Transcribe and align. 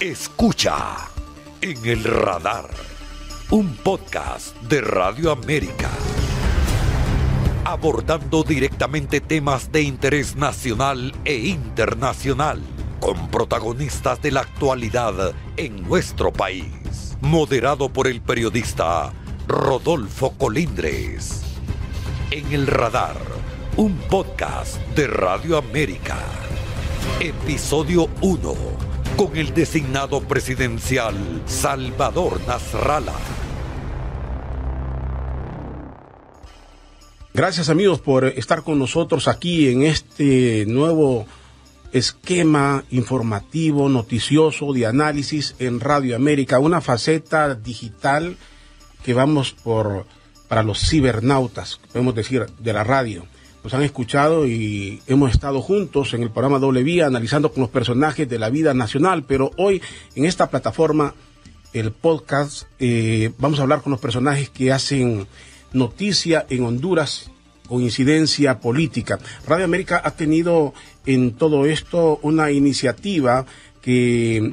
Escucha 0.00 1.08
en 1.60 1.86
el 1.86 2.04
radar 2.04 2.68
un 3.50 3.74
podcast 3.76 4.56
de 4.62 4.80
Radio 4.80 5.30
América 5.30 5.90
abordando 7.64 8.42
directamente 8.42 9.20
temas 9.20 9.72
de 9.72 9.82
interés 9.82 10.36
nacional 10.36 11.14
e 11.24 11.36
internacional 11.36 12.60
con 13.00 13.28
protagonistas 13.28 14.20
de 14.20 14.30
la 14.30 14.40
actualidad 14.40 15.32
en 15.56 15.82
nuestro 15.82 16.32
país. 16.32 17.16
Moderado 17.20 17.88
por 17.88 18.08
el 18.08 18.20
periodista 18.20 19.12
Rodolfo 19.48 20.32
Colindres. 20.36 21.42
En 22.30 22.52
el 22.52 22.66
radar, 22.66 23.16
un 23.76 23.96
podcast 24.10 24.76
de 24.94 25.06
Radio 25.06 25.56
América. 25.56 26.18
Episodio 27.20 28.08
1 28.20 28.91
con 29.26 29.36
el 29.36 29.54
designado 29.54 30.20
presidencial 30.20 31.14
Salvador 31.46 32.40
Nasralla. 32.44 33.12
Gracias 37.32 37.68
amigos 37.68 38.00
por 38.00 38.24
estar 38.24 38.64
con 38.64 38.80
nosotros 38.80 39.28
aquí 39.28 39.68
en 39.68 39.82
este 39.82 40.64
nuevo 40.66 41.26
esquema 41.92 42.84
informativo, 42.90 43.88
noticioso, 43.88 44.72
de 44.72 44.86
análisis 44.86 45.54
en 45.60 45.78
Radio 45.78 46.16
América, 46.16 46.58
una 46.58 46.80
faceta 46.80 47.54
digital 47.54 48.36
que 49.04 49.14
vamos 49.14 49.52
por 49.52 50.04
para 50.48 50.64
los 50.64 50.80
cibernautas, 50.80 51.80
podemos 51.92 52.14
decir, 52.16 52.46
de 52.58 52.72
la 52.72 52.82
radio 52.82 53.24
nos 53.62 53.74
han 53.74 53.82
escuchado 53.82 54.46
y 54.46 55.00
hemos 55.06 55.30
estado 55.30 55.60
juntos 55.62 56.14
en 56.14 56.22
el 56.22 56.30
programa 56.30 56.58
Doble 56.58 56.82
Vía 56.82 57.06
analizando 57.06 57.52
con 57.52 57.60
los 57.62 57.70
personajes 57.70 58.28
de 58.28 58.38
la 58.38 58.50
vida 58.50 58.74
nacional, 58.74 59.24
pero 59.24 59.52
hoy 59.56 59.80
en 60.14 60.24
esta 60.24 60.50
plataforma, 60.50 61.14
el 61.72 61.92
podcast, 61.92 62.64
eh, 62.78 63.32
vamos 63.38 63.60
a 63.60 63.62
hablar 63.62 63.82
con 63.82 63.92
los 63.92 64.00
personajes 64.00 64.50
que 64.50 64.72
hacen 64.72 65.26
noticia 65.72 66.44
en 66.50 66.64
Honduras 66.64 67.30
con 67.68 67.82
incidencia 67.82 68.60
política. 68.60 69.18
Radio 69.46 69.64
América 69.64 70.02
ha 70.04 70.10
tenido 70.10 70.74
en 71.06 71.32
todo 71.32 71.64
esto 71.64 72.18
una 72.22 72.50
iniciativa 72.50 73.46
que 73.80 74.50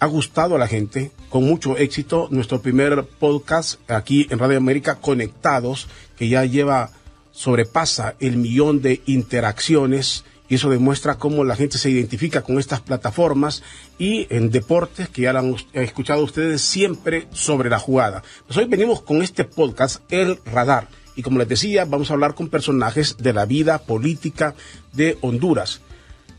ha 0.00 0.06
gustado 0.06 0.56
a 0.56 0.58
la 0.58 0.66
gente 0.66 1.12
con 1.30 1.44
mucho 1.44 1.78
éxito. 1.78 2.28
Nuestro 2.30 2.60
primer 2.60 3.04
podcast 3.18 3.80
aquí 3.90 4.26
en 4.28 4.38
Radio 4.38 4.58
América, 4.58 4.96
Conectados, 4.96 5.88
que 6.18 6.28
ya 6.28 6.44
lleva 6.44 6.90
sobrepasa 7.34 8.14
el 8.20 8.36
millón 8.36 8.80
de 8.80 9.02
interacciones 9.06 10.24
y 10.48 10.54
eso 10.54 10.70
demuestra 10.70 11.16
cómo 11.16 11.42
la 11.42 11.56
gente 11.56 11.78
se 11.78 11.90
identifica 11.90 12.42
con 12.42 12.58
estas 12.58 12.80
plataformas 12.80 13.62
y 13.98 14.26
en 14.30 14.50
deportes 14.50 15.08
que 15.08 15.22
ya 15.22 15.30
han 15.30 15.56
escuchado 15.72 16.22
ustedes 16.22 16.62
siempre 16.62 17.26
sobre 17.32 17.70
la 17.70 17.78
jugada. 17.78 18.22
Pues 18.46 18.56
hoy 18.58 18.66
venimos 18.66 19.02
con 19.02 19.22
este 19.22 19.44
podcast, 19.44 20.00
El 20.10 20.38
Radar, 20.44 20.88
y 21.16 21.22
como 21.22 21.38
les 21.38 21.48
decía, 21.48 21.84
vamos 21.86 22.10
a 22.10 22.14
hablar 22.14 22.34
con 22.34 22.48
personajes 22.48 23.16
de 23.18 23.32
la 23.32 23.46
vida 23.46 23.78
política 23.78 24.54
de 24.92 25.18
Honduras. 25.20 25.80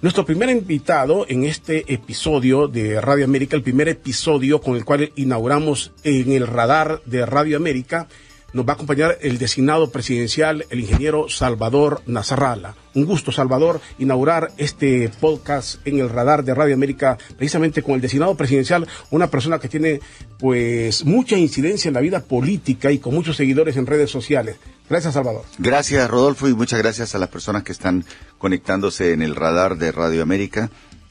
Nuestro 0.01 0.25
primer 0.25 0.49
invitado 0.49 1.25
en 1.27 1.45
este 1.45 1.91
episodio 1.91 2.67
de 2.67 3.01
Radio 3.01 3.25
América, 3.25 3.57
el 3.57 3.63
primer 3.63 3.89
episodio 3.89 4.61
con 4.61 4.75
el 4.75 4.85
cual 4.85 5.11
inauguramos 5.15 5.91
en 6.03 6.31
el 6.31 6.47
radar 6.47 7.01
de 7.05 7.25
Radio 7.25 7.57
América, 7.57 8.07
nos 8.55 8.65
va 8.65 8.71
a 8.71 8.75
acompañar 8.75 9.17
el 9.19 9.37
designado 9.37 9.91
presidencial, 9.91 10.65
el 10.69 10.79
ingeniero 10.79 11.27
Salvador 11.27 12.01
Nazarrala. 12.05 12.73
Un 12.93 13.03
gusto, 13.03 13.33
Salvador, 13.33 13.81
inaugurar 13.99 14.53
este 14.55 15.11
podcast 15.19 15.85
en 15.85 15.99
el 15.99 16.09
radar 16.09 16.45
de 16.45 16.55
Radio 16.55 16.73
América, 16.73 17.17
precisamente 17.35 17.83
con 17.83 17.95
el 17.95 18.01
designado 18.01 18.35
presidencial, 18.35 18.87
una 19.11 19.27
persona 19.27 19.59
que 19.59 19.67
tiene 19.67 19.99
pues 20.39 21.03
mucha 21.03 21.37
incidencia 21.37 21.89
en 21.89 21.95
la 21.95 21.99
vida 21.99 22.21
política 22.21 22.93
y 22.93 22.99
con 22.99 23.13
muchos 23.13 23.35
seguidores 23.35 23.75
en 23.75 23.87
redes 23.87 24.09
sociales. 24.09 24.55
Gracias, 24.89 25.15
Salvador. 25.15 25.43
Gracias, 25.57 26.09
Rodolfo, 26.09 26.47
y 26.47 26.53
muchas 26.53 26.79
gracias 26.79 27.13
a 27.13 27.19
las 27.19 27.27
personas 27.27 27.63
que 27.63 27.73
están 27.73 28.05
conectándose 28.37 29.11
en 29.11 29.21
el 29.21 29.35
radar 29.35 29.77
de 29.77 29.91
Radio 29.91 30.23
América 30.23 30.69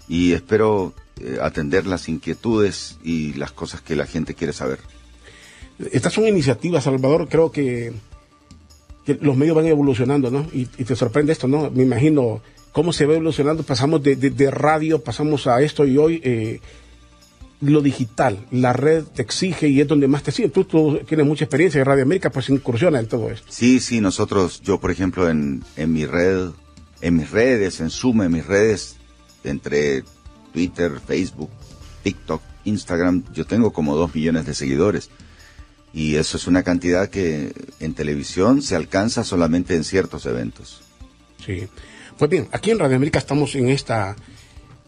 y 0.09 0.33
espero 0.33 0.94
eh, 1.21 1.37
atender 1.43 1.87
las 1.87 2.09
inquietudes 2.09 2.97
y 3.04 3.34
las 3.34 3.53
cosas 3.53 3.83
que 3.83 3.97
la 3.97 4.06
gente 4.06 4.33
quiere 4.33 4.54
saber. 4.54 4.78
Estas 5.93 6.12
son 6.12 6.27
iniciativas, 6.27 6.85
Salvador, 6.85 7.29
creo 7.29 7.51
que, 7.51 7.93
los 9.21 9.37
medios 9.37 9.57
van 9.57 9.67
evolucionando, 9.67 10.31
¿no? 10.31 10.47
Y, 10.53 10.67
te 10.67 10.97
sorprende 10.97 11.33
esto, 11.33 11.47
¿no? 11.47 11.71
Me 11.71 11.83
imagino 11.83 12.41
cómo 12.73 12.93
se 12.93 13.07
va 13.07 13.15
evolucionando, 13.15 13.62
pasamos 13.62 14.03
de, 14.03 14.51
radio, 14.51 15.03
pasamos 15.03 15.47
a 15.47 15.61
esto 15.61 15.84
y 15.84 15.99
hoy 15.99 16.21
eh, 16.25 16.61
lo 17.61 17.81
digital, 17.81 18.47
la 18.51 18.73
red 18.73 19.05
te 19.05 19.23
exige 19.23 19.69
y 19.69 19.81
es 19.81 19.89
donde 19.89 20.09
más 20.09 20.23
te 20.23 20.33
sigue. 20.33 20.49
Tú, 20.49 20.65
tú, 20.65 21.01
tienes 21.07 21.27
mucha 21.27 21.45
experiencia 21.45 21.81
en 21.81 21.87
Radio 21.87 22.03
América, 22.03 22.31
pues 22.31 22.49
incursiona 22.49 22.99
en 22.99 23.07
todo 23.07 23.31
esto. 23.31 23.47
Sí, 23.51 23.81
sí, 23.81 24.01
nosotros, 24.01 24.61
yo 24.63 24.81
por 24.81 24.91
ejemplo 24.91 25.29
en, 25.29 25.63
en 25.77 25.93
mi 25.93 26.07
red, 26.07 26.49
en 27.01 27.17
mis 27.17 27.31
redes, 27.31 27.81
en 27.81 27.91
Zoom, 27.91 28.23
en 28.23 28.33
mis 28.33 28.47
redes, 28.47 28.97
entre 29.45 30.03
Twitter, 30.53 30.93
Facebook, 31.07 31.51
TikTok, 32.03 32.41
Instagram, 32.65 33.25
yo 33.33 33.45
tengo 33.45 33.73
como 33.73 33.97
dos 33.97 34.15
millones 34.15 34.47
de 34.47 34.55
seguidores. 34.55 35.11
Y 35.94 36.16
eso 36.16 36.37
es 36.37 36.49
una 36.49 36.65
cantidad 36.65 37.09
que 37.09 37.53
en 37.78 37.94
televisión 37.94 38.62
se 38.62 38.75
alcanza 38.75 39.22
solamente 39.22 39.77
en 39.77 39.84
ciertos 39.84 40.27
eventos. 40.27 40.82
Sí. 41.44 41.69
Pues 42.19 42.28
bien, 42.28 42.49
aquí 42.50 42.72
en 42.72 42.81
Radio 42.81 42.97
América 42.97 43.21
estamos 43.21 43.55
en 43.55 43.69
esta, 43.69 44.16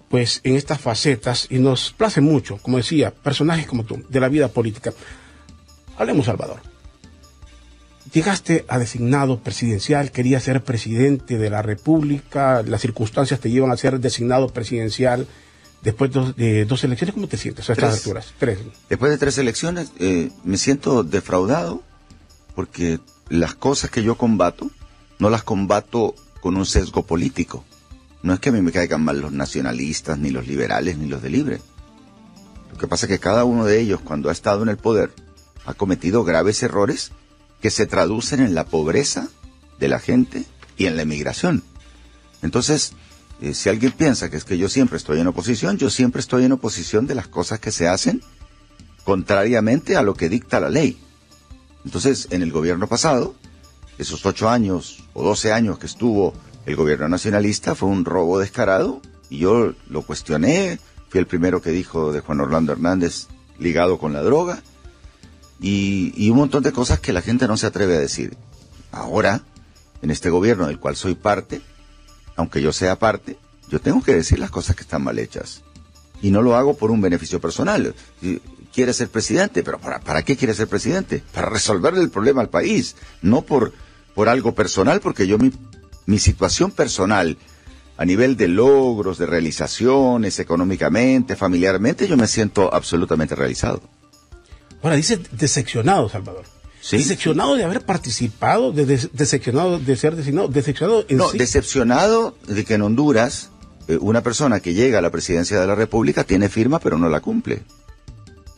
pues 0.09 0.41
en 0.43 0.57
estas 0.57 0.81
facetas 0.81 1.47
y 1.49 1.61
nos 1.61 1.93
place 1.93 2.21
mucho, 2.21 2.59
como 2.59 2.79
decía, 2.79 3.13
personajes 3.13 3.67
como 3.67 3.85
tú, 3.85 4.05
de 4.09 4.21
la 4.21 4.29
vida 4.29 4.49
política. 4.49 4.93
Hablemos, 5.97 6.27
Salvador. 6.27 6.61
Llegaste 8.13 8.65
a 8.69 8.79
designado 8.79 9.41
presidencial, 9.41 10.11
querías 10.11 10.43
ser 10.43 10.65
presidente 10.65 11.39
de 11.39 11.51
la 11.51 11.63
República, 11.63 12.63
las 12.63 12.81
circunstancias 12.81 13.41
te 13.41 13.51
llevan 13.51 13.71
a 13.71 13.77
ser 13.77 14.01
designado 14.01 14.49
presidencial 14.49 15.27
después 15.83 16.11
de 16.37 16.65
dos 16.65 16.85
elecciones, 16.85 17.15
¿cómo 17.15 17.29
te 17.29 17.37
sientes 17.37 17.69
a 17.69 17.73
estas 17.73 17.95
alturas? 17.95 18.33
Tres. 18.39 18.59
Después 18.89 19.13
de 19.13 19.19
tres 19.19 19.39
elecciones 19.39 19.93
eh, 19.99 20.31
me 20.45 20.59
siento 20.59 21.03
defraudado 21.03 21.83
porque 22.55 23.01
las 23.29 23.55
cosas 23.55 23.91
que 23.91 24.03
yo 24.03 24.17
combato 24.17 24.71
no 25.19 25.31
las 25.31 25.43
combato 25.43 26.15
con 26.41 26.57
un 26.57 26.67
sesgo 26.67 27.05
político. 27.05 27.65
No 28.23 28.35
es 28.35 28.41
que 28.41 28.49
a 28.49 28.53
mí 28.53 28.61
me 28.61 28.73
caigan 28.73 29.03
mal 29.03 29.21
los 29.21 29.33
nacionalistas, 29.33 30.19
ni 30.19 30.31
los 30.31 30.47
liberales, 30.47 30.99
ni 30.99 31.07
los 31.07 31.23
de 31.23 31.31
libre. 31.31 31.61
Lo 32.73 32.79
que 32.79 32.89
pasa 32.89 33.07
es 33.07 33.11
que 33.11 33.19
cada 33.19 33.45
uno 33.45 33.65
de 33.65 33.81
ellos, 33.81 34.01
cuando 34.01 34.29
ha 34.29 34.33
estado 34.33 34.63
en 34.63 34.69
el 34.69 34.77
poder, 34.77 35.13
ha 35.65 35.75
cometido 35.75 36.25
graves 36.25 36.63
errores 36.63 37.13
que 37.61 37.71
se 37.71 37.87
traducen 37.87 38.41
en 38.41 38.55
la 38.55 38.65
pobreza 38.65 39.29
de 39.79 39.89
la 39.89 39.99
gente 39.99 40.45
y 40.77 40.87
en 40.87 40.97
la 40.97 41.03
emigración. 41.03 41.63
Entonces, 42.43 42.93
eh, 43.41 43.55
si 43.55 43.69
alguien 43.69 43.93
piensa 43.93 44.31
que 44.31 44.37
es 44.37 44.45
que 44.45 44.57
yo 44.57 44.69
siempre 44.69 44.97
estoy 44.97 45.21
en 45.21 45.27
oposición, 45.27 45.77
yo 45.77 45.91
siempre 45.91 46.21
estoy 46.21 46.45
en 46.45 46.53
oposición 46.53 47.07
de 47.07 47.15
las 47.15 47.29
cosas 47.29 47.61
que 47.61 47.71
se 47.71 47.89
hacen 47.89 48.23
contrariamente 49.05 49.97
a 49.97 50.03
lo 50.03 50.15
que 50.15 50.29
dicta 50.29 50.61
la 50.61 50.71
ley. 50.71 50.99
Entonces, 51.85 52.29
en 52.31 52.43
el 52.43 52.51
gobierno 52.51 52.89
pasado, 52.89 53.35
esos 53.99 54.25
ocho 54.27 54.49
años 54.49 55.05
o 55.13 55.23
doce 55.23 55.53
años 55.53 55.79
que 55.79 55.87
estuvo 55.87 56.35
el 56.65 56.77
gobierno 56.77 57.09
nacionalista 57.09 57.75
fue 57.75 57.89
un 57.89 58.05
robo 58.05 58.39
descarado 58.39 59.01
y 59.31 59.39
yo 59.39 59.75
lo 59.89 60.03
cuestioné, 60.03 60.81
fui 61.09 61.21
el 61.21 61.27
primero 61.27 61.63
que 61.63 61.71
dijo 61.71 62.13
de 62.13 62.21
Juan 62.21 62.41
Orlando 62.41 62.73
Hernández 62.73 63.29
ligado 63.59 63.99
con 63.99 64.13
la 64.13 64.23
droga 64.23 64.63
y, 65.61 66.13
y 66.17 66.31
un 66.31 66.39
montón 66.39 66.63
de 66.63 66.73
cosas 66.73 67.01
que 67.01 67.13
la 67.13 67.23
gente 67.23 67.47
no 67.47 67.57
se 67.57 67.67
atreve 67.67 67.97
a 67.97 68.01
decir. 68.01 68.37
Ahora, 68.91 69.43
en 70.03 70.11
este 70.11 70.31
gobierno 70.31 70.67
del 70.67 70.81
cual 70.81 70.97
soy 70.97 71.15
parte, 71.15 71.61
aunque 72.37 72.63
yo 72.63 72.73
sea 72.73 72.99
parte, 72.99 73.37
yo 73.69 73.81
tengo 73.81 74.03
que 74.03 74.15
decir 74.15 74.39
las 74.39 74.51
cosas 74.51 74.77
que 74.77 74.83
están 74.83 75.03
mal 75.03 75.19
hechas. 75.19 75.63
Y 76.23 76.31
no 76.31 76.43
lo 76.43 76.57
hago 76.57 76.77
por 76.77 76.91
un 76.91 77.01
beneficio 77.01 77.41
personal. 77.41 77.95
Quiere 78.73 78.93
ser 78.93 79.09
presidente, 79.09 79.63
pero 79.63 79.79
¿para, 79.79 80.23
qué 80.23 80.37
quiere 80.37 80.55
ser 80.55 80.69
presidente? 80.69 81.23
Para 81.33 81.49
resolverle 81.49 82.01
el 82.01 82.11
problema 82.11 82.43
al 82.43 82.49
país, 82.49 82.97
no 83.23 83.43
por, 83.43 83.73
por 84.15 84.29
algo 84.29 84.55
personal, 84.55 85.01
porque 85.01 85.27
yo 85.27 85.39
mi, 85.39 85.53
mi 86.07 86.19
situación 86.19 86.71
personal, 86.71 87.37
a 87.97 88.05
nivel 88.05 88.37
de 88.37 88.49
logros, 88.49 89.19
de 89.19 89.27
realizaciones, 89.27 90.39
económicamente, 90.39 91.37
familiarmente, 91.37 92.07
yo 92.07 92.17
me 92.17 92.27
siento 92.27 92.73
absolutamente 92.73 93.35
realizado. 93.35 93.83
Ahora, 94.83 94.97
dice 94.97 95.21
decepcionado, 95.33 96.09
Salvador. 96.09 96.45
Decepcionado 96.91 97.57
de 97.57 97.65
haber 97.65 97.85
participado, 97.85 98.73
de, 98.73 98.85
decepcionado 98.85 99.79
de 99.79 99.97
ser 99.97 100.15
designado, 100.15 100.49
decepcionado 100.49 101.05
en 101.09 101.17
No, 101.17 101.33
decepcionado 101.33 102.37
de 102.47 102.65
que 102.65 102.75
en 102.75 102.83
Honduras 102.83 103.51
eh, 103.89 103.99
una 104.01 104.23
persona 104.23 104.61
que 104.61 104.75
llega 104.75 104.99
a 104.99 105.03
la 105.03 105.11
presidencia 105.11 105.61
de 105.61 105.67
la 105.67 105.75
República 105.75 106.25
tiene 106.25 106.49
firma 106.49 106.79
pero 106.79 106.99
no 106.99 107.09
la 107.09 107.21
cumple. 107.21 107.63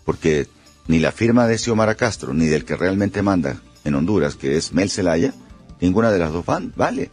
Porque 0.04 0.46
ni 0.86 0.98
la 0.98 1.12
firma 1.12 1.46
de 1.46 1.58
Xiomara 1.58 1.94
Castro 1.94 2.34
ni 2.34 2.46
del 2.46 2.64
que 2.64 2.76
realmente 2.76 3.22
manda 3.22 3.60
en 3.84 3.94
Honduras, 3.94 4.36
que 4.36 4.56
es 4.56 4.72
Mel 4.72 4.90
Zelaya, 4.90 5.32
ninguna 5.80 6.10
de 6.10 6.18
las 6.18 6.32
dos 6.32 6.44
van, 6.44 6.72
vale. 6.76 7.10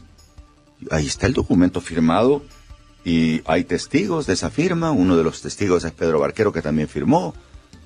Ahí 0.91 1.07
está 1.07 1.27
el 1.27 1.33
documento 1.33 1.79
firmado 1.81 2.43
Y 3.05 3.43
hay 3.45 3.63
testigos 3.65 4.25
de 4.25 4.33
esa 4.33 4.49
firma, 4.49 4.89
uno 4.89 5.15
de 5.15 5.23
los 5.23 5.41
testigos 5.41 5.83
es 5.83 5.91
Pedro 5.91 6.19
Barquero 6.19 6.51
que 6.51 6.63
también 6.63 6.87
firmó, 6.87 7.35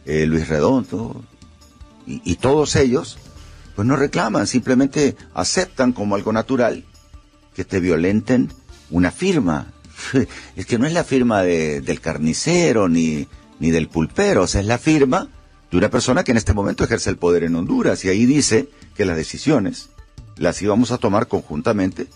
eh, 0.06 0.26
Luis 0.26 0.48
Redondo, 0.48 1.22
y, 2.24 2.36
todos 2.38 2.76
ellos, 2.76 3.18
pues 3.76 3.88
no 3.88 3.96
reclaman, 3.96 4.48
simplemente 4.48 5.16
aceptan 5.34 5.92
como 5.94 6.16
algo 6.16 6.34
natural 6.34 6.84
que 7.56 7.64
te 7.66 7.80
violenten 7.80 8.52
una 8.90 9.12
firma. 9.12 9.68
Es 10.56 10.66
que 10.66 10.80
no 10.80 10.88
es 10.88 10.94
la 10.94 11.04
firma 11.04 11.44
de- 11.44 11.82
del 11.82 12.02
carnicero 12.02 12.90
ni, 12.90 13.28
ni 13.60 13.70
del 13.72 13.88
pulpero, 13.90 14.44
o 14.44 14.48
sea, 14.48 14.62
es 14.62 14.68
la 14.68 14.78
firma 14.80 15.28
de 15.72 15.78
una 15.78 15.90
persona 15.90 16.24
que 16.24 16.32
en 16.32 16.38
este 16.38 16.54
momento 16.54 16.84
ejerce 16.84 17.10
el 17.12 17.18
poder 17.18 17.44
en 17.44 17.56
Honduras. 17.56 18.04
Y 18.06 18.10
ahí 18.10 18.26
dice 18.26 18.70
que 18.96 19.06
las 19.06 19.16
decisiones 19.18 19.90
las 20.38 20.62
íbamos 20.62 20.92
a 20.92 20.98
tomar 20.98 21.28
conjuntamente 21.28 22.08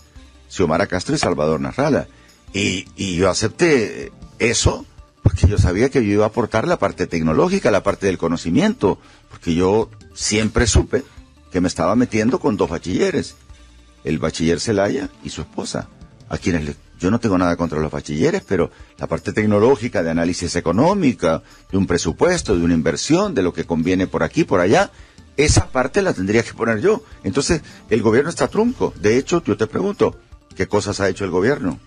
Xiomara 0.48 0.86
Castro 0.88 1.14
y 1.14 1.18
Salvador 1.18 1.60
Narrala. 1.60 2.08
Y, 2.52 2.86
y 2.96 3.16
yo 3.16 3.30
acepté 3.30 4.10
eso 4.38 4.86
porque 5.22 5.46
yo 5.46 5.56
sabía 5.58 5.88
que 5.88 6.04
yo 6.04 6.12
iba 6.12 6.24
a 6.24 6.28
aportar 6.28 6.66
la 6.68 6.78
parte 6.78 7.06
tecnológica, 7.06 7.70
la 7.70 7.82
parte 7.82 8.06
del 8.06 8.18
conocimiento, 8.18 8.98
porque 9.34 9.52
yo 9.56 9.90
siempre 10.14 10.64
supe 10.68 11.02
que 11.50 11.60
me 11.60 11.66
estaba 11.66 11.96
metiendo 11.96 12.38
con 12.38 12.56
dos 12.56 12.70
bachilleres, 12.70 13.34
el 14.04 14.20
bachiller 14.20 14.60
Celaya 14.60 15.08
y 15.24 15.30
su 15.30 15.40
esposa, 15.40 15.88
a 16.28 16.38
quienes 16.38 16.64
le- 16.64 16.76
yo 17.00 17.10
no 17.10 17.18
tengo 17.18 17.36
nada 17.36 17.56
contra 17.56 17.80
los 17.80 17.90
bachilleres, 17.90 18.44
pero 18.46 18.70
la 18.96 19.08
parte 19.08 19.32
tecnológica 19.32 20.04
de 20.04 20.10
análisis 20.10 20.54
económica, 20.54 21.42
de 21.72 21.76
un 21.78 21.88
presupuesto, 21.88 22.56
de 22.56 22.62
una 22.62 22.74
inversión, 22.74 23.34
de 23.34 23.42
lo 23.42 23.52
que 23.52 23.64
conviene 23.64 24.06
por 24.06 24.22
aquí, 24.22 24.44
por 24.44 24.60
allá, 24.60 24.92
esa 25.36 25.66
parte 25.66 26.00
la 26.00 26.14
tendría 26.14 26.44
que 26.44 26.54
poner 26.54 26.80
yo. 26.80 27.02
Entonces, 27.24 27.62
el 27.90 28.02
gobierno 28.02 28.30
está 28.30 28.46
trunco. 28.46 28.94
De 29.00 29.18
hecho, 29.18 29.42
yo 29.44 29.56
te 29.56 29.66
pregunto, 29.66 30.16
¿qué 30.54 30.68
cosas 30.68 31.00
ha 31.00 31.08
hecho 31.08 31.24
el 31.24 31.32
gobierno 31.32 31.80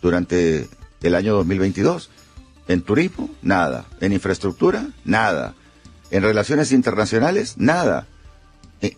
durante 0.00 0.68
el 1.02 1.14
año 1.16 1.34
2022? 1.34 2.08
En 2.68 2.82
turismo, 2.82 3.30
nada. 3.42 3.84
En 4.00 4.12
infraestructura, 4.12 4.86
nada. 5.04 5.54
En 6.14 6.22
relaciones 6.22 6.70
internacionales, 6.70 7.54
nada. 7.56 8.06
Eh, 8.82 8.96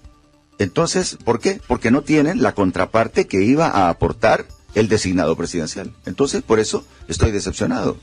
Entonces, 0.59 1.17
¿por 1.25 1.41
qué? 1.41 1.61
Porque 1.67 1.91
no 1.91 2.03
tienen 2.03 2.43
la 2.43 2.53
contraparte 2.53 3.27
que 3.27 3.43
iba 3.43 3.69
a 3.69 3.89
aportar 3.89 4.45
el 4.75 4.89
designado 4.89 5.35
presidencial. 5.35 5.93
Entonces, 6.05 6.43
por 6.43 6.61
eso 6.61 6.85
estoy 7.09 7.31
decepcionado. 7.31 7.97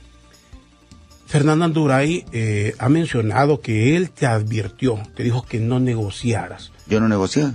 Fernando 1.28 1.66
Anduray 1.66 2.26
eh, 2.32 2.74
ha 2.80 2.90
mencionado 2.90 3.62
que 3.62 3.96
él 3.96 4.10
te 4.10 4.26
advirtió, 4.26 5.00
te 5.16 5.22
dijo 5.24 5.44
que 5.44 5.60
no 5.60 5.80
negociaras, 5.80 6.72
Yo 6.88 7.00
no 7.00 7.08
negocié. 7.08 7.52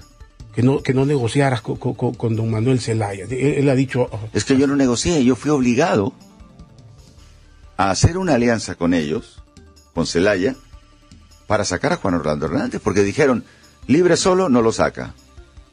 que 0.54 0.62
no, 0.62 0.80
que 0.82 0.94
no 0.94 1.06
negociaras 1.06 1.60
con, 1.60 1.76
con- 1.76 2.36
don 2.36 2.50
Manuel 2.50 2.78
Zelaya. 2.80 3.24
Él, 3.24 3.32
él 3.58 3.68
ha 3.68 3.74
dicho, 3.74 4.08
oh, 4.12 4.20
Es 4.32 4.44
que 4.44 4.56
yo 4.56 4.66
no 4.68 4.76
negocié, 4.76 5.24
yo 5.24 5.34
fui 5.34 5.50
obligado 5.50 6.12
a 7.76 7.90
hacer 7.90 8.16
una 8.18 8.34
alianza 8.34 8.74
con 8.76 8.94
ellos, 8.94 9.42
con 9.94 10.06
Celaya, 10.06 10.54
para 11.48 11.64
sacar 11.64 11.94
a 11.94 11.96
Juan 11.96 12.14
Orlando 12.14 12.46
Hernández, 12.46 12.80
porque 12.84 13.02
dijeron, 13.02 13.42
libre 13.88 14.16
solo 14.16 14.48
no 14.48 14.62
lo 14.62 14.70
saca. 14.70 15.14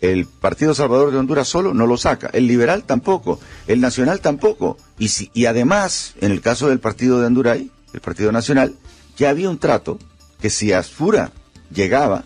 El 0.01 0.25
Partido 0.25 0.73
Salvador 0.73 1.11
de 1.11 1.17
Honduras 1.17 1.47
solo 1.47 1.73
no 1.73 1.85
lo 1.85 1.97
saca. 1.97 2.29
El 2.33 2.47
liberal 2.47 2.83
tampoco. 2.83 3.39
El 3.67 3.81
nacional 3.81 4.21
tampoco. 4.21 4.77
Y, 4.97 5.09
si, 5.09 5.29
y 5.33 5.45
además, 5.45 6.15
en 6.21 6.31
el 6.31 6.41
caso 6.41 6.69
del 6.69 6.79
Partido 6.79 7.19
de 7.19 7.27
Honduray, 7.27 7.71
el 7.93 8.01
Partido 8.01 8.31
Nacional, 8.31 8.75
ya 9.17 9.29
había 9.29 9.49
un 9.49 9.59
trato 9.59 9.99
que 10.39 10.49
si 10.49 10.71
Asfura 10.71 11.31
llegaba, 11.71 12.23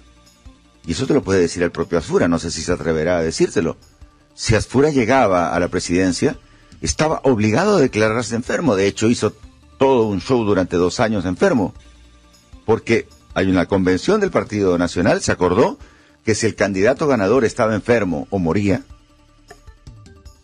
y 0.85 0.91
eso 0.91 1.07
te 1.07 1.13
lo 1.13 1.23
puede 1.23 1.41
decir 1.41 1.63
el 1.63 1.71
propio 1.71 1.97
Asfura, 1.97 2.27
no 2.27 2.37
sé 2.37 2.51
si 2.51 2.61
se 2.61 2.71
atreverá 2.71 3.17
a 3.17 3.23
decírtelo, 3.23 3.77
si 4.35 4.55
Asfura 4.55 4.91
llegaba 4.91 5.55
a 5.55 5.59
la 5.59 5.69
presidencia, 5.69 6.37
estaba 6.81 7.19
obligado 7.23 7.77
a 7.77 7.81
declararse 7.81 8.35
enfermo. 8.35 8.75
De 8.75 8.87
hecho, 8.87 9.09
hizo 9.09 9.33
todo 9.79 10.03
un 10.03 10.21
show 10.21 10.43
durante 10.43 10.77
dos 10.77 10.99
años 10.99 11.25
enfermo. 11.25 11.73
Porque 12.65 13.07
hay 13.39 13.49
una 13.49 13.67
convención 13.67 14.19
del 14.19 14.31
Partido 14.31 14.77
Nacional, 14.77 15.21
se 15.21 15.31
acordó 15.31 15.77
que 16.25 16.35
si 16.35 16.45
el 16.45 16.55
candidato 16.55 17.07
ganador 17.07 17.45
estaba 17.45 17.73
enfermo 17.73 18.27
o 18.29 18.37
moría, 18.37 18.83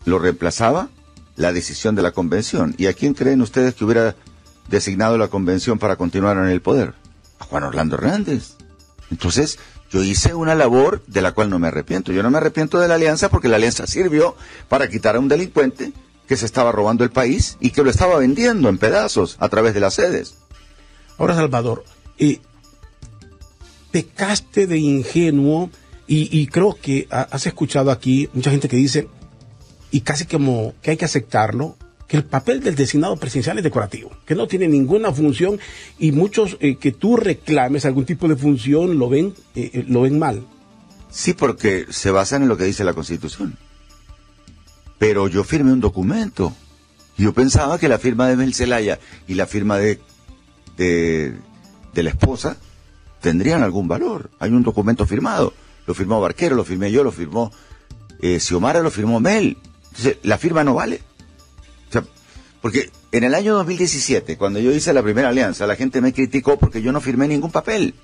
lo 0.05 0.17
reemplazaba 0.17 0.89
la 1.35 1.51
decisión 1.51 1.95
de 1.95 2.01
la 2.01 2.11
convención. 2.11 2.73
¿Y 2.77 2.87
a 2.87 2.93
quién 2.93 3.13
creen 3.13 3.41
ustedes 3.41 3.75
que 3.75 3.83
hubiera 3.83 4.15
designado 4.69 5.17
la 5.17 5.27
convención 5.27 5.77
para 5.77 5.97
continuar 5.97 6.37
en 6.37 6.45
el 6.45 6.61
poder? 6.61 6.93
A 7.39 7.45
Juan 7.45 7.63
Orlando 7.63 7.97
Hernández. 7.97 8.55
Entonces, 9.11 9.59
yo 9.91 10.01
hice 10.01 10.33
una 10.33 10.55
labor 10.55 11.03
de 11.07 11.21
la 11.21 11.33
cual 11.33 11.49
no 11.49 11.59
me 11.59 11.67
arrepiento. 11.67 12.13
Yo 12.13 12.23
no 12.23 12.31
me 12.31 12.37
arrepiento 12.37 12.79
de 12.79 12.87
la 12.87 12.95
alianza 12.95 13.29
porque 13.29 13.49
la 13.49 13.57
alianza 13.57 13.87
sirvió 13.87 14.35
para 14.69 14.87
quitar 14.87 15.17
a 15.17 15.19
un 15.19 15.27
delincuente 15.27 15.91
que 16.27 16.37
se 16.37 16.45
estaba 16.45 16.71
robando 16.71 17.03
el 17.03 17.11
país 17.11 17.57
y 17.59 17.71
que 17.71 17.83
lo 17.83 17.89
estaba 17.89 18.17
vendiendo 18.17 18.69
en 18.69 18.77
pedazos 18.77 19.35
a 19.39 19.49
través 19.49 19.73
de 19.73 19.81
las 19.81 19.95
sedes. 19.95 20.35
ahora 21.17 21.35
Salvador, 21.35 21.83
eh, 22.17 22.39
pecaste 23.95 24.67
de 24.67 24.77
ingenuo 24.77 25.69
y, 26.05 26.47
creo 26.47 26.75
que 26.79 27.07
ha- 27.09 27.21
has 27.31 27.47
escuchado 27.47 27.91
aquí 27.91 28.27
mucha 28.33 28.51
gente 28.51 28.67
que 28.67 28.75
dice, 28.75 29.07
y 29.89 30.01
casi 30.01 30.25
como 30.25 30.73
que 30.81 30.91
hay 30.91 30.97
que 30.97 31.05
aceptarlo, 31.05 31.77
que 32.09 32.17
el 32.17 32.25
papel 32.25 32.61
del 32.61 32.75
designado 32.75 33.15
presidencial 33.15 33.57
es 33.57 33.63
decorativo, 33.63 34.11
que 34.25 34.35
no 34.35 34.47
tiene 34.47 34.67
ninguna 34.67 35.13
función 35.13 35.59
y 35.97 36.11
muchos 36.11 36.57
eh, 36.59 36.75
que 36.75 36.91
tú 36.91 37.15
reclames 37.15 37.85
algún 37.85 38.03
tipo 38.05 38.27
de 38.27 38.35
función 38.35 38.99
lo 38.99 39.07
ven, 39.07 39.33
eh, 39.55 39.71
eh, 39.73 39.85
lo 39.87 40.01
ven 40.01 40.19
mal. 40.19 40.45
Sí, 41.09 41.31
porque 41.33 41.85
se 41.89 42.11
basan 42.11 42.41
en 42.43 42.49
lo 42.49 42.57
que 42.57 42.65
dice 42.65 42.83
la 42.83 42.93
Constitución. 42.93 43.57
Pero 44.99 45.29
yo 45.29 45.45
firmé 45.45 45.71
un 45.71 45.79
documento. 45.79 46.53
Yo 47.17 47.33
pensaba 47.33 47.79
que 47.79 47.87
la 47.87 47.97
firma 47.97 48.27
de 48.27 48.35
Mel 48.35 48.53
Zelaya 48.53 48.99
y 49.25 49.35
la 49.35 49.45
firma 49.47 49.77
de, 49.77 49.99
de 50.77 52.03
la 52.03 52.09
esposa 52.09 52.57
tendrían 53.25 53.63
algún 53.63 53.87
valor. 53.87 54.29
Hay 54.37 54.51
un 54.51 54.61
documento 54.61 55.07
firmado. 55.07 55.51
Lo 55.87 55.95
firmó 55.95 56.21
Barquero, 56.21 56.55
lo 56.55 56.63
firmé 56.63 56.91
yo, 56.91 57.03
lo 57.03 57.11
firmó 57.11 57.51
eh, 58.21 58.39
Xiomara, 58.39 58.81
lo 58.81 58.91
firmó 58.91 59.19
Mel. 59.19 59.57
Entonces, 59.85 60.17
la 60.21 60.37
firma 60.37 60.63
no 60.63 60.75
vale. 60.75 61.01
O 61.89 61.91
sea, 61.91 62.03
porque 62.61 62.91
en 63.11 63.23
el 63.23 63.33
año 63.33 63.55
2017, 63.55 64.37
cuando 64.37 64.59
yo 64.59 64.71
hice 64.71 64.93
la 64.93 65.01
primera 65.01 65.29
alianza, 65.29 65.65
la 65.65 65.75
gente 65.75 66.01
me 66.01 66.13
criticó 66.13 66.59
porque 66.59 66.83
yo 66.83 66.91
no 66.91 67.01
firmé 67.01 67.27
ningún 67.27 67.51
papel. 67.51 67.95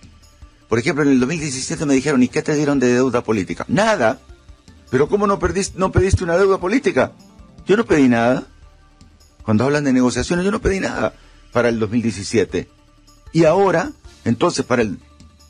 Por 0.67 0.79
ejemplo, 0.79 1.03
en 1.03 1.11
el 1.11 1.19
2017 1.19 1.85
me 1.85 1.93
dijeron, 1.93 2.23
¿y 2.23 2.27
qué 2.27 2.41
te 2.41 2.55
dieron 2.55 2.79
de 2.79 2.91
deuda 2.91 3.23
política? 3.23 3.63
Nada. 3.67 4.19
Pero 4.89 5.07
¿cómo 5.07 5.27
no, 5.27 5.37
perdiste, 5.37 5.77
no 5.77 5.91
pediste 5.91 6.23
una 6.23 6.35
deuda 6.35 6.57
política? 6.57 7.11
Yo 7.67 7.77
no 7.77 7.85
pedí 7.85 8.09
nada. 8.09 8.47
Cuando 9.43 9.65
hablan 9.65 9.83
de 9.83 9.93
negociaciones, 9.93 10.43
yo 10.43 10.51
no 10.51 10.61
pedí 10.61 10.79
nada 10.79 11.13
para 11.51 11.69
el 11.69 11.77
2017. 11.77 12.67
Y 13.33 13.45
ahora, 13.45 13.91
entonces, 14.25 14.65
para 14.65 14.81
el 14.81 14.97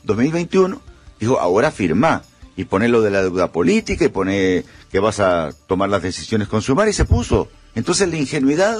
2021, 0.04 0.80
dijo, 1.20 1.38
ahora 1.38 1.70
firma 1.70 2.22
y 2.56 2.64
pone 2.64 2.88
lo 2.88 3.00
de 3.00 3.10
la 3.10 3.22
deuda 3.22 3.52
política 3.52 4.04
y 4.04 4.08
pone 4.08 4.64
que 4.90 4.98
vas 4.98 5.20
a 5.20 5.50
tomar 5.66 5.88
las 5.88 6.02
decisiones 6.02 6.48
con 6.48 6.62
Sumar 6.62 6.88
y 6.88 6.92
se 6.92 7.04
puso. 7.04 7.48
Entonces 7.74 8.08
la 8.08 8.16
ingenuidad, 8.16 8.78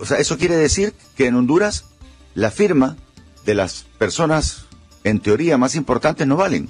o 0.00 0.06
sea, 0.06 0.18
eso 0.18 0.38
quiere 0.38 0.56
decir 0.56 0.94
que 1.16 1.26
en 1.26 1.34
Honduras 1.34 1.84
la 2.34 2.50
firma 2.50 2.96
de 3.44 3.54
las 3.54 3.84
personas 3.98 4.66
en 5.04 5.20
teoría 5.20 5.58
más 5.58 5.74
importantes 5.74 6.26
no 6.26 6.36
valen. 6.36 6.68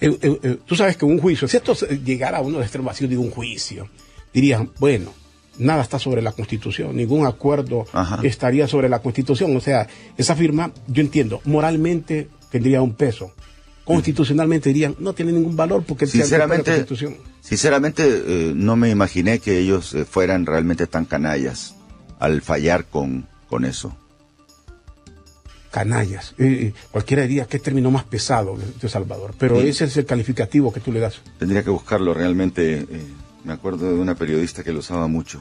Eh, 0.00 0.18
eh, 0.20 0.40
eh, 0.42 0.58
tú 0.66 0.74
sabes 0.74 0.96
que 0.96 1.04
un 1.04 1.18
juicio, 1.18 1.48
si 1.48 1.56
esto 1.56 1.74
llegara 2.04 2.38
a 2.38 2.40
uno 2.42 2.58
de 2.58 2.64
extremo 2.64 2.88
vacío 2.88 3.08
de 3.08 3.16
un 3.16 3.30
juicio, 3.30 3.88
dirían, 4.34 4.72
bueno, 4.78 5.14
nada 5.58 5.82
está 5.82 5.98
sobre 5.98 6.20
la 6.20 6.32
Constitución, 6.32 6.96
ningún 6.96 7.26
acuerdo 7.26 7.86
Ajá. 7.92 8.20
estaría 8.22 8.68
sobre 8.68 8.88
la 8.88 9.00
Constitución. 9.00 9.56
O 9.56 9.60
sea, 9.60 9.86
esa 10.18 10.36
firma, 10.36 10.72
yo 10.88 11.00
entiendo, 11.00 11.40
moralmente 11.44 12.28
tendría 12.50 12.82
un 12.82 12.94
peso. 12.94 13.32
Constitucionalmente 13.84 14.70
dirían, 14.70 14.96
no 14.98 15.12
tiene 15.12 15.30
ningún 15.32 15.54
valor 15.54 15.84
porque 15.86 16.06
altera 16.06 16.18
la 16.18 16.24
Sinceramente, 16.24 16.70
Constitución. 16.72 17.16
sinceramente 17.40 18.02
eh, 18.26 18.52
no 18.54 18.74
me 18.74 18.90
imaginé 18.90 19.38
que 19.38 19.58
ellos 19.58 19.94
eh, 19.94 20.04
fueran 20.04 20.44
realmente 20.44 20.88
tan 20.88 21.04
canallas 21.04 21.76
al 22.18 22.42
fallar 22.42 22.86
con, 22.86 23.28
con 23.48 23.64
eso. 23.64 23.96
Canallas. 25.70 26.34
Eh, 26.38 26.72
cualquiera 26.90 27.22
diría 27.22 27.44
que 27.44 27.58
término 27.58 27.90
más 27.90 28.04
pesado 28.04 28.56
de, 28.80 28.88
Salvador, 28.88 29.34
pero 29.38 29.60
Sí. 29.60 29.68
ese 29.68 29.84
es 29.84 29.96
el 29.98 30.06
calificativo 30.06 30.72
que 30.72 30.80
tú 30.80 30.90
le 30.90 31.00
das. 31.00 31.20
Tendría 31.38 31.62
que 31.62 31.70
buscarlo 31.70 32.14
realmente. 32.14 32.86
me 33.44 33.52
acuerdo 33.52 33.86
de 33.86 33.94
una 34.00 34.14
periodista 34.16 34.64
que 34.64 34.72
lo 34.72 34.78
usaba 34.80 35.06
mucho. 35.06 35.40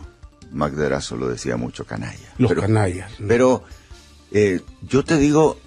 Magderazo 0.51 1.15
lo 1.15 1.29
decía 1.29 1.57
mucho, 1.57 1.85
canalla. 1.85 2.33
Los 2.37 2.49
Pero- 2.49 2.61
canallas. 2.61 3.11
Pero 3.27 3.63
yo 4.87 5.03
te 5.03 5.17
digo, 5.17 5.57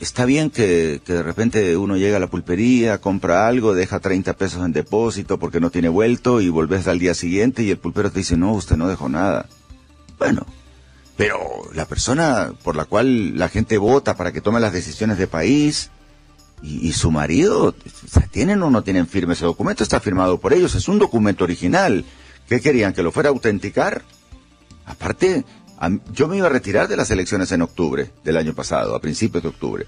está 0.00 0.24
bien 0.24 0.50
que, 0.50 1.00
de 1.04 1.22
repente 1.22 1.76
uno 1.76 1.96
llega 1.96 2.16
a 2.16 2.20
la 2.20 2.26
pulpería, 2.26 3.00
compra 3.00 3.46
algo, 3.46 3.74
deja 3.74 4.00
30 4.00 4.32
pesos 4.34 4.64
en 4.64 4.72
depósito 4.72 5.38
porque 5.38 5.60
no 5.60 5.70
tiene 5.70 5.88
vuelto 5.88 6.40
y 6.40 6.48
volvés 6.48 6.88
al 6.88 6.98
día 6.98 7.14
siguiente 7.14 7.62
y 7.62 7.70
el 7.70 7.78
pulpero 7.78 8.10
te 8.10 8.20
dice, 8.20 8.36
no, 8.36 8.52
usted 8.52 8.76
no 8.76 8.88
dejó 8.88 9.08
nada. 9.08 9.46
Bueno, 10.18 10.46
pero 11.16 11.38
la 11.74 11.86
persona 11.86 12.52
por 12.64 12.76
la 12.76 12.86
cual 12.86 13.38
la 13.38 13.48
gente 13.48 13.78
vota 13.78 14.16
para 14.16 14.32
que 14.32 14.40
tome 14.40 14.58
las 14.58 14.72
decisiones 14.72 15.18
de 15.18 15.26
país 15.26 15.90
y, 16.62 16.86
y 16.88 16.92
su 16.92 17.10
marido, 17.10 17.74
¿tienen 18.30 18.62
o 18.62 18.70
no 18.70 18.82
tienen 18.82 19.06
firme 19.06 19.34
ese 19.34 19.44
documento? 19.44 19.82
Está 19.82 20.00
firmado 20.00 20.38
por 20.38 20.52
ellos, 20.52 20.74
es 20.74 20.88
un 20.88 20.98
documento 20.98 21.44
original. 21.44 22.04
¿Qué 22.48 22.60
querían? 22.60 22.94
¿Que 22.94 23.02
lo 23.02 23.12
fuera 23.12 23.28
a 23.28 23.32
autenticar? 23.32 24.02
Aparte, 24.86 25.44
yo 26.12 26.28
me 26.28 26.36
iba 26.36 26.46
a 26.46 26.50
retirar 26.50 26.88
de 26.88 26.96
las 26.96 27.10
elecciones 27.10 27.52
en 27.52 27.62
octubre 27.62 28.10
del 28.22 28.36
año 28.36 28.54
pasado, 28.54 28.94
a 28.94 29.00
principios 29.00 29.42
de 29.42 29.48
octubre. 29.48 29.86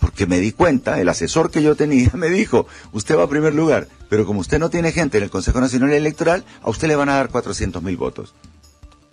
Porque 0.00 0.26
me 0.26 0.38
di 0.38 0.52
cuenta, 0.52 1.00
el 1.00 1.08
asesor 1.08 1.50
que 1.50 1.62
yo 1.62 1.74
tenía 1.74 2.10
me 2.14 2.28
dijo, 2.28 2.66
usted 2.92 3.16
va 3.16 3.24
a 3.24 3.28
primer 3.28 3.54
lugar, 3.54 3.88
pero 4.08 4.24
como 4.24 4.40
usted 4.40 4.58
no 4.58 4.70
tiene 4.70 4.92
gente 4.92 5.18
en 5.18 5.24
el 5.24 5.30
Consejo 5.30 5.60
Nacional 5.60 5.92
Electoral, 5.92 6.44
a 6.62 6.70
usted 6.70 6.88
le 6.88 6.96
van 6.96 7.08
a 7.08 7.16
dar 7.16 7.28
400 7.28 7.82
mil 7.82 7.96
votos. 7.96 8.34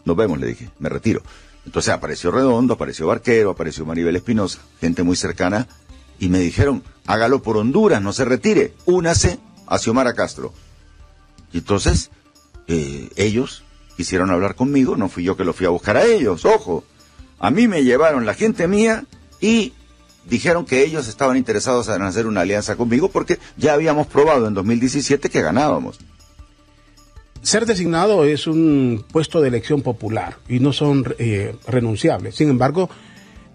Nos 0.06 0.16
vemos, 0.16 0.40
le 0.40 0.48
dije, 0.48 0.70
me 0.80 0.90
retiro. 0.90 1.22
Entonces 1.66 1.94
apareció 1.94 2.32
Redondo, 2.32 2.74
apareció 2.74 3.08
Barquero, 3.08 3.52
apareció 3.52 3.86
Maribel 3.86 4.16
Espinosa, 4.16 4.60
gente 4.82 5.04
muy 5.04 5.16
cercana, 5.16 5.68
y 6.20 6.30
me 6.30 6.40
dijeron, 6.40 6.84
hágalo 7.08 7.42
por 7.42 7.58
Honduras, 7.58 8.02
no 8.02 8.14
se 8.14 8.26
retire, 8.26 8.74
únase 8.86 9.40
a 9.68 9.78
Xiomara 9.78 10.14
Castro. 10.14 10.54
Y 11.54 11.60
entonces, 11.60 12.12
eh, 12.68 13.10
ellos 13.16 13.64
quisieron 13.96 14.32
hablar 14.32 14.56
conmigo, 14.56 14.96
no 14.98 15.10
fui 15.10 15.24
yo 15.24 15.38
que 15.38 15.44
lo 15.44 15.54
fui 15.54 15.66
a 15.66 15.70
buscar 15.70 15.98
a 15.98 16.06
ellos, 16.06 16.46
ojo. 16.46 16.84
A 17.40 17.52
mí 17.52 17.68
me 17.68 17.84
llevaron 17.84 18.26
la 18.26 18.34
gente 18.34 18.68
mía 18.68 19.06
y 19.42 19.74
dijeron 20.26 20.66
que 20.66 20.84
ellos 20.84 21.08
estaban 21.08 21.38
interesados 21.38 21.90
en 21.90 22.02
hacer 22.02 22.28
una 22.28 22.42
alianza 22.42 22.76
conmigo 22.76 23.10
porque 23.10 23.40
ya 23.58 23.74
habíamos 23.74 24.08
probado 24.08 24.48
en 24.48 24.54
2017 24.54 25.30
que 25.30 25.42
ganábamos. 25.42 26.00
Ser 27.42 27.66
designado 27.66 28.24
es 28.24 28.48
un 28.48 29.04
puesto 29.12 29.42
de 29.42 29.50
elección 29.50 29.82
popular 29.82 30.38
y 30.48 30.60
no 30.60 30.72
son 30.72 31.04
eh, 31.20 31.56
renunciables. 31.68 32.36
Sin 32.36 32.50
embargo, 32.50 32.90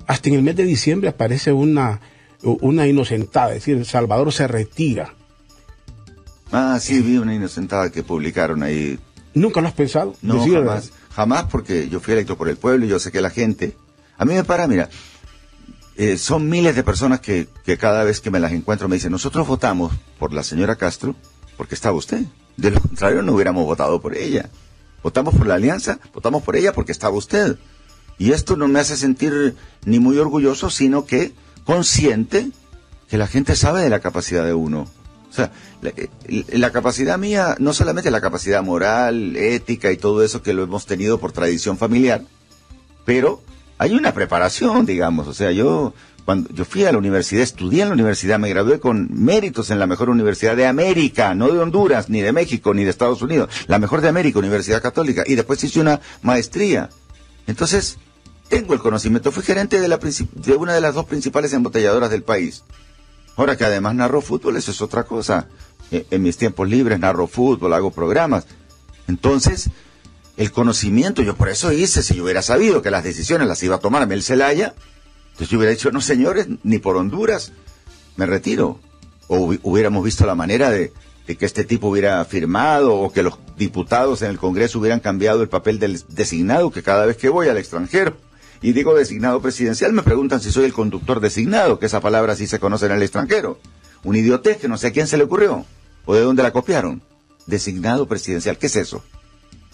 hasta 0.07 0.29
en 0.29 0.35
el 0.35 0.43
mes 0.43 0.57
de 0.57 0.65
diciembre 0.65 1.09
aparece 1.09 1.53
una, 1.53 2.01
una 2.43 2.87
inocentada, 2.87 3.55
es 3.55 3.65
decir, 3.65 3.85
Salvador 3.87 4.33
se 4.33 4.47
retira. 4.47 5.15
Ah, 6.53 6.79
sí, 6.81 7.01
vi 7.01 7.19
una 7.19 7.35
inocentada 7.35 7.91
que 7.91 8.03
publicaron 8.03 8.63
ahí. 8.63 8.99
¿Nunca 9.35 9.61
lo 9.61 9.69
has 9.69 9.75
pensado? 9.75 10.15
No, 10.23 10.45
jamás. 10.45 10.93
Jamás 11.15 11.45
porque 11.51 11.89
yo 11.89 12.01
fui 12.01 12.15
electo 12.15 12.37
por 12.37 12.49
el 12.49 12.57
pueblo 12.57 12.87
y 12.87 12.89
yo 12.89 12.99
sé 12.99 13.11
que 13.11 13.21
la 13.21 13.31
gente... 13.31 13.77
A 14.17 14.25
mí 14.25 14.35
me 14.35 14.43
para, 14.43 14.67
mira, 14.67 14.89
eh, 15.97 16.17
son 16.17 16.49
miles 16.49 16.75
de 16.75 16.83
personas 16.83 17.21
que, 17.21 17.49
que, 17.65 17.79
cada 17.79 18.03
vez 18.05 18.21
que 18.21 18.31
me 18.31 18.41
las 18.41 18.53
encuentro 18.53 18.89
me 18.89 18.97
dicen, 18.97 19.13
nosotros 19.13 19.47
votamos 19.47 19.93
por 20.19 20.33
la 20.33 20.43
señora 20.43 20.77
Castro 20.77 21.15
porque 21.57 21.75
estaba 21.75 21.97
usted. 21.97 22.23
De 22.57 22.71
lo 22.71 22.81
contrario, 22.81 23.23
no 23.23 23.33
hubiéramos 23.33 23.65
votado 23.65 24.01
por 24.01 24.17
ella. 24.17 24.51
Votamos 25.03 25.35
por 25.35 25.47
la 25.47 25.55
alianza, 25.55 25.99
votamos 26.13 26.43
por 26.43 26.57
ella 26.57 26.73
porque 26.73 26.93
estaba 26.93 27.17
usted. 27.17 27.59
Y 28.19 28.33
esto 28.33 28.57
no 28.57 28.67
me 28.67 28.81
hace 28.81 28.97
sentir 28.97 29.55
ni 29.85 30.01
muy 30.01 30.19
orgulloso, 30.19 30.71
sino 30.71 31.05
que 31.07 31.33
consciente 31.65 32.51
que 33.09 33.19
la 33.19 33.27
gente 33.27 33.57
sabe 33.57 33.83
de 33.83 33.91
la 33.91 34.01
capacidad 34.01 34.45
de 34.45 34.55
uno. 34.55 34.89
Sea, 35.39 35.53
la, 35.83 35.91
eh, 35.91 36.09
la, 36.53 36.71
capacidad 36.71 37.17
mía, 37.19 37.55
no 37.59 37.73
solamente 37.73 38.11
la 38.11 38.21
capacidad 38.21 38.63
moral, 38.63 39.37
ética 39.37 39.93
y 39.93 39.97
todo 39.97 40.25
eso 40.25 40.43
que 40.43 40.53
lo 40.53 40.65
hemos 40.65 40.87
tenido 40.87 41.19
por 41.19 41.33
tradición 41.33 41.79
familiar, 41.79 42.23
pero 43.05 43.41
hay 43.79 43.93
una 43.93 44.13
preparación, 44.13 44.85
digamos. 44.85 45.29
O 45.29 45.35
sea, 45.35 45.53
yo 45.53 45.95
cuando 46.29 46.51
yo 46.53 46.67
fui 46.67 46.85
a 46.85 46.93
la 46.93 46.99
universidad, 46.99 47.43
estudié 47.43 47.83
en 47.83 47.89
la 47.89 47.95
universidad, 47.95 48.39
me 48.39 48.51
gradué 48.51 48.81
con 48.81 49.09
méritos 49.11 49.71
en 49.71 49.79
la 49.79 49.87
mejor 49.87 50.11
universidad 50.11 50.57
de 50.57 50.67
América, 50.67 51.35
no 51.35 51.49
de 51.49 51.59
Honduras, 51.59 52.11
ni 52.11 52.21
de 52.21 52.33
México, 52.33 52.75
ni 52.75 52.85
de 52.85 52.91
Estados 52.91 53.23
Unidos, 53.23 53.49
la 53.67 53.79
mejor 53.79 54.03
de 54.03 54.09
América, 54.09 54.39
Universidad 54.39 54.83
Católica, 54.83 55.25
y 55.27 55.37
después 55.37 55.65
hice 55.65 55.81
una 55.81 56.03
maestría. 56.21 56.91
Entonces, 57.47 57.97
tengo 58.51 58.75
el 58.75 58.81
conocimiento, 58.81 59.33
fui 59.33 59.43
gerente 59.43 59.81
de, 59.81 59.89
la, 59.89 59.97
de 59.97 60.53
una 60.55 60.75
de 60.75 60.83
las 60.83 60.95
dos 60.95 61.07
principales 61.07 61.55
embotelladoras 61.55 62.11
del 62.11 62.25
país. 62.25 62.63
Ahora 63.39 63.57
que 63.57 63.65
además 63.65 63.95
narro 63.95 64.21
fútbol, 64.21 64.57
eso 64.57 64.73
es 64.73 64.83
otra 64.83 65.05
cosa. 65.05 65.47
E, 65.93 66.07
en 66.11 66.23
mis 66.23 66.37
tiempos 66.37 66.69
libres 66.69 66.99
narro 66.99 67.29
fútbol, 67.29 67.73
hago 67.73 67.93
programas. 67.93 68.47
Entonces, 69.07 69.71
el 70.37 70.51
conocimiento, 70.51 71.23
yo 71.23 71.37
por 71.37 71.49
eso 71.49 71.71
hice, 71.71 72.03
si 72.03 72.17
yo 72.17 72.25
hubiera 72.25 72.43
sabido 72.43 72.83
que 72.83 72.91
las 72.91 73.05
decisiones 73.05 73.47
las 73.47 73.63
iba 73.63 73.77
a 73.77 73.79
tomar 73.79 74.09
Mel 74.09 74.25
Zelaya, 74.25 74.75
entonces 75.31 75.51
yo 75.51 75.59
hubiera 75.59 75.71
dicho, 75.71 75.93
no 75.93 76.01
señores, 76.01 76.49
ni 76.65 76.81
por 76.81 76.97
Honduras, 76.97 77.53
me 78.17 78.27
retiro. 78.27 78.81
O 79.29 79.55
hubiéramos 79.63 80.05
visto 80.05 80.27
la 80.27 80.35
manera 80.35 80.71
de, 80.71 80.93
que 81.25 81.47
este 81.47 81.63
tipo 81.63 81.87
hubiera 81.87 82.25
firmado 82.25 82.93
o 82.97 83.13
que 83.13 83.23
los 83.23 83.39
diputados 83.57 84.23
en 84.23 84.31
el 84.31 84.39
Congreso 84.39 84.81
hubieran 84.81 84.99
cambiado 84.99 85.43
el 85.43 85.49
papel 85.49 85.79
del 85.79 86.03
designado, 86.09 86.73
que 86.73 86.83
cada 86.83 87.07
vez 87.07 87.17
que 87.17 87.29
voy 87.29 87.47
al 87.49 87.59
extranjero 87.59 88.17
y 88.61 88.73
digo 88.73 88.95
designado 88.95 89.41
presidencial, 89.41 89.93
me 89.93 90.03
preguntan 90.03 90.41
si 90.41 90.51
soy 90.51 90.65
el 90.65 90.73
conductor 90.73 91.21
designado, 91.21 91.79
que 91.79 91.87
esa 91.87 92.01
palabra 92.01 92.35
sí 92.35 92.47
se 92.47 92.59
conoce 92.59 92.87
en 92.87 92.93
el 92.93 93.03
extranjero. 93.03 93.61
Un 94.05 94.17
idiotez 94.17 94.59
que 94.59 94.69
no 94.69 94.77
sé 94.79 94.89
a 94.89 94.93
quién 94.93 95.07
se 95.07 95.17
le 95.17 95.25
ocurrió 95.25 95.65
o 96.05 96.15
de 96.15 96.23
dónde 96.23 96.43
la 96.43 96.53
copiaron. 96.53 97.03
Designado 97.47 98.07
presidencial, 98.07 98.59
¿qué 98.59 98.67
es 98.67 98.77
eso? 98.77 99.05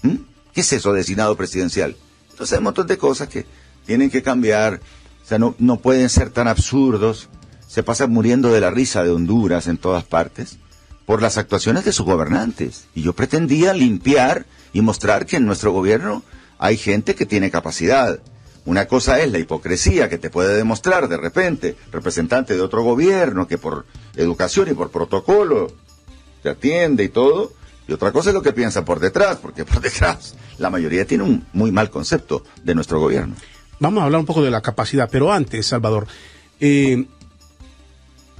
¿Mm? 0.02 0.16
¿Qué 0.52 0.60
es 0.60 0.72
eso, 0.72 0.92
designado 0.92 1.36
presidencial? 1.36 1.96
Entonces 2.30 2.52
hay 2.52 2.58
un 2.58 2.64
montón 2.64 2.86
de 2.86 2.98
cosas 2.98 3.28
que 3.28 3.46
tienen 3.86 4.10
que 4.10 4.22
cambiar, 4.22 4.80
o 5.22 5.26
sea, 5.26 5.38
no, 5.38 5.54
no 5.58 5.78
pueden 5.78 6.08
ser 6.08 6.30
tan 6.30 6.48
absurdos. 6.48 7.28
Se 7.66 7.82
pasan 7.82 8.10
muriendo 8.10 8.52
de 8.52 8.60
la 8.60 8.70
risa 8.70 9.02
de 9.02 9.10
Honduras 9.10 9.66
en 9.66 9.78
todas 9.78 10.04
partes 10.04 10.58
por 11.06 11.22
las 11.22 11.38
actuaciones 11.38 11.84
de 11.84 11.92
sus 11.92 12.06
gobernantes. 12.06 12.86
Y 12.94 13.02
yo 13.02 13.12
pretendía 13.14 13.72
limpiar 13.72 14.46
y 14.72 14.80
mostrar 14.80 15.26
que 15.26 15.36
en 15.36 15.46
nuestro 15.46 15.72
gobierno 15.72 16.22
hay 16.58 16.76
gente 16.76 17.14
que 17.14 17.26
tiene 17.26 17.50
capacidad. 17.50 18.20
Una 18.66 18.86
cosa 18.86 19.20
es 19.20 19.30
la 19.30 19.38
hipocresía 19.38 20.08
que 20.08 20.18
te 20.18 20.30
puede 20.30 20.56
demostrar 20.56 21.08
de 21.08 21.18
repente 21.18 21.76
representante 21.92 22.54
de 22.54 22.62
otro 22.62 22.82
gobierno 22.82 23.46
que 23.46 23.58
por 23.58 23.84
educación 24.16 24.68
y 24.70 24.74
por 24.74 24.90
protocolo 24.90 25.70
te 26.42 26.50
atiende 26.50 27.04
y 27.04 27.08
todo, 27.08 27.52
y 27.86 27.92
otra 27.92 28.12
cosa 28.12 28.30
es 28.30 28.34
lo 28.34 28.42
que 28.42 28.52
piensa 28.52 28.84
por 28.84 29.00
detrás, 29.00 29.36
porque 29.36 29.64
por 29.64 29.80
detrás 29.82 30.34
la 30.58 30.70
mayoría 30.70 31.06
tiene 31.06 31.24
un 31.24 31.46
muy 31.52 31.72
mal 31.72 31.90
concepto 31.90 32.44
de 32.62 32.74
nuestro 32.74 33.00
gobierno. 33.00 33.34
Vamos 33.80 34.00
a 34.00 34.04
hablar 34.04 34.20
un 34.20 34.26
poco 34.26 34.42
de 34.42 34.50
la 34.50 34.62
capacidad, 34.62 35.08
pero 35.10 35.32
antes, 35.32 35.66
Salvador, 35.66 36.06
eh, 36.60 37.06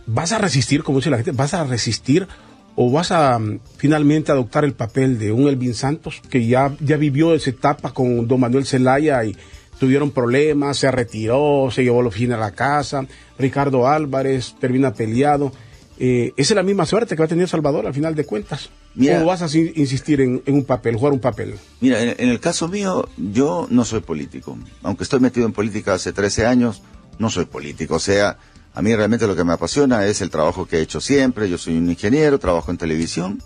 ¿vas 0.07 0.33
a 0.33 0.39
resistir, 0.39 0.83
como 0.83 0.99
dice 0.99 1.11
la 1.11 1.17
gente, 1.17 1.33
vas 1.33 1.55
a 1.55 1.65
resistir 1.65 2.29
o 2.77 2.91
vas 2.91 3.11
a 3.11 3.39
mm, 3.39 3.61
finalmente 3.77 4.33
adoptar 4.33 4.65
el 4.65 4.73
papel 4.73 5.19
de 5.19 5.33
un 5.33 5.49
Elvin 5.49 5.75
Santos 5.75 6.23
que 6.31 6.47
ya, 6.47 6.75
ya 6.81 6.97
vivió 6.97 7.35
esa 7.35 7.51
etapa 7.51 7.93
con 7.93 8.27
don 8.27 8.41
Manuel 8.41 8.67
Zelaya 8.67 9.25
y 9.25 9.37
tuvieron 9.79 10.11
problemas, 10.11 10.79
se 10.79 10.91
retiró, 10.91 11.69
se 11.71 11.83
llevó 11.83 12.03
la 12.03 12.09
oficina 12.09 12.37
a 12.37 12.41
la 12.41 12.53
casa, 12.53 13.07
Ricardo 13.39 13.89
Álvarez 13.89 14.55
termina 14.61 14.93
peleado. 14.95 15.53
Eh, 15.99 16.33
esa 16.37 16.55
es 16.55 16.57
la 16.57 16.63
misma 16.63 16.87
suerte 16.87 17.15
que 17.15 17.21
va 17.21 17.27
a 17.27 17.29
tener 17.29 17.49
Salvador 17.49 17.87
al 17.87 17.95
final 17.95 18.15
de 18.15 18.25
cuentas. 18.25 18.71
¿O 18.97 19.25
vas 19.25 19.43
a 19.43 19.59
insistir 19.59 20.21
en, 20.21 20.43
un 20.47 20.65
papel, 20.65 20.97
jugar 20.97 21.13
un 21.13 21.21
papel? 21.21 21.55
Mira, 21.81 22.01
en, 22.01 22.29
el 22.29 22.41
caso 22.41 22.69
mío, 22.69 23.09
yo 23.17 23.67
no 23.71 23.85
soy 23.85 24.01
político. 24.01 24.57
Aunque 24.83 25.05
estoy 25.05 25.21
metido 25.21 25.47
en 25.47 25.53
política 25.53 25.95
hace 25.95 26.13
13 26.13 26.47
años, 26.47 26.83
no 27.19 27.29
soy 27.31 27.45
político. 27.45 27.97
O 27.97 28.01
sea, 28.01 28.39
a 28.73 28.83
mí 28.83 28.95
realmente 28.95 29.27
lo 29.27 29.35
que 29.35 29.45
me 29.45 29.53
apasiona 29.53 30.07
es 30.07 30.21
el 30.21 30.31
trabajo 30.31 30.67
que 30.67 30.79
he 30.79 30.83
hecho 30.83 31.01
siempre. 31.01 31.51
Yo 31.51 31.59
soy 31.59 31.77
un 31.77 31.91
ingeniero, 31.91 32.39
trabajo 32.39 32.71
en 32.71 32.79
televisión 32.79 33.43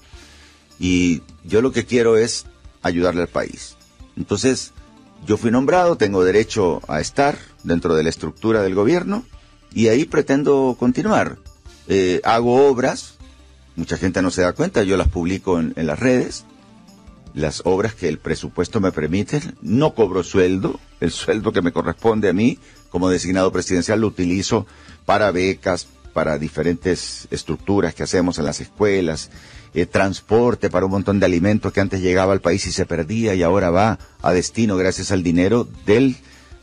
y 0.79 1.23
yo 1.45 1.63
lo 1.63 1.73
que 1.73 1.85
quiero 1.85 2.17
es 2.17 2.47
ayudarle 2.83 3.23
al 3.23 3.29
país. 3.29 3.77
Entonces, 4.17 4.73
yo 5.27 5.37
fui 5.37 5.51
nombrado, 5.51 5.97
tengo 5.97 6.25
derecho 6.25 6.81
a 6.89 7.01
estar 7.01 7.39
dentro 7.63 7.95
de 7.95 8.03
la 8.03 8.09
estructura 8.09 8.63
del 8.63 8.75
gobierno 8.75 9.25
y 9.73 9.89
ahí 9.89 10.05
pretendo 10.05 10.77
continuar. 10.79 11.39
Eh, 11.87 12.21
hago 12.25 12.69
obras, 12.69 13.19
mucha 13.77 13.97
gente 13.97 14.23
no 14.23 14.31
se 14.31 14.43
da 14.43 14.53
cuenta, 14.53 14.83
yo 14.83 14.97
las 14.97 15.09
publico 15.09 15.59
en, 15.59 15.75
las 15.87 15.99
redes, 15.99 16.45
las 17.35 17.63
obras 17.65 17.95
que 17.95 18.09
el 18.09 18.19
presupuesto 18.19 18.81
me 18.81 18.93
permite, 18.93 19.41
no 19.63 19.95
cobro 19.95 20.23
sueldo, 20.23 20.81
el 21.01 21.11
sueldo 21.11 21.53
que 21.53 21.63
me 21.63 21.73
corresponde 21.73 22.29
a 22.29 22.33
mí 22.33 22.59
como 22.91 23.11
designado 23.11 23.53
presidencial 23.53 24.01
lo 24.01 24.09
utilizo 24.09 24.67
para 25.05 25.31
becas, 25.31 25.87
para 26.13 26.39
diferentes 26.39 27.29
estructuras 27.31 27.95
que 27.95 28.03
hacemos 28.03 28.39
en 28.39 28.45
las 28.47 28.61
escuelas, 28.61 29.31
eh, 29.75 29.87
transporte 29.87 30.71
para 30.71 30.87
un 30.87 30.93
montón 30.93 31.21
de 31.21 31.27
alimentos 31.27 31.73
que 31.73 31.81
antes 31.81 32.01
llegaba 32.01 32.33
al 32.33 32.41
país 32.41 32.67
y 32.67 32.73
se 32.73 32.87
perdía 32.87 33.35
y 33.35 33.43
ahora 33.43 33.71
va 33.71 33.99
a 34.23 34.33
destino 34.33 34.77
gracias 34.77 35.13
al 35.13 35.23
dinero 35.23 35.69
del 35.87 36.17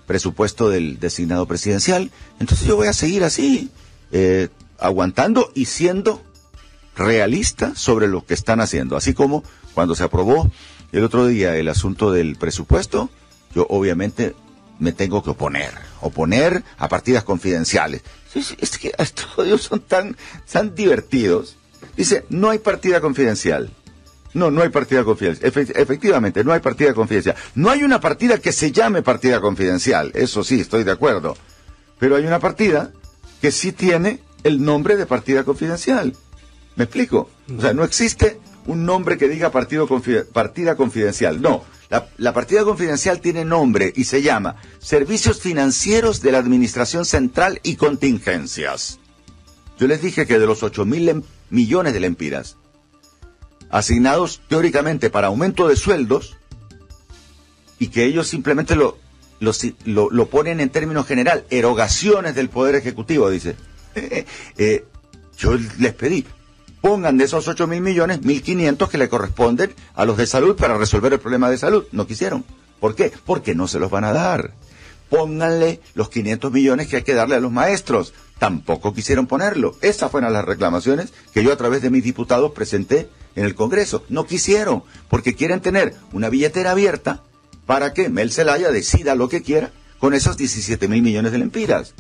presupuesto 0.06 0.70
del 0.70 1.00
designado 1.00 1.46
presidencial. 1.46 2.12
Entonces 2.40 2.68
yo 2.68 2.76
voy 2.76 2.88
a 2.88 2.94
seguir 2.94 3.24
así, 3.24 3.70
eh, 4.12 4.50
aguantando 4.80 5.52
y 5.56 5.66
siendo 5.66 6.22
realista 6.96 7.76
sobre 7.76 8.08
lo 8.08 8.26
que 8.26 8.34
están 8.34 8.62
haciendo. 8.62 8.96
Así 8.96 9.14
como 9.14 9.44
cuando 9.74 9.96
se 9.96 10.04
aprobó 10.04 10.50
el 10.92 11.04
otro 11.04 11.28
día 11.28 11.56
el 11.58 11.68
asunto 11.70 12.12
del 12.12 12.36
presupuesto, 12.38 13.10
yo 13.54 13.66
obviamente 13.70 14.36
me 14.80 14.92
tengo 14.92 15.24
que 15.24 15.32
oponer, 15.32 15.74
oponer 16.02 16.64
a 16.78 16.88
partidas 16.90 17.24
confidenciales. 17.24 18.02
Es 18.34 18.78
que 18.78 18.92
estos 18.98 19.62
son 19.62 19.80
tan, 19.80 20.18
tan 20.52 20.76
divertidos. 20.76 21.58
Dice, 21.96 22.26
no 22.30 22.50
hay 22.50 22.60
partida 22.60 23.02
confidencial. 23.02 23.72
No, 24.34 24.52
no 24.52 24.62
hay 24.62 24.70
partida 24.70 25.04
confidencial. 25.06 25.52
efectivamente, 25.76 26.44
no 26.44 26.52
hay 26.52 26.60
partida 26.60 26.94
confidencial. 26.94 27.36
No 27.56 27.70
hay 27.70 27.84
una 27.84 28.02
partida 28.02 28.38
que 28.38 28.52
se 28.52 28.72
llame 28.72 29.02
partida 29.02 29.40
confidencial. 29.40 30.12
Eso 30.14 30.44
sí, 30.44 30.60
estoy 30.60 30.84
de 30.84 30.92
acuerdo. 30.92 31.38
Pero 32.00 32.18
hay 32.18 32.26
una 32.26 32.40
partida 32.40 32.92
que 33.42 33.52
sí 33.52 33.72
tiene 33.72 34.20
el 34.44 34.64
nombre 34.64 34.98
de 34.98 35.06
partida 35.06 35.46
confidencial. 35.46 36.16
¿Me 36.76 36.84
explico? 36.84 37.30
O 37.58 37.62
sea, 37.62 37.74
no 37.74 37.86
existe 37.86 38.40
un 38.68 38.86
nombre 38.86 39.18
que 39.18 39.30
diga 39.30 39.52
partida 39.52 39.86
confidencial. 40.76 41.42
No, 41.42 41.64
La, 42.18 42.34
partida 42.34 42.64
confidencial 42.64 43.22
tiene 43.22 43.46
nombre 43.46 43.94
y 43.96 44.06
se 44.06 44.22
llama 44.22 44.56
Servicios 44.80 45.40
Financieros 45.40 46.22
de 46.22 46.32
la 46.32 46.40
Administración 46.40 47.06
Central 47.06 47.60
y 47.64 47.76
Contingencias. 47.76 49.00
Yo 49.78 49.88
les 49.88 50.02
dije 50.02 50.26
que 50.26 50.40
de 50.40 50.48
los 50.48 50.64
8 50.64 50.86
mil 50.86 51.24
millones 51.50 51.94
de 51.94 52.00
lempiras 52.00 52.58
asignados 53.70 54.42
teóricamente 54.48 55.10
para 55.10 55.28
aumento 55.28 55.68
de 55.68 55.76
sueldos 55.76 56.38
y 57.80 57.88
que 57.88 58.06
ellos 58.06 58.28
simplemente 58.28 58.76
lo, 58.76 58.98
lo, 59.40 60.10
lo, 60.10 60.26
ponen 60.28 60.60
en 60.60 60.70
términos 60.70 61.06
general, 61.06 61.46
erogaciones 61.50 62.36
del 62.36 62.50
Poder 62.50 62.76
Ejecutivo, 62.76 63.30
dice. 63.30 63.56
Eh, 64.58 64.86
yo 65.38 65.58
les 65.80 65.94
pedí, 65.94 66.26
pongan 66.80 67.18
de 67.18 67.26
esos 67.26 67.48
8 67.48 67.68
mil 67.68 67.82
millones, 67.82 68.22
1.500 68.22 68.88
que 68.88 68.98
le 68.98 69.10
corresponden 69.10 69.74
a 69.96 70.06
los 70.06 70.18
de 70.18 70.28
salud 70.28 70.56
para 70.56 70.78
resolver 70.78 71.12
el 71.12 71.20
problema 71.20 71.50
de 71.50 71.58
salud. 71.58 71.86
No 71.92 72.08
quisieron. 72.08 72.46
¿Por 72.80 72.96
qué? 72.96 73.12
Porque 73.26 73.56
no 73.56 73.68
se 73.68 73.80
los 73.80 73.92
van 73.92 74.06
a 74.06 74.14
dar. 74.14 74.54
Pónganle 75.16 75.80
los 75.94 76.10
500 76.10 76.52
millones 76.52 76.88
que 76.88 76.98
hay 76.98 77.04
que 77.04 77.14
darle 77.14 77.36
a 77.36 77.40
los 77.40 77.52
maestros. 77.52 78.14
Tampoco 78.38 78.94
quisieron 78.94 79.28
ponerlo. 79.28 79.76
Esas 79.82 80.12
fueron 80.12 80.34
las 80.34 80.44
reclamaciones 80.44 81.14
que 81.34 81.44
yo 81.44 81.54
a 81.54 81.58
través 81.58 81.82
de 81.82 81.90
mis 81.90 82.04
diputados 82.04 82.52
presenté 82.52 83.10
en 83.36 83.46
el 83.46 83.56
Congreso. 83.56 84.04
No 84.10 84.26
quisieron, 84.26 84.84
porque 85.10 85.36
quieren 85.36 85.62
tener 85.62 85.96
una 86.12 86.30
billetera 86.30 86.72
abierta 86.72 87.24
para 87.66 87.94
que 87.94 88.10
Mel 88.10 88.32
Zelaya 88.32 88.72
decida 88.72 89.16
lo 89.16 89.30
que 89.30 89.42
quiera 89.42 89.72
con 90.00 90.14
esos 90.14 90.36
17 90.36 90.88
mil 90.88 91.02
millones 91.02 91.32
de 91.32 91.38
lempiras. 91.38 91.94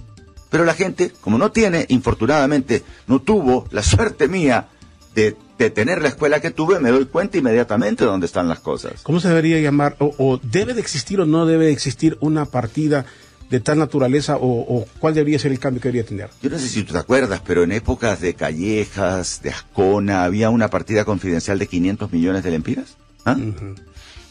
Pero 0.49 0.65
la 0.65 0.73
gente, 0.73 1.11
como 1.21 1.37
no 1.37 1.51
tiene, 1.51 1.85
infortunadamente, 1.89 2.83
no 3.07 3.21
tuvo 3.21 3.65
la 3.71 3.81
suerte 3.81 4.27
mía 4.27 4.67
de, 5.15 5.37
tener 5.57 6.01
la 6.01 6.09
escuela 6.09 6.39
que 6.41 6.51
tuve, 6.51 6.79
me 6.79 6.91
doy 6.91 7.05
cuenta 7.05 7.37
inmediatamente 7.37 8.03
de 8.03 8.09
dónde 8.09 8.25
están 8.25 8.47
las 8.47 8.59
cosas. 8.59 9.01
¿Cómo 9.03 9.19
se 9.19 9.29
debería 9.29 9.59
llamar, 9.59 9.95
o, 9.99 10.39
debe 10.43 10.73
de 10.73 10.81
existir 10.81 11.21
o 11.21 11.25
no 11.25 11.45
debe 11.45 11.65
de 11.65 11.71
existir 11.71 12.17
una 12.19 12.45
partida 12.45 13.05
de 13.49 13.59
tal 13.59 13.77
naturaleza, 13.77 14.37
o, 14.39 14.85
cuál 14.99 15.13
debería 15.13 15.39
ser 15.39 15.51
el 15.51 15.59
cambio 15.59 15.81
que 15.81 15.89
debería 15.89 16.07
tener? 16.07 16.29
Yo 16.41 16.49
no 16.49 16.59
sé 16.59 16.67
si 16.67 16.83
tú 16.83 16.93
te 16.93 16.99
acuerdas, 16.99 17.41
pero 17.45 17.63
en 17.63 17.71
épocas 17.71 18.19
de 18.19 18.33
Callejas, 18.33 19.41
de 19.41 19.51
Ascona, 19.51 20.23
había 20.23 20.49
una 20.49 20.69
partida 20.69 21.05
confidencial 21.05 21.57
de 21.57 21.67
500 21.67 22.11
millones 22.11 22.43
de 22.43 22.51
lempiras. 22.51 22.97
¿Ah? 23.23 23.37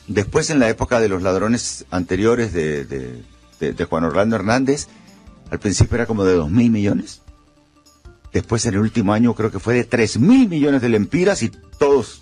Después, 0.06 0.50
en 0.50 0.58
la 0.58 0.68
época 0.68 1.00
de 1.00 1.08
los 1.08 1.22
ladrones 1.22 1.86
anteriores 1.90 2.52
de, 2.52 2.84
de, 2.84 3.84
Juan 3.84 4.04
Orlando 4.04 4.36
Hernández, 4.36 4.88
al 5.50 5.58
principio 5.58 5.94
era 5.94 6.06
como 6.06 6.24
de 6.24 6.34
dos 6.34 6.50
mil 6.50 6.70
millones. 6.70 7.22
Después, 8.34 8.66
en 8.66 8.74
el 8.74 8.80
último 8.80 9.12
año, 9.12 9.32
creo 9.34 9.52
que 9.52 9.60
fue 9.60 9.74
de 9.74 9.84
tres 9.84 10.18
mil 10.18 10.48
millones 10.48 10.82
de 10.82 10.88
lempiras 10.88 11.44
y 11.44 11.50
todos 11.78 12.20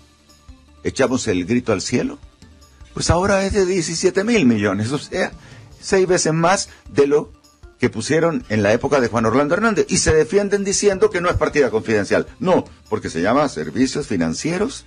echamos 0.83 1.27
el 1.27 1.43
grito 1.45 1.73
al 1.73 1.81
cielo. 1.81 2.19
Pues 2.93 3.09
ahora 3.09 3.43
es 3.43 3.53
de 3.53 3.65
17 3.65 4.23
mil 4.23 4.45
millones, 4.45 4.91
o 4.91 4.99
sea, 4.99 5.31
seis 5.81 6.07
veces 6.07 6.31
más 6.31 6.69
de 6.87 7.07
lo 7.07 7.33
que 7.79 7.89
pusieron 7.89 8.45
en 8.49 8.61
la 8.61 8.71
época 8.73 9.01
de 9.01 9.07
Juan 9.07 9.25
Orlando 9.25 9.55
Hernández. 9.55 9.87
Y 9.89 9.97
se 9.97 10.13
defienden 10.13 10.63
diciendo 10.63 11.09
que 11.09 11.19
no 11.19 11.31
es 11.31 11.35
partida 11.35 11.71
confidencial. 11.71 12.27
No, 12.39 12.63
porque 12.89 13.09
se 13.09 13.23
llama 13.23 13.49
servicios 13.49 14.05
financieros 14.05 14.85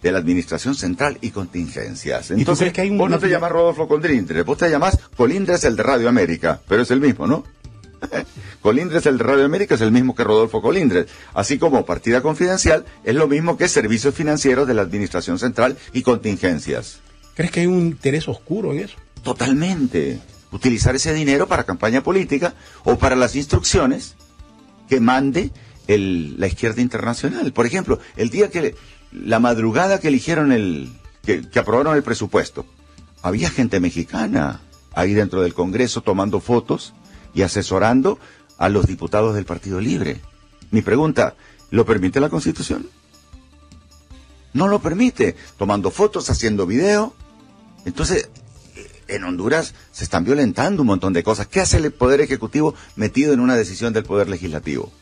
de 0.00 0.12
la 0.12 0.18
Administración 0.18 0.76
Central 0.76 1.18
y 1.20 1.30
Contingencias. 1.30 2.30
Entonces, 2.30 2.72
que 2.72 2.82
hay 2.82 2.90
un... 2.90 2.98
vos 2.98 3.10
no 3.10 3.18
te 3.18 3.28
llamas 3.28 3.50
Rodolfo 3.50 3.88
Colindres, 3.88 4.44
vos 4.44 4.56
te 4.56 4.70
llamas 4.70 4.96
Colindres 5.16 5.64
el 5.64 5.74
de 5.74 5.82
Radio 5.82 6.08
América, 6.08 6.60
pero 6.68 6.82
es 6.82 6.90
el 6.92 7.00
mismo, 7.00 7.26
¿no? 7.26 7.42
Colindres 8.62 9.06
el 9.06 9.18
de 9.18 9.24
Radio 9.24 9.44
América 9.44 9.76
es 9.76 9.80
el 9.80 9.92
mismo 9.92 10.14
que 10.14 10.24
Rodolfo 10.24 10.60
Colindres, 10.60 11.06
así 11.34 11.58
como 11.58 11.86
partida 11.86 12.22
confidencial 12.22 12.84
es 13.04 13.14
lo 13.14 13.28
mismo 13.28 13.56
que 13.56 13.68
servicios 13.68 14.14
financieros 14.14 14.66
de 14.66 14.74
la 14.74 14.82
Administración 14.82 15.38
Central 15.38 15.76
y 15.92 16.02
Contingencias. 16.02 17.00
¿Crees 17.34 17.52
que 17.52 17.60
hay 17.60 17.66
un 17.66 17.78
interés 17.78 18.28
oscuro 18.28 18.72
en 18.72 18.80
eso? 18.80 18.96
Totalmente. 19.22 20.18
Utilizar 20.50 20.96
ese 20.96 21.14
dinero 21.14 21.46
para 21.46 21.64
campaña 21.64 22.02
política 22.02 22.54
o 22.84 22.96
para 22.96 23.14
las 23.14 23.36
instrucciones 23.36 24.16
que 24.88 25.00
mande 25.00 25.52
el, 25.86 26.38
la 26.40 26.46
izquierda 26.46 26.80
internacional. 26.80 27.52
Por 27.52 27.66
ejemplo, 27.66 28.00
el 28.16 28.30
día 28.30 28.50
que 28.50 28.74
la 29.12 29.38
madrugada 29.38 30.00
que 30.00 30.08
eligieron 30.08 30.52
el, 30.52 30.90
que, 31.24 31.58
aprobaron 31.58 31.96
el 31.96 32.02
presupuesto, 32.02 32.66
había 33.22 33.50
gente 33.50 33.80
mexicana 33.80 34.60
ahí 34.94 35.14
dentro 35.14 35.42
del 35.42 35.54
Congreso 35.54 36.00
tomando 36.00 36.40
fotos 36.40 36.94
y 37.34 37.42
asesorando 37.42 38.18
a 38.58 38.68
los 38.68 38.86
diputados 38.86 39.34
del 39.34 39.44
Partido 39.44 39.80
Libre. 39.80 40.20
Mi 40.70 40.82
pregunta, 40.82 41.34
¿lo 41.70 41.86
permite 41.86 42.20
la 42.20 42.28
Constitución? 42.28 42.88
No 44.52 44.68
lo 44.68 44.80
permite, 44.80 45.36
tomando 45.56 45.90
fotos, 45.90 46.28
haciendo 46.30 46.66
video. 46.66 47.14
Entonces, 47.84 48.28
en 49.08 49.24
Honduras 49.24 49.74
se 49.92 50.04
están 50.04 50.24
violentando 50.24 50.82
un 50.82 50.88
montón 50.88 51.12
de 51.12 51.22
cosas. 51.22 51.46
¿Qué 51.46 51.60
hace 51.60 51.78
el 51.78 51.92
Poder 51.92 52.20
Ejecutivo 52.20 52.74
metido 52.96 53.32
en 53.32 53.40
una 53.40 53.56
decisión 53.56 53.92
del 53.92 54.04
Poder 54.04 54.28
Legislativo? 54.28 54.92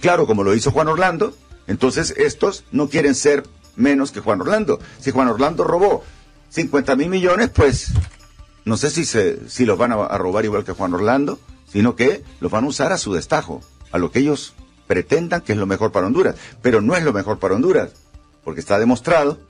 Claro, 0.00 0.26
como 0.26 0.44
lo 0.44 0.54
hizo 0.54 0.70
Juan 0.70 0.88
Orlando, 0.88 1.34
entonces 1.66 2.14
estos 2.16 2.64
no 2.72 2.88
quieren 2.88 3.14
ser 3.14 3.44
menos 3.76 4.12
que 4.12 4.20
Juan 4.20 4.40
Orlando. 4.40 4.78
Si 5.00 5.10
Juan 5.10 5.28
Orlando 5.28 5.64
robó 5.64 6.04
50 6.50 6.96
mil 6.96 7.08
millones, 7.08 7.50
pues 7.50 7.92
no 8.64 8.76
sé 8.76 8.90
si, 8.90 9.04
se, 9.04 9.48
si 9.48 9.64
los 9.64 9.78
van 9.78 9.92
a, 9.92 10.18
robar 10.18 10.44
igual 10.44 10.64
que 10.64 10.72
Juan 10.72 10.94
Orlando, 10.94 11.38
sino 11.74 11.96
que 11.96 12.22
los 12.38 12.52
van 12.52 12.62
a 12.62 12.68
usar 12.68 12.92
a 12.92 12.98
su 12.98 13.12
destajo, 13.12 13.60
a 13.90 13.98
lo 13.98 14.12
que 14.12 14.20
ellos 14.20 14.54
pretendan 14.86 15.40
que 15.40 15.54
es 15.54 15.58
lo 15.58 15.66
mejor 15.66 15.90
para 15.90 16.06
Honduras. 16.06 16.36
Pero 16.62 16.80
no 16.80 16.94
es 16.94 17.02
lo 17.02 17.12
mejor 17.12 17.40
para 17.40 17.56
Honduras, 17.56 17.90
porque 18.44 18.60
está 18.60 18.78
demostrado 18.78 19.40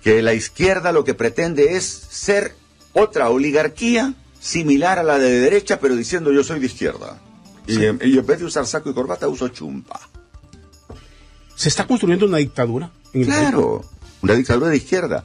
que 0.00 0.22
la 0.22 0.32
izquierda 0.32 0.92
lo 0.92 1.02
que 1.02 1.14
pretende 1.14 1.76
es 1.76 1.86
ser 1.86 2.54
otra 2.92 3.30
oligarquía 3.30 4.14
similar 4.38 5.00
a 5.00 5.02
la 5.02 5.18
de 5.18 5.40
derecha, 5.40 5.80
pero 5.80 5.96
diciendo 5.96 6.32
yo 6.32 6.44
soy 6.44 6.60
de 6.60 6.66
izquierda. 6.66 7.18
Y, 7.66 7.84
en, 7.84 7.98
y 8.00 8.16
en 8.16 8.24
vez 8.24 8.38
de 8.38 8.44
usar 8.44 8.64
saco 8.64 8.88
y 8.88 8.94
corbata, 8.94 9.26
uso 9.26 9.48
chumpa. 9.48 9.98
¿Se 11.56 11.68
está 11.68 11.84
construyendo 11.84 12.26
una 12.26 12.38
dictadura? 12.38 12.92
claro, 13.12 13.84
una 14.22 14.34
dictadura 14.34 14.68
de 14.68 14.76
izquierda. 14.76 15.24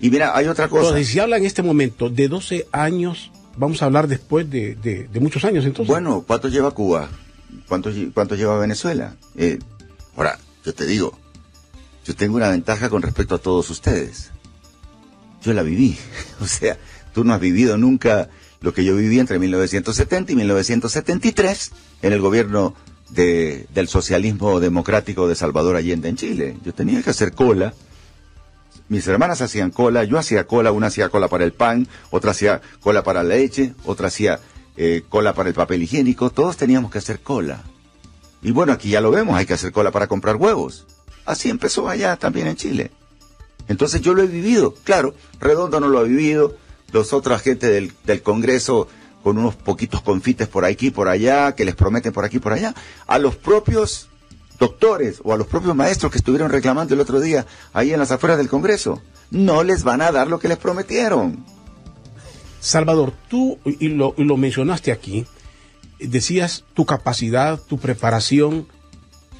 Y 0.00 0.08
mira, 0.08 0.34
hay 0.34 0.46
otra 0.46 0.68
cosa. 0.68 0.96
Si 0.96 1.04
se 1.04 1.20
habla 1.20 1.36
en 1.36 1.44
este 1.44 1.62
momento 1.62 2.08
de 2.08 2.28
12 2.28 2.68
años, 2.72 3.30
vamos 3.58 3.82
a 3.82 3.86
hablar 3.86 4.08
después 4.08 4.48
de, 4.48 5.08
muchos 5.20 5.44
años 5.44 5.64
entonces. 5.64 5.88
Bueno, 5.88 6.24
¿cuánto 6.26 6.48
lleva 6.48 6.70
Cuba? 6.70 7.08
¿Cuánto, 7.66 7.90
cuánto 8.14 8.34
lleva 8.34 8.58
Venezuela? 8.58 9.16
Eh, 9.36 9.58
ahora, 10.16 10.38
yo 10.64 10.74
te 10.74 10.86
digo, 10.86 11.18
yo 12.04 12.14
tengo 12.14 12.36
una 12.36 12.50
ventaja 12.50 12.88
con 12.88 13.02
respecto 13.02 13.34
a 13.34 13.38
todos 13.38 13.68
ustedes. 13.70 14.30
Yo 15.42 15.52
la 15.52 15.62
viví. 15.62 15.98
o 16.40 16.46
sea, 16.46 16.78
tú 17.12 17.24
no 17.24 17.34
has 17.34 17.40
vivido 17.40 17.76
nunca 17.76 18.28
lo 18.60 18.72
que 18.72 18.84
yo 18.84 18.96
viví 18.96 19.18
entre 19.18 19.38
1970 19.38 20.32
y 20.32 20.36
1973 20.36 21.72
en 22.02 22.12
el 22.12 22.20
gobierno 22.20 22.74
de, 23.10 23.66
del 23.72 23.88
socialismo 23.88 24.60
democrático 24.60 25.28
de 25.28 25.34
Salvador 25.34 25.76
Allende 25.76 26.08
en 26.08 26.16
Chile. 26.16 26.56
Yo 26.64 26.72
tenía 26.74 27.02
que 27.02 27.10
hacer 27.10 27.32
cola. 27.32 27.74
Mis 28.88 29.06
hermanas 29.06 29.42
hacían 29.42 29.70
cola, 29.70 30.04
yo 30.04 30.18
hacía 30.18 30.46
cola, 30.46 30.72
una 30.72 30.86
hacía 30.86 31.10
cola 31.10 31.28
para 31.28 31.44
el 31.44 31.52
pan, 31.52 31.86
otra 32.10 32.30
hacía 32.30 32.62
cola 32.80 33.02
para 33.02 33.22
la 33.22 33.34
leche, 33.36 33.74
otra 33.84 34.08
hacía 34.08 34.40
eh, 34.76 35.02
cola 35.08 35.34
para 35.34 35.50
el 35.50 35.54
papel 35.54 35.82
higiénico, 35.82 36.30
todos 36.30 36.56
teníamos 36.56 36.90
que 36.90 36.98
hacer 36.98 37.20
cola. 37.20 37.62
Y 38.40 38.50
bueno, 38.52 38.72
aquí 38.72 38.90
ya 38.90 39.00
lo 39.00 39.10
vemos, 39.10 39.36
hay 39.36 39.44
que 39.44 39.54
hacer 39.54 39.72
cola 39.72 39.90
para 39.90 40.06
comprar 40.06 40.36
huevos. 40.36 40.86
Así 41.26 41.50
empezó 41.50 41.88
allá 41.88 42.16
también 42.16 42.46
en 42.46 42.56
Chile. 42.56 42.90
Entonces 43.68 44.00
yo 44.00 44.14
lo 44.14 44.22
he 44.22 44.26
vivido, 44.26 44.74
claro, 44.84 45.14
Redondo 45.38 45.80
no 45.80 45.88
lo 45.88 45.98
ha 45.98 46.04
vivido, 46.04 46.56
los 46.90 47.12
otros 47.12 47.38
agentes 47.38 47.68
del, 47.68 47.92
del 48.04 48.22
Congreso 48.22 48.88
con 49.22 49.36
unos 49.36 49.54
poquitos 49.56 50.00
confites 50.00 50.48
por 50.48 50.64
aquí, 50.64 50.90
por 50.90 51.08
allá, 51.08 51.54
que 51.54 51.66
les 51.66 51.74
prometen 51.74 52.14
por 52.14 52.24
aquí, 52.24 52.38
por 52.38 52.54
allá, 52.54 52.74
a 53.06 53.18
los 53.18 53.36
propios 53.36 54.08
doctores 54.58 55.20
o 55.24 55.32
a 55.32 55.36
los 55.36 55.46
propios 55.46 55.74
maestros 55.74 56.12
que 56.12 56.18
estuvieron 56.18 56.50
reclamando 56.50 56.94
el 56.94 57.00
otro 57.00 57.20
día 57.20 57.46
ahí 57.72 57.92
en 57.92 57.98
las 57.98 58.10
afueras 58.10 58.38
del 58.38 58.48
Congreso. 58.48 59.00
No 59.30 59.62
les 59.62 59.84
van 59.84 60.00
a 60.00 60.12
dar 60.12 60.28
lo 60.28 60.38
que 60.38 60.48
les 60.48 60.58
prometieron. 60.58 61.44
Salvador, 62.60 63.12
tú, 63.28 63.58
y 63.64 63.88
lo, 63.88 64.14
y 64.16 64.24
lo 64.24 64.36
mencionaste 64.36 64.90
aquí, 64.90 65.26
decías 66.00 66.64
tu 66.74 66.86
capacidad, 66.86 67.60
tu 67.60 67.78
preparación, 67.78 68.66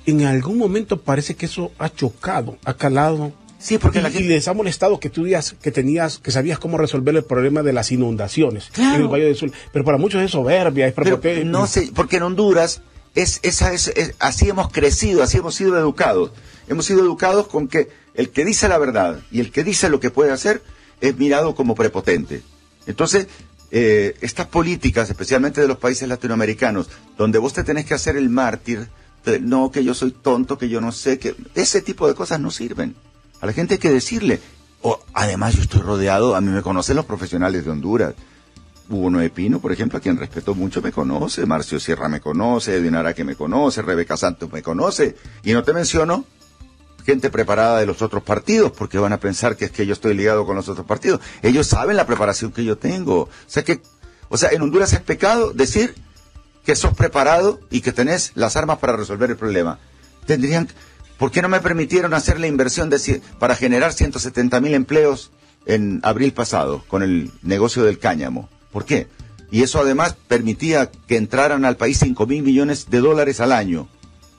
en 0.07 0.24
algún 0.24 0.57
momento 0.57 1.00
parece 1.00 1.35
que 1.35 1.46
eso 1.46 1.72
ha 1.78 1.90
chocado, 1.90 2.57
ha 2.64 2.74
calado 2.74 3.33
Sí, 3.59 3.78
porque 3.78 3.98
y, 3.98 4.02
la 4.02 4.11
gente... 4.11 4.24
y 4.24 4.28
les 4.28 4.46
ha 4.46 4.54
molestado 4.54 5.00
que 5.00 5.11
tú 5.11 5.24
digas 5.24 5.57
que 5.61 5.72
tenías, 5.72 6.18
que 6.18 6.31
sabías 6.31 6.59
cómo 6.59 6.78
resolver 6.78 7.14
el 7.16 7.24
problema 7.24 7.62
de 7.62 7.72
las 7.72 7.90
inundaciones 7.90 8.70
en 8.76 8.94
el 8.94 9.09
Valle 9.09 9.24
del 9.24 9.37
Sur. 9.37 9.50
Pero 9.72 9.85
para 9.85 9.98
muchos 9.98 10.22
es 10.22 10.31
soberbia, 10.31 10.87
es 10.87 10.94
Pero, 10.94 11.20
No 11.44 11.66
sé, 11.66 11.90
porque 11.94 12.16
en 12.16 12.22
Honduras 12.22 12.83
es, 13.22 13.40
esa 13.42 13.72
es, 13.72 13.92
así 14.20 14.48
hemos 14.48 14.70
crecido, 14.70 15.22
así 15.22 15.38
hemos 15.38 15.54
sido 15.54 15.76
educados. 15.76 16.31
Hemos 16.68 16.87
sido 16.87 17.00
educados 17.00 17.48
con 17.48 17.66
que 17.66 17.88
el 18.14 18.31
que 18.31 18.44
dice 18.44 18.68
la 18.68 18.78
verdad 18.78 19.20
y 19.31 19.40
el 19.40 19.50
que 19.50 19.64
dice 19.64 19.88
lo 19.88 20.00
que 20.00 20.11
puede 20.11 20.31
hacer 20.31 20.62
es 21.00 21.16
mirado 21.16 21.54
como 21.54 21.74
prepotente. 21.74 22.42
Entonces, 22.87 23.26
eh, 23.70 24.16
estas 24.20 24.46
políticas, 24.46 25.11
especialmente 25.11 25.61
de 25.61 25.68
los 25.68 25.78
países 25.78 26.09
latinoamericanos, 26.09 26.88
donde 27.16 27.38
vos 27.38 27.52
te 27.52 27.64
tenés 27.64 27.87
que 27.87 27.94
hacer 27.94 28.16
el 28.16 28.31
mártir, 28.31 28.88
no, 29.42 29.70
que 29.70 29.85
yo 29.85 29.94
soy 29.94 30.12
tonto, 30.12 30.57
que 30.57 30.68
yo 30.68 30.81
no 30.81 30.92
sé, 30.92 31.18
que 31.18 31.35
ese 31.54 31.83
tipo 31.83 32.07
de 32.07 32.14
cosas 32.14 32.40
no 32.40 32.50
sirven. 32.50 32.94
A 33.40 33.46
la 33.46 33.52
gente 33.52 33.74
hay 33.74 33.81
que 33.81 33.90
decirle, 33.90 34.40
además, 35.12 35.54
yo 35.54 35.62
estoy 35.62 35.81
rodeado, 35.81 36.35
a 36.35 36.40
mí 36.40 36.50
me 36.50 36.62
conocen 36.62 36.96
los 36.96 37.04
profesionales 37.04 37.64
de 37.64 37.70
Honduras. 37.70 38.14
Hugo 38.88 39.11
Noé 39.11 39.31
Pino, 39.31 39.61
por 39.61 39.72
ejemplo, 39.72 39.98
a 39.98 40.01
quien 40.01 40.16
respeto 40.16 40.55
mucho, 40.55 40.81
me 40.81 40.92
conoce. 40.92 41.44
Marcio 41.44 41.79
Sierra 41.79 42.09
me 42.09 42.20
conoce, 42.20 42.77
Edwin 42.77 42.96
que 43.14 43.24
me 43.24 43.37
conoce, 43.37 43.83
Rebeca 43.83 44.16
Santos 44.16 44.51
me 44.51 44.62
conoce. 44.62 45.16
Y 45.42 45.53
no 45.53 45.62
te 45.62 45.72
menciono 45.72 46.24
gente 47.05 47.31
preparada 47.31 47.81
de 47.81 47.87
los 47.87 48.03
otros 48.03 48.22
partidos, 48.22 48.72
porque 48.72 48.98
van 48.98 49.12
a 49.12 49.20
pensar 49.20 49.57
que 49.57 49.66
es 49.66 49.70
que 49.70 49.87
yo 49.87 49.94
estoy 49.94 50.14
ligado 50.14 50.44
con 50.44 50.57
los 50.57 50.68
otros 50.68 50.87
partidos. 50.87 51.20
Ellos 51.42 51.66
saben 51.66 51.96
la 51.96 52.07
preparación 52.07 52.53
que 52.53 52.64
yo 52.64 52.77
tengo. 52.77 53.22
O 53.22 53.31
sea 53.46 53.62
que, 53.62 53.81
o 54.29 54.37
sea, 54.37 54.51
en 54.51 54.61
Honduras 54.61 54.92
es 54.92 55.01
pecado 55.01 55.53
decir 55.53 55.94
que 56.64 56.77
sos 56.77 56.94
preparado 56.94 57.61
y 57.70 57.81
que 57.81 57.92
tenés 57.92 58.33
las 58.35 58.57
armas 58.57 58.79
para 58.79 58.94
resolver 58.94 59.31
el 59.31 59.37
problema. 59.37 59.79
Tendrían, 60.27 60.68
¿por 61.18 61.31
qué 61.31 61.40
no 61.40 61.48
me 61.48 61.61
permitieron 61.61 62.12
hacer 62.12 62.38
la 62.38 62.46
inversión 62.46 62.90
de, 62.90 63.22
para 63.38 63.57
generar 63.57 63.94
170 63.94 64.61
mil 64.61 64.74
empleos 64.74 65.31
en 65.64 66.01
abril 66.03 66.35
pasado 66.35 66.85
con 66.88 67.03
el 67.03 67.33
negocio 67.42 67.85
del 67.85 67.98
cáñamo? 67.98 68.51
¿Por 68.72 68.85
qué? 68.85 69.07
Y 69.50 69.62
eso 69.62 69.81
además 69.81 70.16
permitía 70.28 70.90
que 71.07 71.16
entraran 71.16 71.64
al 71.64 71.76
país 71.76 71.98
5 71.98 72.26
mil 72.26 72.42
millones 72.42 72.90
de 72.90 73.00
dólares 73.00 73.40
al 73.40 73.52
año. 73.52 73.88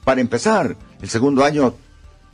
Para 0.03 0.21
empezar, 0.21 0.75
el 1.01 1.09
segundo 1.09 1.43
año 1.43 1.75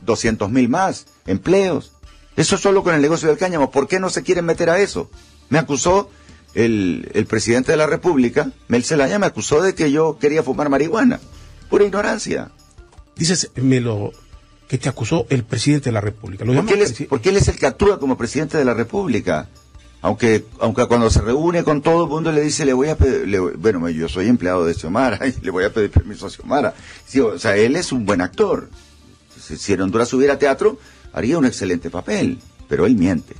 200 0.02 0.50
mil 0.50 0.68
más 0.68 1.06
empleos. 1.26 1.92
Eso 2.36 2.58
solo 2.58 2.82
con 2.82 2.94
el 2.94 3.00
negocio 3.00 3.28
del 3.28 3.38
cáñamo. 3.38 3.70
¿Por 3.70 3.88
qué 3.88 3.98
no 3.98 4.10
se 4.10 4.22
quieren 4.22 4.44
meter 4.44 4.68
a 4.68 4.78
eso? 4.78 5.10
Me 5.48 5.58
acusó 5.58 6.10
el, 6.54 7.10
el 7.14 7.26
presidente 7.26 7.72
de 7.72 7.78
la 7.78 7.86
República, 7.86 8.50
Mel 8.68 8.84
Zelaya, 8.84 9.18
me 9.18 9.26
acusó 9.26 9.62
de 9.62 9.74
que 9.74 9.90
yo 9.90 10.18
quería 10.18 10.42
fumar 10.42 10.68
marihuana. 10.68 11.20
Pura 11.70 11.84
ignorancia. 11.84 12.50
Dices, 13.16 13.50
me 13.56 13.80
lo 13.80 14.12
que 14.68 14.78
te 14.78 14.88
acusó 14.88 15.26
el 15.30 15.44
presidente 15.44 15.86
de 15.86 15.92
la 15.92 16.00
República. 16.00 16.44
porque, 16.44 16.74
él 16.74 16.82
es, 16.82 16.94
porque 17.08 17.28
él 17.30 17.36
es 17.36 17.48
el 17.48 17.58
que 17.58 17.66
actúa 17.66 17.98
como 17.98 18.16
presidente 18.16 18.58
de 18.58 18.64
la 18.64 18.74
República. 18.74 19.48
Aunque, 20.02 20.44
aunque 20.60 20.86
cuando 20.86 21.10
se 21.10 21.20
reúne 21.20 21.64
con 21.64 21.82
todo 21.82 22.04
el 22.04 22.10
mundo 22.10 22.30
le 22.30 22.42
dice, 22.42 22.64
le 22.64 22.72
voy 22.72 22.88
a 22.88 22.96
pedir, 22.96 23.40
bueno, 23.58 23.88
yo 23.88 24.08
soy 24.08 24.28
empleado 24.28 24.64
de 24.64 24.74
Xiomara 24.74 25.26
y 25.26 25.34
le 25.44 25.50
voy 25.50 25.64
a 25.64 25.72
pedir 25.72 25.90
permiso 25.90 26.26
a 26.26 26.30
Xiomara. 26.30 26.74
o 27.22 27.38
sea, 27.38 27.56
él 27.56 27.76
es 27.76 27.92
un 27.92 28.06
buen 28.06 28.20
actor 28.20 28.68
si 29.54 29.72
en 29.72 29.80
Honduras 29.80 30.12
hubiera 30.12 30.38
teatro, 30.38 30.78
haría 31.12 31.38
un 31.38 31.46
excelente 31.46 31.90
papel, 31.90 32.38
pero 32.68 32.86
él 32.86 32.96
miente. 32.96 33.34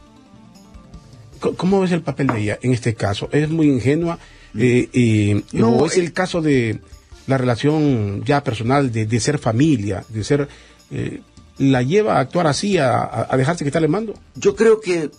¿Cómo 1.56 1.80
ves 1.80 1.92
el 1.92 2.02
papel 2.02 2.28
de 2.28 2.40
ella 2.40 2.58
en 2.62 2.72
este 2.72 2.94
caso? 2.94 3.28
¿Es 3.32 3.48
muy 3.50 3.68
ingenua? 3.68 4.18
Mm. 4.52 4.60
Eh, 4.62 5.42
no, 5.52 5.70
¿O 5.70 5.86
es 5.86 5.96
el 5.96 6.12
caso 6.12 6.40
de 6.40 6.80
la 7.26 7.38
relación 7.38 8.24
ya 8.24 8.42
personal, 8.42 8.92
de, 8.92 9.20
ser 9.20 9.38
familia, 9.38 10.04
de 10.08 10.24
ser... 10.24 10.48
Eh, 10.90 11.20
¿La 11.58 11.80
lleva 11.80 12.16
a 12.16 12.20
actuar 12.20 12.46
así, 12.46 12.76
a, 12.76 13.26
dejarse 13.34 13.64
que 13.64 13.78
el 13.78 13.88
mando? 13.88 14.12
Yo 14.34 14.54
creo 14.54 14.78
que, 14.78 15.10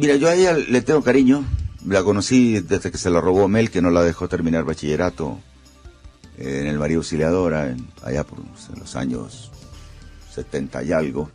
mira, 0.00 0.16
yo 0.16 0.28
a 0.28 0.34
ella 0.34 0.54
le 0.54 0.80
tengo 0.80 1.02
cariño. 1.02 1.44
La 1.86 2.02
conocí 2.02 2.60
desde 2.60 2.90
que 2.90 2.98
se 2.98 3.10
la 3.10 3.20
robó 3.20 3.48
Mel, 3.48 3.70
que 3.70 3.82
no 3.82 3.90
la 3.90 4.02
dejó 4.02 4.28
terminar 4.28 4.64
bachillerato 4.64 5.38
en 6.38 6.66
el 6.66 6.78
María 6.78 6.96
Auxiliadora, 6.96 7.76
allá 8.02 8.24
por 8.24 8.38
los 8.78 8.96
años 8.96 9.50
70 10.34 10.84
y 10.84 10.92
algo. 10.92 11.30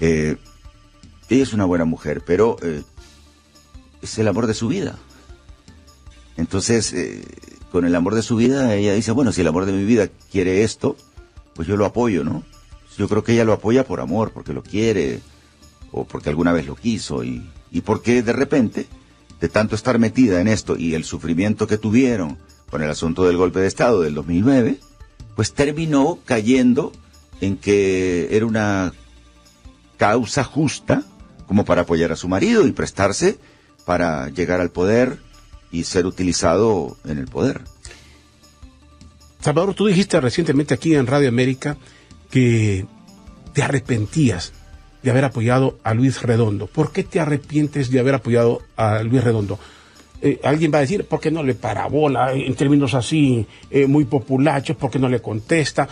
Eh, 0.00 0.36
ella 1.28 1.42
es 1.42 1.52
una 1.52 1.66
buena 1.66 1.84
mujer, 1.84 2.22
pero 2.26 2.56
eh, 2.62 2.82
es 4.00 4.18
el 4.18 4.28
amor 4.28 4.46
de 4.46 4.54
su 4.54 4.68
vida. 4.68 4.98
Entonces, 6.38 6.92
eh, 6.94 7.22
con 7.70 7.84
el 7.84 7.94
amor 7.94 8.14
de 8.14 8.22
su 8.22 8.36
vida, 8.36 8.74
ella 8.74 8.94
dice, 8.94 9.12
bueno, 9.12 9.32
si 9.32 9.42
el 9.42 9.48
amor 9.48 9.66
de 9.66 9.72
mi 9.72 9.84
vida 9.84 10.08
quiere 10.30 10.62
esto, 10.62 10.96
pues 11.54 11.68
yo 11.68 11.76
lo 11.76 11.84
apoyo, 11.84 12.24
¿no? 12.24 12.42
Yo 12.96 13.08
creo 13.08 13.22
que 13.22 13.32
ella 13.32 13.44
lo 13.44 13.52
apoya 13.52 13.84
por 13.84 14.00
amor, 14.00 14.32
porque 14.32 14.54
lo 14.54 14.62
quiere, 14.62 15.20
o 15.90 16.04
porque 16.04 16.30
alguna 16.30 16.52
vez 16.52 16.66
lo 16.66 16.74
quiso, 16.74 17.22
y, 17.24 17.42
y 17.72 17.80
porque 17.80 18.22
de 18.22 18.32
repente, 18.32 18.86
de 19.40 19.48
tanto 19.48 19.74
estar 19.74 19.98
metida 19.98 20.40
en 20.40 20.48
esto 20.48 20.76
y 20.76 20.94
el 20.94 21.04
sufrimiento 21.04 21.66
que 21.66 21.78
tuvieron 21.78 22.38
con 22.70 22.82
el 22.82 22.90
asunto 22.90 23.24
del 23.24 23.36
golpe 23.36 23.60
de 23.60 23.66
Estado 23.66 24.02
del 24.02 24.14
2009, 24.14 24.78
pues 25.34 25.52
terminó 25.52 26.18
cayendo 26.24 26.92
en 27.40 27.56
que 27.56 28.28
era 28.30 28.46
una 28.46 28.92
causa 29.96 30.44
justa 30.44 31.02
como 31.46 31.64
para 31.64 31.82
apoyar 31.82 32.12
a 32.12 32.16
su 32.16 32.28
marido 32.28 32.66
y 32.66 32.72
prestarse 32.72 33.38
para 33.84 34.28
llegar 34.28 34.60
al 34.60 34.70
poder 34.70 35.18
y 35.70 35.84
ser 35.84 36.06
utilizado 36.06 36.96
en 37.04 37.18
el 37.18 37.26
poder. 37.26 37.62
Salvador, 39.40 39.74
tú 39.74 39.86
dijiste 39.86 40.20
recientemente 40.20 40.74
aquí 40.74 40.94
en 40.94 41.06
Radio 41.06 41.28
América 41.28 41.76
que 42.30 42.86
te 43.52 43.62
arrepentías 43.62 44.52
de 45.02 45.10
haber 45.10 45.24
apoyado 45.24 45.78
a 45.82 45.94
Luis 45.94 46.22
Redondo. 46.22 46.66
¿Por 46.66 46.92
qué 46.92 47.04
te 47.04 47.20
arrepientes 47.20 47.90
de 47.90 48.00
haber 48.00 48.14
apoyado 48.14 48.62
a 48.76 49.02
Luis 49.02 49.22
Redondo? 49.22 49.58
Eh, 50.20 50.40
alguien 50.44 50.72
va 50.72 50.78
a 50.78 50.82
decir, 50.82 51.04
¿por 51.04 51.20
qué 51.20 51.30
no 51.30 51.42
le 51.42 51.54
parabola 51.54 52.32
en 52.32 52.54
términos 52.54 52.94
así 52.94 53.46
eh, 53.70 53.86
muy 53.86 54.04
populachos? 54.04 54.76
¿Por 54.76 54.90
qué 54.90 54.98
no 54.98 55.08
le 55.08 55.20
contesta? 55.20 55.88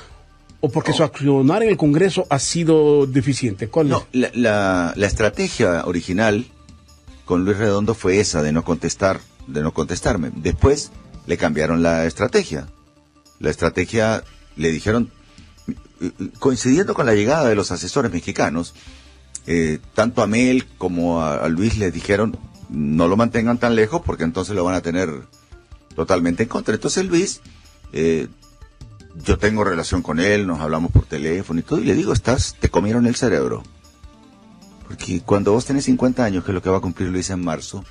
o 0.61 0.69
porque 0.69 0.93
su 0.93 1.03
accionar 1.03 1.63
en 1.63 1.71
el 1.71 1.77
Congreso 1.77 2.27
ha 2.29 2.39
sido 2.39 3.07
deficiente? 3.07 3.69
no, 3.85 4.07
la, 4.13 4.95
estrategia 4.97 5.85
original 5.87 6.47
con 7.25 7.45
Luis 7.45 7.57
Redondo 7.57 7.95
fue 7.95 8.21
esa 8.21 8.43
de 8.43 8.53
no 8.53 8.63
contestar, 8.63 9.21
de 9.47 9.63
no 9.63 9.73
contestarme. 9.73 10.31
Después 10.35 10.93
le 11.27 11.37
cambiaron 11.39 11.83
la 11.83 12.05
estrategia. 12.05 12.69
La 13.39 13.51
estrategia 13.51 14.23
le 14.57 14.71
dijeron, 14.71 15.11
coincidiendo 16.39 16.95
con 16.95 17.07
la 17.07 17.15
llegada 17.15 17.49
de 17.49 17.55
los 17.55 17.71
asesores 17.71 18.13
mexicanos, 18.13 18.75
eh, 19.47 19.79
tanto 19.95 20.23
a 20.23 20.27
Mel 20.27 20.67
como 20.79 21.23
a, 21.23 21.49
Luis 21.49 21.79
le 21.79 21.91
dijeron, 21.91 22.39
no 22.69 23.09
lo 23.09 23.17
mantengan 23.17 23.59
tan 23.59 23.75
lejos 23.75 24.03
porque 24.05 24.25
entonces 24.25 24.55
lo 24.55 24.65
van 24.65 24.75
a 24.75 24.83
tener 24.83 25.11
totalmente 25.95 26.45
en 26.45 26.49
contra. 26.49 26.75
Entonces 26.75 27.07
Luis 27.07 27.41
eh, 27.93 28.29
yo 29.25 29.39
tengo 29.39 29.65
relación 29.65 30.03
con 30.03 30.21
él, 30.21 30.47
nos 30.47 30.61
hablamos 30.61 30.93
por 30.93 31.05
teléfono 31.05 31.61
y 31.61 31.63
todo, 31.63 31.81
y 31.81 31.85
le 31.85 31.95
digo, 31.95 32.13
estás, 32.13 32.57
te 32.59 32.69
comieron 32.69 33.07
el 33.07 33.17
cerebro. 33.17 33.63
Porque 34.87 35.21
cuando 35.21 35.53
vos 35.53 35.65
tenés 35.67 35.85
50 35.85 36.25
años, 36.25 36.45
que 36.45 36.51
es 36.51 36.55
lo 36.55 36.63
que 36.63 36.71
va 36.71 36.79
a 36.79 36.83
cumplir 36.83 37.09
Luis 37.09 37.31
en 37.31 37.43
marzo, 37.43 37.85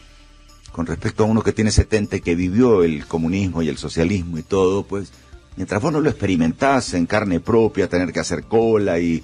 con 0.71 0.85
respecto 0.85 1.23
a 1.23 1.27
uno 1.27 1.41
que 1.41 1.51
tiene 1.51 1.71
70 1.71 2.17
y 2.17 2.21
que 2.21 2.35
vivió 2.35 2.83
el 2.83 3.05
comunismo 3.05 3.61
y 3.61 3.69
el 3.69 3.77
socialismo 3.77 4.37
y 4.37 4.43
todo, 4.43 4.83
pues, 4.83 5.11
mientras 5.55 5.81
vos 5.81 5.91
no 5.91 6.01
lo 6.01 6.09
experimentás 6.09 6.93
en 6.93 7.05
carne 7.05 7.39
propia, 7.39 7.89
tener 7.89 8.13
que 8.13 8.19
hacer 8.19 8.43
cola 8.43 8.99
y, 8.99 9.23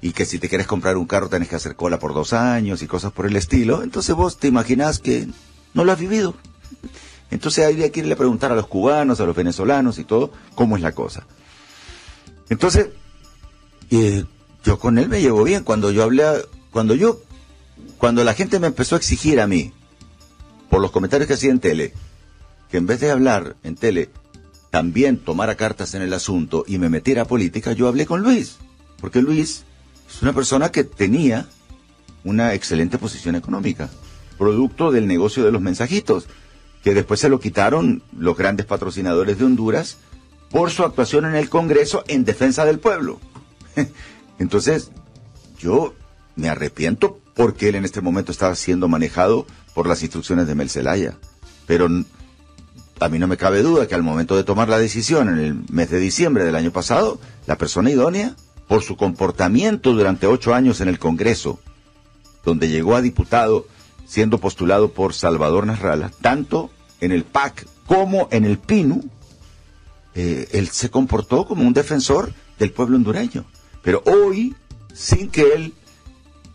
y 0.00 0.12
que 0.12 0.24
si 0.24 0.38
te 0.38 0.48
querés 0.48 0.66
comprar 0.66 0.96
un 0.96 1.06
carro 1.06 1.28
tenés 1.28 1.48
que 1.48 1.56
hacer 1.56 1.76
cola 1.76 1.98
por 1.98 2.14
dos 2.14 2.32
años 2.32 2.82
y 2.82 2.86
cosas 2.86 3.12
por 3.12 3.26
el 3.26 3.36
estilo, 3.36 3.82
entonces 3.82 4.14
vos 4.14 4.38
te 4.38 4.48
imaginás 4.48 4.98
que 4.98 5.28
no 5.74 5.84
lo 5.84 5.92
has 5.92 5.98
vivido. 5.98 6.34
Entonces 7.30 7.66
habría 7.66 7.92
que 7.92 8.00
irle 8.00 8.14
a 8.14 8.16
preguntar 8.16 8.50
a 8.50 8.56
los 8.56 8.66
cubanos, 8.66 9.20
a 9.20 9.26
los 9.26 9.36
venezolanos 9.36 9.98
y 9.98 10.04
todo, 10.04 10.32
cómo 10.54 10.76
es 10.76 10.82
la 10.82 10.92
cosa. 10.92 11.26
Entonces, 12.48 12.88
eh, 13.90 14.24
yo 14.64 14.78
con 14.78 14.98
él 14.98 15.08
me 15.08 15.20
llevo 15.20 15.44
bien. 15.44 15.62
Cuando 15.62 15.92
yo 15.92 16.02
hablé, 16.02 16.24
cuando 16.72 16.94
yo, 16.94 17.20
cuando 17.98 18.24
la 18.24 18.34
gente 18.34 18.58
me 18.58 18.66
empezó 18.66 18.96
a 18.96 18.98
exigir 18.98 19.40
a 19.40 19.46
mí, 19.46 19.72
por 20.68 20.80
los 20.80 20.90
comentarios 20.90 21.28
que 21.28 21.34
hacía 21.34 21.50
en 21.50 21.60
tele, 21.60 21.92
que 22.70 22.78
en 22.78 22.86
vez 22.86 23.00
de 23.00 23.10
hablar 23.10 23.56
en 23.62 23.76
tele, 23.76 24.10
también 24.70 25.18
tomara 25.18 25.56
cartas 25.56 25.94
en 25.94 26.02
el 26.02 26.12
asunto 26.12 26.64
y 26.66 26.78
me 26.78 26.88
metiera 26.88 27.22
a 27.22 27.26
política, 27.26 27.72
yo 27.72 27.88
hablé 27.88 28.06
con 28.06 28.22
Luis. 28.22 28.56
Porque 29.00 29.22
Luis 29.22 29.64
es 30.14 30.22
una 30.22 30.32
persona 30.32 30.70
que 30.70 30.84
tenía 30.84 31.46
una 32.24 32.54
excelente 32.54 32.98
posición 32.98 33.34
económica, 33.36 33.88
producto 34.38 34.90
del 34.90 35.06
negocio 35.06 35.44
de 35.44 35.52
los 35.52 35.62
mensajitos 35.62 36.26
que 36.82 36.94
después 36.94 37.20
se 37.20 37.28
lo 37.28 37.40
quitaron 37.40 38.02
los 38.16 38.36
grandes 38.36 38.66
patrocinadores 38.66 39.38
de 39.38 39.44
Honduras 39.44 39.98
por 40.50 40.70
su 40.70 40.84
actuación 40.84 41.26
en 41.26 41.34
el 41.34 41.48
Congreso 41.48 42.04
en 42.08 42.24
defensa 42.24 42.64
del 42.64 42.78
pueblo. 42.78 43.20
Entonces, 44.38 44.90
yo 45.58 45.94
me 46.36 46.48
arrepiento 46.48 47.20
porque 47.34 47.68
él 47.68 47.74
en 47.76 47.84
este 47.84 48.00
momento 48.00 48.32
estaba 48.32 48.54
siendo 48.54 48.88
manejado 48.88 49.46
por 49.74 49.86
las 49.86 50.02
instrucciones 50.02 50.46
de 50.46 50.54
Mel 50.54 50.70
Zelaya. 50.70 51.16
Pero 51.66 51.88
a 52.98 53.08
mí 53.08 53.18
no 53.18 53.28
me 53.28 53.36
cabe 53.36 53.62
duda 53.62 53.86
que 53.86 53.94
al 53.94 54.02
momento 54.02 54.36
de 54.36 54.44
tomar 54.44 54.68
la 54.68 54.78
decisión 54.78 55.28
en 55.28 55.38
el 55.38 55.54
mes 55.70 55.90
de 55.90 55.98
diciembre 55.98 56.44
del 56.44 56.56
año 56.56 56.72
pasado, 56.72 57.20
la 57.46 57.56
persona 57.56 57.90
idónea, 57.90 58.34
por 58.70 58.84
su 58.84 58.96
comportamiento 58.96 59.92
durante 59.94 60.28
ocho 60.28 60.54
años 60.54 60.80
en 60.80 60.86
el 60.86 61.00
Congreso, 61.00 61.58
donde 62.44 62.68
llegó 62.68 62.94
a 62.94 63.02
diputado 63.02 63.66
siendo 64.06 64.38
postulado 64.38 64.92
por 64.92 65.12
Salvador 65.12 65.66
Nasralla, 65.66 66.12
tanto 66.20 66.70
en 67.00 67.10
el 67.10 67.24
PAC 67.24 67.66
como 67.88 68.28
en 68.30 68.44
el 68.44 68.58
PINU, 68.58 69.02
eh, 70.14 70.46
él 70.52 70.68
se 70.68 70.88
comportó 70.88 71.46
como 71.46 71.66
un 71.66 71.72
defensor 71.72 72.32
del 72.60 72.70
pueblo 72.70 72.94
hondureño. 72.94 73.44
Pero 73.82 74.04
hoy, 74.06 74.54
sin 74.94 75.30
que 75.30 75.52
él 75.52 75.74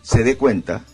se 0.00 0.24
dé 0.24 0.38
cuenta, 0.38 0.86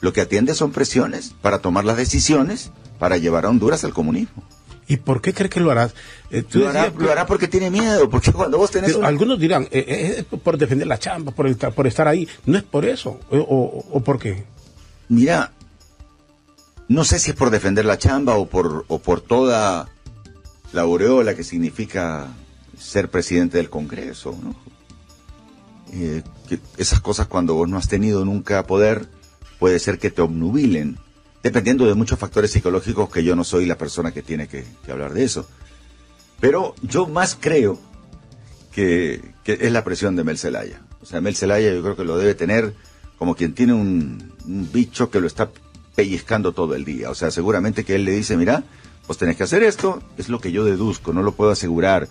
lo 0.00 0.12
que 0.12 0.20
atiende 0.20 0.54
son 0.54 0.70
presiones 0.70 1.34
para 1.42 1.58
tomar 1.58 1.84
las 1.84 1.96
decisiones 1.96 2.70
para 3.00 3.16
llevar 3.16 3.46
a 3.46 3.50
Honduras 3.50 3.82
al 3.82 3.92
comunismo. 3.92 4.44
¿Y 4.88 4.98
por 4.98 5.20
qué 5.20 5.34
cree 5.34 5.50
que 5.50 5.60
lo 5.60 5.70
harás? 5.70 5.94
Eh, 6.30 6.44
lo, 6.52 6.68
hará, 7.10 7.26
porque 7.26 7.48
tiene 7.48 7.70
miedo, 7.70 8.08
porque 8.08 8.32
cuando 8.32 8.58
vos 8.58 8.70
tenés... 8.70 8.96
Algunos 8.96 9.38
dirán, 9.40 9.66
eh, 9.72 10.24
es 10.30 10.40
por 10.40 10.58
defender 10.58 10.86
la 10.86 10.98
chamba, 10.98 11.32
por 11.32 11.48
estar, 11.48 11.72
por 11.72 11.86
estar 11.86 12.06
ahí. 12.06 12.28
No 12.44 12.56
es 12.56 12.62
por 12.62 12.84
eso, 12.84 13.18
o, 13.30 13.84
o 13.90 14.00
por 14.00 14.18
qué. 14.18 14.44
Mira, 15.08 15.52
no 16.88 17.04
sé 17.04 17.18
si 17.18 17.30
es 17.30 17.36
por 17.36 17.50
defender 17.50 17.84
la 17.84 17.98
chamba 17.98 18.36
o 18.36 18.46
por, 18.46 18.84
o 18.88 18.98
por 19.00 19.20
toda 19.20 19.88
la 20.72 20.82
aureola 20.82 21.34
que 21.34 21.42
significa 21.42 22.28
ser 22.78 23.10
presidente 23.10 23.56
del 23.56 23.70
Congreso, 23.70 24.38
¿no? 24.40 24.54
Eh, 25.92 26.22
que 26.48 26.58
esas 26.76 27.00
cosas 27.00 27.26
cuando 27.26 27.54
vos 27.54 27.68
no 27.68 27.76
has 27.76 27.88
tenido 27.88 28.24
nunca 28.24 28.66
poder, 28.66 29.08
puede 29.58 29.78
ser 29.78 29.98
que 29.98 30.10
te 30.10 30.22
obnubilen, 30.22 30.98
dependiendo 31.46 31.86
de 31.86 31.94
muchos 31.94 32.18
factores 32.18 32.50
psicológicos 32.50 33.08
que 33.08 33.22
yo 33.22 33.36
no 33.36 33.44
soy 33.44 33.66
la 33.66 33.78
persona 33.78 34.10
que 34.10 34.20
tiene 34.20 34.48
que, 34.48 34.64
hablar 34.90 35.14
de 35.14 35.22
eso. 35.22 35.46
Pero 36.40 36.74
yo 36.82 37.06
más 37.06 37.38
creo 37.40 37.78
que, 38.72 39.20
es 39.44 39.70
la 39.70 39.84
presión 39.84 40.16
de 40.16 40.24
Mel 40.24 40.38
Zelaya. 40.38 40.80
O 41.00 41.06
sea, 41.06 41.20
Mel 41.20 41.36
Zelaya 41.36 41.72
yo 41.72 41.82
creo 41.82 41.94
que 41.94 42.04
lo 42.04 42.18
debe 42.18 42.34
tener 42.34 42.74
como 43.16 43.36
quien 43.36 43.54
tiene 43.54 43.74
un, 43.74 44.32
bicho 44.72 45.08
que 45.08 45.20
lo 45.20 45.28
está 45.28 45.50
pellizcando 45.94 46.50
todo 46.50 46.74
el 46.74 46.84
día. 46.84 47.10
O 47.10 47.14
sea, 47.14 47.30
seguramente 47.30 47.84
que 47.84 47.94
él 47.94 48.04
le 48.04 48.10
dice, 48.10 48.36
mira, 48.36 48.64
pues 49.06 49.16
tenés 49.16 49.36
que 49.36 49.44
hacer 49.44 49.62
esto, 49.62 50.02
es 50.18 50.28
lo 50.28 50.40
que 50.40 50.50
yo 50.50 50.64
deduzco, 50.64 51.12
no 51.12 51.22
lo 51.22 51.30
puedo 51.30 51.52
asegurar. 51.52 52.08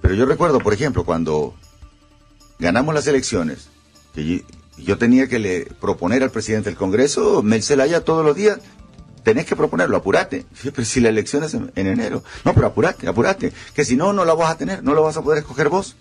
Pero 0.00 0.14
yo 0.14 0.24
recuerdo, 0.24 0.60
por 0.60 0.72
ejemplo, 0.72 1.04
cuando 1.04 1.54
ganamos 2.58 2.94
las 2.94 3.06
elecciones, 3.06 3.68
que 4.14 4.46
yo, 4.78 4.98
tenía 4.98 5.28
que 5.28 5.38
le 5.38 5.66
proponer 5.80 6.22
al 6.22 6.30
presidente 6.30 6.70
del 6.70 6.78
Congreso, 6.78 7.42
Mel 7.42 7.62
Zelaya 7.62 8.04
todos 8.04 8.24
los 8.24 8.36
días, 8.36 8.58
tenés 9.22 9.46
que 9.46 9.56
proponerlo, 9.56 9.96
apurate. 9.96 10.46
Pero 10.62 10.84
si 10.84 11.00
la 11.00 11.08
elección 11.08 11.44
es 11.44 11.54
en, 11.54 11.70
enero. 11.74 12.24
No, 12.44 12.54
pero 12.54 12.68
apurate, 12.68 13.06
apurate. 13.08 13.52
Que 13.74 13.84
si 13.84 13.96
no, 13.96 14.12
no 14.12 14.24
la 14.24 14.34
vas 14.34 14.50
a 14.50 14.58
tener, 14.58 14.82
no 14.82 14.94
lo 14.94 15.02
vas 15.02 15.16
a 15.16 15.22
poder 15.22 15.38
escoger 15.38 15.68
vos. 15.68 15.96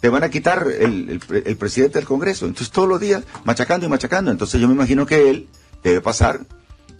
Te 0.00 0.08
van 0.08 0.24
a 0.24 0.30
quitar 0.30 0.66
el, 0.68 1.20
el 1.30 1.56
presidente 1.56 1.98
del 1.98 2.06
Congreso. 2.06 2.46
Entonces 2.46 2.70
todos 2.70 2.88
los 2.88 3.00
días 3.00 3.24
machacando 3.44 3.86
y 3.86 3.88
machacando. 3.88 4.30
Entonces 4.30 4.60
yo 4.60 4.68
me 4.68 4.74
imagino 4.74 5.06
que 5.06 5.30
él 5.30 5.48
debe 5.82 6.00
pasar 6.00 6.40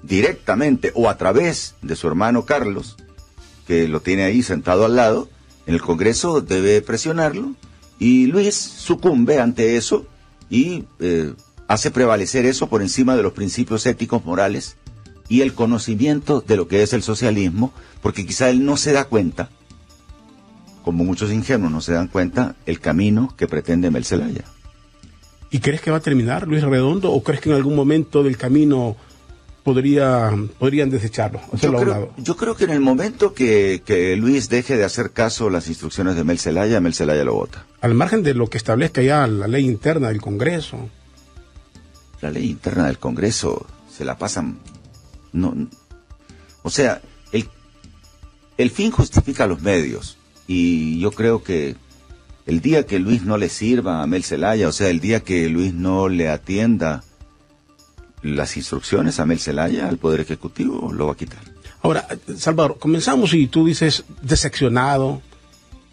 directamente 0.02 0.92
o 0.94 1.08
a 1.08 1.16
través 1.16 1.74
de 1.82 1.96
su 1.96 2.06
hermano 2.06 2.44
Carlos, 2.44 2.96
que 3.66 3.88
lo 3.88 4.00
tiene 4.00 4.24
ahí 4.24 4.42
sentado 4.42 4.84
al 4.84 4.96
lado, 4.96 5.28
en 5.66 5.74
el 5.74 5.82
Congreso 5.82 6.40
debe 6.40 6.80
presionarlo 6.80 7.52
y 7.98 8.26
Luis 8.26 8.54
sucumbe 8.54 9.40
ante 9.40 9.76
eso 9.76 10.06
y 10.50 10.84
eh, 11.00 11.34
hace 11.68 11.90
prevalecer 11.90 12.46
eso 12.46 12.68
por 12.68 12.82
encima 12.82 13.16
de 13.16 13.22
los 13.22 13.32
principios 13.32 13.86
éticos, 13.86 14.24
morales 14.24 14.76
y 15.28 15.40
el 15.40 15.54
conocimiento 15.54 16.40
de 16.40 16.56
lo 16.56 16.68
que 16.68 16.82
es 16.82 16.92
el 16.92 17.02
socialismo, 17.02 17.72
porque 18.02 18.26
quizá 18.26 18.48
él 18.48 18.64
no 18.64 18.76
se 18.76 18.92
da 18.92 19.04
cuenta, 19.04 19.50
como 20.84 21.04
muchos 21.04 21.32
ingenuos 21.32 21.72
no 21.72 21.80
se 21.80 21.92
dan 21.92 22.08
cuenta, 22.08 22.54
el 22.64 22.78
camino 22.80 23.34
que 23.36 23.48
pretende 23.48 23.90
Mel 23.90 24.04
Zelaya. 24.04 24.44
¿Y 25.50 25.58
crees 25.60 25.80
que 25.80 25.90
va 25.90 25.98
a 25.98 26.00
terminar 26.00 26.46
Luis 26.46 26.62
Redondo 26.62 27.12
o 27.12 27.22
crees 27.22 27.40
que 27.40 27.50
en 27.50 27.56
algún 27.56 27.74
momento 27.74 28.22
del 28.22 28.36
camino 28.36 28.96
podría, 29.66 30.30
podrían 30.60 30.90
desecharlo, 30.90 31.40
yo 32.18 32.36
creo, 32.36 32.54
que 32.54 32.62
en 32.62 32.70
el 32.70 32.78
momento 32.78 33.34
que, 33.34 34.14
Luis 34.16 34.48
deje 34.48 34.76
de 34.76 34.84
hacer 34.84 35.10
caso 35.10 35.48
a 35.48 35.50
las 35.50 35.66
instrucciones 35.66 36.14
de 36.14 36.22
Mel 36.22 36.38
Zelaya, 36.38 36.80
Mel 36.80 36.94
Zelaya 36.94 37.24
lo 37.24 37.34
vota. 37.34 37.66
Al 37.80 37.94
margen 37.94 38.22
de 38.22 38.34
lo 38.34 38.46
que 38.46 38.58
establezca 38.58 39.02
ya 39.02 39.26
la 39.26 39.48
ley 39.48 39.64
interna 39.64 40.06
del 40.06 40.20
Congreso. 40.20 40.88
La 42.20 42.30
ley 42.30 42.48
interna 42.48 42.86
del 42.86 42.98
Congreso 42.98 43.66
se 43.90 44.04
la 44.04 44.16
pasan. 44.16 44.60
No, 45.32 45.52
o 46.62 46.70
sea, 46.70 47.02
el, 47.32 47.48
el 48.58 48.70
fin 48.70 48.92
justifica 48.92 49.48
los 49.48 49.62
medios. 49.62 50.16
Y 50.46 51.00
yo 51.00 51.10
creo 51.10 51.42
que 51.42 51.74
el 52.46 52.60
día 52.60 52.86
que 52.86 53.00
Luis 53.00 53.24
no 53.24 53.36
le 53.36 53.48
sirva 53.48 54.00
a 54.00 54.06
Mel 54.06 54.22
Zelaya, 54.22 54.68
o 54.68 54.72
sea, 54.72 54.90
el 54.90 55.00
día 55.00 55.24
que 55.24 55.48
Luis 55.48 55.74
no 55.74 56.08
le 56.08 56.28
atienda 56.28 57.02
las 58.26 58.56
instrucciones 58.56 59.20
a 59.20 59.26
Mel 59.26 59.38
Zelaya, 59.38 59.88
al 59.88 59.98
Poder 59.98 60.20
Ejecutivo, 60.20 60.92
lo 60.92 61.06
va 61.06 61.12
a 61.12 61.16
quitar. 61.16 61.40
Ahora, 61.82 62.06
Salvador, 62.36 62.78
comenzamos 62.78 63.32
y 63.34 63.46
tú 63.46 63.66
dices 63.66 64.04
decepcionado, 64.22 65.22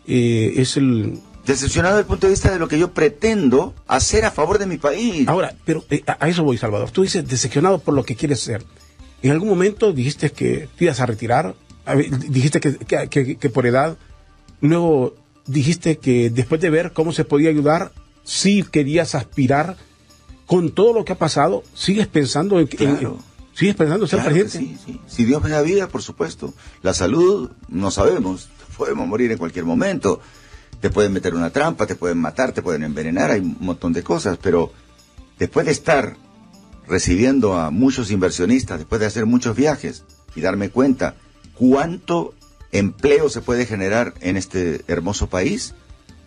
eh, 0.08 0.54
es 0.58 0.78
el... 0.78 1.20
Decepcionado 1.46 1.96
desde 1.96 2.06
el 2.06 2.08
punto 2.08 2.28
de 2.28 2.32
vista 2.32 2.52
de 2.52 2.58
lo 2.58 2.70
que 2.70 2.80
yo 2.80 2.94
pretendo 2.94 3.76
hacer 3.86 4.24
a 4.24 4.32
favor 4.32 4.60
de 4.60 4.66
mi 4.66 4.78
país. 4.78 5.28
Ahora, 5.28 5.54
pero 5.66 5.84
eh, 5.90 6.02
a 6.08 6.30
eso 6.30 6.44
voy, 6.44 6.58
Salvador. 6.58 6.90
Tú 6.92 7.04
dices 7.04 7.28
decepcionado 7.28 7.80
por 7.80 7.94
lo 7.94 8.04
que 8.06 8.16
quieres 8.16 8.42
hacer. 8.42 8.64
En 9.22 9.32
algún 9.32 9.50
momento 9.50 9.92
dijiste 9.92 10.32
que 10.32 10.70
te 10.78 10.86
ibas 10.86 11.00
a 11.02 11.06
retirar, 11.06 11.56
dijiste 12.30 12.60
que, 12.60 13.38
que 13.38 13.50
por 13.50 13.68
edad, 13.68 13.98
luego 14.62 15.16
dijiste 15.46 15.98
que 15.98 16.30
después 16.30 16.62
de 16.62 16.70
ver 16.70 16.94
cómo 16.94 17.12
se 17.12 17.26
podía 17.26 17.50
ayudar, 17.50 17.92
sí 18.24 18.64
querías 18.70 19.16
aspirar 19.16 19.78
con 20.54 20.70
todo 20.70 20.94
lo 20.94 21.04
que 21.04 21.14
ha 21.14 21.18
pasado, 21.18 21.64
sigues 21.74 22.06
pensando 22.06 22.60
en, 22.60 22.68
claro. 22.68 23.18
sigues 23.56 23.74
pensando 23.74 24.06
ser 24.06 24.24
presidente. 24.24 24.60
Sí, 24.60 24.78
sí. 24.86 25.02
Si 25.08 25.26
Dios 25.26 25.42
me 25.42 25.50
da 25.50 25.64
vida, 25.64 25.88
por 25.88 26.04
supuesto. 26.04 26.54
La 26.84 26.94
salud, 26.94 27.50
no 27.70 27.90
sabemos. 27.90 28.50
Podemos 28.78 29.08
morir 29.08 29.32
en 29.32 29.40
cualquier 29.40 29.66
momento. 29.66 30.22
Te 30.80 30.92
pueden 30.92 31.12
meter 31.12 31.34
una 31.34 31.50
trampa, 31.50 31.88
te 31.88 31.96
pueden 31.96 32.20
matar, 32.20 32.52
te 32.52 32.62
pueden 32.62 32.84
envenenar, 32.84 33.32
hay 33.32 33.40
un 33.40 33.58
montón 33.62 33.94
de 33.94 34.04
cosas, 34.04 34.38
pero 34.40 34.72
después 35.40 35.66
de 35.66 35.72
estar 35.72 36.18
recibiendo 36.88 37.56
a 37.56 37.72
muchos 37.72 38.12
inversionistas, 38.12 38.78
después 38.78 39.02
de 39.02 39.08
hacer 39.08 39.26
muchos 39.26 39.56
viajes 39.56 40.04
y 40.36 40.42
darme 40.42 40.70
cuenta 40.70 41.16
cuánto 41.56 42.36
empleo 42.72 43.28
se 43.30 43.42
puede 43.42 43.66
generar 43.66 44.14
en 44.20 44.38
este 44.38 44.84
hermoso 44.88 45.32
país, 45.32 45.74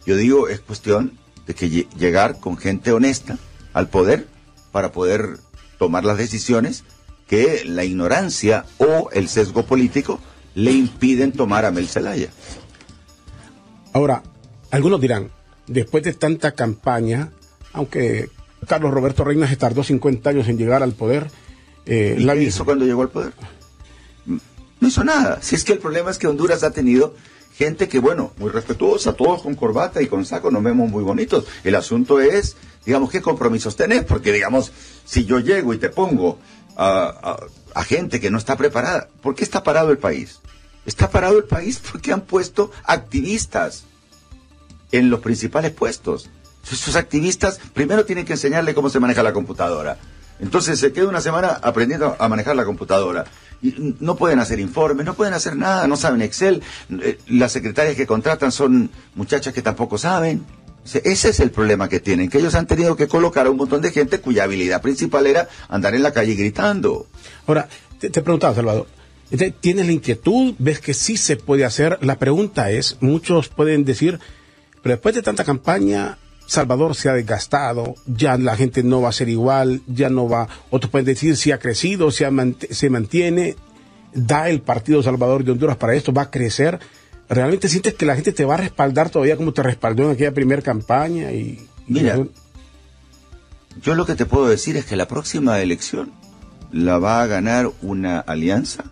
yo 0.05 0.17
digo, 0.17 0.49
es 0.49 0.59
cuestión 0.59 1.13
de 1.47 1.55
que 1.55 1.69
llegar 1.97 2.41
con 2.41 2.57
gente 2.57 2.91
honesta, 2.91 3.39
al 3.77 3.89
poder 3.89 4.27
para 4.73 4.91
poder 4.91 5.37
tomar 5.79 6.03
las 6.03 6.17
decisiones 6.17 6.83
que 7.29 7.63
la 7.67 7.85
ignorancia 7.85 8.65
o 8.79 9.11
el 9.13 9.29
sesgo 9.29 9.67
político 9.67 10.19
le 10.55 10.73
impiden 10.73 11.33
tomar 11.33 11.67
a 11.67 11.71
Mel 11.71 11.87
Zelaya. 11.87 12.31
Ahora, 13.93 14.23
algunos 14.71 14.99
dirán, 14.99 15.31
después 15.67 16.03
de 16.05 16.15
tanta 16.15 16.53
campaña, 16.53 17.33
aunque 17.75 18.31
Carlos 18.67 18.95
Roberto 18.95 19.25
Reina 19.25 19.47
se 19.47 19.57
tardó 19.57 19.85
50 19.85 20.31
años 20.31 20.49
en 20.49 20.57
llegar 20.57 20.83
al 20.83 20.93
poder, 20.93 21.31
eh, 21.85 22.17
¿Y 22.19 22.27
qué 22.27 22.43
hizo 22.45 22.65
cuando 22.65 22.87
llegó 22.87 23.03
al 23.03 23.11
poder? 23.11 23.35
No 24.25 24.89
hizo 24.89 25.05
nada. 25.05 25.43
Si 25.43 25.55
es 25.55 25.65
que 25.65 25.75
el 25.75 25.81
problema 25.81 26.11
es 26.11 26.17
que 26.17 26.27
Honduras 26.27 26.65
ha 26.65 26.71
tenido 26.71 27.15
gente 27.55 27.89
que, 27.89 27.99
bueno, 27.99 28.33
muy 28.39 28.51
respetuosa, 28.51 29.13
todos 29.13 29.43
con 29.43 29.55
corbata 29.55 30.01
y 30.01 30.07
con 30.07 30.25
saco, 30.25 30.51
nos 30.51 30.63
vemos 30.63 30.91
muy 30.91 31.05
bonitos. 31.05 31.45
El 31.63 31.75
asunto 31.75 32.21
es 32.21 32.57
digamos, 32.87 33.11
¿qué 33.11 33.21
compromisos 33.21 33.77
tenés? 33.77 34.05
Porque, 34.05 34.33
digamos, 34.33 34.73
si 35.05 35.25
yo 35.25 35.41
llego 35.41 35.75
y 35.75 35.79
te 35.79 35.91
pongo 35.91 36.39
a, 36.77 37.37
gente 37.85 38.21
que 38.21 38.31
no 38.31 38.39
está 38.39 38.57
preparada, 38.57 39.09
¿por 39.21 39.35
qué 39.35 39.45
está 39.45 39.63
parado 39.63 39.91
el 39.91 39.99
país? 39.99 40.41
Está 40.87 41.11
parado 41.11 41.37
el 41.37 41.45
país 41.45 41.81
porque 41.91 42.13
han 42.13 42.23
puesto 42.23 42.71
activistas 42.85 43.85
en 44.93 45.11
los 45.11 45.21
principales 45.21 45.73
puestos. 45.73 46.31
Esos 46.71 46.97
activistas 46.97 47.61
primero 47.75 48.05
tienen 48.05 48.25
que 48.25 48.33
enseñarle 48.33 48.75
cómo 48.75 48.89
se 48.89 49.01
maneja 49.01 49.23
la 49.23 49.33
computadora. 49.33 49.99
Entonces 50.39 50.79
se 50.79 50.93
queda 50.93 51.09
una 51.09 51.21
semana 51.21 51.59
aprendiendo 51.63 52.17
a 52.19 52.29
manejar 52.29 52.57
la 52.57 52.65
computadora. 52.65 53.25
Y 53.63 53.97
no 54.01 54.17
pueden 54.17 54.39
hacer 54.39 54.61
informes, 54.61 55.07
no 55.07 55.15
pueden 55.15 55.35
hacer 55.35 55.57
nada, 55.57 55.87
no 55.87 55.97
saben 55.97 56.23
Excel. 56.23 56.63
Eh, 56.91 57.19
las 57.29 57.53
secretarias 57.53 57.97
que 57.97 58.07
contratan 58.07 58.53
son 58.53 58.91
muchachas 59.15 59.55
que 59.55 59.63
tampoco 59.63 59.99
saben. 59.99 60.45
Ese 61.05 61.31
es 61.31 61.41
el 61.41 61.51
problema 61.51 61.89
que 61.89 62.01
tienen, 62.01 62.31
que 62.31 62.39
ellos 62.39 62.55
han 62.55 62.67
tenido 62.67 62.97
que 62.97 63.09
colocar 63.09 63.47
a 63.47 63.51
un 63.51 63.57
montón 63.57 63.83
de 63.83 63.91
gente 63.91 64.21
cuya 64.21 64.45
habilidad 64.45 64.83
principal 64.83 65.27
era 65.27 65.49
andar 65.69 65.95
en 65.95 66.03
la 66.03 66.13
calle 66.13 66.35
gritando. 66.35 67.07
Ahora, 67.47 67.69
te, 67.99 68.11
te 68.11 68.23
preguntaba, 68.23 68.55
Salvador, 68.55 68.87
¿tienes 69.61 69.87
la 69.87 69.93
inquietud? 69.93 70.55
¿Ves 70.59 70.81
que 70.81 70.95
sí 70.95 71.17
se 71.17 71.37
puede 71.37 71.65
hacer? 71.65 71.99
La 72.03 72.19
pregunta 72.19 72.71
es, 72.71 72.97
muchos 73.01 73.49
pueden 73.49 73.85
decir, 73.85 74.21
pero 74.83 74.95
después 74.95 75.15
de 75.15 75.23
tanta 75.23 75.45
campaña, 75.45 76.19
Salvador 76.47 76.95
se 76.95 77.09
ha 77.09 77.15
desgastado, 77.15 77.97
ya 78.07 78.39
la 78.39 78.57
gente 78.57 78.83
no 78.83 79.03
va 79.03 79.09
a 79.09 79.13
ser 79.13 79.29
igual, 79.29 79.83
ya 79.89 80.09
no 80.09 80.29
va, 80.29 80.49
otros 80.71 80.91
pueden 80.91 81.07
decir 81.07 81.37
si 81.37 81.51
ha 81.51 81.59
crecido, 81.59 82.11
si 82.13 82.25
se 82.71 82.91
mantiene, 82.91 83.57
da 84.15 84.49
el 84.49 84.61
Partido 84.61 85.03
Salvador 85.03 85.45
de 85.45 85.53
Honduras 85.53 85.77
para 85.77 85.95
esto, 85.95 86.13
va 86.13 86.23
a 86.23 86.31
crecer. 86.31 86.79
¿Realmente 87.29 87.69
sientes 87.69 87.95
que 87.95 88.07
la 88.07 88.15
gente 88.15 88.33
te 88.33 88.45
va 88.45 88.55
a 88.55 88.59
respaldar 88.59 89.11
todavía 89.11 89.37
como 89.37 89.53
te 89.53 89.63
respaldó 89.63 90.05
en 90.05 90.11
aquella 90.11 90.33
primera 90.33 90.63
campaña? 90.63 91.33
Y, 91.33 91.67
Mira, 91.87 92.19
yo 93.83 93.95
lo 93.95 94.07
que 94.07 94.15
te 94.15 94.27
puedo 94.27 94.49
decir 94.49 94.77
es 94.77 94.85
que 94.87 94.97
la 94.97 95.09
próxima 95.09 95.61
elección 95.61 96.13
la 96.73 96.99
va 96.99 97.23
a 97.23 97.27
ganar 97.27 97.71
una 97.83 98.19
alianza, 98.21 98.85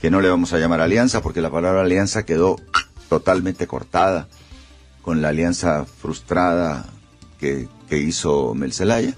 que 0.00 0.10
no 0.10 0.20
le 0.20 0.28
vamos 0.28 0.52
a 0.52 0.58
llamar 0.58 0.80
alianza 0.80 1.22
porque 1.22 1.40
la 1.40 1.50
palabra 1.50 1.82
alianza 1.82 2.24
quedó 2.24 2.56
totalmente 3.08 3.66
cortada 3.66 4.28
con 5.02 5.22
la 5.22 5.28
alianza 5.28 5.84
frustrada 5.84 6.86
que, 7.38 7.68
que 7.88 7.98
hizo 7.98 8.54
Mel 8.54 8.72
Zelaya. 8.72 9.14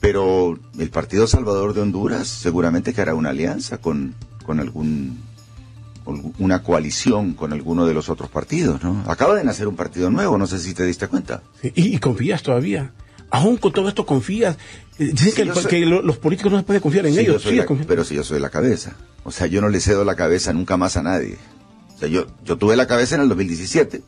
Pero 0.00 0.58
el 0.78 0.90
Partido 0.90 1.26
Salvador 1.26 1.74
de 1.74 1.80
Honduras 1.80 2.28
seguramente 2.28 2.92
que 2.92 3.00
hará 3.00 3.14
una 3.14 3.30
alianza 3.30 3.78
con, 3.78 4.14
con 4.44 4.60
algún 4.60 5.18
una 6.06 6.62
coalición 6.62 7.34
con 7.34 7.52
alguno 7.52 7.86
de 7.86 7.94
los 7.94 8.08
otros 8.08 8.30
partidos, 8.30 8.82
¿no? 8.82 9.04
Acaba 9.08 9.34
de 9.34 9.44
nacer 9.44 9.68
un 9.68 9.76
partido 9.76 10.10
nuevo, 10.10 10.38
no 10.38 10.46
sé 10.46 10.58
si 10.58 10.72
te 10.72 10.84
diste 10.84 11.08
cuenta. 11.08 11.42
y, 11.62 11.98
confías 11.98 12.42
todavía. 12.42 12.92
aún 13.30 13.56
con 13.56 13.72
todo 13.72 13.88
esto 13.88 14.06
confías. 14.06 14.56
Eh, 14.98 15.10
dicen 15.12 15.52
que, 15.68 15.84
los 15.84 16.16
políticos 16.18 16.52
no 16.52 16.58
se 16.58 16.64
puede 16.64 16.80
confiar 16.80 17.06
en 17.06 17.18
ellos. 17.18 17.44
pero 17.86 18.04
si 18.04 18.14
yo 18.14 18.24
soy 18.24 18.40
la 18.40 18.50
cabeza. 18.50 18.96
O 19.24 19.30
sea, 19.32 19.46
yo 19.46 19.60
no 19.60 19.68
le 19.68 19.80
cedo 19.80 20.04
la 20.04 20.14
cabeza 20.14 20.52
nunca 20.52 20.76
más 20.76 20.96
a 20.96 21.02
nadie. 21.02 21.36
O 21.96 21.98
sea, 21.98 22.08
yo, 22.08 22.26
yo 22.44 22.56
tuve 22.56 22.76
la 22.76 22.86
cabeza 22.86 23.16
en 23.16 23.22
el 23.22 23.28
2017 23.28 24.02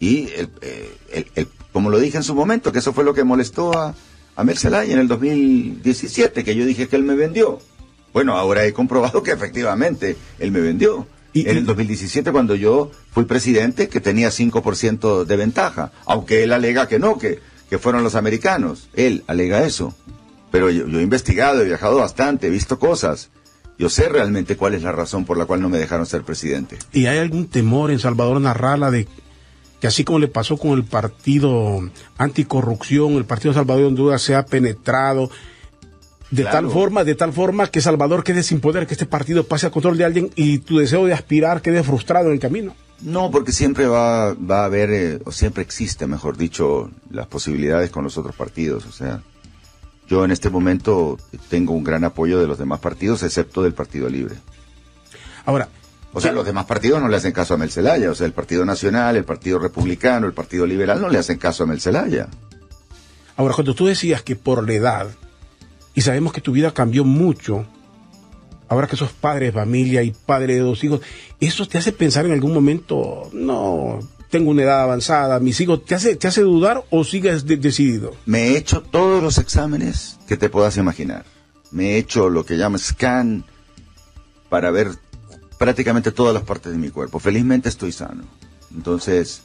y 0.00 0.28
el, 0.36 0.50
eh, 0.60 1.26
el, 1.34 1.48
como 1.72 1.90
lo 1.90 1.98
dije 1.98 2.16
en 2.18 2.22
su 2.22 2.34
momento, 2.34 2.72
que 2.72 2.80
eso 2.80 2.92
fue 2.92 3.04
lo 3.04 3.14
que 3.14 3.24
molestó 3.24 3.76
a, 3.76 3.94
a 4.36 4.44
Mercelay 4.44 4.92
en 4.92 4.98
el 4.98 5.08
2017, 5.08 6.44
que 6.44 6.54
yo 6.54 6.66
dije 6.66 6.88
que 6.88 6.96
él 6.96 7.04
me 7.04 7.14
vendió. 7.14 7.60
Bueno, 8.12 8.36
ahora 8.36 8.64
he 8.64 8.72
comprobado 8.72 9.22
que 9.22 9.32
efectivamente 9.32 10.16
él 10.38 10.52
me 10.52 10.60
vendió. 10.60 11.06
Y, 11.34 11.48
en 11.48 11.58
el 11.58 11.66
2017, 11.66 12.32
cuando 12.32 12.54
yo 12.54 12.90
fui 13.10 13.24
presidente, 13.24 13.88
que 13.88 14.00
tenía 14.00 14.30
5% 14.30 15.24
de 15.24 15.36
ventaja, 15.36 15.92
aunque 16.06 16.44
él 16.44 16.52
alega 16.52 16.88
que 16.88 16.98
no, 16.98 17.18
que, 17.18 17.40
que 17.68 17.78
fueron 17.78 18.04
los 18.04 18.14
americanos. 18.14 18.88
Él 18.94 19.24
alega 19.26 19.66
eso. 19.66 19.94
Pero 20.52 20.70
yo, 20.70 20.86
he 20.86 21.02
investigado, 21.02 21.60
he 21.60 21.64
viajado 21.64 21.96
bastante, 21.96 22.46
he 22.46 22.50
visto 22.50 22.78
cosas. 22.78 23.30
Yo 23.76 23.90
sé 23.90 24.08
realmente 24.08 24.56
cuál 24.56 24.74
es 24.74 24.84
la 24.84 24.92
razón 24.92 25.24
por 25.24 25.36
la 25.36 25.46
cual 25.46 25.60
no 25.60 25.68
me 25.68 25.78
dejaron 25.78 26.06
ser 26.06 26.22
presidente. 26.22 26.78
¿Y 26.92 27.06
hay 27.06 27.18
algún 27.18 27.48
temor 27.48 27.90
en 27.90 27.98
Salvador 27.98 28.40
Narrala 28.40 28.92
de 28.92 29.08
que 29.80 29.88
así 29.88 30.04
como 30.04 30.20
le 30.20 30.28
pasó 30.28 30.56
con 30.56 30.70
el 30.70 30.84
partido 30.84 31.80
anticorrupción, 32.16 33.14
el 33.14 33.24
partido 33.24 33.52
Salvador 33.52 33.86
Honduras 33.86 34.22
se 34.22 34.36
ha 34.36 34.46
penetrado 34.46 35.28
de 36.34 36.44
tal 36.44 36.70
forma, 36.70 37.04
de 37.04 37.14
tal 37.14 37.32
forma 37.32 37.68
que 37.68 37.80
Salvador 37.80 38.24
quede 38.24 38.42
sin 38.42 38.60
poder, 38.60 38.86
que 38.86 38.94
este 38.94 39.06
partido 39.06 39.44
pase 39.44 39.66
al 39.66 39.72
control 39.72 39.96
de 39.96 40.04
alguien 40.04 40.30
y 40.34 40.58
tu 40.58 40.78
deseo 40.78 41.06
de 41.06 41.12
aspirar 41.12 41.62
quede 41.62 41.82
frustrado 41.82 42.26
en 42.26 42.34
el 42.34 42.40
camino. 42.40 42.74
No, 43.00 43.30
porque 43.30 43.52
siempre 43.52 43.86
va, 43.86 44.34
va 44.34 44.62
a 44.62 44.64
haber, 44.64 44.90
eh, 44.90 45.20
o 45.24 45.32
siempre 45.32 45.62
existe, 45.62 46.06
mejor 46.06 46.36
dicho, 46.36 46.90
las 47.10 47.26
posibilidades 47.26 47.90
con 47.90 48.04
los 48.04 48.18
otros 48.18 48.34
partidos. 48.34 48.86
O 48.86 48.92
sea, 48.92 49.22
yo 50.08 50.24
en 50.24 50.30
este 50.30 50.50
momento 50.50 51.18
tengo 51.48 51.72
un 51.72 51.84
gran 51.84 52.04
apoyo 52.04 52.40
de 52.40 52.46
los 52.46 52.58
demás 52.58 52.80
partidos, 52.80 53.22
excepto 53.22 53.62
del 53.62 53.74
Partido 53.74 54.08
Libre. 54.08 54.36
Ahora, 55.44 55.68
o 56.12 56.20
sea, 56.20 56.32
los 56.32 56.46
demás 56.46 56.64
partidos 56.64 57.00
no 57.00 57.08
le 57.08 57.16
hacen 57.16 57.32
caso 57.32 57.54
a 57.54 57.56
Mel 57.56 57.70
Zelaya. 57.70 58.10
O 58.10 58.14
sea, 58.14 58.26
el 58.26 58.32
Partido 58.32 58.64
Nacional, 58.64 59.16
el 59.16 59.24
Partido 59.24 59.58
Republicano, 59.58 60.26
el 60.26 60.32
Partido 60.32 60.66
Liberal 60.66 61.00
no 61.00 61.08
le 61.08 61.18
hacen 61.18 61.38
caso 61.38 61.64
a 61.64 61.66
Mel 61.66 61.80
Zelaya. 61.80 62.28
Ahora, 63.36 63.54
cuando 63.54 63.74
tú 63.74 63.86
decías 63.86 64.22
que 64.22 64.36
por 64.36 64.66
la 64.66 64.74
edad, 64.74 65.08
y 65.94 66.00
sabemos 66.00 66.32
que 66.32 66.40
tu 66.40 66.52
vida 66.52 66.72
cambió 66.72 67.04
mucho, 67.04 67.66
ahora 68.68 68.86
que 68.86 68.96
sos 68.96 69.12
padre 69.12 69.46
de 69.46 69.52
familia 69.52 70.02
y 70.02 70.10
padre 70.10 70.54
de 70.54 70.60
dos 70.60 70.82
hijos, 70.84 71.00
¿eso 71.40 71.66
te 71.66 71.78
hace 71.78 71.92
pensar 71.92 72.26
en 72.26 72.32
algún 72.32 72.52
momento, 72.52 73.30
no, 73.32 74.00
tengo 74.30 74.50
una 74.50 74.62
edad 74.62 74.82
avanzada, 74.82 75.38
mis 75.38 75.60
hijos, 75.60 75.84
¿te 75.84 75.94
hace, 75.94 76.16
te 76.16 76.26
hace 76.26 76.40
dudar 76.40 76.84
o 76.90 77.04
sigues 77.04 77.46
decidido? 77.46 78.16
Me 78.26 78.48
he 78.48 78.56
hecho 78.56 78.82
todos 78.82 79.22
los 79.22 79.38
exámenes 79.38 80.18
que 80.26 80.36
te 80.36 80.48
puedas 80.48 80.76
imaginar. 80.76 81.24
Me 81.70 81.92
he 81.92 81.98
hecho 81.98 82.28
lo 82.28 82.44
que 82.44 82.56
llama 82.56 82.78
scan 82.78 83.44
para 84.48 84.72
ver 84.72 84.90
prácticamente 85.58 86.10
todas 86.10 86.34
las 86.34 86.42
partes 86.42 86.72
de 86.72 86.78
mi 86.78 86.90
cuerpo. 86.90 87.20
Felizmente 87.20 87.68
estoy 87.68 87.92
sano. 87.92 88.24
Entonces, 88.74 89.42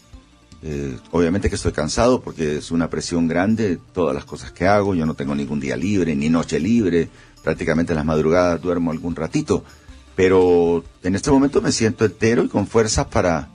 eh, 0.62 0.98
obviamente 1.12 1.50
que 1.50 1.56
estoy 1.56 1.72
cansado 1.72 2.22
porque 2.22 2.58
es 2.58 2.72
una 2.72 2.89
presión 2.89 3.28
grande 3.28 3.80
todas 3.93 4.13
las 4.13 4.26
cosas 4.26 4.52
que 4.52 4.67
hago. 4.67 4.95
Yo 4.95 5.06
no 5.06 5.13
tengo 5.13 5.36
ningún 5.36 5.60
día 5.60 5.78
libre, 5.78 6.15
ni 6.15 6.30
noche 6.30 6.60
libre. 6.60 7.10
Prácticamente 7.43 7.93
en 7.93 7.98
las 7.98 8.06
madrugadas 8.06 8.62
duermo 8.62 8.91
algún 8.91 9.15
ratito. 9.15 9.63
Pero 10.15 10.84
en 11.04 11.15
este 11.15 11.32
momento 11.32 11.62
me 11.62 11.72
siento 11.72 12.04
entero 12.04 12.43
y 12.43 12.50
con 12.50 12.67
fuerzas 12.67 13.08
para, 13.08 13.50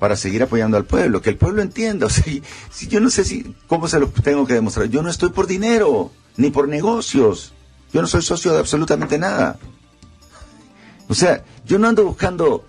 para 0.00 0.16
seguir 0.16 0.42
apoyando 0.42 0.76
al 0.76 0.84
pueblo. 0.84 1.22
Que 1.22 1.30
el 1.30 1.36
pueblo 1.36 1.62
entienda. 1.62 2.06
O 2.10 2.10
sea, 2.10 2.24
si 2.70 2.88
yo 2.88 3.00
no 3.00 3.10
sé 3.10 3.24
si, 3.24 3.54
cómo 3.68 3.86
se 3.86 4.00
lo 4.00 4.08
tengo 4.08 4.46
que 4.46 4.54
demostrar. 4.54 4.88
Yo 4.88 5.02
no 5.02 5.10
estoy 5.10 5.30
por 5.30 5.46
dinero, 5.46 6.10
ni 6.36 6.50
por 6.50 6.68
negocios. 6.68 7.52
Yo 7.92 8.00
no 8.02 8.08
soy 8.08 8.22
socio 8.22 8.52
de 8.52 8.58
absolutamente 8.58 9.18
nada. 9.18 9.58
O 11.08 11.14
sea, 11.14 11.44
yo 11.64 11.78
no 11.78 11.88
ando 11.88 12.04
buscando 12.04 12.64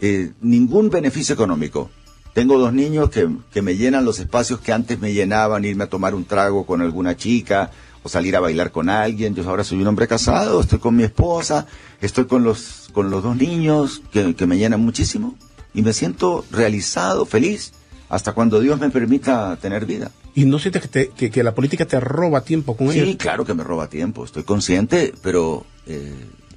eh, 0.00 0.32
ningún 0.40 0.90
beneficio 0.90 1.34
económico. 1.34 1.90
Tengo 2.34 2.58
dos 2.58 2.72
niños 2.72 3.10
que, 3.10 3.28
que, 3.52 3.62
me 3.62 3.76
llenan 3.76 4.04
los 4.04 4.18
espacios 4.18 4.58
que 4.58 4.72
antes 4.72 4.98
me 4.98 5.12
llenaban, 5.12 5.64
irme 5.64 5.84
a 5.84 5.88
tomar 5.88 6.16
un 6.16 6.24
trago 6.24 6.66
con 6.66 6.82
alguna 6.82 7.16
chica 7.16 7.70
o 8.02 8.08
salir 8.08 8.34
a 8.34 8.40
bailar 8.40 8.72
con 8.72 8.88
alguien. 8.90 9.36
Yo 9.36 9.48
ahora 9.48 9.62
soy 9.62 9.80
un 9.80 9.86
hombre 9.86 10.08
casado, 10.08 10.60
estoy 10.60 10.80
con 10.80 10.96
mi 10.96 11.04
esposa, 11.04 11.68
estoy 12.00 12.24
con 12.24 12.42
los, 12.42 12.88
con 12.92 13.08
los 13.08 13.22
dos 13.22 13.36
niños 13.36 14.02
que, 14.12 14.34
que 14.34 14.46
me 14.48 14.58
llenan 14.58 14.80
muchísimo 14.80 15.36
y 15.74 15.82
me 15.82 15.92
siento 15.92 16.44
realizado, 16.50 17.24
feliz, 17.24 17.72
hasta 18.08 18.32
cuando 18.32 18.58
Dios 18.58 18.80
me 18.80 18.90
permita 18.90 19.56
tener 19.62 19.86
vida. 19.86 20.10
¿Y 20.34 20.44
no 20.44 20.58
sientes 20.58 20.88
que, 20.88 21.10
que, 21.10 21.30
que 21.30 21.42
la 21.44 21.54
política 21.54 21.86
te 21.86 22.00
roba 22.00 22.40
tiempo 22.40 22.76
con 22.76 22.90
ella? 22.90 23.04
Sí, 23.04 23.16
claro 23.16 23.44
que 23.44 23.54
me 23.54 23.62
roba 23.62 23.88
tiempo, 23.88 24.24
estoy 24.24 24.42
consciente, 24.42 25.14
pero 25.22 25.64
eh, 25.86 26.12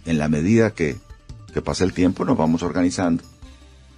en 0.08 0.18
la 0.18 0.28
medida 0.28 0.72
que, 0.72 0.96
que 1.54 1.62
pasa 1.62 1.84
el 1.84 1.94
tiempo 1.94 2.26
nos 2.26 2.36
vamos 2.36 2.64
organizando 2.64 3.24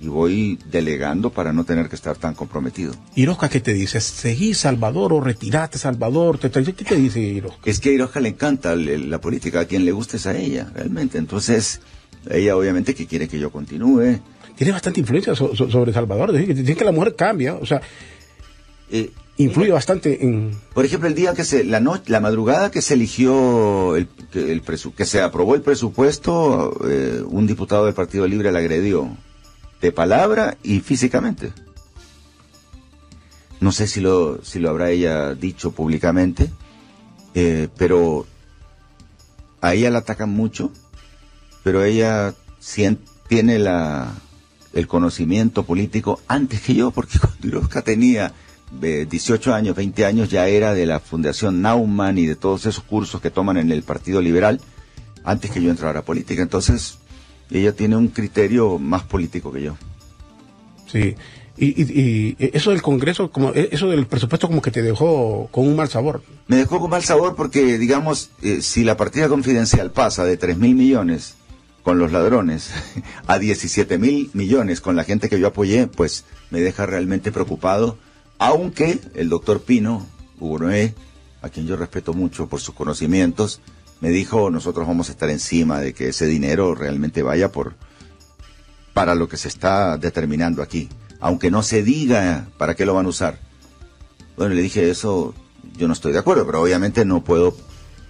y 0.01 0.07
voy 0.07 0.59
delegando 0.71 1.29
para 1.29 1.51
no 1.51 1.65
tener 1.65 1.89
que 1.89 1.95
estar 1.95 2.17
tan 2.17 2.33
comprometido. 2.33 2.93
Irosca, 3.15 3.49
¿qué 3.49 3.59
te 3.59 3.73
dice? 3.73 3.99
¿Seguí 3.99 4.53
Salvador 4.53 5.13
o 5.13 5.21
retirate 5.21 5.77
Salvador? 5.77 6.39
¿Qué 6.39 6.49
te 6.49 6.95
dice 6.95 7.19
Irosca? 7.19 7.59
Es 7.65 7.79
que 7.79 7.89
a 7.89 7.93
Irosca 7.93 8.19
le 8.19 8.29
encanta 8.29 8.75
la 8.75 9.19
política, 9.19 9.61
a 9.61 9.65
quien 9.65 9.85
le 9.85 9.91
guste 9.91 10.17
es 10.17 10.25
a 10.25 10.37
ella, 10.37 10.71
realmente. 10.73 11.17
Entonces, 11.17 11.81
ella 12.29 12.55
obviamente 12.55 12.95
que 12.95 13.07
quiere 13.07 13.27
que 13.27 13.39
yo 13.39 13.51
continúe. 13.51 14.19
Tiene 14.55 14.73
bastante 14.73 14.99
influencia 14.99 15.35
sobre 15.35 15.93
Salvador, 15.93 16.31
dice 16.33 16.75
que 16.75 16.85
la 16.85 16.91
mujer 16.91 17.15
cambia, 17.15 17.55
o 17.55 17.65
sea... 17.65 17.81
Eh, 18.91 19.11
influye 19.37 19.71
bastante 19.71 20.25
en... 20.25 20.51
Por 20.73 20.85
ejemplo, 20.85 21.07
el 21.07 21.15
día 21.15 21.33
que 21.33 21.45
se, 21.45 21.63
la 21.63 21.79
noche, 21.79 22.03
la 22.07 22.19
madrugada 22.19 22.71
que 22.71 22.81
se 22.81 22.95
eligió, 22.95 23.95
el, 23.95 24.09
el 24.33 24.61
que 24.95 25.05
se 25.05 25.21
aprobó 25.21 25.55
el 25.55 25.61
presupuesto, 25.61 26.77
eh, 26.89 27.21
un 27.25 27.47
diputado 27.47 27.85
del 27.85 27.93
Partido 27.93 28.27
Libre 28.27 28.51
la 28.51 28.59
agredió, 28.59 29.15
de 29.81 29.91
palabra 29.91 30.57
y 30.63 30.79
físicamente. 30.81 31.53
No 33.59 33.71
sé 33.71 33.87
si 33.87 33.99
lo, 33.99 34.43
si 34.43 34.59
lo 34.59 34.69
habrá 34.69 34.89
ella 34.89 35.35
dicho 35.35 35.71
públicamente, 35.71 36.49
eh, 37.35 37.67
pero 37.77 38.25
a 39.61 39.73
ella 39.73 39.89
la 39.89 39.99
atacan 39.99 40.29
mucho, 40.29 40.71
pero 41.63 41.83
ella 41.83 42.33
tiene 43.27 43.59
la, 43.59 44.13
el 44.73 44.87
conocimiento 44.87 45.63
político 45.63 46.21
antes 46.27 46.61
que 46.61 46.75
yo, 46.75 46.91
porque 46.91 47.19
cuando 47.19 47.47
Irosca 47.47 47.81
tenía 47.81 48.33
18 48.71 49.53
años, 49.53 49.75
20 49.75 50.05
años, 50.05 50.29
ya 50.29 50.47
era 50.47 50.73
de 50.73 50.85
la 50.85 50.99
Fundación 50.99 51.61
Naumann 51.61 52.17
y 52.17 52.27
de 52.27 52.35
todos 52.35 52.65
esos 52.65 52.83
cursos 52.83 53.19
que 53.19 53.31
toman 53.31 53.57
en 53.57 53.71
el 53.71 53.83
Partido 53.83 54.21
Liberal 54.21 54.61
antes 55.23 55.51
que 55.51 55.61
yo 55.61 55.71
entrara 55.71 55.99
a 55.99 56.05
política. 56.05 56.41
Entonces, 56.41 56.98
ella 57.51 57.73
tiene 57.73 57.95
un 57.95 58.09
criterio 58.09 58.77
más 58.79 59.03
político 59.03 59.51
que 59.51 59.63
yo. 59.63 59.77
Sí. 60.87 61.15
Y, 61.61 62.35
eso 62.39 62.71
del 62.71 62.81
Congreso, 62.81 63.31
como 63.31 63.51
e, 63.53 63.69
eso 63.71 63.89
del 63.89 64.07
presupuesto 64.07 64.47
como 64.47 64.61
que 64.61 64.71
te 64.71 64.81
dejó 64.81 65.49
con 65.51 65.67
un 65.67 65.75
mal 65.75 65.89
sabor. 65.89 66.23
Me 66.47 66.55
dejó 66.55 66.79
con 66.79 66.89
mal 66.89 67.03
sabor 67.03 67.35
porque, 67.35 67.77
digamos, 67.77 68.29
eh, 68.41 68.61
si 68.61 68.85
la 68.85 68.95
partida 68.95 69.27
confidencial 69.27 69.91
pasa 69.91 70.23
de 70.23 70.37
3 70.37 70.57
mil 70.57 70.75
millones 70.75 71.35
con 71.83 71.99
los 71.99 72.11
ladrones 72.13 72.71
a 73.27 73.39
17 73.39 73.97
mil 73.97 74.29
millones 74.33 74.79
con 74.79 74.95
la 74.95 75.03
gente 75.03 75.27
que 75.27 75.39
yo 75.39 75.47
apoyé, 75.47 75.87
pues 75.87 76.23
me 76.49 76.61
deja 76.61 76.85
realmente 76.85 77.31
preocupado 77.31 77.97
aunque 78.39 78.99
el 79.15 79.29
doctor 79.29 79.61
Pino, 79.61 80.07
Hugo 80.39 80.59
Noé, 80.59 80.95
a 81.41 81.49
quien 81.49 81.67
yo 81.67 81.75
respeto 81.75 82.13
mucho 82.13 82.47
por 82.47 82.61
sus 82.61 82.73
conocimientos, 82.73 83.59
me 84.01 84.09
dijo, 84.09 84.49
nosotros 84.49 84.87
vamos 84.87 85.09
a 85.09 85.11
estar 85.11 85.29
encima 85.29 85.79
de 85.79 85.93
que 85.93 86.09
ese 86.09 86.25
dinero 86.25 86.75
realmente 86.75 87.23
vaya 87.23 87.51
por 87.51 87.75
para 88.93 89.15
lo 89.15 89.29
que 89.29 89.37
se 89.37 89.47
está 89.47 89.97
determinando 89.97 90.61
aquí, 90.61 90.89
aunque 91.19 91.51
no 91.51 91.63
se 91.63 91.83
diga 91.83 92.47
para 92.57 92.75
qué 92.75 92.85
lo 92.85 92.93
van 92.93 93.05
a 93.05 93.09
usar. 93.09 93.39
Bueno, 94.35 94.55
le 94.55 94.61
dije 94.61 94.89
eso, 94.89 95.33
yo 95.77 95.87
no 95.87 95.93
estoy 95.93 96.11
de 96.11 96.19
acuerdo, 96.19 96.45
pero 96.45 96.61
obviamente 96.61 97.05
no 97.05 97.23
puedo 97.23 97.55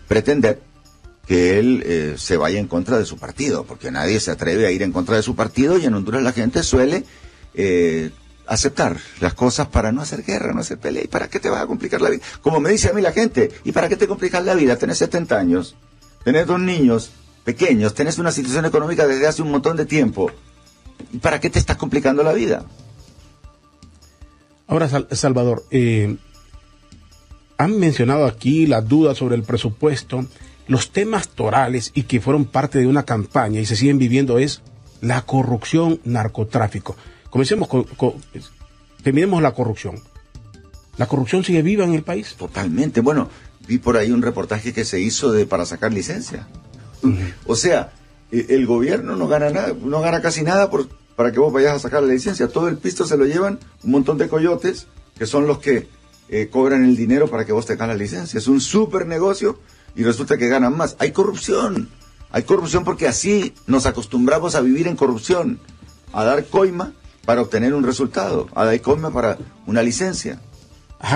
pretender 0.08 0.62
que 1.28 1.60
él 1.60 1.84
eh, 1.86 2.16
se 2.18 2.38
vaya 2.38 2.60
en 2.60 2.68
contra 2.68 2.98
de 2.98 3.06
su 3.06 3.18
partido, 3.18 3.66
porque 3.66 3.92
nadie 3.92 4.20
se 4.20 4.32
atreve 4.32 4.66
a 4.66 4.72
ir 4.72 4.82
en 4.82 4.92
contra 4.92 5.16
de 5.16 5.22
su 5.22 5.36
partido 5.36 5.78
y 5.78 5.86
en 5.86 5.94
Honduras 5.94 6.24
la 6.24 6.34
gente 6.34 6.64
suele 6.64 7.04
eh, 7.54 8.10
aceptar 8.50 8.98
las 9.20 9.34
cosas 9.34 9.68
para 9.68 9.92
no 9.92 10.02
hacer 10.02 10.24
guerra, 10.24 10.54
no 10.54 10.62
hacer 10.62 10.80
pelea. 10.80 11.04
¿Y 11.04 11.08
para 11.08 11.30
qué 11.30 11.40
te 11.40 11.50
vas 11.50 11.62
a 11.62 11.68
complicar 11.68 12.02
la 12.02 12.10
vida? 12.10 12.24
Como 12.42 12.60
me 12.60 12.72
dice 12.72 12.90
a 12.90 12.94
mí 12.94 13.02
la 13.02 13.12
gente, 13.12 13.52
¿y 13.64 13.72
para 13.72 13.88
qué 13.88 13.96
te 13.96 14.08
complicas 14.08 14.44
la 14.44 14.56
vida? 14.56 14.76
Tenés 14.76 14.98
70 14.98 15.38
años, 15.38 15.76
tenés 16.24 16.48
dos 16.48 16.60
niños 16.60 17.12
pequeños, 17.46 17.94
tenés 17.94 18.18
una 18.18 18.32
situación 18.32 18.66
económica 18.66 19.08
desde 19.08 19.28
hace 19.28 19.42
un 19.42 19.52
montón 19.52 19.78
de 19.78 19.86
tiempo. 19.86 20.32
¿Y 21.14 21.20
para 21.20 21.40
qué 21.40 21.50
te 21.50 21.60
estás 21.60 21.78
complicando 21.78 22.24
la 22.24 22.34
vida? 22.34 22.66
Ahora, 24.68 24.90
Salvador, 25.12 25.64
eh, 25.72 26.18
han 27.58 27.80
mencionado 27.80 28.26
aquí 28.26 28.68
las 28.68 28.88
dudas 28.88 29.18
sobre 29.18 29.36
el 29.36 29.44
presupuesto, 29.44 30.26
los 30.68 30.92
temas 30.92 31.30
torales 31.30 31.92
y 31.94 32.04
que 32.04 32.22
fueron 32.22 32.46
parte 32.46 32.80
de 32.80 32.88
una 32.88 33.04
campaña 33.04 33.60
y 33.60 33.66
se 33.66 33.76
siguen 33.76 33.98
viviendo 33.98 34.38
es 34.38 34.62
la 35.02 35.22
corrupción, 35.24 36.00
narcotráfico. 36.04 36.96
Comencemos 37.30 37.68
con, 37.68 37.86
terminemos 39.04 39.42
la 39.42 39.54
corrupción. 39.54 40.02
¿La 40.98 41.08
corrupción 41.08 41.44
sigue 41.44 41.62
viva 41.62 41.86
en 41.86 41.94
el 41.94 42.04
país? 42.04 42.36
Totalmente. 42.38 43.02
Bueno, 43.02 43.30
vi 43.68 43.78
por 43.78 43.98
ahí 43.98 44.12
un 44.12 44.22
reportaje 44.22 44.74
que 44.74 44.84
se 44.84 45.00
hizo 45.00 45.32
de 45.32 45.46
para 45.46 45.66
sacar 45.66 45.94
licencia. 45.94 46.48
O 47.46 47.56
sea, 47.56 47.94
e, 48.32 48.48
el 48.50 48.66
gobierno 48.66 49.16
no 49.16 49.28
gana 49.28 49.50
nada, 49.50 49.74
no 49.82 50.02
gana 50.02 50.22
casi 50.22 50.42
nada 50.44 50.70
por, 50.70 50.90
para 51.16 51.32
que 51.32 51.40
vos 51.40 51.54
vayas 51.54 51.76
a 51.76 51.80
sacar 51.80 52.04
la 52.04 52.14
licencia. 52.14 52.48
Todo 52.48 52.68
el 52.68 52.78
pisto 52.78 53.06
se 53.06 53.16
lo 53.16 53.26
llevan 53.26 53.60
un 53.84 53.92
montón 53.92 54.18
de 54.18 54.28
coyotes 54.28 54.88
que 55.18 55.26
son 55.26 55.48
los 55.48 55.60
que 55.60 55.88
eh, 56.30 56.50
cobran 56.52 56.84
el 56.84 56.96
dinero 56.96 57.30
para 57.30 57.46
que 57.46 57.54
vos 57.54 57.66
tengas 57.66 57.88
la 57.88 57.96
licencia. 57.96 58.38
Es 58.38 58.48
un 58.48 58.60
súper 58.60 59.06
negocio 59.06 59.60
y 59.96 60.04
resulta 60.04 60.38
que 60.38 60.48
ganan 60.48 60.76
más. 60.76 60.96
Hay 61.00 61.12
corrupción. 61.12 61.90
Hay 62.32 62.44
corrupción 62.44 62.84
porque 62.84 63.08
así 63.08 63.54
nos 63.68 63.86
acostumbramos 63.86 64.56
a 64.56 64.62
vivir 64.62 64.88
en 64.88 64.96
corrupción, 64.96 65.60
a 66.14 66.24
dar 66.24 66.46
coima 66.46 66.94
para 67.26 67.42
obtener 67.42 67.74
un 67.74 67.84
resultado, 67.84 68.48
a 68.56 68.66
dar 68.66 68.80
coima 68.82 69.12
para 69.12 69.38
una 69.66 69.82
licencia. 69.82 70.42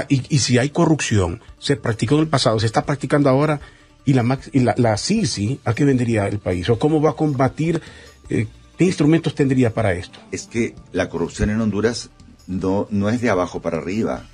y, 0.10 0.24
y, 0.34 0.40
si 0.40 0.58
hay 0.58 0.70
corrupción, 0.70 1.42
se 1.60 1.76
practicó 1.76 2.16
en 2.16 2.22
el 2.22 2.28
pasado, 2.28 2.60
se 2.60 2.66
está 2.66 2.86
practicando 2.86 3.30
ahora, 3.30 3.60
y 4.06 4.14
la, 4.14 4.40
y 4.52 4.60
la, 4.60 4.74
la 4.78 4.98
CICI, 4.98 5.62
¿a 5.66 5.74
qué 5.74 5.86
vendría 5.86 6.28
el 6.28 6.40
país? 6.40 6.70
¿O 6.70 6.78
cómo 6.78 7.02
va 7.02 7.12
a 7.12 7.16
combatir? 7.16 7.82
Eh, 8.30 8.48
¿Qué 8.78 8.86
instrumentos 8.86 9.36
tendría 9.36 9.74
para 9.74 9.94
esto? 9.94 10.20
Es 10.32 10.48
que 10.48 10.76
la 10.92 11.10
corrupción 11.10 11.50
en 11.50 11.62
Honduras 11.62 12.10
no, 12.48 12.88
no 12.90 13.10
es 13.10 13.22
de 13.22 13.30
abajo 13.30 13.62
para 13.62 13.78
arriba, 13.78 14.26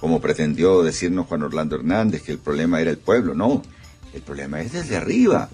como 0.00 0.20
pretendió 0.20 0.82
decirnos 0.82 1.26
Juan 1.26 1.42
Orlando 1.42 1.76
Hernández, 1.76 2.22
que 2.22 2.32
el 2.32 2.38
problema 2.38 2.80
era 2.80 2.90
el 2.90 2.98
pueblo. 2.98 3.34
No, 3.34 3.62
el 4.14 4.22
problema 4.22 4.60
es 4.60 4.72
desde 4.72 4.96
arriba. 4.96 5.48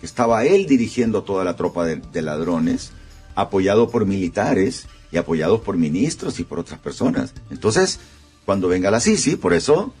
Estaba 0.00 0.44
él 0.44 0.66
dirigiendo 0.66 1.22
toda 1.22 1.44
la 1.44 1.54
tropa 1.54 1.84
de, 1.86 2.22
ladrones, 2.22 2.92
apoyado 3.34 3.90
por 3.90 4.06
militares 4.06 4.86
y 5.12 5.18
apoyados 5.18 5.60
por 5.60 5.76
ministros 5.76 6.40
y 6.40 6.44
por 6.44 6.58
otras 6.58 6.80
personas. 6.80 7.34
Entonces, 7.50 8.00
cuando 8.44 8.66
venga 8.66 8.90
la 8.90 8.98
Sisi, 8.98 9.36
por 9.36 9.52
eso, 9.52 9.92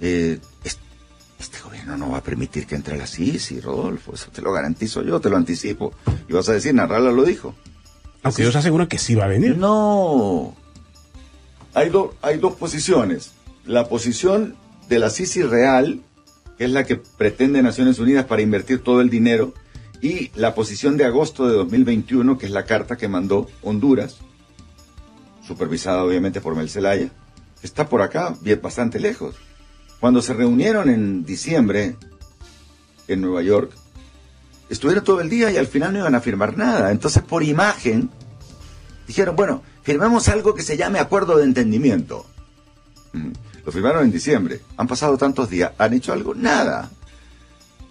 eh, 0.00 0.38
este 0.64 1.60
gobierno 1.60 1.96
no 1.96 2.10
va 2.10 2.18
a 2.18 2.22
permitir 2.22 2.66
que 2.66 2.76
entre 2.76 2.96
la 2.96 3.06
Sisi, 3.06 3.60
Rodolfo. 3.60 4.14
Eso 4.14 4.30
te 4.30 4.42
lo 4.42 4.52
garantizo 4.52 5.02
yo, 5.02 5.20
te 5.20 5.28
lo 5.28 5.36
anticipo. 5.36 5.92
Y 6.28 6.32
vas 6.32 6.48
a 6.48 6.52
decir, 6.52 6.74
Narrala 6.74 7.10
lo 7.10 7.24
dijo. 7.24 7.54
Aunque 8.22 8.42
ellos 8.42 8.56
aseguran 8.56 8.86
que 8.86 8.98
sí 8.98 9.14
va 9.14 9.24
a 9.24 9.28
venir. 9.28 9.56
No. 9.56 10.54
Hay, 11.74 11.90
hay 12.22 12.38
dos 12.38 12.54
posiciones. 12.54 13.32
La 13.64 13.88
posición 13.88 14.54
de 14.88 14.98
la 14.98 15.10
Sisi 15.10 15.42
real, 15.42 16.00
que 16.58 16.64
es 16.64 16.70
la 16.70 16.84
que 16.84 16.96
pretende 16.96 17.62
Naciones 17.62 17.98
Unidas 17.98 18.26
para 18.26 18.42
invertir 18.42 18.82
todo 18.82 19.00
el 19.00 19.10
dinero, 19.10 19.54
y 20.02 20.30
la 20.34 20.54
posición 20.54 20.96
de 20.96 21.04
agosto 21.04 21.46
de 21.46 21.54
2021, 21.54 22.38
que 22.38 22.46
es 22.46 22.52
la 22.52 22.64
carta 22.64 22.96
que 22.96 23.08
mandó 23.08 23.48
Honduras, 23.62 24.18
supervisada 25.46 26.04
obviamente 26.04 26.40
por 26.40 26.54
Mel 26.54 26.70
Zelaya, 26.70 27.10
está 27.62 27.88
por 27.88 28.02
acá, 28.02 28.36
bastante 28.62 29.00
lejos. 29.00 29.36
Cuando 30.00 30.22
se 30.22 30.32
reunieron 30.32 30.88
en 30.88 31.24
diciembre 31.24 31.96
en 33.06 33.20
Nueva 33.20 33.42
York, 33.42 33.72
estuvieron 34.70 35.04
todo 35.04 35.20
el 35.20 35.28
día 35.28 35.50
y 35.50 35.56
al 35.56 35.66
final 35.66 35.92
no 35.92 35.98
iban 35.98 36.14
a 36.14 36.20
firmar 36.20 36.56
nada. 36.56 36.90
Entonces, 36.90 37.22
por 37.22 37.42
imagen, 37.42 38.10
dijeron, 39.06 39.36
bueno, 39.36 39.62
firmemos 39.82 40.28
algo 40.28 40.54
que 40.54 40.62
se 40.62 40.76
llame 40.76 40.98
acuerdo 40.98 41.36
de 41.36 41.44
entendimiento. 41.44 42.24
Mm. 43.12 43.32
Lo 43.64 43.72
firmaron 43.72 44.04
en 44.04 44.12
diciembre. 44.12 44.60
Han 44.76 44.86
pasado 44.86 45.18
tantos 45.18 45.50
días. 45.50 45.72
¿Han 45.76 45.92
hecho 45.92 46.12
algo? 46.12 46.34
Nada. 46.34 46.90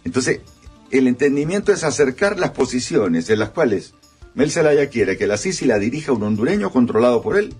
Entonces, 0.03 0.41
el 0.89 1.07
entendimiento 1.07 1.71
es 1.71 1.83
acercar 1.83 2.39
las 2.39 2.51
posiciones 2.51 3.29
en 3.29 3.39
las 3.39 3.49
cuales 3.49 3.93
Mel 4.35 4.51
Zelaya 4.51 4.89
quiere 4.89 5.17
que 5.17 5.27
la 5.27 5.37
Sisi 5.37 5.65
la 5.65 5.79
dirija 5.79 6.11
un 6.11 6.23
hondureño 6.23 6.71
controlado 6.71 7.21
por 7.21 7.37
él 7.37 7.53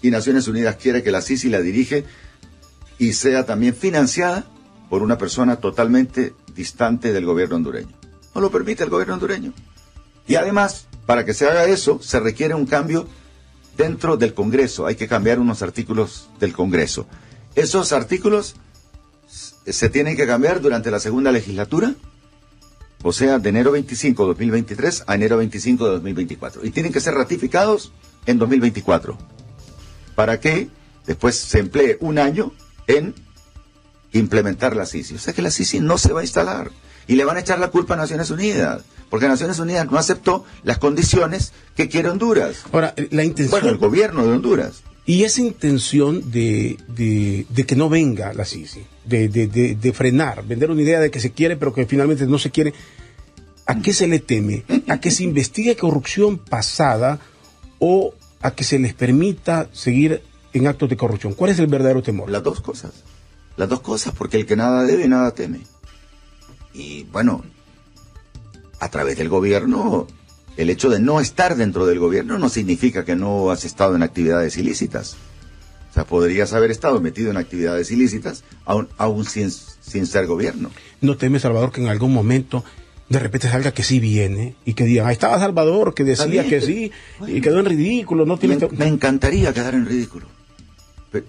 y 0.00 0.10
Naciones 0.10 0.48
Unidas 0.48 0.76
quiere 0.76 1.02
que 1.02 1.12
la 1.12 1.22
Sisi 1.22 1.48
la 1.48 1.60
dirige 1.60 2.04
y 2.98 3.12
sea 3.12 3.46
también 3.46 3.74
financiada 3.74 4.44
por 4.90 5.02
una 5.02 5.16
persona 5.18 5.56
totalmente 5.56 6.34
distante 6.54 7.12
del 7.12 7.24
gobierno 7.24 7.56
hondureño. 7.56 7.96
No 8.34 8.40
lo 8.40 8.50
permite 8.50 8.84
el 8.84 8.90
gobierno 8.90 9.14
hondureño. 9.14 9.52
Y 10.26 10.36
además, 10.36 10.86
para 11.06 11.24
que 11.24 11.34
se 11.34 11.46
haga 11.46 11.64
eso, 11.66 12.00
se 12.02 12.20
requiere 12.20 12.54
un 12.54 12.66
cambio 12.66 13.06
dentro 13.76 14.16
del 14.16 14.34
Congreso. 14.34 14.86
Hay 14.86 14.96
que 14.96 15.08
cambiar 15.08 15.38
unos 15.38 15.62
artículos 15.62 16.28
del 16.38 16.52
Congreso. 16.52 17.06
Esos 17.54 17.92
artículos 17.92 18.54
se 19.28 19.88
tienen 19.88 20.16
que 20.16 20.26
cambiar 20.26 20.60
durante 20.60 20.90
la 20.90 21.00
segunda 21.00 21.32
legislatura, 21.32 21.94
o 23.02 23.12
sea, 23.12 23.38
de 23.38 23.48
enero 23.48 23.72
25 23.72 24.22
de 24.22 24.28
2023 24.28 25.04
a 25.06 25.14
enero 25.14 25.38
25 25.38 25.84
de 25.84 25.90
2024. 25.92 26.64
Y 26.64 26.70
tienen 26.70 26.92
que 26.92 27.00
ser 27.00 27.14
ratificados 27.14 27.92
en 28.26 28.38
2024, 28.38 29.18
para 30.14 30.38
que 30.40 30.68
después 31.06 31.36
se 31.36 31.58
emplee 31.58 31.98
un 32.00 32.18
año 32.18 32.52
en 32.86 33.14
implementar 34.12 34.76
la 34.76 34.86
CICI. 34.86 35.14
O 35.14 35.18
sea 35.18 35.32
que 35.32 35.42
la 35.42 35.50
CICI 35.50 35.80
no 35.80 35.98
se 35.98 36.12
va 36.12 36.20
a 36.20 36.24
instalar 36.24 36.70
y 37.06 37.16
le 37.16 37.24
van 37.24 37.36
a 37.36 37.40
echar 37.40 37.58
la 37.58 37.70
culpa 37.70 37.94
a 37.94 37.96
Naciones 37.96 38.30
Unidas, 38.30 38.82
porque 39.10 39.28
Naciones 39.28 39.58
Unidas 39.58 39.90
no 39.90 39.98
aceptó 39.98 40.44
las 40.62 40.78
condiciones 40.78 41.52
que 41.74 41.88
quiere 41.88 42.08
Honduras. 42.08 42.64
Ahora, 42.72 42.94
la 43.10 43.24
intención... 43.24 43.50
Bueno, 43.50 43.68
el 43.68 43.78
gobierno 43.78 44.24
de 44.24 44.32
Honduras. 44.32 44.82
Y 45.04 45.24
esa 45.24 45.40
intención 45.40 46.30
de, 46.30 46.76
que 47.66 47.76
no 47.76 47.88
venga 47.88 48.32
la 48.32 48.44
Sisi, 48.44 48.84
de, 49.04 49.28
de, 49.28 49.92
frenar, 49.92 50.46
vender 50.46 50.70
una 50.70 50.82
idea 50.82 51.00
de 51.00 51.10
que 51.10 51.18
se 51.18 51.32
quiere, 51.32 51.56
pero 51.56 51.74
que 51.74 51.86
finalmente 51.86 52.26
no 52.26 52.38
se 52.38 52.50
quiere, 52.50 52.72
¿a 53.66 53.80
qué 53.80 53.92
se 53.92 54.06
le 54.06 54.20
teme? 54.20 54.64
¿A 54.88 55.00
que 55.00 55.10
se 55.10 55.24
investigue 55.24 55.76
corrupción 55.76 56.38
pasada 56.38 57.18
o 57.80 58.14
a 58.40 58.52
que 58.52 58.62
se 58.62 58.78
les 58.78 58.94
permita 58.94 59.68
seguir 59.72 60.22
en 60.52 60.68
actos 60.68 60.88
de 60.88 60.96
corrupción? 60.96 61.34
¿Cuál 61.34 61.50
es 61.50 61.58
el 61.58 61.66
verdadero 61.66 62.02
temor? 62.02 62.30
Las 62.30 62.44
dos 62.44 62.60
cosas. 62.60 62.92
Las 63.56 63.68
dos 63.68 63.80
cosas, 63.80 64.14
porque 64.14 64.36
el 64.36 64.46
que 64.46 64.54
nada 64.54 64.84
debe, 64.84 65.08
nada 65.08 65.32
teme. 65.32 65.60
Y 66.74 67.04
bueno, 67.04 67.42
a 68.78 68.88
través 68.88 69.18
del 69.18 69.28
gobierno 69.28 70.06
el 70.56 70.70
hecho 70.70 70.90
de 70.90 71.00
no 71.00 71.20
estar 71.20 71.56
dentro 71.56 71.86
del 71.86 71.98
gobierno 71.98 72.38
no 72.38 72.48
significa 72.48 73.04
que 73.04 73.16
no 73.16 73.50
has 73.50 73.64
estado 73.64 73.96
en 73.96 74.02
actividades 74.02 74.56
ilícitas. 74.56 75.16
O 75.90 75.94
sea, 75.94 76.04
podrías 76.04 76.52
haber 76.52 76.70
estado 76.70 77.00
metido 77.00 77.30
en 77.30 77.36
actividades 77.36 77.90
ilícitas 77.90 78.44
aún, 78.64 78.88
aún 78.96 79.24
sin, 79.24 79.50
sin 79.50 80.06
ser 80.06 80.26
gobierno. 80.26 80.70
¿No 81.00 81.16
teme, 81.16 81.38
Salvador, 81.38 81.70
que 81.70 81.82
en 81.82 81.88
algún 81.88 82.12
momento 82.12 82.64
de 83.08 83.18
repente 83.18 83.48
salga 83.50 83.72
que 83.72 83.82
sí 83.82 84.00
viene 84.00 84.54
y 84.64 84.72
que 84.72 84.84
digan, 84.84 85.06
ahí 85.06 85.12
estaba 85.12 85.38
Salvador 85.38 85.92
que 85.92 86.02
decía 86.02 86.48
que 86.48 86.62
sí 86.62 86.92
y 87.26 87.40
quedó 87.42 87.60
en 87.60 87.66
ridículo? 87.66 88.24
No 88.24 88.38
tiene 88.38 88.56
me, 88.56 88.68
me 88.78 88.86
encantaría 88.86 89.52
quedar 89.52 89.74
en 89.74 89.84
ridículo. 89.84 90.26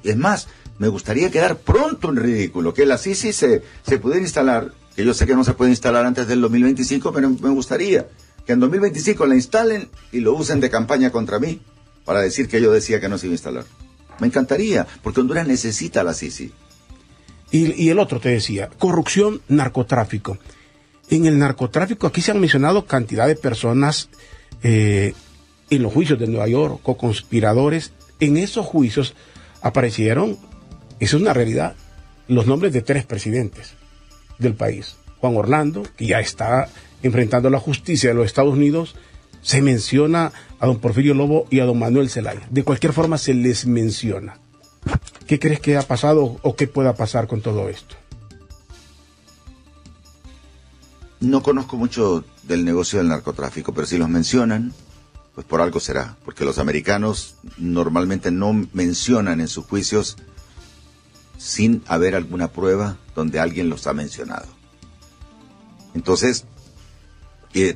Es 0.03 0.15
más, 0.15 0.47
me 0.79 0.87
gustaría 0.87 1.29
quedar 1.29 1.57
pronto 1.57 2.09
en 2.09 2.15
ridículo, 2.15 2.73
que 2.73 2.85
la 2.85 2.97
CICI 2.97 3.33
se, 3.33 3.63
se 3.85 3.97
pudiera 3.99 4.21
instalar, 4.21 4.71
que 4.95 5.03
yo 5.03 5.13
sé 5.13 5.27
que 5.27 5.35
no 5.35 5.43
se 5.43 5.53
puede 5.53 5.71
instalar 5.71 6.05
antes 6.05 6.27
del 6.27 6.39
2025, 6.39 7.11
pero 7.11 7.29
me 7.29 7.49
gustaría 7.49 8.07
que 8.45 8.53
en 8.53 8.59
2025 8.59 9.25
la 9.25 9.35
instalen 9.35 9.89
y 10.11 10.19
lo 10.19 10.33
usen 10.33 10.59
de 10.59 10.69
campaña 10.69 11.11
contra 11.11 11.39
mí 11.39 11.61
para 12.05 12.21
decir 12.21 12.47
que 12.47 12.61
yo 12.61 12.71
decía 12.71 12.99
que 12.99 13.09
no 13.09 13.17
se 13.17 13.27
iba 13.27 13.33
a 13.33 13.35
instalar. 13.35 13.65
Me 14.19 14.27
encantaría, 14.27 14.85
porque 15.01 15.21
Honduras 15.21 15.47
necesita 15.47 16.03
la 16.03 16.13
CICI. 16.13 16.51
Y, 17.51 17.89
el 17.89 17.99
otro 17.99 18.19
te 18.19 18.29
decía, 18.29 18.69
corrupción, 18.79 19.41
narcotráfico. 19.47 20.39
En 21.09 21.25
el 21.27 21.37
narcotráfico 21.37 22.07
aquí 22.07 22.21
se 22.21 22.31
han 22.31 22.39
mencionado 22.39 22.85
cantidad 22.85 23.27
de 23.27 23.35
personas 23.35 24.09
eh, 24.63 25.13
en 25.69 25.83
los 25.83 25.93
juicios 25.93 26.19
de 26.19 26.27
Nueva 26.27 26.47
York, 26.47 26.79
co-conspiradores. 26.81 27.91
En 28.19 28.37
esos 28.37 28.65
juicios 28.65 29.13
aparecieron, 29.61 30.37
eso 30.99 31.17
es 31.17 31.21
una 31.21 31.33
realidad, 31.33 31.75
los 32.27 32.47
nombres 32.47 32.73
de 32.73 32.81
tres 32.81 33.05
presidentes 33.05 33.73
del 34.39 34.55
país. 34.55 34.95
Juan 35.19 35.37
Orlando, 35.37 35.83
que 35.95 36.07
ya 36.07 36.19
está 36.19 36.67
enfrentando 37.03 37.49
la 37.49 37.59
justicia 37.59 38.09
de 38.09 38.15
los 38.15 38.25
Estados 38.25 38.53
Unidos, 38.53 38.95
se 39.41 39.61
menciona 39.61 40.31
a 40.59 40.65
don 40.65 40.79
Porfirio 40.79 41.13
Lobo 41.13 41.45
y 41.49 41.59
a 41.59 41.65
don 41.65 41.77
Manuel 41.77 42.09
Zelaya. 42.09 42.47
De 42.49 42.63
cualquier 42.63 42.93
forma 42.93 43.17
se 43.17 43.33
les 43.33 43.67
menciona. 43.67 44.39
¿Qué 45.27 45.39
crees 45.39 45.59
que 45.59 45.77
ha 45.77 45.81
pasado 45.83 46.39
o 46.41 46.55
qué 46.55 46.67
pueda 46.67 46.95
pasar 46.95 47.27
con 47.27 47.41
todo 47.41 47.69
esto? 47.69 47.95
No 51.19 51.41
conozco 51.41 51.77
mucho 51.77 52.25
del 52.43 52.65
negocio 52.65 52.99
del 52.99 53.07
narcotráfico, 53.07 53.73
pero 53.73 53.87
si 53.87 53.97
los 53.97 54.09
mencionan, 54.09 54.73
pues 55.35 55.47
por 55.47 55.61
algo 55.61 55.79
será, 55.79 56.17
porque 56.25 56.45
los 56.45 56.57
americanos 56.57 57.35
normalmente 57.57 58.29
no 58.31 58.53
mencionan 58.73 59.39
en 59.39 59.47
sus 59.47 59.65
juicios 59.65 60.17
sin 61.37 61.81
haber 61.87 62.15
alguna 62.15 62.49
prueba 62.49 62.97
donde 63.15 63.39
alguien 63.39 63.69
los 63.69 63.87
ha 63.87 63.93
mencionado. 63.93 64.47
Entonces, 65.95 66.45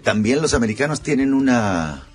también 0.02 0.42
los 0.42 0.54
americanos 0.54 1.02
tienen 1.02 1.34
una 1.34 2.08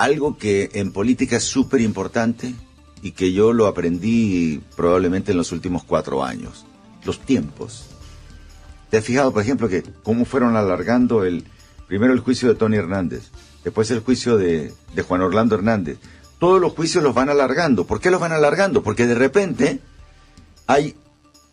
algo 0.00 0.38
que 0.38 0.70
en 0.74 0.92
política 0.92 1.36
es 1.36 1.44
súper 1.44 1.82
importante 1.82 2.54
y 3.02 3.12
que 3.12 3.32
yo 3.32 3.52
lo 3.52 3.66
aprendí 3.66 4.62
probablemente 4.76 5.32
en 5.32 5.38
los 5.38 5.52
últimos 5.52 5.84
cuatro 5.84 6.24
años, 6.24 6.64
los 7.04 7.20
tiempos. 7.20 7.86
¿Te 8.88 8.96
has 8.96 9.04
fijado, 9.04 9.32
por 9.32 9.42
ejemplo, 9.42 9.68
que 9.68 9.82
cómo 10.02 10.24
fueron 10.24 10.56
alargando 10.56 11.24
el 11.24 11.44
primero 11.86 12.12
el 12.12 12.20
juicio 12.20 12.48
de 12.48 12.54
Tony 12.54 12.76
Hernández, 12.76 13.30
después 13.62 13.90
el 13.90 14.00
juicio 14.00 14.36
de, 14.36 14.72
Juan 15.06 15.22
Orlando 15.22 15.54
Hernández? 15.54 15.98
Todos 16.38 16.60
los 16.60 16.72
juicios 16.72 17.04
los 17.04 17.14
van 17.14 17.28
alargando. 17.28 17.86
¿Por 17.86 18.00
qué 18.00 18.10
los 18.10 18.20
van 18.20 18.32
alargando? 18.32 18.82
Porque 18.82 19.06
de 19.06 19.14
repente 19.14 19.80
hay 20.66 20.96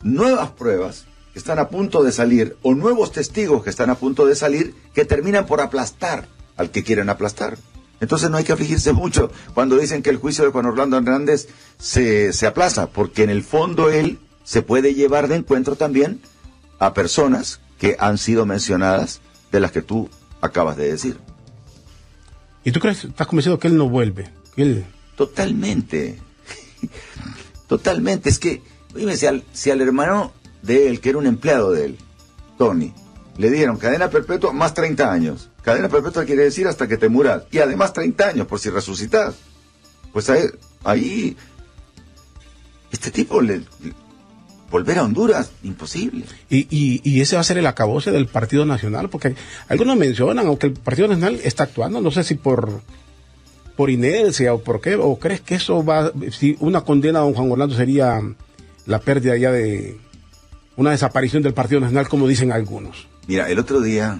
nuevas 0.04 0.52
pruebas 0.52 1.06
que 1.38 1.40
están 1.40 1.60
a 1.60 1.70
punto 1.70 2.02
de 2.02 2.12
salir 2.12 2.58
o 2.64 2.74
nuevos 2.74 3.12
testigos 3.12 3.64
que 3.64 3.70
están 3.70 3.92
a 3.92 3.96
punto 3.96 4.26
de 4.26 4.36
salir 4.36 4.74
que 4.96 5.06
terminan 5.06 5.46
por 5.46 5.62
aplastar 5.62 6.28
al 6.56 6.72
que 6.72 6.82
quieren 6.82 7.12
aplastar. 7.12 7.60
Entonces 8.00 8.32
no 8.32 8.38
hay 8.38 8.44
que 8.44 8.54
afligirse 8.54 8.92
mucho 8.92 9.32
cuando 9.54 9.78
dicen 9.78 10.02
que 10.02 10.10
el 10.10 10.18
juicio 10.18 10.44
de 10.44 10.50
Juan 10.50 10.66
Orlando 10.66 10.98
Hernández 10.98 11.48
se, 11.78 12.34
se 12.34 12.48
aplaza, 12.48 12.88
porque 12.88 13.22
en 13.22 13.30
el 13.30 13.44
fondo 13.44 13.92
él 13.92 14.18
se 14.44 14.64
puede 14.64 14.96
llevar 14.96 15.28
de 15.28 15.36
encuentro 15.36 15.76
también 15.76 16.22
a 16.80 16.96
personas 16.96 17.60
que 17.78 17.96
han 18.00 18.18
sido 18.18 18.48
mencionadas 18.48 19.22
de 19.52 19.60
las 19.60 19.72
que 19.72 19.84
tú 19.84 20.10
acabas 20.42 20.76
de 20.76 20.90
decir. 20.90 21.20
¿Y 22.64 22.72
tú 22.72 22.80
crees, 22.80 23.04
estás 23.04 23.28
convencido 23.28 23.60
que 23.60 23.68
él 23.68 23.78
no 23.78 23.88
vuelve? 23.90 24.32
él... 24.56 24.88
Totalmente. 25.16 26.18
Totalmente. 27.68 28.28
Es 28.28 28.40
que, 28.40 28.64
dime, 28.96 29.16
si 29.16 29.28
al, 29.28 29.44
si 29.54 29.70
al 29.70 29.82
hermano 29.82 30.34
de 30.62 30.90
él, 30.90 31.00
que 31.00 31.10
era 31.10 31.18
un 31.18 31.28
empleado 31.28 31.72
de 31.72 31.86
él, 31.86 31.98
Tony, 32.58 32.94
le 33.38 33.52
dieron 33.52 33.78
cadena 33.78 34.10
perpetua 34.10 34.52
más 34.54 34.74
30 34.74 35.12
años. 35.12 35.50
Cadena 35.62 35.90
perpetua 35.90 36.26
quiere 36.26 36.44
decir 36.44 36.68
hasta 36.68 36.88
que 36.88 36.98
te 36.98 37.10
muras. 37.10 37.44
Y 37.52 37.60
además 37.60 37.94
30 37.94 38.28
años 38.28 38.48
por 38.48 38.60
si 38.60 38.70
resucitas. 38.70 39.36
Pues 40.12 40.30
ahí, 40.30 40.46
ahí 40.84 41.38
este 42.92 43.12
tipo 43.12 43.42
le, 43.42 43.62
volver 44.72 45.00
a 45.00 45.04
Honduras, 45.04 45.52
imposible. 45.64 46.26
Y, 46.50 46.68
y, 46.70 47.02
y, 47.04 47.22
ese 47.22 47.36
va 47.36 47.42
a 47.42 47.46
ser 47.46 47.58
el 47.58 47.68
acabose 47.68 48.12
del 48.12 48.28
Partido 48.28 48.66
Nacional, 48.66 49.10
porque 49.10 49.36
algunos 49.68 49.98
mencionan, 49.98 50.48
aunque 50.48 50.68
el 50.68 50.74
Partido 50.74 51.08
Nacional 51.08 51.40
está 51.44 51.64
actuando, 51.64 52.02
no 52.02 52.12
sé 52.12 52.24
si 52.24 52.36
por 52.36 52.82
por 53.76 53.92
inercia 53.92 54.56
o 54.56 54.60
por 54.60 54.82
qué, 54.82 54.96
o 54.96 55.20
crees 55.20 55.40
que 55.40 55.54
eso 55.54 55.86
va, 55.86 56.12
si 56.32 56.58
una 56.60 56.82
condena 56.82 57.20
a 57.20 57.22
don 57.22 57.36
Juan 57.36 57.52
Orlando 57.52 57.76
sería 57.76 58.20
la 58.88 59.00
pérdida 59.00 59.38
ya 59.38 59.52
de 59.52 59.98
una 60.78 60.92
desaparición 60.92 61.44
del 61.44 61.54
Partido 61.54 61.82
Nacional, 61.82 62.08
como 62.08 62.28
dicen 62.28 62.52
algunos. 62.52 63.08
Mira, 63.28 63.50
el 63.50 63.60
otro 63.60 63.82
día, 63.82 64.20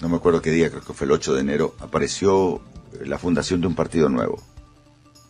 no 0.00 0.08
me 0.08 0.16
acuerdo 0.16 0.42
qué 0.42 0.50
día, 0.50 0.70
creo 0.70 0.82
que 0.82 0.94
fue 0.94 1.04
el 1.04 1.12
8 1.12 1.34
de 1.34 1.40
enero, 1.40 1.74
apareció 1.78 2.60
la 3.04 3.18
fundación 3.18 3.60
de 3.60 3.66
un 3.66 3.74
partido 3.74 4.08
nuevo, 4.08 4.42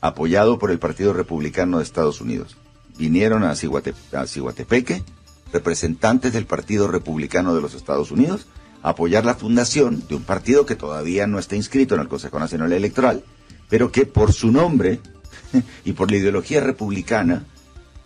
apoyado 0.01 0.59
por 0.59 0.71
el 0.71 0.79
Partido 0.79 1.13
Republicano 1.13 1.79
de 1.79 1.85
Estados 1.85 2.21
Unidos. 2.21 2.57
Vinieron 2.97 3.43
a, 3.43 3.57
Ciguatepeque 3.57 5.03
representantes 5.53 6.33
del 6.33 6.47
Partido 6.47 6.87
Republicano 6.89 7.55
de 7.55 7.61
los 7.61 7.75
Estados 7.75 8.13
Unidos 8.13 8.47
a 8.83 8.91
apoyar 8.91 9.25
la 9.25 9.35
fundación 9.35 10.07
de 10.09 10.15
un 10.15 10.23
partido 10.23 10.67
que 10.67 10.77
todavía 10.77 11.27
no 11.27 11.39
está 11.39 11.57
inscrito 11.57 11.95
en 11.95 12.03
el 12.03 12.09
Consejo 12.09 12.39
Nacional 12.39 12.73
Electoral, 12.73 13.25
pero 13.69 13.91
que 13.91 14.07
por 14.07 14.33
su 14.33 14.53
nombre 14.53 15.01
y 15.85 15.95
por 15.95 16.11
la 16.11 16.19
ideología 16.19 16.61
republicana 16.61 17.45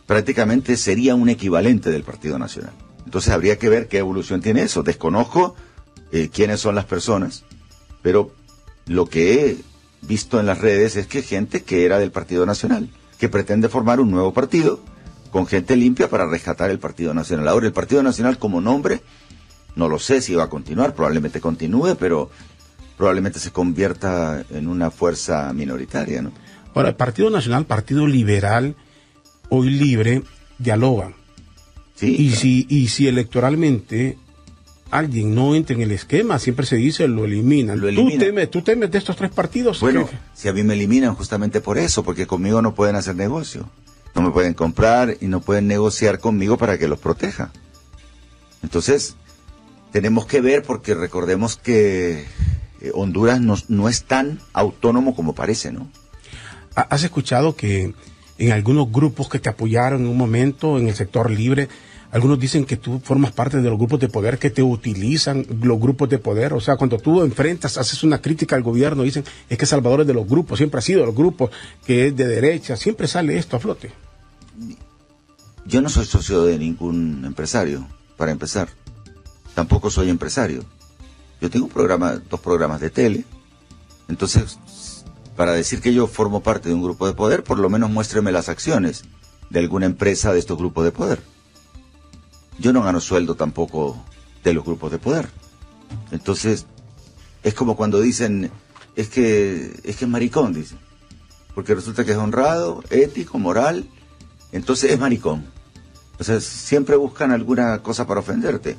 prácticamente 0.08 0.78
sería 0.78 1.14
un 1.14 1.28
equivalente 1.28 1.90
del 1.90 2.02
Partido 2.02 2.38
Nacional. 2.38 2.72
Entonces 3.04 3.30
habría 3.30 3.58
que 3.58 3.68
ver 3.68 3.88
qué 3.88 3.98
evolución 3.98 4.40
tiene 4.40 4.62
eso. 4.62 4.82
Desconozco 4.82 5.54
eh, 6.12 6.30
quiénes 6.32 6.60
son 6.60 6.74
las 6.74 6.86
personas, 6.86 7.44
pero 8.00 8.32
lo 8.86 9.04
que 9.04 9.34
he 9.34 9.56
visto 10.00 10.40
en 10.40 10.46
las 10.46 10.62
redes 10.62 10.96
es 10.96 11.06
que 11.06 11.20
gente 11.20 11.62
que 11.62 11.84
era 11.84 11.98
del 11.98 12.10
Partido 12.10 12.46
Nacional, 12.46 12.88
que 13.18 13.28
pretende 13.28 13.68
formar 13.68 14.00
un 14.00 14.10
nuevo 14.10 14.32
partido 14.32 14.80
con 15.30 15.46
gente 15.46 15.76
limpia 15.76 16.08
para 16.08 16.26
rescatar 16.26 16.70
el 16.70 16.78
Partido 16.78 17.12
Nacional. 17.12 17.46
Ahora, 17.46 17.66
el 17.66 17.74
Partido 17.74 18.02
Nacional 18.02 18.38
como 18.38 18.62
nombre, 18.62 19.02
no 19.76 19.90
lo 19.90 19.98
sé 19.98 20.22
si 20.22 20.34
va 20.34 20.44
a 20.44 20.48
continuar, 20.48 20.94
probablemente 20.94 21.38
continúe, 21.38 21.96
pero 22.00 22.30
probablemente 22.96 23.40
se 23.40 23.50
convierta 23.50 24.42
en 24.48 24.68
una 24.68 24.90
fuerza 24.90 25.52
minoritaria, 25.52 26.22
¿no? 26.22 26.32
Ahora, 26.74 26.88
el 26.88 26.96
Partido 26.96 27.28
Nacional, 27.28 27.66
Partido 27.66 28.06
Liberal, 28.06 28.74
hoy 29.48 29.70
libre, 29.70 30.22
dialogan 30.58 31.14
y, 32.00 32.30
si, 32.30 32.66
y 32.68 32.88
si 32.88 33.08
electoralmente 33.08 34.18
alguien 34.90 35.34
no 35.34 35.54
entra 35.54 35.74
en 35.74 35.82
el 35.82 35.90
esquema, 35.90 36.38
siempre 36.38 36.64
se 36.64 36.76
dice 36.76 37.08
lo 37.08 37.24
eliminan. 37.24 37.80
¿Tú, 37.80 38.18
temes, 38.18 38.50
¿Tú 38.50 38.62
temes 38.62 38.90
de 38.90 38.98
estos 38.98 39.16
tres 39.16 39.30
partidos? 39.30 39.80
Bueno, 39.80 40.08
si 40.34 40.48
a 40.48 40.52
mí 40.52 40.62
me 40.62 40.74
eliminan 40.74 41.14
justamente 41.14 41.60
por 41.60 41.78
eso, 41.78 42.04
porque 42.04 42.26
conmigo 42.26 42.62
no 42.62 42.74
pueden 42.74 42.96
hacer 42.96 43.16
negocio. 43.16 43.68
No 44.14 44.22
me 44.22 44.30
pueden 44.30 44.54
comprar 44.54 45.16
y 45.20 45.26
no 45.26 45.40
pueden 45.40 45.66
negociar 45.66 46.18
conmigo 46.18 46.56
para 46.56 46.78
que 46.78 46.88
los 46.88 46.98
proteja. 46.98 47.52
Entonces, 48.62 49.16
tenemos 49.92 50.26
que 50.26 50.40
ver 50.40 50.62
porque 50.62 50.94
recordemos 50.94 51.56
que 51.56 52.24
eh, 52.80 52.90
Honduras 52.94 53.40
no, 53.40 53.56
no 53.68 53.88
es 53.88 54.04
tan 54.04 54.40
autónomo 54.52 55.14
como 55.14 55.34
parece, 55.34 55.72
¿no? 55.72 55.88
¿Has 56.74 57.02
escuchado 57.02 57.56
que 57.56 57.94
en 58.38 58.52
algunos 58.52 58.90
grupos 58.90 59.28
que 59.28 59.38
te 59.38 59.48
apoyaron 59.48 60.02
en 60.02 60.08
un 60.08 60.16
momento 60.16 60.78
en 60.78 60.88
el 60.88 60.94
sector 60.94 61.30
libre, 61.30 61.68
algunos 62.10 62.38
dicen 62.38 62.64
que 62.64 62.78
tú 62.78 63.00
formas 63.00 63.32
parte 63.32 63.58
de 63.58 63.68
los 63.68 63.76
grupos 63.76 64.00
de 64.00 64.08
poder 64.08 64.38
que 64.38 64.48
te 64.48 64.62
utilizan 64.62 65.44
los 65.60 65.78
grupos 65.78 66.08
de 66.08 66.18
poder. 66.18 66.54
O 66.54 66.60
sea, 66.60 66.76
cuando 66.76 66.98
tú 66.98 67.22
enfrentas, 67.22 67.76
haces 67.76 68.02
una 68.02 68.22
crítica 68.22 68.56
al 68.56 68.62
gobierno, 68.62 69.02
dicen 69.02 69.24
es 69.48 69.58
que 69.58 69.66
Salvador 69.66 70.02
es 70.02 70.06
de 70.06 70.14
los 70.14 70.26
grupos, 70.26 70.58
siempre 70.58 70.78
ha 70.78 70.82
sido 70.82 71.00
de 71.00 71.06
los 71.06 71.14
grupos, 71.14 71.50
que 71.84 72.06
es 72.06 72.16
de 72.16 72.26
derecha, 72.26 72.76
siempre 72.76 73.06
sale 73.08 73.36
esto 73.36 73.56
a 73.56 73.60
flote. 73.60 73.92
Yo 75.66 75.82
no 75.82 75.90
soy 75.90 76.06
socio 76.06 76.44
de 76.44 76.58
ningún 76.58 77.24
empresario, 77.26 77.86
para 78.16 78.32
empezar. 78.32 78.68
Tampoco 79.54 79.90
soy 79.90 80.08
empresario. 80.08 80.64
Yo 81.40 81.50
tengo 81.50 81.66
un 81.66 82.22
dos 82.30 82.40
programas 82.40 82.80
de 82.80 82.90
tele. 82.90 83.24
Entonces, 84.08 84.58
para 85.38 85.52
decir 85.52 85.80
que 85.80 85.94
yo 85.94 86.06
formo 86.06 86.42
parte 86.42 86.68
de 86.68 86.74
un 86.74 86.82
grupo 86.82 87.06
de 87.06 87.14
poder, 87.14 87.44
por 87.44 87.58
lo 87.58 87.70
menos 87.70 87.88
muéstreme 87.88 88.30
las 88.30 88.50
acciones 88.50 89.04
de 89.48 89.60
alguna 89.60 89.86
empresa 89.86 90.34
de 90.34 90.38
estos 90.38 90.58
grupos 90.58 90.84
de 90.84 90.92
poder 90.92 91.22
yo 92.58 92.72
no 92.72 92.82
gano 92.82 93.00
sueldo 93.00 93.34
tampoco 93.34 93.96
de 94.44 94.52
los 94.52 94.64
grupos 94.64 94.90
de 94.90 94.98
poder. 94.98 95.28
Entonces, 96.10 96.66
es 97.42 97.54
como 97.54 97.76
cuando 97.76 98.00
dicen, 98.00 98.50
es 98.96 99.08
que 99.08 99.72
es 99.84 99.96
que 99.96 100.04
es 100.04 100.10
maricón, 100.10 100.52
dicen. 100.52 100.78
Porque 101.54 101.74
resulta 101.74 102.04
que 102.04 102.12
es 102.12 102.18
honrado, 102.18 102.82
ético, 102.90 103.38
moral, 103.38 103.88
entonces 104.52 104.92
es 104.92 104.98
maricón. 104.98 105.44
O 106.18 106.24
sea, 106.24 106.40
siempre 106.40 106.96
buscan 106.96 107.30
alguna 107.30 107.78
cosa 107.82 108.06
para 108.06 108.20
ofenderte. 108.20 108.76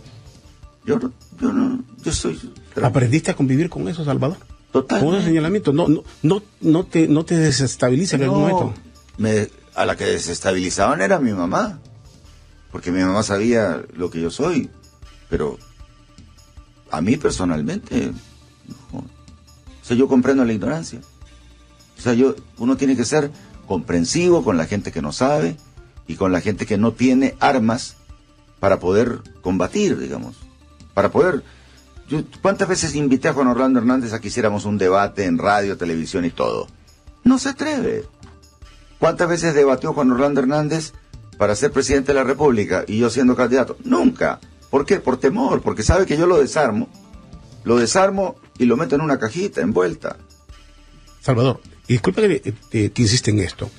Yo 0.86 0.98
no, 1.00 1.12
yo 1.40 1.54
no, 1.54 1.84
yo 2.04 2.12
soy... 2.12 2.54
¿Aprendiste 2.82 3.32
a 3.32 3.36
convivir 3.36 3.70
con 3.70 3.88
eso, 3.88 4.04
Salvador? 4.04 4.38
Total. 4.72 5.06
Ese 5.16 5.26
señalamiento, 5.26 5.74
no, 5.74 5.88
no, 5.88 6.04
no, 6.22 6.44
no 6.62 6.86
te, 6.86 7.08
no 7.08 7.26
te 7.26 7.36
desestabiliza 7.36 8.18
en 8.18 8.24
algún 8.24 8.42
momento. 8.42 8.74
Me, 9.18 9.50
a 9.76 9.86
la 9.86 9.96
que 9.96 10.06
desestabilizaban 10.06 11.02
era 11.02 11.20
mi 11.20 11.34
mamá 11.34 11.80
porque 12.72 12.92
mi 12.92 13.02
mamá 13.02 13.24
sabía 13.24 13.84
lo 13.96 14.10
que 14.10 14.22
yo 14.22 14.30
soy, 14.30 14.70
pero 15.30 15.58
a 16.92 17.02
mí 17.02 17.18
personalmente, 17.18 18.12
o 18.92 19.04
sea, 19.86 19.98
yo 19.98 20.08
comprendo 20.08 20.46
la 20.46 20.54
ignorancia. 20.54 21.00
O 21.98 22.02
sea, 22.02 22.14
yo, 22.14 22.36
uno 22.58 22.78
tiene 22.78 22.96
que 22.96 23.06
ser 23.06 23.32
comprensivo 23.68 24.44
con 24.44 24.58
la 24.58 24.66
gente 24.66 24.92
que 24.92 25.02
no 25.02 25.12
sabe 25.12 25.58
y 26.08 26.16
con 26.16 26.32
la 26.32 26.42
gente 26.42 26.66
que 26.66 26.78
no 26.78 26.94
tiene 26.94 27.36
armas 27.40 27.96
para 28.60 28.80
poder 28.80 29.22
combatir, 29.42 29.98
digamos, 29.98 30.36
para 30.94 31.12
poder... 31.12 31.44
¿Cuántas 32.42 32.68
veces 32.68 32.96
invité 32.96 33.28
a 33.28 33.34
Juan 33.34 33.48
Orlando 33.48 33.80
Hernández 33.80 34.14
a 34.14 34.20
que 34.20 34.30
hiciéramos 34.30 34.66
un 34.66 34.78
debate 34.78 35.26
en 35.26 35.38
radio, 35.38 35.78
televisión 35.78 36.26
y 36.26 36.32
todo? 36.32 36.68
No 37.24 37.38
se 37.38 37.50
atreve. 37.50 38.06
¿Cuántas 38.98 39.30
veces 39.30 39.54
debatió 39.54 39.94
Juan 39.94 40.12
Orlando 40.12 40.42
Hernández 40.42 40.94
para 41.40 41.56
ser 41.56 41.72
presidente 41.72 42.12
de 42.12 42.20
la 42.20 42.26
República 42.26 42.84
y 42.86 43.00
yo 43.00 43.10
siendo 43.10 43.34
candidato. 43.34 43.78
Nunca. 43.86 44.42
¿Por 44.70 44.86
qué? 44.86 45.00
Por 45.00 45.18
temor, 45.18 45.62
porque 45.62 45.84
sabe 45.84 46.06
que 46.06 46.18
yo 46.18 46.28
lo 46.28 46.38
desarmo, 46.38 46.90
lo 47.64 47.78
desarmo 47.78 48.36
y 48.58 48.66
lo 48.66 48.76
meto 48.76 48.96
en 48.96 49.02
una 49.02 49.18
cajita 49.18 49.62
envuelta. 49.62 50.18
Salvador, 51.22 51.62
disculpa 51.88 52.22
que, 52.24 52.54
te, 52.70 52.92
insiste 52.98 53.32
en 53.32 53.40
esto, 53.40 53.72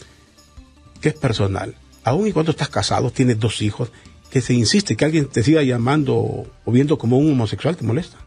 que 1.02 1.10
es 1.10 1.14
personal. 1.14 1.76
Aún 2.02 2.28
y 2.28 2.32
cuando 2.32 2.52
estás 2.52 2.70
casado, 2.70 3.10
tienes 3.10 3.38
dos 3.38 3.60
hijos, 3.60 3.92
que 4.30 4.40
se 4.40 4.54
insiste 4.54 4.96
que 4.96 5.04
alguien 5.04 5.26
te 5.26 5.42
siga 5.42 5.62
llamando 5.62 6.16
o 6.16 6.72
viendo 6.72 6.98
como 6.98 7.18
un 7.18 7.32
homosexual, 7.32 7.76
¿te 7.76 7.84
molesta? 7.84 8.18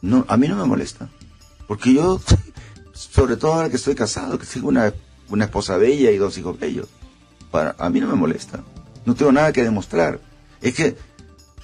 No, 0.00 0.24
a 0.28 0.36
mí 0.36 0.48
no 0.48 0.56
me 0.56 0.64
molesta. 0.64 1.08
Porque 1.66 1.92
yo, 1.92 2.20
sobre 2.92 3.36
todo 3.36 3.54
ahora 3.54 3.68
que 3.68 3.76
estoy 3.76 3.94
casado, 3.94 4.38
que 4.38 4.46
tengo 4.46 4.68
una, 4.68 4.92
una 5.28 5.44
esposa 5.44 5.76
bella 5.76 6.10
y 6.10 6.16
dos 6.16 6.38
hijos 6.38 6.58
bellos, 6.58 6.86
para, 7.50 7.74
a 7.78 7.90
mí 7.90 8.00
no 8.00 8.06
me 8.06 8.14
molesta. 8.14 8.62
No 9.04 9.14
tengo 9.14 9.32
nada 9.32 9.52
que 9.52 9.64
demostrar. 9.64 10.20
Es 10.60 10.74
que 10.74 10.96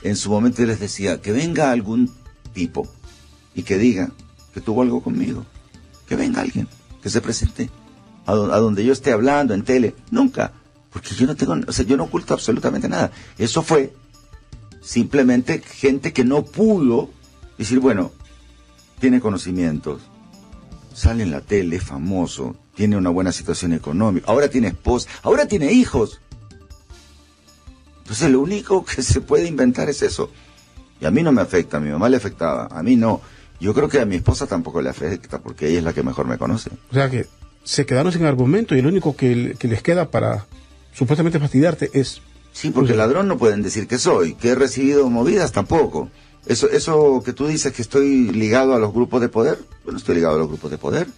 en 0.03 0.17
su 0.17 0.31
momento 0.31 0.63
les 0.65 0.81
decía, 0.81 1.21
que 1.21 1.33
venga 1.33 1.71
algún 1.71 2.11
tipo 2.53 2.89
y 3.55 3.63
que 3.63 3.79
diga 3.79 4.11
que 4.53 4.61
tuvo 4.61 4.83
algo 4.83 5.03
conmigo. 5.03 5.45
Que 6.07 6.17
venga 6.17 6.43
alguien, 6.43 6.69
que 7.03 7.09
se 7.11 7.21
presente 7.21 7.71
a, 8.27 8.35
donde 8.35 8.85
yo 8.85 8.93
esté 8.93 9.13
hablando 9.13 9.55
en 9.55 9.63
tele. 9.63 9.95
Nunca. 10.11 10.53
Porque 10.95 11.15
yo 11.15 11.27
no 11.27 11.35
tengo, 11.35 11.57
o 11.67 11.73
sea, 11.73 11.85
yo 11.85 11.97
no 11.97 12.05
oculto 12.05 12.33
absolutamente 12.33 12.89
nada. 12.89 13.11
Eso 13.37 13.63
fue 13.63 13.93
simplemente 14.81 15.61
gente 15.61 16.13
que 16.13 16.25
no 16.25 16.45
pudo 16.45 17.11
decir, 17.59 17.81
bueno, 17.81 18.13
tiene 19.01 19.21
conocimientos, 19.21 20.03
sale 20.95 21.25
en 21.25 21.33
la 21.33 21.41
tele, 21.41 21.77
es 21.77 21.83
famoso, 21.83 22.57
tiene 22.77 22.97
una 22.97 23.11
buena 23.11 23.33
situación 23.33 23.73
económica, 23.73 24.31
ahora 24.31 24.49
tiene 24.49 24.69
esposa, 24.69 25.09
ahora 25.23 25.47
tiene 25.47 25.73
hijos. 25.73 26.21
Entonces 27.99 28.31
lo 28.31 28.41
único 28.41 28.85
que 28.85 29.03
se 29.03 29.21
puede 29.21 29.49
inventar 29.49 29.89
es 29.89 30.01
eso. 30.01 30.31
Y 31.01 31.07
a 31.07 31.11
mí 31.11 31.25
no 31.25 31.33
me 31.33 31.43
afecta, 31.43 31.79
a 31.79 31.81
mi 31.81 31.91
mamá 31.91 32.09
le 32.09 32.19
afectaba, 32.19 32.69
a 32.71 32.83
mí 32.85 32.95
no. 32.95 33.21
Yo 33.59 33.75
creo 33.75 33.89
que 33.89 33.99
a 33.99 34.07
mi 34.07 34.15
esposa 34.15 34.47
tampoco 34.47 34.81
le 34.81 34.91
afecta 34.91 35.41
porque 35.41 35.69
ella 35.69 35.79
es 35.79 35.85
la 35.85 35.93
que 35.93 36.05
mejor 36.05 36.29
me 36.29 36.39
conoce. 36.39 36.71
O 36.91 36.95
sea 36.95 37.11
que 37.11 37.27
se 37.65 37.85
quedaron 37.85 38.13
sin 38.13 38.27
argumento 38.27 38.77
y 38.77 38.83
lo 38.83 38.91
único 38.91 39.17
que, 39.17 39.57
que 39.59 39.67
les 39.67 39.83
queda 39.83 40.11
para 40.11 40.47
supuestamente 40.95 41.39
fastidiarte 41.39 41.91
es... 41.93 42.23
Sí, 42.53 42.71
porque 42.71 42.95
ladrón 42.95 43.27
no 43.27 43.37
pueden 43.37 43.63
decir 43.63 43.89
que 43.89 43.99
soy, 43.99 44.35
que 44.35 44.51
he 44.51 44.55
recibido 44.55 45.11
movidas 45.11 45.51
tampoco. 45.51 46.09
Eso, 46.47 46.71
eso 46.71 47.21
que 47.25 47.33
tú 47.33 47.49
dices 47.49 47.73
que 47.73 47.83
estoy 47.83 48.29
ligado 48.31 48.75
a 48.75 48.79
los 48.79 48.93
grupos 48.93 49.21
de 49.21 49.29
poder, 49.29 49.59
bueno, 49.83 49.99
estoy 49.99 50.15
ligado 50.15 50.37
a 50.37 50.39
los 50.39 50.49
grupos 50.49 50.71
de 50.71 50.79
poder. 50.79 51.09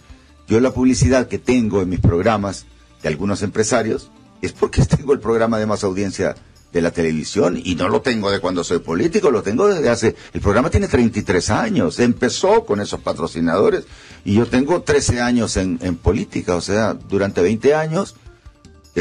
Yo 0.47 0.59
la 0.59 0.73
publicidad 0.73 1.27
que 1.27 1.37
tengo 1.37 1.81
en 1.81 1.89
mis 1.89 1.99
programas 1.99 2.65
de 3.03 3.09
algunos 3.09 3.43
empresarios 3.43 4.09
es 4.41 4.53
porque 4.53 4.83
tengo 4.85 5.13
el 5.13 5.19
programa 5.19 5.59
de 5.59 5.67
más 5.67 5.83
audiencia 5.83 6.35
de 6.73 6.81
la 6.81 6.91
televisión 6.91 7.59
y 7.63 7.75
no 7.75 7.87
lo 7.87 8.01
tengo 8.01 8.31
de 8.31 8.39
cuando 8.39 8.63
soy 8.63 8.79
político, 8.79 9.29
lo 9.29 9.43
tengo 9.43 9.67
desde 9.67 9.89
hace... 9.89 10.15
El 10.33 10.41
programa 10.41 10.69
tiene 10.69 10.87
33 10.87 11.49
años, 11.51 11.99
empezó 11.99 12.65
con 12.65 12.81
esos 12.81 12.99
patrocinadores 13.01 13.85
y 14.25 14.33
yo 14.33 14.47
tengo 14.47 14.81
13 14.81 15.21
años 15.21 15.55
en, 15.55 15.79
en 15.81 15.95
política, 15.95 16.55
o 16.55 16.61
sea, 16.61 16.93
durante 16.93 17.41
20 17.41 17.75
años 17.75 18.15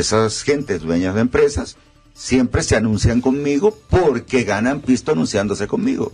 esas 0.01 0.43
gentes 0.43 0.83
dueñas 0.83 1.15
de 1.15 1.23
empresas 1.23 1.77
siempre 2.15 2.63
se 2.63 2.77
anuncian 2.77 3.21
conmigo 3.21 3.79
porque 3.89 4.45
ganan 4.45 4.81
pisto 4.81 5.13
anunciándose 5.13 5.67
conmigo. 5.67 6.13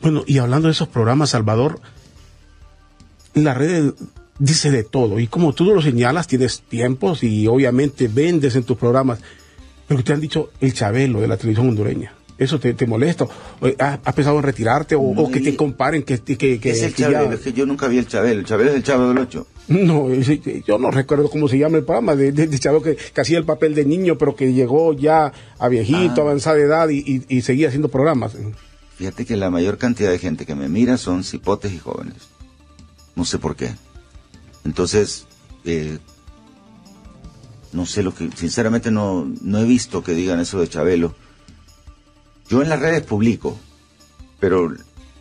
Bueno, 0.00 0.24
y 0.26 0.38
hablando 0.38 0.68
de 0.68 0.72
esos 0.72 0.88
programas, 0.88 1.30
Salvador, 1.30 1.80
la 3.34 3.54
red 3.54 3.92
dice 4.38 4.70
de 4.70 4.84
todo. 4.84 5.20
Y 5.20 5.26
como 5.26 5.52
tú 5.52 5.64
lo 5.64 5.82
señalas, 5.82 6.26
tienes 6.26 6.62
tiempos 6.62 7.22
y 7.22 7.46
obviamente 7.46 8.08
vendes 8.08 8.56
en 8.56 8.64
tus 8.64 8.76
programas. 8.76 9.20
Pero 9.86 10.02
te 10.02 10.12
han 10.12 10.20
dicho 10.20 10.50
el 10.60 10.72
Chabelo 10.72 11.20
de 11.20 11.28
la 11.28 11.36
televisión 11.36 11.68
hondureña. 11.68 12.14
¿Eso 12.40 12.58
te, 12.58 12.86
molesta? 12.86 13.26
¿Has 13.78 14.14
pensado 14.14 14.38
en 14.38 14.42
retirarte 14.42 14.96
o, 14.98 15.30
que 15.30 15.40
te 15.40 15.54
comparen? 15.54 16.02
Que, 16.02 16.18
que, 16.20 16.58
que 16.58 16.70
es 16.70 16.82
el 16.82 16.94
Chabelo, 16.94 17.34
es 17.34 17.40
que 17.40 17.52
yo 17.52 17.66
nunca 17.66 17.86
vi 17.86 17.98
el 17.98 18.06
Chabelo. 18.06 18.40
El 18.40 18.46
Chabelo 18.46 18.70
es 18.70 18.76
el 18.76 18.82
Chavo 18.82 19.08
del 19.08 19.18
Ocho. 19.18 19.46
No, 19.68 20.08
yo 20.66 20.78
no 20.78 20.90
recuerdo 20.90 21.28
cómo 21.28 21.48
se 21.48 21.58
llama 21.58 21.76
el 21.76 21.84
programa 21.84 22.16
de, 22.16 22.32
de, 22.32 22.58
Chabelo 22.58 22.82
que, 22.82 22.96
hacía 23.14 23.36
el 23.36 23.44
papel 23.44 23.74
de 23.74 23.84
niño, 23.84 24.16
pero 24.16 24.34
que 24.34 24.54
llegó 24.54 24.94
ya 24.94 25.30
a 25.58 25.68
viejito, 25.68 26.14
ah. 26.16 26.20
avanzada 26.22 26.58
edad 26.58 26.88
y, 26.88 27.24
y 27.28 27.42
seguía 27.42 27.68
haciendo 27.68 27.88
programas. 27.88 28.34
Fíjate 28.96 29.26
que 29.26 29.36
la 29.36 29.50
mayor 29.50 29.76
cantidad 29.76 30.10
de 30.10 30.18
gente 30.18 30.46
que 30.46 30.54
me 30.54 30.70
mira 30.70 30.96
son 30.96 31.24
cipotes 31.24 31.72
y 31.74 31.78
jóvenes. 31.78 32.16
No 33.16 33.26
sé 33.26 33.38
por 33.38 33.54
qué. 33.54 33.70
Entonces, 34.64 35.26
eh, 35.66 35.98
no 37.72 37.84
sé 37.84 38.02
lo 38.02 38.14
que, 38.14 38.30
sinceramente 38.34 38.90
no, 38.90 39.30
no 39.42 39.58
he 39.58 39.64
visto 39.64 40.02
que 40.02 40.12
digan 40.12 40.40
eso 40.40 40.58
de 40.58 40.68
Chabelo. 40.68 41.14
Yo 42.50 42.60
en 42.60 42.68
las 42.68 42.80
redes 42.80 43.02
publico, 43.02 43.58
pero 44.38 44.74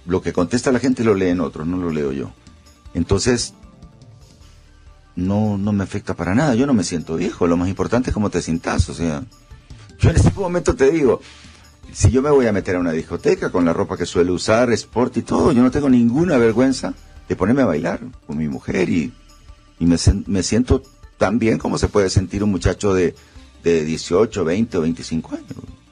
lo 0.05 0.21
que 0.21 0.34
contesta 0.34 0.73
la 0.73 0.80
gente 0.80 1.05
lo 1.05 1.13
leen 1.13 1.39
otros, 1.39 1.65
no 1.65 1.77
lo 1.77 1.91
leo 1.91 2.11
yo. 2.11 2.32
Entonces, 2.93 3.53
no, 5.15 5.57
no 5.57 5.71
me 5.71 5.84
afecta 5.84 6.13
para 6.15 6.36
nada, 6.36 6.55
yo 6.55 6.65
no 6.65 6.73
me 6.73 6.84
siento 6.84 7.15
viejo, 7.15 7.47
lo 7.47 7.55
más 7.55 7.69
importante 7.69 8.09
es 8.09 8.13
cómo 8.13 8.30
te 8.30 8.41
sientas, 8.41 8.89
o 8.89 8.93
sea, 8.93 9.23
yo 9.99 10.09
en 10.09 10.15
este 10.17 10.32
momento 10.32 10.75
te 10.75 10.91
digo, 10.91 11.21
si 11.93 12.09
yo 12.09 12.21
me 12.21 12.30
voy 12.30 12.47
a 12.47 12.51
meter 12.51 12.75
a 12.75 12.80
una 12.80 12.91
discoteca 12.91 13.51
con 13.51 13.63
la 13.63 13.73
ropa 13.73 13.95
que 13.95 14.05
suelo 14.05 14.34
usar, 14.34 14.71
sport 14.73 15.17
y 15.17 15.21
todo, 15.21 15.51
yo 15.51 15.61
no 15.61 15.71
tengo 15.71 15.89
ninguna 15.89 16.38
vergüenza 16.38 16.93
de 17.27 17.36
ponerme 17.36 17.61
a 17.61 17.67
bailar 17.67 18.01
con 18.25 18.38
mi 18.38 18.47
mujer 18.47 18.89
y 18.89 19.13
y 19.80 19.86
me, 19.86 19.95
me 20.27 20.43
siento 20.43 20.84
tan 21.17 21.39
bien 21.39 21.57
como 21.57 21.77
se 21.77 21.88
puede 21.88 22.09
sentir 22.09 22.43
un 22.43 22.51
muchacho 22.51 22.93
de, 22.93 23.15
de 23.63 23.86
18, 23.86 24.43
20 24.43 24.77
o 24.77 24.82
25 24.82 25.36
años. 25.36 25.47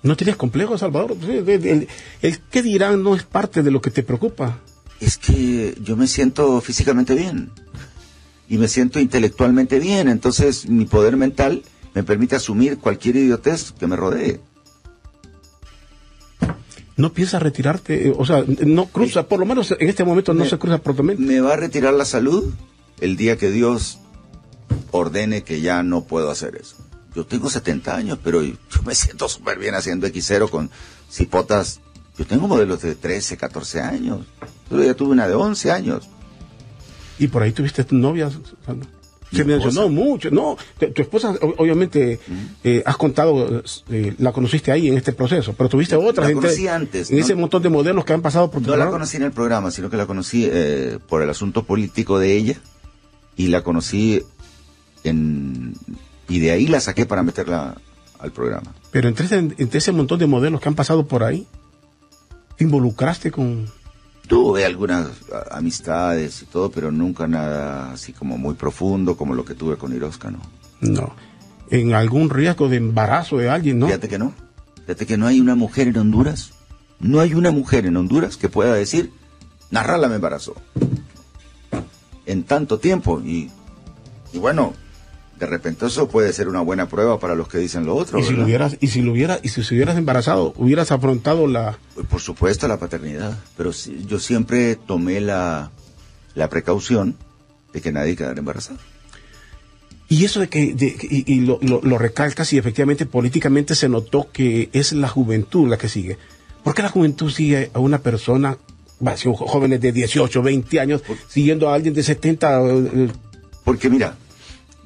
¿No 0.07 0.15
tienes 0.15 0.37
complejo, 0.37 0.77
Salvador? 0.77 1.17
El, 1.21 1.87
el, 2.21 2.39
qué 2.49 2.63
dirán 2.63 3.03
no 3.03 3.13
es 3.13 3.23
parte 3.23 3.61
de 3.61 3.71
lo 3.71 3.81
que 3.81 3.91
te 3.91 4.03
preocupa. 4.03 4.59
Es 5.01 5.17
que 5.17 5.77
yo 5.81 5.97
me 5.97 6.07
siento 6.07 6.61
físicamente 6.61 7.13
bien 7.13 7.51
y 8.47 8.57
me 8.57 8.69
siento 8.69 9.01
intelectualmente 9.01 9.79
bien, 9.79 10.07
entonces 10.07 10.67
mi 10.69 10.85
poder 10.85 11.17
mental 11.17 11.63
me 11.93 12.03
permite 12.03 12.37
asumir 12.37 12.77
cualquier 12.77 13.17
idiotez 13.17 13.73
que 13.73 13.85
me 13.85 13.97
rodee. 13.97 14.39
¿No 16.95 17.11
piensas 17.11 17.43
retirarte? 17.43 18.13
O 18.17 18.25
sea, 18.25 18.45
no 18.65 18.85
cruza, 18.85 19.27
por 19.27 19.39
lo 19.39 19.45
menos 19.45 19.75
en 19.77 19.89
este 19.89 20.05
momento 20.05 20.33
no 20.33 20.45
se 20.45 20.57
cruza 20.57 20.77
por 20.77 21.03
¿Me 21.03 21.41
va 21.41 21.53
a 21.53 21.57
retirar 21.57 21.93
la 21.93 22.05
salud? 22.05 22.53
el 23.01 23.17
día 23.17 23.37
que 23.37 23.51
Dios 23.51 23.99
ordene 24.91 25.43
que 25.43 25.61
ya 25.61 25.83
no 25.83 26.05
puedo 26.05 26.31
hacer 26.31 26.55
eso. 26.55 26.86
Yo 27.17 27.25
tengo 27.25 27.49
70 27.49 27.95
años, 27.95 28.19
pero 28.23 28.43
yo 28.43 28.53
me 28.85 28.93
siento 28.93 29.27
súper 29.27 29.57
bien 29.57 29.73
haciendo 29.73 30.05
X0 30.05 30.51
con 30.51 30.69
cipotas. 31.09 31.79
Yo 32.15 32.27
tengo 32.27 32.47
modelos 32.47 32.83
de 32.83 32.93
13, 32.93 33.37
14 33.37 33.81
años. 33.81 34.19
Yo 34.69 34.83
ya 34.83 34.93
tuve 34.93 35.13
una 35.13 35.27
de 35.27 35.33
11 35.33 35.71
años. 35.71 36.07
¿Y 37.17 37.27
por 37.29 37.41
ahí 37.41 37.53
tuviste 37.53 37.83
tu 37.85 37.95
novia? 37.95 38.29
Se 39.31 39.43
mencionó 39.43 39.89
mucho. 39.89 40.29
No, 40.29 40.57
tu, 40.77 41.01
esposa, 41.01 41.33
obviamente, 41.57 42.19
eh, 42.63 42.83
has 42.85 42.97
contado, 42.97 43.63
eh, 43.89 44.13
la 44.19 44.31
conociste 44.31 44.71
ahí 44.71 44.87
en 44.87 44.97
este 44.97 45.11
proceso, 45.11 45.53
pero 45.53 45.69
tuviste 45.69 45.95
otra 45.95 46.27
la 46.27 46.33
conocí 46.35 46.67
antes. 46.67 47.09
En 47.09 47.17
ese 47.17 47.33
montón 47.33 47.63
de 47.63 47.69
modelos 47.69 48.05
que 48.05 48.13
han 48.13 48.21
pasado 48.21 48.51
por 48.51 48.61
tu 48.61 48.69
No 48.69 48.77
la 48.77 48.91
conocí 48.91 49.17
en 49.17 49.23
el 49.23 49.31
programa, 49.31 49.71
sino 49.71 49.89
que 49.89 49.97
la 49.97 50.05
conocí 50.05 50.47
eh, 50.47 50.99
por 51.09 51.23
el 51.23 51.31
asunto 51.31 51.63
político 51.63 52.19
de 52.19 52.37
ella 52.37 52.61
y 53.35 53.47
la 53.47 53.63
conocí 53.63 54.21
en, 55.03 55.73
y 56.27 56.39
de 56.39 56.51
ahí 56.51 56.67
la 56.67 56.79
saqué 56.79 57.05
para 57.05 57.23
meterla 57.23 57.75
al 58.19 58.31
programa. 58.31 58.73
Pero 58.91 59.07
entre 59.07 59.25
ese, 59.25 59.37
entre 59.37 59.77
ese 59.77 59.91
montón 59.91 60.19
de 60.19 60.27
modelos 60.27 60.61
que 60.61 60.69
han 60.69 60.75
pasado 60.75 61.07
por 61.07 61.23
ahí, 61.23 61.47
¿te 62.57 62.63
involucraste 62.63 63.31
con...? 63.31 63.67
Tuve 64.27 64.65
algunas 64.65 65.07
amistades 65.51 66.41
y 66.41 66.45
todo, 66.47 66.69
pero 66.69 66.91
nunca 66.91 67.27
nada 67.27 67.93
así 67.93 68.11
como 68.11 68.37
muy 68.37 68.55
profundo 68.55 69.15
como 69.15 69.33
lo 69.33 69.45
que 69.45 69.53
tuve 69.53 69.77
con 69.77 69.93
Iroska, 69.93 70.31
¿no? 70.31 70.39
No. 70.81 71.15
¿En 71.69 71.93
algún 71.93 72.29
riesgo 72.29 72.67
de 72.67 72.77
embarazo 72.77 73.37
de 73.37 73.49
alguien, 73.49 73.79
no? 73.79 73.85
Fíjate 73.85 74.09
que 74.09 74.19
no. 74.19 74.33
Fíjate 74.81 75.05
que 75.05 75.17
no 75.17 75.27
hay 75.27 75.39
una 75.39 75.55
mujer 75.55 75.87
en 75.87 75.97
Honduras. 75.97 76.51
No 76.99 77.21
hay 77.21 77.35
una 77.35 77.51
mujer 77.51 77.85
en 77.85 77.95
Honduras 77.95 78.35
que 78.35 78.49
pueda 78.49 78.73
decir, 78.73 79.11
Narrala 79.71 80.09
me 80.09 80.15
embarazó 80.15 80.55
en 82.27 82.43
tanto 82.43 82.77
tiempo. 82.79 83.21
Y, 83.21 83.49
y 84.33 84.37
bueno, 84.37 84.73
de 85.39 85.45
repente 85.45 85.85
eso 85.85 86.07
puede 86.07 86.33
ser 86.33 86.47
una 86.47 86.61
buena 86.61 86.87
prueba 86.87 87.19
para 87.19 87.35
los 87.35 87.47
que 87.47 87.57
dicen 87.57 87.85
lo 87.85 87.95
otro. 87.95 88.19
Y 88.19 88.23
si 88.23 88.33
lo 88.33 88.43
hubieras, 88.43 88.77
y 88.79 88.87
si 88.87 89.01
lo 89.01 89.11
hubiera, 89.11 89.39
y 89.43 89.49
si 89.49 89.63
se 89.63 89.75
hubieras 89.75 89.97
embarazado, 89.97 90.53
hubieras 90.57 90.91
afrontado 90.91 91.47
la. 91.47 91.77
Pues, 91.95 92.07
por 92.07 92.21
supuesto 92.21 92.67
la 92.67 92.77
paternidad, 92.77 93.37
pero 93.55 93.71
yo 93.71 94.19
siempre 94.19 94.75
tomé 94.75 95.21
la, 95.21 95.71
la 96.35 96.49
precaución 96.49 97.15
de 97.73 97.81
que 97.81 97.91
nadie 97.91 98.15
quedara 98.15 98.39
embarazado. 98.39 98.79
Y 100.09 100.23
eso 100.23 100.39
de 100.39 100.47
que, 100.47 100.61
y, 100.61 101.41
lo, 101.41 101.59
lo, 101.61 101.81
lo, 101.81 101.97
recalcas 101.97 102.53
y 102.53 102.57
efectivamente 102.57 103.05
políticamente 103.05 103.75
se 103.75 103.89
notó 103.89 104.31
que 104.31 104.69
es 104.71 104.93
la 104.93 105.09
juventud 105.09 105.67
la 105.67 105.77
que 105.77 105.89
sigue. 105.89 106.17
¿Por 106.63 106.73
qué 106.73 106.81
la 106.81 106.89
juventud 106.89 107.29
sigue 107.29 107.71
a 107.73 107.79
una 107.79 107.97
persona 107.99 108.57
jóvenes 108.99 109.81
de 109.81 109.91
18, 109.91 110.41
20 110.41 110.79
años, 110.79 111.03
siguiendo 111.27 111.69
a 111.69 111.75
alguien 111.75 111.93
de 111.93 112.03
70. 112.03 112.61
Eh, 112.61 112.89
eh. 112.93 113.07
Porque 113.63 113.89
mira, 113.89 114.17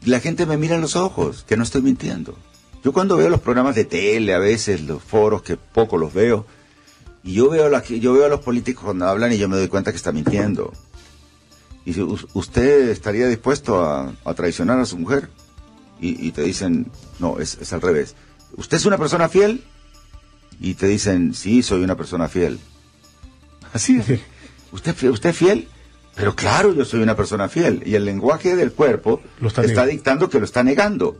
la 0.05 0.19
gente 0.19 0.45
me 0.45 0.57
mira 0.57 0.75
en 0.75 0.81
los 0.81 0.95
ojos, 0.95 1.45
que 1.47 1.57
no 1.57 1.63
estoy 1.63 1.81
mintiendo. 1.81 2.37
Yo 2.83 2.93
cuando 2.93 3.17
veo 3.17 3.29
los 3.29 3.41
programas 3.41 3.75
de 3.75 3.85
tele, 3.85 4.33
a 4.33 4.39
veces 4.39 4.81
los 4.81 5.03
foros, 5.03 5.43
que 5.43 5.57
poco 5.57 5.97
los 5.97 6.13
veo, 6.13 6.45
y 7.23 7.33
yo 7.33 7.49
veo, 7.49 7.69
la, 7.69 7.83
yo 7.83 8.13
veo 8.13 8.25
a 8.25 8.29
los 8.29 8.39
políticos 8.39 8.85
cuando 8.85 9.07
hablan 9.07 9.31
y 9.31 9.37
yo 9.37 9.47
me 9.47 9.57
doy 9.57 9.67
cuenta 9.67 9.91
que 9.91 9.97
está 9.97 10.11
mintiendo. 10.11 10.73
Y 11.85 11.93
si 11.93 12.01
usted 12.01 12.89
estaría 12.89 13.27
dispuesto 13.27 13.83
a, 13.83 14.13
traicionar 14.35 14.79
a 14.79 14.85
su 14.85 14.97
mujer, 14.97 15.29
y, 16.03 16.31
te 16.31 16.41
dicen, 16.41 16.91
no, 17.19 17.39
es, 17.39 17.59
es 17.61 17.73
al 17.73 17.81
revés. 17.81 18.15
¿Usted 18.57 18.77
es 18.77 18.85
una 18.87 18.97
persona 18.97 19.29
fiel? 19.29 19.63
Y 20.59 20.73
te 20.73 20.87
dicen, 20.87 21.35
sí, 21.35 21.61
soy 21.61 21.83
una 21.83 21.95
persona 21.95 22.27
fiel. 22.27 22.59
Así 23.73 23.97
es. 23.97 24.19
¿Usted, 24.71 24.95
¿Usted 25.11 25.29
es 25.29 25.37
fiel? 25.37 25.67
Pero 26.21 26.35
claro, 26.35 26.73
yo 26.73 26.85
soy 26.85 27.01
una 27.01 27.15
persona 27.15 27.49
fiel. 27.49 27.81
Y 27.83 27.95
el 27.95 28.05
lenguaje 28.05 28.55
del 28.55 28.71
cuerpo 28.71 29.21
está, 29.41 29.85
dictando 29.87 30.29
que 30.29 30.37
lo 30.37 30.45
está 30.45 30.63
negando. 30.63 31.17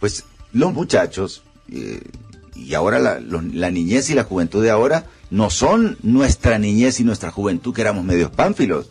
Pues 0.00 0.24
los 0.54 0.72
muchachos, 0.72 1.42
eh, 1.70 2.00
y 2.54 2.72
ahora 2.72 2.98
la, 2.98 3.20
la, 3.20 3.70
niñez 3.70 4.08
y 4.08 4.14
la 4.14 4.24
juventud 4.24 4.62
de 4.62 4.70
ahora, 4.70 5.04
no 5.30 5.50
son 5.50 5.98
nuestra 6.02 6.58
niñez 6.58 7.00
y 7.00 7.04
nuestra 7.04 7.30
juventud 7.30 7.74
que 7.74 7.82
éramos 7.82 8.02
medios 8.02 8.30
pánfilos. 8.30 8.88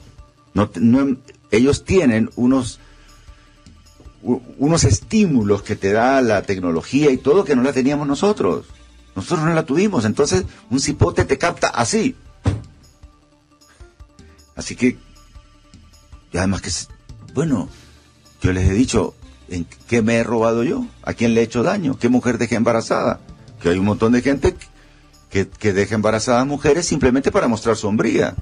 No, 0.53 0.69
ellos 1.49 1.83
tienen 1.83 2.29
unos, 2.35 2.79
unos 4.21 4.83
estímulos 4.83 5.63
que 5.63 5.75
te 5.75 5.91
da 5.91 6.21
la 6.21 6.43
tecnología 6.43 7.09
y 7.09 7.17
todo 7.17 7.43
que 7.43 7.55
no 7.55 7.63
la 7.63 7.73
teníamos 7.73 8.07
nosotros. 8.07 8.67
Nosotros 9.15 9.47
no 9.47 9.53
la 9.55 9.65
tuvimos. 9.65 10.05
Entonces, 10.05 10.45
un 10.69 10.79
cipote 10.79 11.25
te 11.25 11.39
capta 11.39 11.69
así. 11.69 12.15
Así 14.55 14.75
que, 14.75 14.97
y 16.32 16.38
además 16.38 16.61
que, 16.61 16.71
bueno, 17.34 17.69
yo 18.41 18.53
les 18.53 18.69
he 18.69 18.73
dicho, 18.73 19.15
¿en 19.47 19.65
qué 19.88 20.01
me 20.01 20.15
he 20.15 20.23
robado 20.23 20.63
yo? 20.63 20.86
¿A 21.03 21.13
quién 21.13 21.34
le 21.34 21.41
he 21.41 21.43
hecho 21.43 21.63
daño? 21.63 21.97
¿Qué 21.97 22.09
mujer 22.09 22.38
dejé 22.38 22.55
embarazada? 22.55 23.19
Que 23.61 23.69
hay 23.69 23.77
un 23.77 23.86
montón 23.86 24.13
de 24.13 24.21
gente 24.21 24.55
que, 25.30 25.47
que 25.47 25.73
deja 25.73 25.95
embarazadas 25.95 26.45
mujeres 26.45 26.86
simplemente 26.86 27.32
para 27.32 27.47
mostrar 27.47 27.75
sombría. 27.75 28.36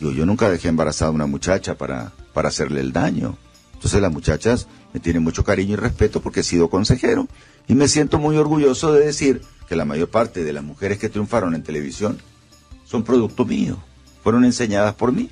Yo, 0.00 0.12
yo 0.12 0.26
nunca 0.26 0.50
dejé 0.50 0.68
embarazada 0.68 1.10
a 1.10 1.14
una 1.14 1.26
muchacha 1.26 1.76
para, 1.76 2.12
para 2.32 2.48
hacerle 2.48 2.80
el 2.80 2.92
daño. 2.92 3.36
Entonces 3.74 4.00
las 4.00 4.12
muchachas 4.12 4.66
me 4.92 5.00
tienen 5.00 5.22
mucho 5.22 5.44
cariño 5.44 5.74
y 5.74 5.76
respeto 5.76 6.20
porque 6.22 6.40
he 6.40 6.42
sido 6.42 6.70
consejero 6.70 7.28
y 7.68 7.74
me 7.74 7.88
siento 7.88 8.18
muy 8.18 8.36
orgulloso 8.36 8.92
de 8.92 9.04
decir 9.04 9.42
que 9.68 9.76
la 9.76 9.84
mayor 9.84 10.08
parte 10.08 10.44
de 10.44 10.52
las 10.52 10.64
mujeres 10.64 10.98
que 10.98 11.08
triunfaron 11.08 11.54
en 11.54 11.62
televisión 11.62 12.18
son 12.84 13.02
producto 13.02 13.44
mío, 13.44 13.76
fueron 14.22 14.44
enseñadas 14.44 14.94
por 14.94 15.12
mí 15.12 15.30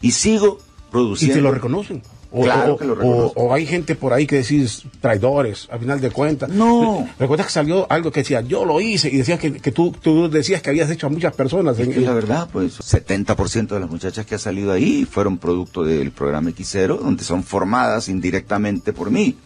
y 0.00 0.10
sigo 0.10 0.58
produciendo. 1.00 1.34
Y 1.34 1.38
te 1.38 1.42
lo 1.42 1.52
reconocen. 1.52 2.02
O, 2.32 2.42
Claro 2.42 2.74
o- 2.74 2.76
que 2.76 2.84
lo 2.84 2.94
o- 2.94 3.32
o 3.34 3.54
hay 3.54 3.64
gente 3.66 3.94
por 3.94 4.12
ahí 4.12 4.26
que 4.26 4.36
decís 4.36 4.82
traidores, 5.00 5.68
a 5.70 5.78
final 5.78 6.00
de 6.00 6.10
cuentas. 6.10 6.50
No. 6.50 7.08
¿Recuerdas 7.18 7.46
que 7.46 7.52
salió 7.52 7.86
algo 7.90 8.10
que 8.10 8.20
decía, 8.20 8.40
yo 8.42 8.64
lo 8.64 8.80
hice? 8.80 9.08
Y 9.08 9.16
decías 9.18 9.38
que, 9.38 9.52
que 9.54 9.72
tú, 9.72 9.92
tú 10.02 10.28
decías 10.28 10.60
que 10.60 10.70
habías 10.70 10.90
hecho 10.90 11.06
a 11.06 11.10
muchas 11.10 11.34
personas. 11.34 11.78
Es 11.78 11.86
en- 11.86 11.94
que 11.94 12.00
la 12.00 12.12
verdad, 12.12 12.48
pues 12.52 12.78
70% 12.80 13.74
de 13.74 13.80
las 13.80 13.88
muchachas 13.90 14.26
que 14.26 14.34
ha 14.34 14.38
salido 14.38 14.72
ahí 14.72 15.04
fueron 15.04 15.38
producto 15.38 15.84
del 15.84 16.10
programa 16.10 16.50
X0, 16.50 16.98
donde 16.98 17.22
son 17.24 17.42
formadas 17.44 18.08
indirectamente 18.08 18.92
por 18.92 19.10
mí. 19.10 19.36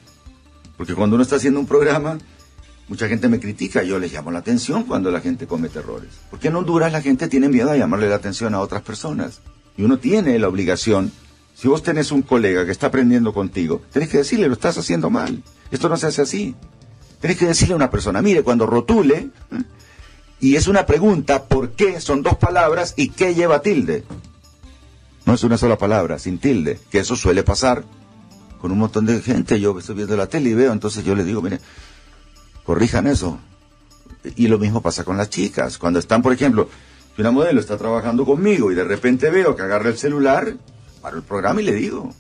Porque 0.77 0.95
cuando 0.95 1.15
uno 1.17 1.23
está 1.23 1.37
haciendo 1.37 1.61
un 1.61 1.67
programa, 1.67 2.19
mucha 2.89 3.07
gente 3.07 3.29
me 3.29 3.39
critica, 3.39 3.83
yo 3.83 3.99
les 3.99 4.13
llamo 4.13 4.31
la 4.31 4.39
atención 4.41 4.85
cuando 4.85 5.11
la 5.11 5.21
gente 5.21 5.47
comete 5.47 5.79
errores. 5.81 6.09
Porque 6.31 6.49
en 6.49 6.57
Honduras 6.57 6.91
la 6.91 7.03
gente 7.03 7.29
tiene 7.29 7.49
miedo 7.51 7.71
a 7.71 7.77
llamarle 7.77 8.09
la 8.09 8.17
atención 8.17 8.55
a 8.55 8.61
otras 8.61 8.83
personas. 8.83 9.43
Y 9.77 9.83
uno 9.83 9.99
tiene 9.99 10.39
la 10.39 10.49
obligación, 10.49 11.13
si 11.61 11.69
vos 11.69 11.83
tenés 11.83 12.11
un 12.11 12.23
colega 12.23 12.65
que 12.65 12.71
está 12.73 12.87
aprendiendo 12.87 13.35
contigo, 13.35 13.83
tenés 13.93 14.09
que 14.09 14.17
decirle, 14.17 14.49
lo 14.49 14.55
estás 14.55 14.79
haciendo 14.79 15.11
mal. 15.11 15.43
Esto 15.71 15.91
no 15.91 15.99
se 15.99 16.07
hace 16.07 16.23
así. 16.23 16.55
Tenés 17.21 17.37
que 17.37 17.45
decirle 17.45 17.75
a 17.75 17.77
una 17.77 17.91
persona, 17.91 18.23
mire, 18.23 18.43
cuando 18.43 18.65
rotule, 18.65 19.15
¿eh? 19.15 19.29
y 20.41 20.57
es 20.57 20.69
una 20.69 20.87
pregunta, 20.87 21.45
¿por 21.45 21.73
qué? 21.73 22.01
Son 22.01 22.23
dos 22.23 22.39
palabras 22.39 22.95
y 22.97 23.11
¿qué 23.11 23.35
lleva 23.35 23.61
tilde? 23.61 24.05
No 25.27 25.35
es 25.35 25.45
una 25.45 25.59
sola 25.59 25.77
palabra, 25.77 26.19
sin 26.19 26.39
tilde, 26.39 26.81
que 26.91 27.01
eso 27.01 27.15
suele 27.15 27.43
pasar 27.43 27.85
con 28.59 28.73
un 28.73 28.79
montón 28.79 29.05
de 29.05 29.21
gente. 29.21 29.61
Yo 29.61 29.79
estoy 29.79 29.97
viendo 29.97 30.17
la 30.17 30.29
tele 30.31 30.49
y 30.49 30.55
veo, 30.55 30.73
entonces 30.73 31.05
yo 31.05 31.15
les 31.15 31.27
digo, 31.27 31.43
mire, 31.43 31.61
corrijan 32.65 33.07
eso. 33.07 33.39
Y 34.35 34.49
lo 34.49 34.59
mismo 34.59 34.81
pasa 34.81 35.05
con 35.05 35.19
las 35.19 35.29
chicas. 35.29 35.77
Cuando 35.77 35.99
están, 35.99 36.23
por 36.23 36.33
ejemplo, 36.33 36.71
si 37.15 37.21
una 37.21 37.33
modelo 37.33 37.61
está 37.61 37.77
trabajando 37.77 38.25
conmigo 38.25 38.73
y 38.73 38.75
de 38.75 38.85
repente 38.85 39.29
veo 39.29 39.55
que 39.55 39.63
agarra 39.63 39.91
el 39.91 39.99
celular, 39.99 40.57
paro 41.01 41.17
el 41.17 41.23
programa 41.23 41.61
y 41.61 41.65
le 41.65 41.75
digo, 41.75 42.15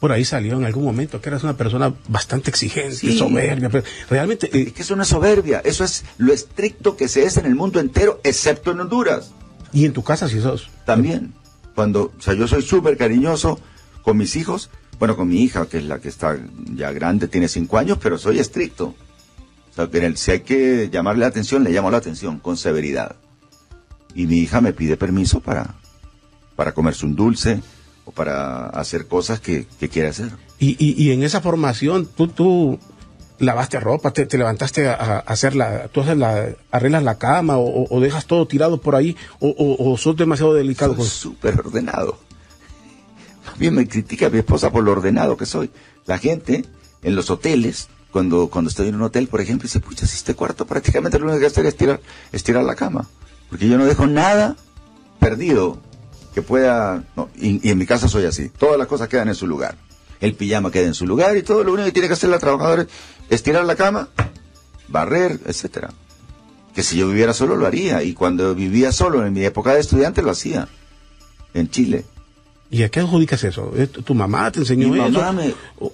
Por 0.00 0.12
ahí 0.12 0.24
salió 0.24 0.56
en 0.56 0.64
algún 0.64 0.84
momento 0.84 1.20
que 1.20 1.28
eras 1.28 1.42
una 1.42 1.56
persona 1.56 1.92
bastante 2.08 2.48
exigente, 2.50 2.94
Sí. 2.96 3.18
soberbia. 3.18 3.68
pero 3.68 3.84
realmente, 4.08 4.46
eh, 4.56 4.64
es 4.68 4.72
que 4.72 4.82
eso 4.82 4.96
no 4.96 5.02
es 5.02 5.08
soberbia, 5.08 5.60
eso 5.64 5.84
es 5.84 6.04
lo 6.16 6.32
estricto 6.32 6.96
que 6.96 7.06
se 7.08 7.24
es 7.24 7.36
en 7.36 7.44
el 7.46 7.54
mundo 7.54 7.80
entero, 7.80 8.20
excepto 8.24 8.70
en 8.70 8.80
Honduras. 8.80 9.30
y 9.72 9.84
en 9.84 9.92
tu 9.92 10.02
casa 10.04 10.28
si 10.28 10.40
sos. 10.40 10.70
También. 10.86 11.34
Cuando, 11.74 12.12
o 12.16 12.22
sea, 12.22 12.34
yo 12.34 12.46
soy 12.46 12.62
súper 12.62 12.96
cariñoso 12.96 13.58
con 14.02 14.16
mis 14.16 14.36
hijos, 14.36 14.70
bueno, 15.00 15.16
con 15.16 15.26
mi 15.28 15.42
hija, 15.42 15.66
que 15.66 15.78
es 15.78 15.84
la 15.84 15.98
que 15.98 16.08
está 16.08 16.38
ya 16.72 16.92
grande, 16.92 17.26
tiene 17.26 17.48
cinco 17.48 17.76
años, 17.78 17.98
pero 18.00 18.16
soy 18.16 18.38
estricto. 18.38 18.94
O 19.72 19.74
sea, 19.74 19.88
que 19.88 20.16
si 20.16 20.30
hay 20.30 20.40
que 20.40 20.88
llamarle 20.92 21.22
la 21.22 21.26
atención, 21.26 21.64
le 21.64 21.70
llamo 21.70 21.90
la 21.90 21.96
atención 21.96 22.38
con 22.38 22.56
severidad. 22.56 23.16
Y 24.14 24.26
mi 24.26 24.38
hija 24.38 24.60
me 24.60 24.72
pide 24.72 24.96
permiso 24.96 25.40
para, 25.40 25.74
para 26.54 26.72
comerse 26.72 27.04
un 27.04 27.16
dulce 27.16 27.60
o 28.04 28.12
para 28.12 28.66
hacer 28.66 29.06
cosas 29.06 29.40
que, 29.40 29.66
que 29.80 29.88
quiere 29.88 30.08
hacer. 30.08 30.32
Y, 30.58 30.76
y, 30.78 31.02
y 31.02 31.12
en 31.12 31.22
esa 31.22 31.40
formación, 31.40 32.06
tú, 32.06 32.28
tú 32.28 32.78
lavaste 33.38 33.80
ropa, 33.80 34.12
te, 34.12 34.26
te 34.26 34.38
levantaste 34.38 34.88
a, 34.88 34.94
a 34.94 35.18
hacer 35.20 35.56
la, 35.56 35.88
tú 35.88 36.00
haces 36.00 36.16
la, 36.16 36.48
arreglas 36.70 37.02
la 37.02 37.18
cama 37.18 37.58
o, 37.58 38.00
dejas 38.00 38.26
todo 38.26 38.46
tirado 38.46 38.80
por 38.80 38.94
ahí 38.94 39.16
o, 39.40 39.48
o, 39.48 39.92
o 39.92 39.96
sos 39.96 40.16
demasiado 40.16 40.54
delicado 40.54 40.94
Soy 40.96 41.06
súper 41.06 41.58
ordenado. 41.58 42.18
Más 43.46 43.58
bien 43.58 43.74
me 43.74 43.86
critica 43.86 44.30
mi 44.30 44.38
esposa 44.38 44.70
por 44.70 44.82
lo 44.82 44.92
ordenado 44.92 45.36
que 45.36 45.46
soy. 45.46 45.70
La 46.06 46.18
gente 46.18 46.64
en 47.02 47.14
los 47.14 47.30
hoteles, 47.30 47.88
cuando, 48.10 48.48
cuando 48.48 48.70
estoy 48.70 48.88
en 48.88 48.94
un 48.94 49.02
hotel, 49.02 49.28
por 49.28 49.40
ejemplo, 49.40 49.64
dice, 49.64 49.80
pucha, 49.80 50.06
si 50.06 50.16
este 50.16 50.34
cuarto 50.34 50.66
prácticamente 50.66 51.18
lo 51.18 51.26
único 51.26 51.40
que 51.40 51.46
hacer 51.46 51.66
es 51.66 51.76
tirar, 51.76 52.00
es 52.32 52.42
tirar 52.42 52.64
la 52.64 52.74
cama. 52.74 53.08
Porque 53.50 53.68
yo 53.68 53.76
no 53.76 53.84
dejo 53.84 54.06
nada 54.06 54.56
perdido 55.20 55.78
que 56.34 56.42
pueda... 56.42 57.04
no, 57.16 57.28
y, 57.36 57.66
y 57.66 57.70
en 57.70 57.78
mi 57.78 57.86
casa 57.86 58.08
soy 58.08 58.24
así. 58.24 58.48
Todas 58.50 58.76
las 58.78 58.86
cosas 58.88 59.08
quedan 59.08 59.28
en 59.28 59.34
su 59.34 59.46
lugar. 59.46 59.76
El 60.20 60.34
pijama 60.34 60.70
queda 60.70 60.86
en 60.86 60.94
su 60.94 61.06
lugar 61.06 61.36
y 61.36 61.42
todo 61.42 61.62
lo 61.64 61.72
único 61.72 61.86
que 61.86 61.92
tiene 61.92 62.08
que 62.08 62.14
hacer 62.14 62.30
la 62.30 62.38
trabajadora 62.38 62.86
es 63.30 63.42
tirar 63.42 63.64
la 63.64 63.76
cama, 63.76 64.08
barrer, 64.88 65.40
etcétera 65.46 65.90
que 66.74 66.82
si 66.82 66.96
yo 66.96 67.06
viviera 67.06 67.32
solo 67.32 67.54
lo 67.54 67.66
haría 67.68 68.02
y 68.02 68.14
cuando 68.14 68.52
vivía 68.52 68.90
solo 68.90 69.24
en 69.24 69.32
mi 69.32 69.44
época 69.44 69.74
de 69.74 69.80
estudiante 69.80 70.22
lo 70.22 70.32
hacía 70.32 70.66
en 71.54 71.70
Chile. 71.70 72.04
¿Y 72.68 72.82
a 72.82 72.88
qué 72.90 72.98
adjudicas 72.98 73.44
eso? 73.44 73.72
¿Es 73.76 73.92
tu, 73.92 74.12
mamá 74.12 74.50
te 74.50 74.58
enseñó 74.58 74.88
Mi 74.88 74.98
eso? 74.98 75.08
mamá 75.20 75.30
me- 75.30 75.54
O, 75.78 75.92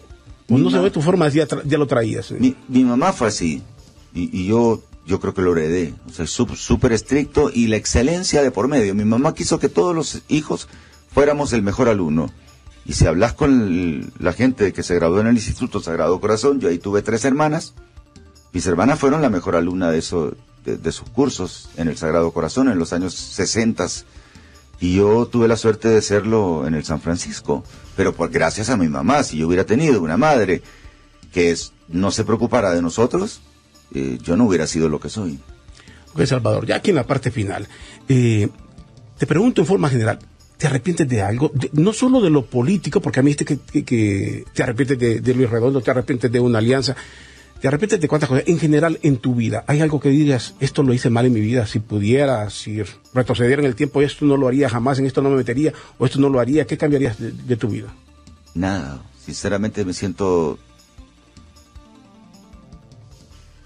o 0.49 0.55
mi 0.57 0.63
no 0.63 0.71
se 0.71 0.79
ve 0.79 0.91
tu 0.91 1.03
forma, 1.03 1.29
ya, 1.29 1.47
tra- 1.47 1.61
ya 1.67 1.77
lo 1.77 1.87
traías. 1.87 2.31
Mi, 2.33 2.57
mi 2.69 2.83
mamá 2.83 3.13
fue 3.13 3.29
así 3.29 3.63
y, 4.15 4.41
y 4.41 4.47
yo 4.47 4.83
yo 5.11 5.19
creo 5.19 5.35
que 5.35 5.43
lo 5.43 5.57
heredé, 5.57 5.93
o 6.09 6.13
sea, 6.13 6.25
súper 6.25 6.93
estricto 6.93 7.51
y 7.53 7.67
la 7.67 7.75
excelencia 7.75 8.43
de 8.43 8.53
por 8.53 8.69
medio. 8.69 8.95
Mi 8.95 9.05
mamá 9.05 9.35
quiso 9.35 9.59
que 9.59 9.69
todos 9.69 9.93
los 9.93 10.23
hijos 10.29 10.69
fuéramos 11.13 11.53
el 11.53 11.63
mejor 11.63 11.89
alumno. 11.89 12.31
Y 12.87 12.93
si 12.93 13.07
hablas 13.07 13.33
con 13.33 14.13
la 14.21 14.33
gente 14.33 14.73
que 14.73 14.85
se 14.85 14.95
graduó 14.95 15.21
en 15.21 15.27
el 15.27 15.35
Instituto 15.35 15.81
Sagrado 15.81 16.21
Corazón, 16.21 16.61
yo 16.61 16.69
ahí 16.69 16.79
tuve 16.79 17.03
tres 17.03 17.25
hermanas. 17.25 17.75
Mis 18.53 18.65
hermanas 18.67 19.01
fueron 19.01 19.21
la 19.21 19.31
mejor 19.31 19.57
alumna 19.57 19.91
de, 19.91 19.99
eso, 19.99 20.33
de, 20.65 20.93
sus 20.93 21.11
cursos 21.11 21.71
en 21.77 21.89
el 21.89 21.97
Sagrado 21.97 22.31
Corazón 22.31 22.69
en 22.69 22.79
los 22.79 22.93
años 22.93 23.13
60 23.15 23.89
y 24.79 24.95
yo 24.95 25.27
tuve 25.27 25.49
la 25.49 25.57
suerte 25.57 25.89
de 25.89 26.03
serlo 26.03 26.69
en 26.69 26.75
el 26.75 26.85
San 26.85 27.01
Francisco, 27.01 27.65
pero 27.97 28.15
por 28.15 28.31
gracias 28.31 28.71
a 28.71 28.77
mi 28.77 28.89
mamá, 28.89 29.25
si 29.25 29.39
yo 29.39 29.49
hubiera 29.49 29.65
tenido 29.65 30.01
una 30.01 30.17
madre 30.17 30.63
que 31.33 31.55
no 31.89 32.13
se 32.13 32.25
preocupara 32.25 32.71
de 32.71 32.81
nosotros, 32.81 33.43
eh, 33.95 34.19
yo 34.23 34.37
no 34.37 34.45
hubiera 34.47 34.67
sido 34.67 34.89
lo 34.89 35.01
que 35.01 35.09
soy. 35.09 35.39
Ok, 36.15 36.25
Salvador, 36.25 36.67
ya 36.67 36.77
aquí 36.77 36.91
en 36.91 36.97
la 36.97 37.07
parte 37.07 37.31
final, 37.31 37.69
eh, 38.09 38.49
te 39.19 39.27
pregunto 39.27 39.61
en 39.61 39.67
forma 39.67 39.89
general, 39.89 40.19
¿te 40.57 40.67
arrepientes 40.67 41.09
de 41.09 41.23
algo? 41.23 41.51
De- 41.55 41.71
no 41.75 41.93
solo 41.93 42.21
de 42.21 42.31
lo 42.31 42.45
político, 42.47 43.01
porque 43.01 43.21
a 43.21 43.23
mí 43.23 43.31
dijiste 43.33 43.45
que, 43.45 43.59
que- 43.73 43.85
que 43.85 44.45
te 44.53 44.63
arrepientes 44.63 44.99
de, 44.99 45.21
de 45.21 45.35
Luis 45.35 45.49
Redondo, 45.51 45.81
te 45.81 45.91
arrepientes 45.91 46.31
de 46.33 46.41
una 46.41 46.59
alianza, 46.59 46.97
te 47.61 47.69
arrepientes 47.69 48.01
de 48.01 48.09
cuántas 48.09 48.29
cosas. 48.29 48.45
En 48.49 48.59
general, 48.59 48.99
en 49.03 49.19
tu 49.19 49.35
vida, 49.35 49.65
¿hay 49.69 49.81
algo 49.81 50.01
que 50.01 50.09
digas, 50.09 50.55
esto 50.61 50.83
lo 50.83 50.93
hice 50.95 51.11
mal 51.11 51.27
en 51.27 51.33
mi 51.35 51.41
vida, 51.41 51.67
si 51.67 51.79
pudiera, 51.79 52.49
si 52.51 52.83
retrocediera 53.15 53.61
en 53.63 53.69
el 53.69 53.75
tiempo, 53.77 54.01
esto 54.03 54.25
no 54.25 54.37
lo 54.37 54.49
haría 54.49 54.69
jamás, 54.69 54.99
en 54.99 55.07
esto 55.07 55.23
no 55.23 55.31
me 55.31 55.37
metería, 55.37 55.73
o 55.99 56.07
esto 56.07 56.19
no 56.19 56.29
lo 56.29 56.41
haría, 56.41 56.67
¿qué 56.67 56.77
cambiarías 56.79 57.19
de, 57.21 57.31
de 57.33 57.57
tu 57.57 57.69
vida? 57.69 57.89
Nada, 58.55 59.03
sinceramente 59.25 59.85
me 59.85 59.93
siento... 59.93 60.59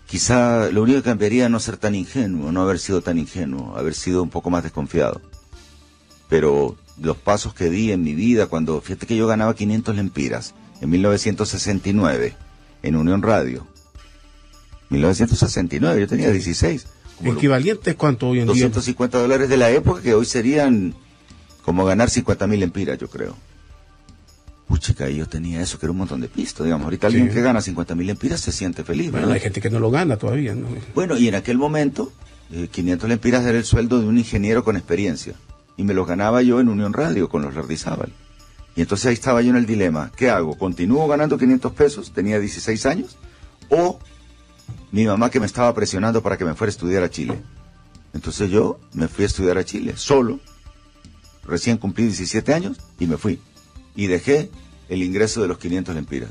Quizá 0.07 0.71
lo 0.71 0.83
único 0.83 0.99
que 0.99 1.05
cambiaría 1.11 1.49
no 1.49 1.59
ser 1.61 1.77
tan 1.77 1.95
ingenuo, 1.95 2.53
no 2.53 2.63
haber 2.63 2.79
sido 2.79 3.01
tan 3.03 3.19
ingenuo, 3.19 3.77
haber 3.77 3.95
sido 3.95 4.23
un 4.23 4.31
poco 4.31 4.51
más 4.51 4.63
desconfiado. 4.63 5.21
Pero 6.29 6.77
los 7.01 7.17
pasos 7.17 7.55
que 7.55 7.71
di 7.71 7.91
en 7.91 8.03
mi 8.03 8.15
vida, 8.15 8.47
cuando, 8.47 8.81
fíjate 8.81 9.07
que 9.07 9.17
yo 9.17 9.27
ganaba 9.27 9.55
500 9.55 9.97
lempiras 9.97 10.55
en 10.81 10.91
1969 10.91 12.37
en 12.83 12.97
Unión 12.97 13.23
Radio. 13.23 13.67
1969, 14.91 16.01
yo 16.01 16.07
tenía 16.09 16.31
16. 16.31 16.87
Como 17.19 17.33
lo- 17.33 17.39
¿Equivalente 17.39 17.97
cuánto 17.97 18.29
hoy 18.29 18.41
en 18.41 18.47
día? 18.47 18.53
250 18.67 19.19
dólares 19.19 19.49
de 19.49 19.57
la 19.57 19.71
época 19.71 20.03
que 20.03 20.15
hoy 20.15 20.27
serían 20.27 20.95
como 21.65 21.85
ganar 21.85 22.11
50 22.11 22.47
mil 22.47 22.63
empiras, 22.63 22.99
yo 22.99 23.09
creo. 23.09 23.37
Puchica, 24.75 25.09
y 25.09 25.17
yo 25.19 25.29
tenía 25.29 25.61
eso, 25.63 25.79
que 25.79 25.87
era 25.87 25.93
un 25.93 25.99
montón 25.99 26.21
de 26.21 26.29
pisto, 26.29 26.65
digamos. 26.65 26.85
Ahorita 26.87 27.07
alguien 27.07 27.29
que 27.31 27.41
gana 27.41 27.61
50 27.61 27.95
mil 27.95 28.11
empiras 28.11 28.41
se 28.41 28.51
siente 28.51 28.83
feliz, 28.83 29.13
Bueno, 29.13 29.29
¿verdad? 29.29 29.35
hay 29.35 29.41
gente 29.41 29.61
que 29.61 29.71
no 29.71 29.79
lo 29.79 29.89
gana 29.91 30.17
todavía, 30.17 30.55
¿no? 30.57 30.67
Bueno, 30.97 31.17
y 31.17 31.29
en 31.29 31.37
aquel 31.37 31.59
momento, 31.59 32.13
eh, 32.51 32.67
500 32.71 33.09
lempiras 33.09 33.45
era 33.47 33.57
el 33.57 33.65
sueldo 33.65 34.01
de 34.01 34.07
un 34.09 34.19
ingeniero 34.19 34.65
con 34.65 34.77
experiencia. 34.77 35.35
Y 35.77 35.85
me 35.85 35.95
los 35.95 36.09
ganaba 36.09 36.43
yo 36.43 36.59
en 36.61 36.69
Unión 36.69 36.93
Radio 36.93 37.29
con 37.29 37.43
los 37.43 37.55
Lardizábal. 37.55 38.13
Y 38.75 38.81
entonces 38.81 39.07
ahí 39.07 39.15
estaba 39.15 39.43
yo 39.43 39.51
en 39.51 39.57
el 39.57 39.67
dilema. 39.67 40.11
¿Qué 40.17 40.29
hago? 40.29 40.59
¿Continúo 40.59 41.07
ganando 41.07 41.39
500 41.39 41.73
pesos? 41.73 42.13
Tenía 42.13 42.41
16 42.41 42.85
años. 42.87 43.17
¿O 43.69 44.01
mi 44.91 45.05
mamá 45.07 45.31
que 45.31 45.39
me 45.39 45.47
estaba 45.47 45.73
presionando 45.73 46.21
para 46.21 46.37
que 46.37 46.45
me 46.45 46.55
fuera 46.55 46.69
a 46.71 46.75
estudiar 46.75 47.05
a 47.05 47.11
Chile? 47.11 47.41
Entonces 48.13 48.51
yo 48.51 48.81
me 48.93 49.07
fui 49.07 49.23
a 49.23 49.27
estudiar 49.29 49.57
a 49.57 49.65
Chile, 49.65 49.95
solo. 49.97 50.41
Recién 51.45 51.77
cumplí 51.79 52.07
17 52.07 52.53
años 52.53 52.79
y 52.99 53.07
me 53.07 53.17
fui. 53.17 53.39
Y 53.97 54.09
dejé 54.09 54.51
el 54.89 55.03
ingreso 55.03 55.43
de 55.43 55.49
los 55.49 55.59
500 55.59 55.95
lempiras. 55.95 56.31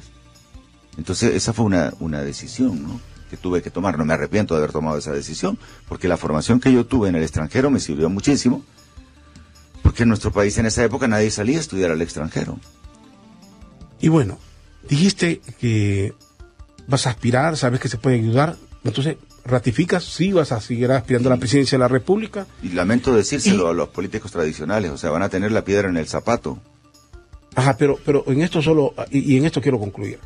Entonces 0.98 1.34
esa 1.34 1.54
fue 1.54 1.66
una, 1.66 1.94
una 2.00 2.22
decisión 2.22 2.84
¿no? 2.84 3.02
que 3.30 3.38
tuve 3.38 3.62
que 3.62 3.72
tomar. 3.72 3.98
No 3.98 4.06
me 4.06 4.14
arrepiento 4.14 4.54
de 4.54 4.60
haber 4.60 4.72
tomado 4.72 4.98
esa 4.98 5.12
decisión, 5.12 5.58
porque 5.88 6.08
la 6.08 6.18
formación 6.18 6.60
que 6.60 6.72
yo 6.72 6.86
tuve 6.86 7.10
en 7.10 7.16
el 7.16 7.24
extranjero 7.24 7.72
me 7.72 7.80
sirvió 7.80 8.10
muchísimo, 8.10 8.64
porque 9.82 10.04
en 10.04 10.10
nuestro 10.10 10.32
país 10.32 10.58
en 10.58 10.68
esa 10.68 10.84
época 10.84 11.08
nadie 11.08 11.32
salía 11.32 11.58
a 11.58 11.62
estudiar 11.62 11.92
al 11.92 12.02
extranjero. 12.02 12.60
Y 14.00 14.10
bueno, 14.10 14.38
dijiste 14.88 15.42
que 15.60 16.14
vas 16.88 17.08
a 17.08 17.12
aspirar, 17.12 17.58
sabes 17.58 17.80
que 17.80 17.90
se 17.90 17.98
puede 17.98 18.18
ayudar. 18.18 18.56
Entonces, 18.84 19.18
ratificas, 19.46 20.04
sí 20.04 20.32
vas 20.32 20.52
a 20.52 20.62
seguir 20.62 20.92
aspirando 20.92 21.30
a 21.30 21.36
la 21.36 21.40
presidencia 21.40 21.78
de 21.78 21.80
la 21.80 21.88
República. 21.88 22.46
Y 22.62 22.70
lamento 22.70 23.16
decírselo 23.16 23.68
a 23.68 23.74
los 23.74 23.90
políticos 23.90 24.32
tradicionales, 24.32 24.92
o 24.92 24.98
sea, 24.98 25.10
van 25.10 25.24
a 25.24 25.30
tener 25.30 25.52
la 25.52 25.64
piedra 25.64 25.90
en 25.90 25.98
el 25.98 26.08
zapato. 26.08 26.60
Ajá, 27.56 27.78
pero, 27.78 28.00
pero 28.04 28.24
en 28.28 28.42
esto 28.42 28.62
solo, 28.62 28.94
y, 29.12 29.38
en 29.38 29.46
esto 29.46 29.62
quiero 29.62 29.80
concluir. 29.80 30.20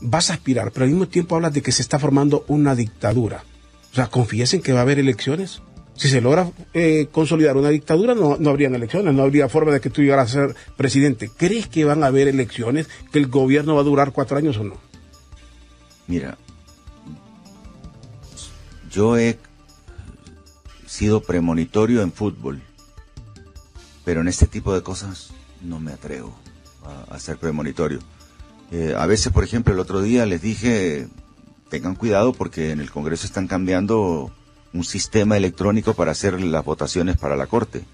Vas 0.00 0.30
a 0.30 0.34
aspirar, 0.34 0.70
pero 0.70 0.84
al 0.84 0.90
mismo 0.90 1.08
tiempo 1.08 1.34
hablas 1.34 1.54
de 1.54 1.62
que 1.62 1.72
se 1.72 1.82
está 1.82 1.98
formando 1.98 2.44
una 2.48 2.74
dictadura. 2.74 3.44
O 3.90 3.94
sea, 3.94 4.08
¿confíes 4.08 4.54
en 4.54 4.62
que 4.62 4.72
va 4.72 4.80
a 4.80 4.82
haber 4.82 4.98
elecciones? 4.98 5.62
Si 5.96 6.08
se 6.08 6.20
logra 6.20 6.48
eh, 6.74 7.08
consolidar 7.10 7.56
una 7.56 7.70
dictadura, 7.70 8.14
no, 8.14 8.36
no 8.38 8.50
habrían 8.50 8.74
elecciones, 8.74 9.12
no 9.14 9.22
habría 9.22 9.48
forma 9.48 9.72
de 9.72 9.80
que 9.80 9.90
tú 9.90 10.02
llegaras 10.02 10.30
a 10.30 10.46
ser 10.46 10.56
presidente. 10.76 11.30
¿Crees 11.36 11.66
que 11.66 11.84
van 11.84 12.04
a 12.04 12.08
haber 12.08 12.28
elecciones, 12.28 12.88
que 13.10 13.18
el 13.18 13.26
gobierno 13.26 13.74
va 13.74 13.80
a 13.80 13.84
durar 13.84 14.12
cuatro 14.12 14.36
años 14.36 14.58
o 14.58 14.64
no? 14.64 14.76
Mira, 16.06 16.38
yo 18.92 19.18
he 19.18 19.38
sido 20.86 21.22
premonitorio 21.22 22.02
en 22.02 22.12
fútbol, 22.12 22.62
pero 24.04 24.20
en 24.20 24.28
este 24.28 24.46
tipo 24.46 24.72
de 24.74 24.82
cosas 24.82 25.30
no 25.62 25.80
me 25.80 25.92
atrevo 25.92 26.36
a, 27.08 27.18
ser 27.18 27.38
premonitorio. 27.38 28.00
Eh, 28.70 28.94
a 28.96 29.06
veces, 29.06 29.32
por 29.32 29.44
ejemplo, 29.44 29.72
el 29.72 29.80
otro 29.80 30.02
día 30.02 30.26
les 30.26 30.42
dije, 30.42 31.08
tengan 31.68 31.94
cuidado 31.94 32.32
porque 32.32 32.70
en 32.70 32.80
el 32.80 32.90
Congreso 32.90 33.26
están 33.26 33.46
cambiando 33.46 34.30
un 34.72 34.84
sistema 34.84 35.36
electrónico 35.36 35.94
para 35.94 36.12
hacer 36.12 36.40
las 36.40 36.64
votaciones 36.64 37.16
para 37.16 37.36
la 37.36 37.46
Corte. 37.46 37.84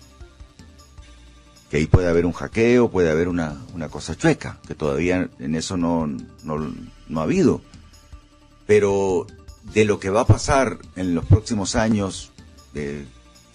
Que 1.70 1.78
ahí 1.78 1.86
puede 1.86 2.08
haber 2.08 2.26
un 2.26 2.32
hackeo, 2.32 2.90
puede 2.90 3.10
haber 3.10 3.28
una, 3.28 3.56
una 3.74 3.88
cosa 3.88 4.16
chueca, 4.16 4.58
que 4.66 4.74
todavía 4.74 5.28
en 5.38 5.54
eso 5.54 5.76
no, 5.76 6.06
no, 6.42 6.74
no 7.08 7.20
ha 7.20 7.24
habido. 7.24 7.60
Pero 8.66 9.26
de 9.72 9.84
lo 9.84 9.98
que 9.98 10.10
va 10.10 10.22
a 10.22 10.26
pasar 10.26 10.78
en 10.96 11.14
los 11.14 11.24
próximos 11.24 11.74
años, 11.74 12.32
de, 12.72 13.06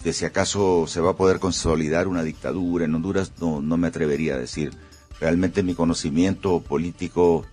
de 0.02 0.12
si 0.12 0.24
acaso 0.24 0.86
se 0.86 1.00
va 1.00 1.10
a 1.10 1.16
poder 1.16 1.38
consolidar 1.38 2.08
una 2.08 2.22
dictadura 2.22 2.84
en 2.84 2.94
Honduras, 2.94 3.32
no, 3.40 3.60
no 3.60 3.76
me 3.76 3.88
atrevería 3.88 4.34
a 4.34 4.38
decir. 4.38 4.72
Realmente 5.20 5.62
mi 5.62 5.74
conocimiento 5.74 6.60
político 6.60 7.44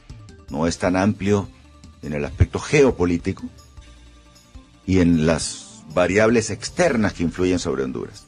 no 0.49 0.68
es 0.68 0.78
tan 0.78 0.95
amplio 0.95 1.47
en 2.01 2.13
el 2.13 2.24
aspecto 2.26 2.59
geopolítico 2.59 3.43
y 4.86 4.99
en 4.99 5.26
las 5.26 5.84
variables 5.93 6.49
externas 6.49 7.13
que 7.13 7.24
influyen 7.24 7.59
sobre 7.59 7.84
Honduras. 7.84 8.26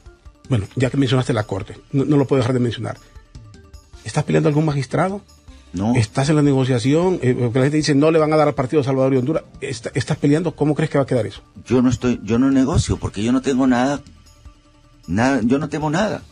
Bueno, 0.48 0.66
ya 0.76 0.90
que 0.90 0.96
mencionaste 0.96 1.32
la 1.32 1.44
Corte, 1.44 1.78
no, 1.92 2.04
no 2.04 2.16
lo 2.16 2.26
puedo 2.26 2.40
dejar 2.40 2.54
de 2.54 2.60
mencionar. 2.60 2.98
¿Estás 4.04 4.24
peleando 4.24 4.48
algún 4.48 4.64
magistrado? 4.64 5.22
No, 5.72 5.94
¿Estás 5.94 6.28
en 6.28 6.34
la 6.36 6.42
negociación? 6.42 7.20
Eh, 7.22 7.34
porque 7.38 7.60
la 7.60 7.66
gente 7.66 7.76
dice 7.76 7.94
no 7.94 8.10
le 8.10 8.18
van 8.18 8.32
a 8.32 8.36
dar 8.36 8.48
al 8.48 8.54
partido 8.54 8.82
Salvador 8.82 9.14
y 9.14 9.18
Honduras. 9.18 9.44
Está- 9.60 9.92
¿Estás 9.94 10.16
peleando? 10.18 10.56
¿Cómo 10.56 10.74
crees 10.74 10.90
que 10.90 10.98
va 10.98 11.04
a 11.04 11.06
quedar 11.06 11.26
eso? 11.26 11.42
yo 11.64 11.80
no 11.80 11.88
estoy, 11.90 12.20
yo 12.24 12.38
no 12.40 12.50
negocio 12.50 12.96
porque 12.96 13.22
yo 13.22 13.30
no 13.30 13.40
tengo 13.40 13.66
nada, 13.68 14.02
nada, 15.06 15.40
yo 15.44 15.58
no 15.58 15.68
temo 15.68 15.88
nada. 15.88 16.22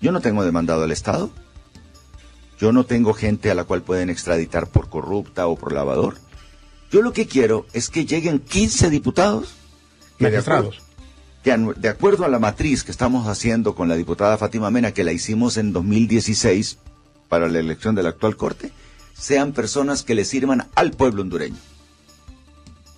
Yo 0.00 0.10
no 0.12 0.20
tengo 0.20 0.44
demandado 0.44 0.82
al 0.82 0.90
Estado. 0.90 1.30
Yo 2.60 2.72
no 2.72 2.84
tengo 2.84 3.14
gente 3.14 3.50
a 3.50 3.54
la 3.54 3.64
cual 3.64 3.82
pueden 3.82 4.10
extraditar 4.10 4.68
por 4.68 4.88
corrupta 4.88 5.46
o 5.46 5.56
por 5.56 5.72
lavador. 5.72 6.16
Yo 6.90 7.02
lo 7.02 7.12
que 7.12 7.26
quiero 7.26 7.66
es 7.72 7.88
que 7.88 8.06
lleguen 8.06 8.38
15 8.38 8.90
diputados 8.90 9.54
que 10.18 10.30
de 10.30 10.38
acuerdo- 10.38 10.70
que 11.42 11.50
de 11.80 11.88
acuerdo 11.88 12.24
a 12.24 12.28
la 12.28 12.38
matriz 12.38 12.84
que 12.84 12.92
estamos 12.92 13.26
haciendo 13.26 13.74
con 13.74 13.88
la 13.88 13.96
diputada 13.96 14.38
Fátima 14.38 14.70
Mena, 14.70 14.92
que 14.92 15.04
la 15.04 15.12
hicimos 15.12 15.56
en 15.56 15.72
2016 15.72 16.78
para 17.28 17.48
la 17.48 17.58
elección 17.58 17.94
de 17.96 18.02
la 18.04 18.10
actual 18.10 18.36
Corte, 18.36 18.70
sean 19.18 19.52
personas 19.52 20.02
que 20.04 20.14
le 20.14 20.24
sirvan 20.24 20.68
al 20.74 20.92
pueblo 20.92 21.22
hondureño. 21.22 21.56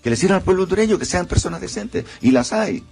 Que 0.03 0.11
le 0.11 0.17
sirvan 0.17 0.37
al 0.39 0.43
pueblo 0.45 0.65
hondureño, 0.65 0.99
que 0.99 1.05
sean 1.07 1.27
personas 1.27 1.61
decentes. 1.61 2.05
Y 2.21 2.31
las 2.31 2.53
hay. 2.53 2.85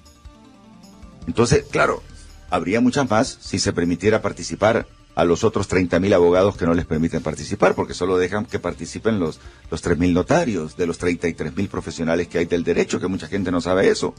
Entonces, 1.26 1.64
claro, 1.70 2.02
habría 2.50 2.80
muchas 2.80 3.08
más 3.08 3.38
si 3.40 3.58
se 3.58 3.72
permitiera 3.72 4.22
participar 4.22 4.86
a 5.14 5.24
los 5.24 5.44
otros 5.44 5.70
30.000 5.70 6.12
abogados 6.14 6.56
que 6.56 6.66
no 6.66 6.74
les 6.74 6.86
permiten 6.86 7.22
participar, 7.22 7.74
porque 7.74 7.94
solo 7.94 8.16
dejan 8.18 8.46
que 8.46 8.58
participen 8.58 9.20
los, 9.20 9.40
los 9.70 9.84
3.000 9.84 10.12
notarios, 10.12 10.76
de 10.76 10.86
los 10.86 11.00
33.000 11.00 11.68
profesionales 11.68 12.28
que 12.28 12.38
hay 12.38 12.46
del 12.46 12.64
derecho, 12.64 13.00
que 13.00 13.06
mucha 13.06 13.28
gente 13.28 13.50
no 13.50 13.60
sabe 13.60 13.88
eso. 13.88 14.14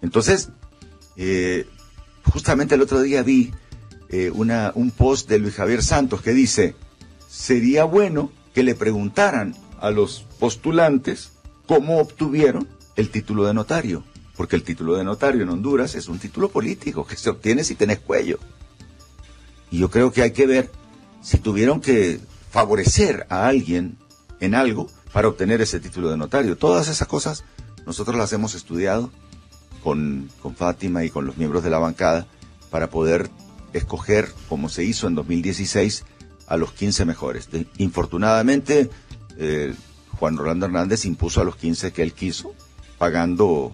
Entonces, 0.00 0.48
eh, 1.16 1.66
justamente 2.32 2.74
el 2.74 2.82
otro 2.82 3.02
día 3.02 3.22
vi 3.22 3.52
eh, 4.08 4.30
una, 4.34 4.72
un 4.74 4.90
post 4.90 5.28
de 5.28 5.38
Luis 5.38 5.54
Javier 5.54 5.82
Santos 5.82 6.22
que 6.22 6.32
dice, 6.32 6.74
sería 7.28 7.84
bueno 7.84 8.32
que 8.54 8.62
le 8.62 8.74
preguntaran 8.74 9.54
a 9.80 9.90
los 9.90 10.24
postulantes 10.38 11.32
cómo 11.66 11.98
obtuvieron 11.98 12.68
el 12.96 13.10
título 13.10 13.44
de 13.44 13.54
notario, 13.54 14.04
porque 14.36 14.56
el 14.56 14.62
título 14.62 14.94
de 14.94 15.04
notario 15.04 15.42
en 15.42 15.48
Honduras 15.48 15.94
es 15.94 16.08
un 16.08 16.18
título 16.18 16.48
político 16.48 17.06
que 17.06 17.16
se 17.16 17.30
obtiene 17.30 17.64
si 17.64 17.74
tenés 17.74 18.00
cuello. 18.00 18.38
Y 19.70 19.78
yo 19.78 19.90
creo 19.90 20.12
que 20.12 20.22
hay 20.22 20.32
que 20.32 20.46
ver 20.46 20.70
si 21.22 21.38
tuvieron 21.38 21.80
que 21.80 22.20
favorecer 22.50 23.26
a 23.30 23.46
alguien 23.46 23.96
en 24.40 24.54
algo 24.54 24.88
para 25.12 25.28
obtener 25.28 25.60
ese 25.60 25.80
título 25.80 26.10
de 26.10 26.16
notario. 26.16 26.56
Todas 26.56 26.88
esas 26.88 27.08
cosas 27.08 27.44
nosotros 27.86 28.16
las 28.16 28.32
hemos 28.32 28.54
estudiado 28.54 29.10
con, 29.82 30.30
con 30.40 30.54
Fátima 30.54 31.04
y 31.04 31.10
con 31.10 31.26
los 31.26 31.36
miembros 31.36 31.64
de 31.64 31.70
la 31.70 31.78
bancada 31.78 32.26
para 32.70 32.90
poder 32.90 33.30
escoger, 33.72 34.32
como 34.48 34.68
se 34.68 34.84
hizo 34.84 35.06
en 35.06 35.14
2016, 35.14 36.04
a 36.46 36.56
los 36.56 36.72
15 36.72 37.04
mejores. 37.04 37.48
Infortunadamente, 37.78 38.90
eh, 39.38 39.74
Juan 40.18 40.36
Rolando 40.36 40.66
Hernández 40.66 41.04
impuso 41.04 41.40
a 41.40 41.44
los 41.44 41.56
15 41.56 41.92
que 41.92 42.02
él 42.02 42.12
quiso, 42.12 42.54
pagando 42.98 43.72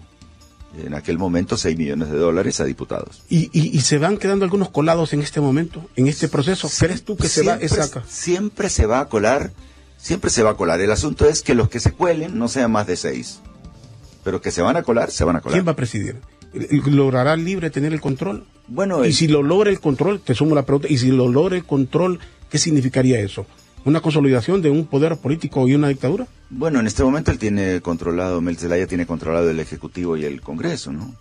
en 0.77 0.93
aquel 0.93 1.17
momento 1.17 1.57
6 1.57 1.77
millones 1.77 2.09
de 2.09 2.17
dólares 2.17 2.59
a 2.61 2.65
diputados. 2.65 3.23
¿Y, 3.29 3.49
y, 3.51 3.75
y 3.77 3.81
se 3.81 3.97
van 3.97 4.17
quedando 4.17 4.45
algunos 4.45 4.69
colados 4.69 5.13
en 5.13 5.21
este 5.21 5.41
momento, 5.41 5.85
en 5.95 6.07
este 6.07 6.27
proceso? 6.27 6.69
¿Crees 6.79 7.03
tú 7.03 7.17
que 7.17 7.27
se 7.27 7.43
va 7.43 7.57
Siempre- 7.57 7.65
esa... 7.83 8.03
Siempre 8.07 8.69
se 8.69 8.85
va 8.85 9.01
a 9.01 9.09
colar, 9.09 9.51
siempre 9.97 10.29
se 10.29 10.43
va 10.43 10.51
a 10.51 10.55
colar. 10.55 10.79
El 10.81 10.91
asunto 10.91 11.27
es 11.27 11.41
que 11.41 11.55
los 11.55 11.69
que 11.69 11.79
se 11.79 11.91
cuelen 11.91 12.37
no 12.39 12.47
sean 12.47 12.71
más 12.71 12.87
de 12.87 12.95
seis. 12.95 13.39
Pero 14.23 14.39
que 14.41 14.51
se 14.51 14.61
van 14.61 14.77
a 14.77 14.83
colar, 14.83 15.11
se 15.11 15.23
van 15.23 15.35
a 15.35 15.41
colar. 15.41 15.55
¿Quién 15.57 15.67
va 15.67 15.71
a 15.71 15.75
presidir? 15.75 16.17
¿Logrará 16.85 17.35
libre 17.35 17.69
tener 17.69 17.91
el 17.93 18.01
control? 18.01 18.45
Bueno, 18.67 19.03
Y 19.05 19.13
si 19.13 19.27
lo 19.27 19.41
logra 19.43 19.69
el 19.69 19.79
control, 19.79 20.21
te 20.21 20.35
sumo 20.35 20.53
la 20.55 20.65
pregunta, 20.65 20.87
y 20.89 20.97
si 20.97 21.07
lo 21.09 21.27
logra 21.27 21.55
el 21.57 21.65
control, 21.65 22.19
¿qué 22.49 22.57
significaría 22.57 23.19
eso? 23.19 23.45
¿Una 23.83 24.01
consolidación 24.01 24.61
de 24.61 24.69
un 24.69 24.85
poder 24.85 25.17
político 25.17 25.67
y 25.67 25.73
una 25.73 25.87
dictadura? 25.87 26.27
Bueno, 26.51 26.79
en 26.79 26.87
este 26.87 27.03
momento 27.03 27.31
él 27.31 27.39
tiene 27.39 27.81
controlado, 27.81 28.39
Mel 28.39 28.57
Zelaya 28.57 28.85
tiene 28.85 29.07
controlado 29.07 29.49
el 29.49 29.59
Ejecutivo 29.59 30.15
y 30.17 30.25
el 30.25 30.41
Congreso, 30.41 30.91
¿no? 30.91 31.15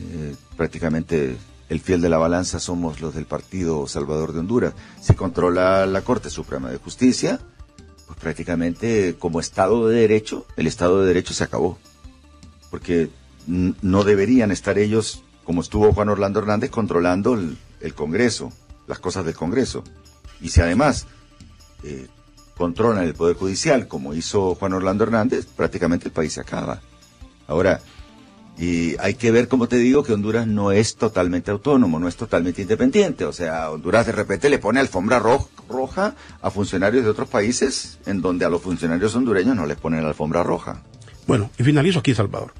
Eh, 0.00 0.36
prácticamente 0.56 1.36
el 1.68 1.80
fiel 1.80 2.00
de 2.00 2.08
la 2.08 2.18
balanza 2.18 2.60
somos 2.60 3.00
los 3.00 3.14
del 3.14 3.24
Partido 3.24 3.88
Salvador 3.88 4.32
de 4.32 4.38
Honduras. 4.38 4.74
Si 5.00 5.14
controla 5.14 5.84
la 5.86 6.02
Corte 6.02 6.30
Suprema 6.30 6.70
de 6.70 6.76
Justicia, 6.78 7.40
pues 8.06 8.18
prácticamente 8.20 9.16
como 9.18 9.40
Estado 9.40 9.88
de 9.88 10.00
Derecho, 10.00 10.46
el 10.56 10.68
Estado 10.68 11.00
de 11.00 11.08
Derecho 11.08 11.34
se 11.34 11.42
acabó. 11.42 11.76
Porque 12.70 13.10
no 13.46 14.04
deberían 14.04 14.52
estar 14.52 14.78
ellos, 14.78 15.24
como 15.42 15.62
estuvo 15.62 15.92
Juan 15.92 16.08
Orlando 16.08 16.38
Hernández, 16.38 16.70
controlando 16.70 17.34
el 17.34 17.94
Congreso, 17.94 18.52
las 18.86 19.00
cosas 19.00 19.24
del 19.24 19.34
Congreso. 19.34 19.82
Y 20.40 20.50
si 20.50 20.60
además 20.60 21.06
eh, 21.82 22.06
controlan 22.56 23.04
el 23.04 23.14
Poder 23.14 23.36
Judicial, 23.36 23.86
como 23.88 24.14
hizo 24.14 24.54
Juan 24.54 24.72
Orlando 24.72 25.04
Hernández, 25.04 25.46
prácticamente 25.46 26.06
el 26.08 26.12
país 26.12 26.32
se 26.32 26.40
acaba. 26.40 26.80
Ahora, 27.46 27.80
y 28.58 28.96
hay 28.98 29.14
que 29.14 29.30
ver, 29.30 29.46
como 29.46 29.68
te 29.68 29.76
digo, 29.76 30.02
que 30.02 30.12
Honduras 30.12 30.46
no 30.48 30.72
es 30.72 30.96
totalmente 30.96 31.52
autónomo, 31.52 32.00
no 32.00 32.08
es 32.08 32.16
totalmente 32.16 32.62
independiente. 32.62 33.24
O 33.24 33.32
sea, 33.32 33.70
Honduras 33.70 34.06
de 34.06 34.12
repente 34.12 34.50
le 34.50 34.58
pone 34.58 34.80
alfombra 34.80 35.20
ro- 35.20 35.48
roja 35.68 36.16
a 36.42 36.50
funcionarios 36.50 37.04
de 37.04 37.10
otros 37.10 37.28
países, 37.28 37.98
en 38.06 38.20
donde 38.20 38.44
a 38.44 38.48
los 38.48 38.60
funcionarios 38.60 39.14
hondureños 39.14 39.54
no 39.54 39.64
les 39.64 39.76
ponen 39.76 40.04
alfombra 40.04 40.42
roja. 40.42 40.82
Bueno, 41.28 41.50
y 41.56 41.62
finalizo 41.62 42.00
aquí, 42.00 42.14
Salvador. 42.14 42.52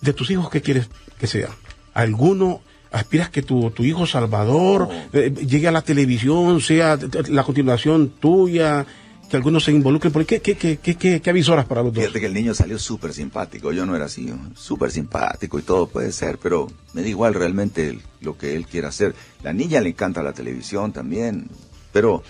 De 0.00 0.12
tus 0.12 0.28
hijos, 0.32 0.50
¿qué 0.50 0.60
quieres 0.60 0.88
que 1.20 1.28
sea? 1.28 1.50
¿Alguno 1.94 2.60
aspiras 2.90 3.30
que 3.30 3.42
tu, 3.42 3.70
tu 3.70 3.84
hijo 3.84 4.06
Salvador 4.06 4.88
eh, 5.12 5.32
llegue 5.46 5.68
a 5.68 5.72
la 5.72 5.82
televisión, 5.82 6.60
sea 6.60 6.98
la 7.28 7.42
continuación 7.44 8.10
tuya, 8.20 8.86
que 9.28 9.36
algunos 9.36 9.64
se 9.64 9.72
involucren? 9.72 10.12
¿Por 10.12 10.24
qué, 10.24 10.40
qué, 10.40 10.56
qué, 10.56 10.78
qué, 10.78 11.20
qué, 11.20 11.30
avisoras 11.30 11.66
para 11.66 11.82
los 11.82 11.92
dos? 11.92 12.02
Fíjate 12.02 12.20
que 12.20 12.26
el 12.26 12.34
niño 12.34 12.54
salió 12.54 12.78
súper 12.78 13.12
simpático, 13.12 13.72
yo 13.72 13.84
no 13.84 13.94
era 13.94 14.06
así, 14.06 14.32
súper 14.54 14.90
simpático 14.90 15.58
y 15.58 15.62
todo 15.62 15.86
puede 15.86 16.12
ser, 16.12 16.38
pero 16.38 16.66
me 16.94 17.02
da 17.02 17.08
igual 17.08 17.34
realmente 17.34 17.98
lo 18.20 18.38
que 18.38 18.56
él 18.56 18.66
quiera 18.66 18.88
hacer. 18.88 19.14
La 19.42 19.52
niña 19.52 19.80
le 19.80 19.90
encanta 19.90 20.22
la 20.22 20.32
televisión 20.32 20.92
también, 20.92 21.48
pero 21.92 22.22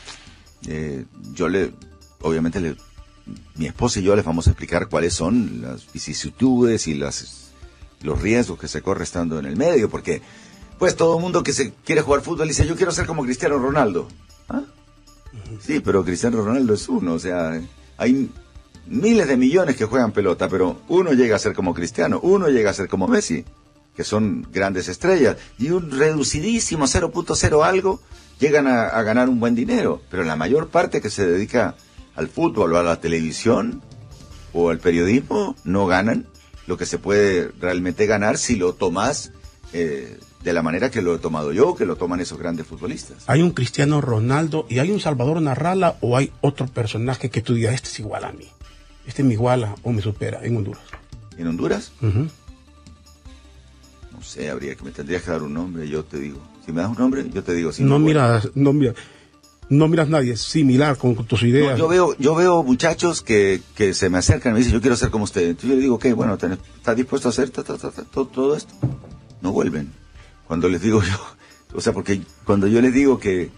eh, 0.66 1.04
yo 1.34 1.48
le, 1.48 1.72
obviamente 2.20 2.60
le, 2.60 2.76
mi 3.54 3.66
esposa 3.66 4.00
y 4.00 4.02
yo 4.02 4.16
les 4.16 4.24
vamos 4.24 4.46
a 4.46 4.50
explicar 4.50 4.88
cuáles 4.88 5.14
son 5.14 5.62
las 5.62 5.90
vicisitudes 5.92 6.88
y 6.88 6.94
las, 6.94 7.52
los 8.02 8.20
riesgos 8.20 8.58
que 8.58 8.68
se 8.68 8.82
corre 8.82 9.04
estando 9.04 9.38
en 9.38 9.46
el 9.46 9.56
medio, 9.56 9.88
porque 9.88 10.20
pues 10.78 10.96
todo 10.96 11.16
el 11.16 11.22
mundo 11.22 11.42
que 11.42 11.52
se 11.52 11.72
quiere 11.84 12.02
jugar 12.02 12.22
fútbol 12.22 12.48
dice 12.48 12.66
yo 12.66 12.76
quiero 12.76 12.92
ser 12.92 13.06
como 13.06 13.24
Cristiano 13.24 13.58
Ronaldo. 13.58 14.08
¿Ah? 14.48 14.62
Sí, 15.60 15.80
pero 15.80 16.04
Cristiano 16.04 16.42
Ronaldo 16.42 16.74
es 16.74 16.88
uno, 16.88 17.14
o 17.14 17.18
sea, 17.18 17.60
hay 17.96 18.30
miles 18.86 19.28
de 19.28 19.36
millones 19.36 19.76
que 19.76 19.84
juegan 19.84 20.12
pelota, 20.12 20.48
pero 20.48 20.80
uno 20.88 21.12
llega 21.12 21.36
a 21.36 21.38
ser 21.38 21.54
como 21.54 21.74
Cristiano, 21.74 22.20
uno 22.22 22.48
llega 22.48 22.70
a 22.70 22.74
ser 22.74 22.88
como 22.88 23.08
Messi, 23.08 23.44
que 23.94 24.04
son 24.04 24.46
grandes 24.52 24.88
estrellas, 24.88 25.36
y 25.58 25.70
un 25.70 25.90
reducidísimo 25.90 26.86
0.0 26.86 27.64
algo 27.64 28.00
llegan 28.38 28.66
a, 28.66 28.86
a, 28.86 29.02
ganar 29.02 29.28
un 29.28 29.40
buen 29.40 29.54
dinero, 29.54 30.00
pero 30.10 30.22
la 30.22 30.36
mayor 30.36 30.68
parte 30.68 31.00
que 31.00 31.10
se 31.10 31.26
dedica 31.26 31.76
al 32.14 32.28
fútbol 32.28 32.72
o 32.72 32.78
a 32.78 32.82
la 32.82 33.00
televisión 33.00 33.82
o 34.52 34.70
al 34.70 34.78
periodismo 34.78 35.56
no 35.64 35.86
ganan 35.86 36.26
lo 36.66 36.76
que 36.76 36.86
se 36.86 36.98
puede 36.98 37.50
realmente 37.60 38.06
ganar 38.06 38.38
si 38.38 38.56
lo 38.56 38.74
tomas 38.74 39.32
eh, 39.72 40.18
de 40.48 40.54
la 40.54 40.62
manera 40.62 40.90
que 40.90 41.02
lo 41.02 41.14
he 41.14 41.18
tomado 41.18 41.52
yo, 41.52 41.74
que 41.74 41.84
lo 41.84 41.96
toman 41.96 42.20
esos 42.20 42.38
grandes 42.38 42.66
futbolistas. 42.66 43.24
¿Hay 43.26 43.42
un 43.42 43.50
Cristiano 43.50 44.00
Ronaldo 44.00 44.64
y 44.70 44.78
hay 44.78 44.90
un 44.90 44.98
Salvador 44.98 45.42
Narrala 45.42 45.96
o 46.00 46.16
hay 46.16 46.32
otro 46.40 46.66
personaje 46.66 47.28
que 47.28 47.42
tú 47.42 47.52
digas, 47.54 47.74
este 47.74 47.90
es 47.90 48.00
igual 48.00 48.24
a 48.24 48.32
mí? 48.32 48.48
Este 49.06 49.22
me 49.22 49.34
iguala 49.34 49.74
o 49.82 49.92
me 49.92 50.00
supera 50.00 50.40
en 50.42 50.56
Honduras. 50.56 50.82
¿En 51.36 51.46
Honduras? 51.48 51.92
Uh 52.00 52.06
-huh. 52.06 52.30
No 54.12 54.22
sé, 54.22 54.48
habría 54.48 54.74
que 54.74 54.84
me 54.84 54.90
tendrías 54.90 55.22
que 55.22 55.30
dar 55.30 55.42
un 55.42 55.52
nombre, 55.52 55.86
yo 55.86 56.02
te 56.04 56.18
digo. 56.18 56.40
Si 56.64 56.72
me 56.72 56.80
das 56.80 56.90
un 56.90 56.96
nombre, 56.96 57.28
yo 57.30 57.42
te 57.42 57.52
digo. 57.52 57.70
Si 57.70 57.82
no, 57.82 57.90
no 57.90 57.98
miras, 57.98 58.48
no 58.54 58.72
miras, 58.72 58.94
no 59.68 59.86
miras 59.86 60.08
nadie 60.08 60.36
similar 60.38 60.96
con, 60.96 61.14
tus 61.26 61.42
ideas. 61.42 61.72
No, 61.72 61.84
yo 61.84 61.88
veo, 61.88 62.16
yo 62.18 62.34
veo 62.34 62.62
muchachos 62.62 63.20
que, 63.20 63.60
que 63.76 63.92
se 63.92 64.08
me 64.08 64.16
acercan 64.16 64.52
y 64.52 64.54
me 64.54 64.58
dicen, 64.60 64.72
yo 64.72 64.80
quiero 64.80 64.96
ser 64.96 65.10
como 65.10 65.24
usted. 65.24 65.42
Entonces 65.42 65.68
yo 65.70 65.76
le 65.76 65.82
digo, 65.82 65.96
ok, 65.96 66.06
bueno, 66.14 66.34
¿estás 66.34 66.96
dispuesto 66.96 67.28
a 67.28 67.32
hacer 67.32 67.50
ta, 67.50 67.62
ta, 67.62 67.76
ta, 67.76 67.90
todo, 67.90 68.26
todo 68.26 68.56
esto? 68.56 68.72
No 69.42 69.52
vuelven. 69.52 69.92
Cuando 70.48 70.68
les 70.68 70.82
digo 70.82 71.02
yo, 71.02 71.16
o 71.74 71.80
sea, 71.80 71.92
porque 71.92 72.22
cuando 72.44 72.66
yo 72.66 72.80
les 72.80 72.92
digo 72.92 73.20
que, 73.20 73.50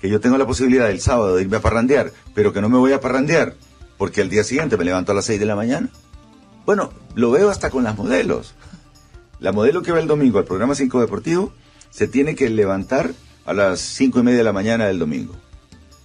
que 0.00 0.08
yo 0.08 0.20
tengo 0.20 0.38
la 0.38 0.46
posibilidad 0.46 0.90
el 0.90 1.00
sábado 1.00 1.36
de 1.36 1.42
irme 1.42 1.58
a 1.58 1.60
parrandear, 1.60 2.12
pero 2.34 2.52
que 2.52 2.60
no 2.60 2.68
me 2.68 2.78
voy 2.78 2.92
a 2.92 3.00
parrandear, 3.00 3.54
porque 3.98 4.22
al 4.22 4.30
día 4.30 4.42
siguiente 4.42 4.76
me 4.76 4.84
levanto 4.84 5.12
a 5.12 5.14
las 5.14 5.26
6 5.26 5.38
de 5.38 5.46
la 5.46 5.54
mañana. 5.54 5.90
Bueno, 6.64 6.90
lo 7.14 7.30
veo 7.30 7.50
hasta 7.50 7.70
con 7.70 7.84
las 7.84 7.96
modelos. 7.96 8.54
La 9.38 9.52
modelo 9.52 9.82
que 9.82 9.92
va 9.92 10.00
el 10.00 10.06
domingo 10.06 10.38
al 10.38 10.44
programa 10.44 10.74
5 10.74 11.00
Deportivo 11.00 11.52
se 11.90 12.08
tiene 12.08 12.34
que 12.34 12.48
levantar 12.48 13.12
a 13.44 13.52
las 13.52 13.80
5 13.80 14.20
y 14.20 14.22
media 14.22 14.38
de 14.38 14.44
la 14.44 14.52
mañana 14.52 14.86
del 14.86 14.98
domingo. 14.98 15.34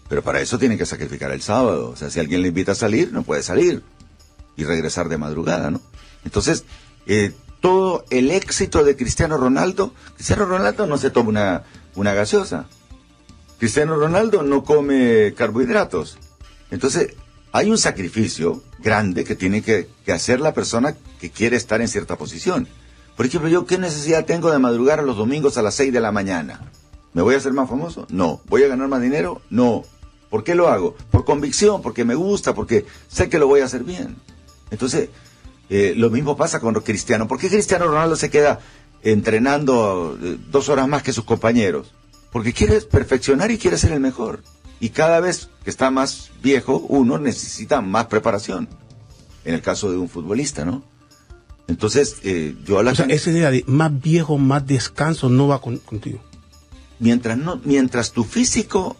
Pero 0.09 0.21
para 0.21 0.41
eso 0.41 0.59
tiene 0.59 0.77
que 0.77 0.85
sacrificar 0.85 1.31
el 1.31 1.41
sábado. 1.41 1.89
O 1.89 1.95
sea, 1.95 2.09
si 2.09 2.19
alguien 2.19 2.41
le 2.41 2.49
invita 2.49 2.73
a 2.73 2.75
salir, 2.75 3.11
no 3.11 3.23
puede 3.23 3.43
salir. 3.43 3.83
Y 4.55 4.63
regresar 4.63 5.09
de 5.09 5.17
madrugada, 5.17 5.71
¿no? 5.71 5.81
Entonces, 6.23 6.65
eh, 7.07 7.33
todo 7.65 8.05
el 8.11 8.29
éxito 8.29 8.83
de 8.83 8.95
Cristiano 8.95 9.37
Ronaldo, 9.37 9.91
Cristiano 10.13 10.45
Ronaldo 10.45 10.85
no 10.85 10.99
se 10.99 11.09
toma 11.09 11.29
una, 11.29 11.63
una 11.95 12.13
gaseosa. 12.13 12.67
Cristiano 13.57 13.95
Ronaldo 13.95 14.43
no 14.43 14.63
come 14.63 15.33
carbohidratos. 15.35 16.19
Entonces, 16.69 17.15
hay 17.53 17.71
un 17.71 17.79
sacrificio 17.79 18.61
grande 18.83 19.23
que 19.23 19.35
tiene 19.35 19.63
que, 19.63 19.87
hacer 20.13 20.41
la 20.41 20.53
persona 20.53 20.95
que 21.19 21.31
quiere 21.31 21.57
estar 21.57 21.81
en 21.81 21.87
cierta 21.87 22.19
posición. 22.19 22.67
Por 23.17 23.25
ejemplo, 23.25 23.49
yo 23.49 23.65
qué 23.65 23.79
necesidad 23.79 24.25
tengo 24.25 24.51
de 24.51 24.59
madrugar 24.59 25.01
los 25.01 25.17
domingos 25.17 25.57
a 25.57 25.63
las 25.63 25.73
6 25.73 25.91
de 25.91 26.01
la 26.01 26.11
mañana. 26.11 26.69
¿Me 27.13 27.23
voy 27.23 27.33
a 27.33 27.39
hacer 27.39 27.53
más 27.53 27.67
famoso? 27.67 28.05
No. 28.11 28.41
¿Voy 28.45 28.61
a 28.61 28.67
ganar 28.67 28.89
más 28.89 29.01
dinero? 29.01 29.41
No. 29.49 29.85
¿Por 30.29 30.43
qué 30.43 30.53
lo 30.53 30.67
hago? 30.67 30.95
Por 31.09 31.25
convicción, 31.25 31.81
porque 31.81 32.05
me 32.05 32.13
gusta, 32.13 32.53
porque 32.53 32.85
sé 33.07 33.27
que 33.27 33.39
lo 33.39 33.47
voy 33.47 33.61
a 33.61 33.65
hacer 33.65 33.83
bien. 33.83 34.17
Entonces, 34.69 35.09
eh, 35.69 35.93
lo 35.95 36.09
mismo 36.09 36.37
pasa 36.37 36.59
con 36.59 36.73
Cristiano. 36.75 37.27
¿Por 37.27 37.39
qué 37.39 37.49
Cristiano 37.49 37.87
Ronaldo 37.87 38.15
se 38.15 38.29
queda 38.29 38.59
entrenando 39.03 40.17
eh, 40.21 40.37
dos 40.51 40.69
horas 40.69 40.87
más 40.87 41.03
que 41.03 41.13
sus 41.13 41.25
compañeros? 41.25 41.93
Porque 42.31 42.53
quiere 42.53 42.81
perfeccionar 42.81 43.51
y 43.51 43.57
quiere 43.57 43.77
ser 43.77 43.91
el 43.91 43.99
mejor. 43.99 44.43
Y 44.79 44.89
cada 44.89 45.19
vez 45.19 45.49
que 45.63 45.69
está 45.69 45.89
más 45.89 46.31
viejo, 46.43 46.77
uno 46.89 47.17
necesita 47.17 47.81
más 47.81 48.07
preparación. 48.07 48.67
En 49.45 49.53
el 49.53 49.61
caso 49.61 49.91
de 49.91 49.97
un 49.97 50.09
futbolista, 50.09 50.65
¿no? 50.65 50.83
Entonces, 51.67 52.17
eh, 52.23 52.55
yo 52.65 52.79
a 52.79 52.83
la 52.83 52.91
o 52.91 52.95
sea, 52.95 53.05
esa 53.05 53.31
idea 53.31 53.51
de 53.51 53.63
más 53.67 54.01
viejo, 54.01 54.37
más 54.37 54.67
descanso 54.67 55.29
no 55.29 55.47
va 55.47 55.61
con, 55.61 55.77
contigo. 55.77 56.19
Mientras, 56.99 57.37
no, 57.37 57.59
mientras 57.63 58.11
tu 58.11 58.23
físico 58.23 58.97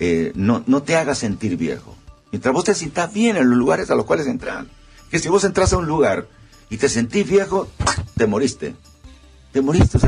eh, 0.00 0.32
no, 0.34 0.62
no 0.66 0.82
te 0.82 0.96
haga 0.96 1.14
sentir 1.14 1.56
viejo. 1.56 1.96
Mientras 2.32 2.52
vos 2.52 2.64
te 2.64 2.74
sientas 2.74 3.12
bien 3.12 3.36
en 3.36 3.48
los 3.48 3.58
lugares 3.58 3.90
a 3.90 3.94
los 3.94 4.04
cuales 4.04 4.26
entras. 4.26 4.66
Que 5.10 5.18
si 5.18 5.28
vos 5.28 5.44
entras 5.44 5.72
a 5.72 5.78
un 5.78 5.86
lugar 5.86 6.28
y 6.70 6.76
te 6.76 6.88
sentís 6.88 7.28
viejo, 7.28 7.68
te 8.16 8.26
moriste. 8.26 8.74
Te 9.52 9.62
moriste. 9.62 9.98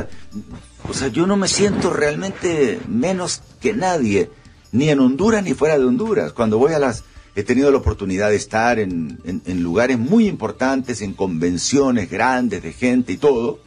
O 0.88 0.94
sea, 0.94 1.08
yo 1.08 1.26
no 1.26 1.36
me 1.36 1.48
siento 1.48 1.90
realmente 1.92 2.80
menos 2.86 3.42
que 3.60 3.72
nadie, 3.72 4.30
ni 4.72 4.90
en 4.90 5.00
Honduras 5.00 5.42
ni 5.42 5.54
fuera 5.54 5.78
de 5.78 5.84
Honduras. 5.84 6.32
Cuando 6.32 6.58
voy 6.58 6.72
a 6.72 6.78
las... 6.78 7.04
He 7.36 7.44
tenido 7.44 7.70
la 7.70 7.78
oportunidad 7.78 8.30
de 8.30 8.36
estar 8.36 8.80
en, 8.80 9.20
lugares 9.62 9.98
muy 9.98 10.26
importantes, 10.26 11.00
en 11.00 11.14
convenciones 11.14 12.10
grandes 12.10 12.60
de 12.62 12.72
gente 12.72 13.12
y 13.12 13.16
todo. 13.18 13.60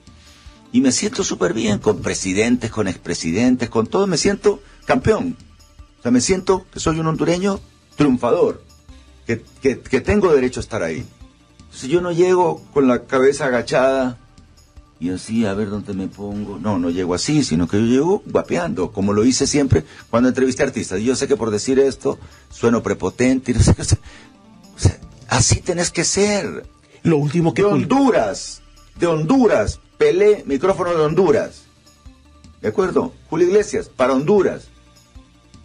Y 0.73 0.81
me 0.81 0.91
siento 0.91 1.23
súper 1.23 1.53
bien 1.53 1.79
con 1.79 2.01
presidentes, 2.01 2.69
con 2.69 2.89
expresidentes, 2.89 3.69
con 3.69 3.87
todo. 3.87 4.05
Me 4.05 4.17
siento 4.17 4.61
campeón. 4.85 5.37
O 5.99 6.01
sea, 6.01 6.11
me 6.11 6.19
siento 6.19 6.65
que 6.71 6.81
soy 6.81 6.99
un 6.99 7.07
hondureño 7.07 7.61
triunfador, 7.95 8.63
que, 9.25 9.41
que 9.61 10.01
tengo 10.01 10.33
derecho 10.33 10.59
a 10.59 10.63
estar 10.63 10.83
ahí. 10.83 11.05
Entonces 11.73 11.89
yo 11.89 12.01
no 12.01 12.11
llego 12.11 12.61
con 12.71 12.87
la 12.87 13.05
cabeza 13.05 13.47
agachada 13.47 14.19
y 14.99 15.09
así 15.09 15.43
a 15.47 15.55
ver 15.55 15.71
dónde 15.71 15.95
me 15.95 16.07
pongo. 16.07 16.59
No, 16.59 16.77
no 16.77 16.91
llego 16.91 17.15
así, 17.15 17.43
sino 17.43 17.67
que 17.67 17.79
yo 17.79 17.87
llego 17.87 18.23
guapeando, 18.27 18.91
como 18.91 19.11
lo 19.11 19.25
hice 19.25 19.47
siempre 19.47 19.83
cuando 20.11 20.29
entrevisté 20.29 20.61
artistas. 20.61 20.99
Y 20.99 21.05
yo 21.05 21.15
sé 21.15 21.27
que 21.27 21.35
por 21.35 21.49
decir 21.49 21.79
esto 21.79 22.19
sueno 22.51 22.83
prepotente 22.83 23.51
y 23.51 23.55
no 23.55 23.61
sé 23.61 23.73
qué. 23.73 23.81
O 23.81 23.85
sea, 23.85 24.99
así 25.27 25.61
tenés 25.61 25.89
que 25.89 26.03
ser. 26.03 26.67
Lo 27.01 27.17
último 27.17 27.55
que... 27.55 27.63
De 27.63 27.67
Honduras, 27.69 28.61
de 28.99 29.07
Honduras, 29.07 29.79
Pelé, 29.97 30.43
micrófono 30.45 30.91
de 30.91 31.01
Honduras. 31.01 31.63
¿De 32.61 32.67
acuerdo? 32.67 33.13
Julio 33.31 33.47
Iglesias, 33.47 33.89
para 33.89 34.13
Honduras. 34.13 34.67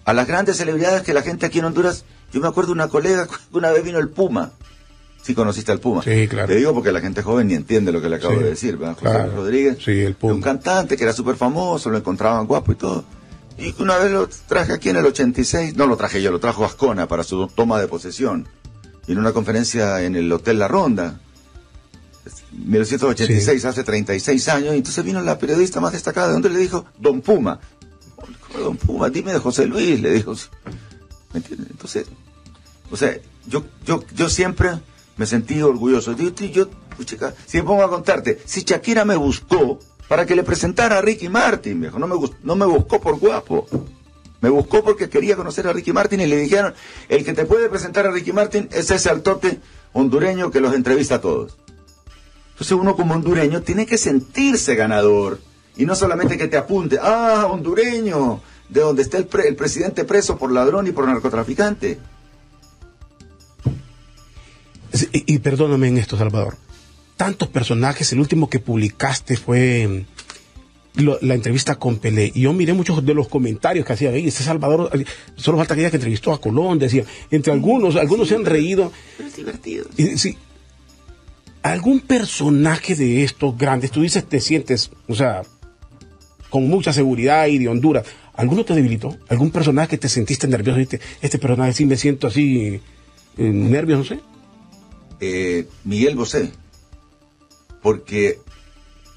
A 0.06 0.14
las 0.14 0.26
grandes 0.26 0.56
celebridades 0.56 1.02
que 1.02 1.12
la 1.12 1.20
gente 1.20 1.44
aquí 1.44 1.58
en 1.58 1.66
Honduras, 1.66 2.06
yo 2.32 2.40
me 2.40 2.48
acuerdo 2.48 2.68
de 2.68 2.80
una 2.80 2.88
colega 2.88 3.26
que 3.26 3.34
una 3.52 3.70
vez 3.72 3.84
vino 3.84 3.98
el 3.98 4.08
Puma. 4.08 4.52
Sí 5.22 5.34
conociste 5.34 5.72
al 5.72 5.80
Puma. 5.80 6.02
Sí, 6.02 6.26
claro. 6.28 6.48
Te 6.48 6.56
digo 6.56 6.72
porque 6.72 6.92
la 6.92 7.00
gente 7.00 7.22
joven 7.22 7.48
ni 7.48 7.54
entiende 7.54 7.92
lo 7.92 8.00
que 8.00 8.08
le 8.08 8.16
acabo 8.16 8.34
Sí, 8.34 8.40
de 8.40 8.50
decir, 8.50 8.76
¿verdad? 8.76 8.94
José 8.94 9.06
claro. 9.06 9.24
Luis 9.24 9.36
Rodríguez. 9.36 9.78
Sí, 9.84 10.00
el 10.00 10.14
Puma. 10.14 10.34
Un 10.34 10.40
cantante 10.40 10.96
que 10.96 11.04
era 11.04 11.12
súper 11.12 11.36
famoso, 11.36 11.90
lo 11.90 11.98
encontraban 11.98 12.46
guapo 12.46 12.72
y 12.72 12.76
todo. 12.76 13.04
Y 13.58 13.74
una 13.82 13.98
vez 13.98 14.10
lo 14.12 14.28
traje 14.46 14.72
aquí 14.72 14.88
en 14.88 14.96
el 14.96 15.06
86, 15.06 15.76
no 15.76 15.86
lo 15.86 15.96
traje 15.96 16.22
yo, 16.22 16.30
lo 16.30 16.38
trajo 16.38 16.64
Ascona 16.64 17.08
para 17.08 17.24
su 17.24 17.48
toma 17.48 17.80
de 17.80 17.88
posesión. 17.88 18.48
Y 19.06 19.12
en 19.12 19.18
una 19.18 19.32
conferencia 19.32 20.02
en 20.02 20.16
el 20.16 20.30
Hotel 20.32 20.58
La 20.58 20.68
Ronda. 20.68 21.20
1986, 22.52 23.64
hace 23.64 23.84
36 23.84 24.48
años, 24.48 24.74
y 24.74 24.78
entonces 24.78 25.04
vino 25.04 25.20
la 25.22 25.38
periodista 25.38 25.80
más 25.80 25.92
destacada 25.92 26.28
de 26.28 26.32
donde 26.34 26.50
le 26.50 26.58
dijo, 26.58 26.84
Don 26.98 27.20
Puma. 27.20 27.58
¿Cómo 28.52 28.64
Don 28.64 28.76
Puma, 28.76 29.10
dime 29.10 29.32
de 29.32 29.38
José 29.38 29.66
Luis, 29.66 30.00
le 30.00 30.12
dijo. 30.12 30.34
¿Me 31.32 31.38
entiendes? 31.40 31.68
Entonces, 31.70 32.06
o 32.90 32.96
sea, 32.96 33.16
yo, 33.46 33.64
yo, 33.84 34.02
yo 34.14 34.28
siempre 34.28 34.70
me 35.18 35.26
sentí 35.26 35.60
orgulloso. 35.60 36.12
Yo, 36.16 36.30
yo, 36.30 36.68
chica, 37.04 37.34
si 37.46 37.58
me 37.58 37.64
pongo 37.64 37.82
a 37.82 37.90
contarte, 37.90 38.40
si 38.44 38.62
Shakira 38.62 39.04
me 39.04 39.16
buscó 39.16 39.78
para 40.08 40.24
que 40.24 40.34
le 40.34 40.42
presentara 40.42 40.98
a 40.98 41.02
Ricky 41.02 41.28
Martin, 41.28 41.80
viejo, 41.80 41.98
no 41.98 42.06
me, 42.06 42.16
no 42.42 42.56
me 42.56 42.64
buscó 42.64 43.00
por 43.00 43.18
guapo. 43.18 43.66
Me 44.40 44.48
buscó 44.48 44.84
porque 44.84 45.10
quería 45.10 45.36
conocer 45.36 45.66
a 45.66 45.72
Ricky 45.72 45.92
Martin 45.92 46.20
y 46.20 46.26
le 46.26 46.36
dijeron, 46.36 46.72
el 47.08 47.24
que 47.24 47.32
te 47.34 47.44
puede 47.44 47.68
presentar 47.68 48.06
a 48.06 48.12
Ricky 48.12 48.32
Martin 48.32 48.68
es 48.72 48.90
ese 48.90 49.10
altote 49.10 49.60
hondureño 49.92 50.50
que 50.50 50.60
los 50.60 50.74
entrevista 50.74 51.16
a 51.16 51.20
todos. 51.20 51.58
Entonces 52.52 52.72
uno 52.72 52.96
como 52.96 53.14
hondureño 53.14 53.62
tiene 53.62 53.84
que 53.84 53.98
sentirse 53.98 54.76
ganador 54.76 55.40
y 55.76 55.86
no 55.86 55.94
solamente 55.94 56.38
que 56.38 56.48
te 56.48 56.56
apunte, 56.56 56.98
ah, 57.00 57.48
hondureño, 57.50 58.40
de 58.68 58.80
donde 58.80 59.02
está 59.02 59.16
el, 59.16 59.26
pre 59.26 59.48
el 59.48 59.56
presidente 59.56 60.04
preso 60.04 60.36
por 60.36 60.52
ladrón 60.52 60.86
y 60.86 60.92
por 60.92 61.06
narcotraficante. 61.06 61.98
Y, 65.12 65.34
y, 65.34 65.38
perdóname 65.38 65.88
en 65.88 65.98
esto, 65.98 66.16
Salvador. 66.16 66.56
Tantos 67.16 67.48
personajes, 67.48 68.12
el 68.12 68.20
último 68.20 68.48
que 68.48 68.58
publicaste 68.58 69.36
fue 69.36 70.04
lo, 70.94 71.18
la 71.20 71.34
entrevista 71.34 71.76
con 71.76 71.98
Pelé. 71.98 72.32
Y 72.34 72.42
yo 72.42 72.52
miré 72.52 72.72
muchos 72.72 73.04
de 73.04 73.14
los 73.14 73.28
comentarios 73.28 73.84
que 73.84 73.92
hacían 73.92 74.14
ahí. 74.14 74.26
Este 74.26 74.44
Salvador, 74.44 74.90
solo 75.36 75.58
falta 75.58 75.74
aquella 75.74 75.90
que 75.90 75.96
entrevistó 75.96 76.32
a 76.32 76.40
Colón, 76.40 76.78
decía. 76.78 77.04
Entre 77.30 77.52
algunos, 77.52 77.96
algunos 77.96 78.28
Sí, 78.28 78.34
se 78.34 78.40
han 78.40 78.44
reído. 78.44 78.92
Pero 79.16 79.28
es 79.28 79.36
divertido. 79.36 79.86
Y, 79.96 80.18
sí, 80.18 80.36
algún 81.62 82.00
personaje 82.00 82.94
de 82.94 83.24
estos 83.24 83.56
grandes, 83.56 83.90
tú 83.90 84.02
dices, 84.02 84.24
te 84.24 84.40
sientes, 84.40 84.90
o 85.06 85.14
sea, 85.14 85.42
con 86.50 86.68
mucha 86.68 86.92
seguridad 86.92 87.46
y 87.46 87.58
de 87.58 87.68
Honduras. 87.68 88.06
¿Alguno 88.34 88.64
te 88.64 88.74
debilitó? 88.74 89.16
¿Algún 89.28 89.50
personaje 89.50 89.88
que 89.88 89.98
te 89.98 90.08
sentiste 90.08 90.46
nervioso? 90.46 90.78
Este, 90.78 91.00
este 91.20 91.38
personaje 91.38 91.72
sí 91.72 91.86
me 91.86 91.96
siento 91.96 92.28
así, 92.28 92.80
eh, 93.36 93.42
nervioso, 93.42 93.98
no 93.98 94.04
sé. 94.04 94.20
Eh, 95.20 95.66
Miguel 95.84 96.14
Bosé. 96.16 96.52
Porque 97.82 98.38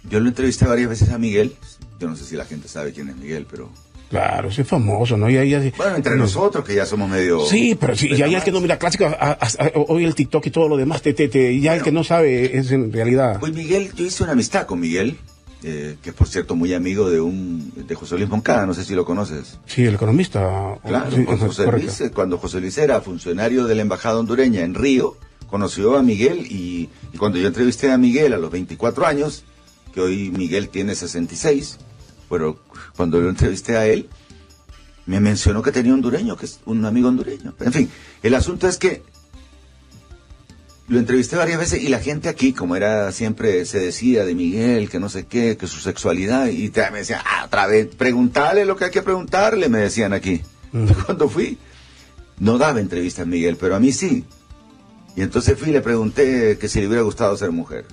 yo 0.09 0.19
lo 0.19 0.27
entrevisté 0.29 0.65
varias 0.65 0.89
veces 0.89 1.09
a 1.09 1.17
Miguel. 1.17 1.53
Yo 1.99 2.07
no 2.09 2.15
sé 2.15 2.25
si 2.25 2.35
la 2.35 2.45
gente 2.45 2.67
sabe 2.67 2.91
quién 2.93 3.09
es 3.09 3.15
Miguel, 3.15 3.45
pero 3.49 3.69
Claro, 4.09 4.49
es 4.49 4.67
famoso, 4.67 5.15
¿no? 5.15 5.29
Y 5.29 5.37
ahí, 5.37 5.71
Bueno, 5.77 5.95
entre 5.95 6.15
no. 6.17 6.23
nosotros 6.23 6.65
que 6.65 6.75
ya 6.75 6.85
somos 6.85 7.09
medio... 7.09 7.45
Sí, 7.45 7.77
pero 7.79 7.95
sí, 7.95 8.09
ya, 8.13 8.25
el 8.25 8.43
que 8.43 8.51
no 8.51 8.59
mira 8.59 8.77
clásico, 8.77 9.05
a- 9.05 9.11
a- 9.11 9.37
a- 9.39 9.71
hoy 9.87 10.03
el 10.03 10.15
TikTok 10.15 10.45
y 10.47 10.51
todo 10.51 10.67
lo 10.67 10.75
demás, 10.75 11.01
te, 11.01 11.13
te, 11.13 11.29
te- 11.29 11.57
ya 11.61 11.75
el 11.77 11.81
que 11.81 11.93
no 11.93 12.03
sabe 12.03 12.57
es 12.57 12.71
en 12.71 12.91
realidad. 12.91 13.39
Pues 13.39 13.53
Miguel, 13.53 13.89
yo 13.95 14.03
hice 14.03 14.23
una 14.23 14.33
amistad 14.33 14.65
con 14.65 14.81
Miguel, 14.81 15.17
eh, 15.63 15.95
que 16.03 16.09
es 16.09 16.15
por 16.15 16.27
cierto 16.27 16.57
muy 16.57 16.73
amigo 16.73 17.09
de 17.09 17.21
un 17.21 17.71
de 17.87 17.95
José 17.95 18.17
Luis 18.17 18.27
Moncada, 18.27 18.65
no 18.65 18.73
sé 18.73 18.83
si 18.83 18.95
lo 18.95 19.05
conoces. 19.05 19.57
Sí, 19.65 19.85
el 19.85 19.93
economista. 19.95 20.77
Claro, 20.85 21.09
sí, 21.15 21.23
José. 21.25 21.71
Luis, 21.71 22.01
eh, 22.01 22.11
cuando 22.11 22.37
José 22.37 22.59
Luis 22.59 22.77
era 22.79 22.99
funcionario 22.99 23.65
de 23.65 23.75
la 23.75 23.83
Embajada 23.83 24.19
hondureña 24.19 24.59
en 24.63 24.73
Río, 24.75 25.15
conoció 25.51 25.95
a 25.97 26.01
Miguel 26.01 26.47
y, 26.49 26.89
y 27.13 27.17
cuando 27.19 27.37
yo 27.37 27.45
entrevisté 27.47 27.91
a 27.91 27.97
Miguel 27.99 28.33
a 28.33 28.37
los 28.39 28.49
24 28.49 29.05
años, 29.05 29.43
que 29.93 30.01
hoy 30.01 30.31
Miguel 30.31 30.69
tiene 30.69 30.95
66, 30.95 31.77
pero 32.29 32.57
cuando 32.95 33.19
lo 33.21 33.29
entrevisté 33.29 33.77
a 33.77 33.85
él, 33.85 34.09
me 35.05 35.19
mencionó 35.19 35.61
que 35.61 35.71
tenía 35.71 35.93
hondureño, 35.93 36.37
que 36.37 36.45
es 36.45 36.61
un 36.65 36.85
amigo 36.85 37.09
hondureño. 37.09 37.53
En 37.59 37.73
fin, 37.73 37.89
el 38.23 38.33
asunto 38.33 38.67
es 38.67 38.77
que 38.77 39.03
lo 40.87 40.99
entrevisté 40.99 41.35
varias 41.37 41.57
veces 41.59 41.81
y 41.81 41.87
la 41.87 41.99
gente 41.99 42.27
aquí, 42.27 42.51
como 42.53 42.75
era 42.75 43.11
siempre, 43.11 43.65
se 43.65 43.79
decía 43.79 44.25
de 44.25 44.35
Miguel, 44.35 44.89
que 44.89 44.99
no 44.99 45.07
sé 45.09 45.25
qué, 45.25 45.55
que 45.57 45.67
su 45.67 45.79
sexualidad, 45.79 46.47
y 46.47 46.69
te- 46.69 46.89
me 46.91 46.99
decían, 46.99 47.21
ah, 47.25 47.43
otra 47.45 47.65
vez, 47.67 47.87
preguntarle 47.95 48.65
lo 48.65 48.75
que 48.75 48.85
hay 48.85 48.91
que 48.91 49.01
preguntarle, 49.01 49.69
me 49.69 49.77
decían 49.79 50.11
aquí. 50.13 50.41
Cuando 51.05 51.29
fui, 51.29 51.57
no 52.39 52.57
daba 52.57 52.79
entrevistas 52.81 53.25
Miguel, 53.27 53.55
pero 53.57 53.75
a 53.75 53.79
mí 53.79 53.91
sí. 53.91 54.25
Y 55.15 55.21
entonces 55.21 55.57
fui 55.59 55.69
y 55.69 55.73
le 55.73 55.81
pregunté 55.81 56.57
que 56.57 56.67
si 56.69 56.79
le 56.79 56.87
hubiera 56.87 57.03
gustado 57.03 57.35
ser 57.37 57.51
mujer. 57.51 57.85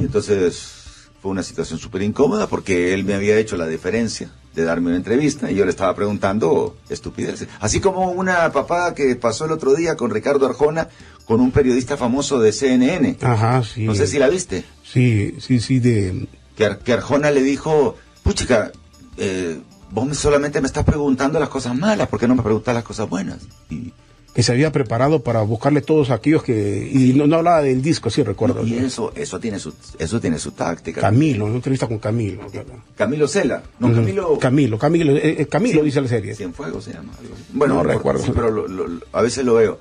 Y 0.00 0.04
entonces 0.04 0.72
fue 1.20 1.30
una 1.30 1.42
situación 1.42 1.78
súper 1.78 2.02
incómoda 2.02 2.46
porque 2.46 2.94
él 2.94 3.04
me 3.04 3.14
había 3.14 3.36
hecho 3.38 3.56
la 3.56 3.66
deferencia 3.66 4.30
de 4.54 4.62
darme 4.64 4.88
una 4.88 4.96
entrevista 4.96 5.50
y 5.50 5.56
yo 5.56 5.64
le 5.64 5.70
estaba 5.70 5.94
preguntando 5.96 6.76
estupideces. 6.88 7.48
Así 7.60 7.80
como 7.80 8.10
una 8.12 8.52
papá 8.52 8.94
que 8.94 9.16
pasó 9.16 9.46
el 9.46 9.52
otro 9.52 9.74
día 9.74 9.96
con 9.96 10.10
Ricardo 10.10 10.46
Arjona 10.46 10.88
con 11.24 11.40
un 11.40 11.50
periodista 11.50 11.96
famoso 11.96 12.38
de 12.38 12.52
CNN. 12.52 13.16
Ajá, 13.22 13.64
sí. 13.64 13.84
No 13.84 13.94
sé 13.94 14.06
si 14.06 14.18
la 14.18 14.28
viste. 14.28 14.64
Sí, 14.84 15.34
sí, 15.40 15.58
sí, 15.60 15.80
de... 15.80 16.28
Que, 16.56 16.66
Ar- 16.66 16.78
que 16.78 16.92
Arjona 16.92 17.32
le 17.32 17.42
dijo, 17.42 17.96
puchica, 18.22 18.70
eh, 19.16 19.58
vos 19.90 20.06
me- 20.06 20.14
solamente 20.14 20.60
me 20.60 20.68
estás 20.68 20.84
preguntando 20.84 21.40
las 21.40 21.48
cosas 21.48 21.74
malas, 21.74 22.06
¿por 22.08 22.20
qué 22.20 22.28
no 22.28 22.36
me 22.36 22.42
preguntas 22.42 22.74
las 22.74 22.84
cosas 22.84 23.08
buenas? 23.08 23.38
Y, 23.70 23.92
que 24.34 24.42
se 24.42 24.50
había 24.50 24.72
preparado 24.72 25.22
para 25.22 25.42
buscarle 25.42 25.80
todos 25.80 26.10
aquellos 26.10 26.42
que... 26.42 26.90
Y 26.92 27.12
no, 27.12 27.26
no 27.28 27.36
hablaba 27.36 27.62
del 27.62 27.80
disco, 27.82 28.10
sí 28.10 28.22
recuerdo. 28.24 28.66
y 28.66 28.74
eso, 28.74 29.12
eso 29.14 29.38
tiene 29.38 29.60
su, 29.60 29.72
eso 29.98 30.20
tiene 30.20 30.40
su 30.40 30.50
táctica. 30.50 31.00
Camilo, 31.00 31.44
una 31.46 31.54
entrevista 31.54 31.86
con 31.86 31.98
Camilo. 32.00 32.44
claro. 32.48 32.82
Camilo 32.96 33.28
Cela. 33.28 33.62
No. 33.78 33.92
Camilo. 33.92 34.38
Camilo, 34.40 34.76
Camilo, 34.78 35.16
eh, 35.16 35.36
eh, 35.42 35.46
Camilo 35.46 35.82
dice 35.84 36.00
la 36.00 36.08
serie. 36.08 36.34
Cienfuegos 36.34 36.82
se 36.84 36.92
llama. 36.94 37.12
algo. 37.18 37.34
Bueno, 37.52 37.74
No 37.74 37.80
por- 37.82 37.88
recuerdo. 37.90 38.24
sí, 38.24 38.32
pero 38.34 38.50
lo- 38.50 39.00
a 39.12 39.22
veces 39.22 39.44
lo 39.44 39.54
veo. 39.54 39.78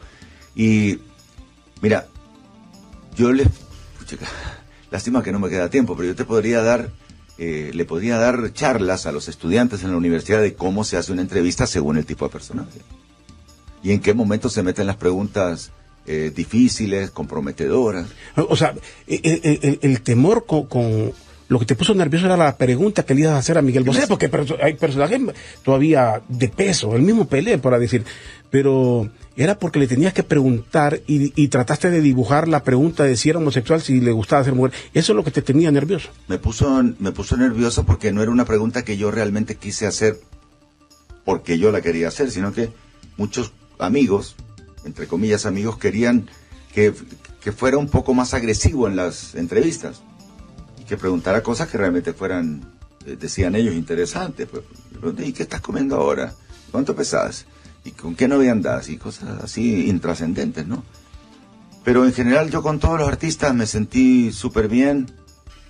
Y 0.56 1.00
mira, 1.82 2.06
yo 3.16 3.34
les. 3.34 3.48
lástima 4.92 5.24
que 5.24 5.32
no 5.32 5.40
me 5.40 5.50
queda 5.50 5.70
tiempo, 5.70 5.96
pero 5.96 6.10
yo 6.10 6.16
te 6.16 6.26
podría 6.26 6.62
dar. 6.62 6.92
eh, 7.40 7.72
le 7.74 7.86
podría 7.86 8.20
dar 8.20 8.54
charlas 8.54 9.08
a 9.08 9.12
los 9.12 9.28
estudiantes 9.28 9.84
en 9.84 9.90
la 9.90 9.98
universidad 9.98 10.40
de 10.40 10.54
cómo 10.54 10.84
se 10.84 10.98
hace 10.98 11.12
una 11.12 11.24
entrevista 11.24 11.66
según 11.66 11.98
el 11.98 12.06
tipo 12.06 12.26
de 12.26 12.32
personaje. 12.32 12.80
Y 13.84 13.92
en 13.92 14.00
qué 14.00 14.14
momento 14.14 14.50
se 14.50 14.64
meten 14.64 14.88
las 14.88 14.96
preguntas 14.96 15.72
eh, 16.08 16.32
difíciles, 16.36 17.12
comprometedoras. 17.12 18.08
O 18.36 18.56
sea, 18.56 18.74
el, 19.08 19.20
el- 19.24 19.60
el- 19.62 19.80
el 19.82 20.02
temor 20.02 20.46
con, 20.46 20.66
con- 20.68 21.12
Lo 21.50 21.60
que 21.60 21.66
te 21.66 21.76
puso 21.76 21.94
nervioso 21.94 22.26
era 22.26 22.38
la 22.38 22.58
pregunta 22.58 23.04
que 23.06 23.14
le 23.14 23.22
ibas 23.22 23.34
a 23.34 23.38
hacer 23.38 23.58
a 23.58 23.62
Miguel 23.62 23.84
Bosé, 23.84 24.08
porque 24.08 24.30
hay 24.62 24.74
personajes 24.76 25.20
todavía 25.64 26.22
de 26.28 26.48
peso, 26.50 26.96
el 26.96 27.02
mismo 27.04 27.28
Pelé, 27.28 27.58
para 27.58 27.78
decir. 27.78 28.04
Pero 28.50 29.10
era 29.36 29.58
porque 29.60 29.80
le 29.80 29.88
tenías 29.88 30.14
que 30.14 30.24
preguntar 30.24 31.02
y, 31.08 31.34
y 31.42 31.48
trataste 31.50 31.90
de 31.90 32.02
dibujar 32.02 32.48
la 32.48 32.64
pregunta 32.64 33.04
de 33.04 33.16
si 33.18 33.30
era 33.30 33.40
homosexual, 33.40 33.82
si 33.82 34.00
le 34.00 34.12
gustaba 34.12 34.44
ser 34.44 34.54
mujer. 34.56 34.72
Eso 34.94 35.12
es 35.12 35.16
lo 35.16 35.24
que 35.24 35.32
te 35.32 35.42
tenía 35.42 35.72
nervioso. 35.72 36.10
me 36.28 36.38
puso 36.38 36.82
me 37.00 37.12
puso 37.12 37.36
nervioso 37.38 37.84
porque 37.86 38.12
no 38.14 38.22
era 38.22 38.32
una 38.32 38.46
pregunta 38.46 38.84
que 38.84 38.96
yo 38.98 39.12
realmente 39.12 39.56
quise 39.56 39.86
hacer 39.88 40.18
porque 41.26 41.58
yo 41.58 41.72
la 41.72 41.82
quería 41.82 42.08
hacer, 42.10 42.32
sino 42.32 42.52
que 42.54 42.70
muchos 43.18 43.52
amigos, 43.84 44.36
entre 44.86 45.08
comillas 45.08 45.46
amigos, 45.46 45.78
querían 45.78 46.30
que, 46.74 46.94
fuera 47.52 47.78
un 47.78 47.88
poco 47.88 48.14
más 48.14 48.34
agresivo 48.34 48.88
en 48.88 48.96
las 48.96 49.36
entrevistas 49.36 50.02
y 50.80 50.84
que 50.84 50.98
preguntara 50.98 51.44
cosas 51.44 51.70
que 51.70 51.78
realmente 51.78 52.14
fueran, 52.14 52.64
eh, 53.06 53.18
decían 53.20 53.56
ellos, 53.56 53.76
interesantes. 53.76 54.48
Pues, 54.48 54.64
¿y 55.20 55.34
qué 55.34 55.44
estás 55.44 55.62
comiendo 55.62 55.96
ahora? 55.98 56.34
¿Cuánto 56.72 56.96
pesas? 56.96 57.46
¿Y 57.86 57.92
con 57.92 58.16
qué 58.16 58.28
novia 58.28 58.52
andas? 58.52 58.90
Y 58.90 58.98
cosas 58.98 59.44
así 59.44 59.88
intrascendentes, 59.90 60.66
¿no? 60.66 60.84
Pero 61.84 62.06
en 62.06 62.14
general 62.14 62.50
yo 62.50 62.64
con 62.64 62.80
todos 62.80 62.98
los 62.98 63.08
artistas 63.08 63.54
me 63.54 63.66
sentí 63.68 64.32
súper 64.32 64.70
bien 64.70 65.12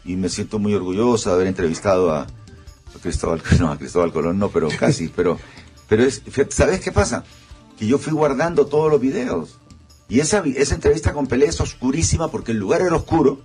y 0.06 0.16
me 0.16 0.30
siento 0.30 0.60
muy 0.60 0.76
orgulloso 0.76 1.30
de 1.30 1.36
haber 1.36 1.48
entrevistado 1.48 2.12
a, 2.12 2.22
a 2.22 3.00
Cristóbal, 3.02 3.42
no, 3.60 3.72
a 3.72 3.78
Cristóbal 3.78 4.14
Colón, 4.14 4.38
no, 4.38 4.50
pero 4.50 4.70
casi, 4.78 5.08
pero, 5.08 5.40
pero 5.90 6.04
es, 6.04 6.22
¿sabes 6.50 6.82
qué 6.82 6.92
pasa? 6.92 7.24
Que 7.84 7.90
yo 7.90 7.98
fui 7.98 8.14
guardando 8.14 8.66
todos 8.68 8.90
los 8.90 9.02
videos 9.02 9.58
y 10.08 10.22
esa, 10.22 10.42
esa 10.46 10.76
entrevista 10.76 11.12
con 11.12 11.28
Pelé 11.28 11.48
es 11.48 11.60
oscurísima 11.60 12.30
porque 12.32 12.52
el 12.54 12.58
lugar 12.58 12.80
era 12.82 12.96
oscuro 12.96 13.42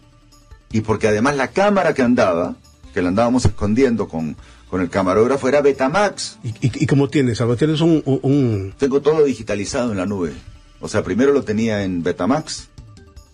y 0.71 0.83
porque 0.83 1.09
además 1.09 1.35
la 1.37 1.49
cámara 1.49 1.93
que 1.93 2.03
andaba, 2.03 2.55
que 2.95 3.03
la 3.03 3.09
andábamos 3.09 3.45
escondiendo 3.47 4.07
con, 4.07 4.37
con 4.71 4.81
el 4.81 4.89
camarógrafo 4.91 5.49
era 5.49 5.61
Betamax. 5.61 6.39
¿Y, 6.45 6.49
y, 6.49 6.85
y 6.85 6.87
cómo 6.87 7.09
tienes, 7.09 7.39
Salvador? 7.39 7.59
Tienes 7.59 7.81
un, 7.81 8.75
Tengo 8.79 9.01
todo 9.01 9.25
digitalizado 9.25 9.91
en 9.91 9.99
la 9.99 10.07
nube. 10.07 10.33
O 10.81 10.87
sea, 10.89 11.03
primero 11.03 11.33
lo 11.33 11.43
tenía 11.43 11.83
en 11.83 12.05
Betamax, 12.05 12.69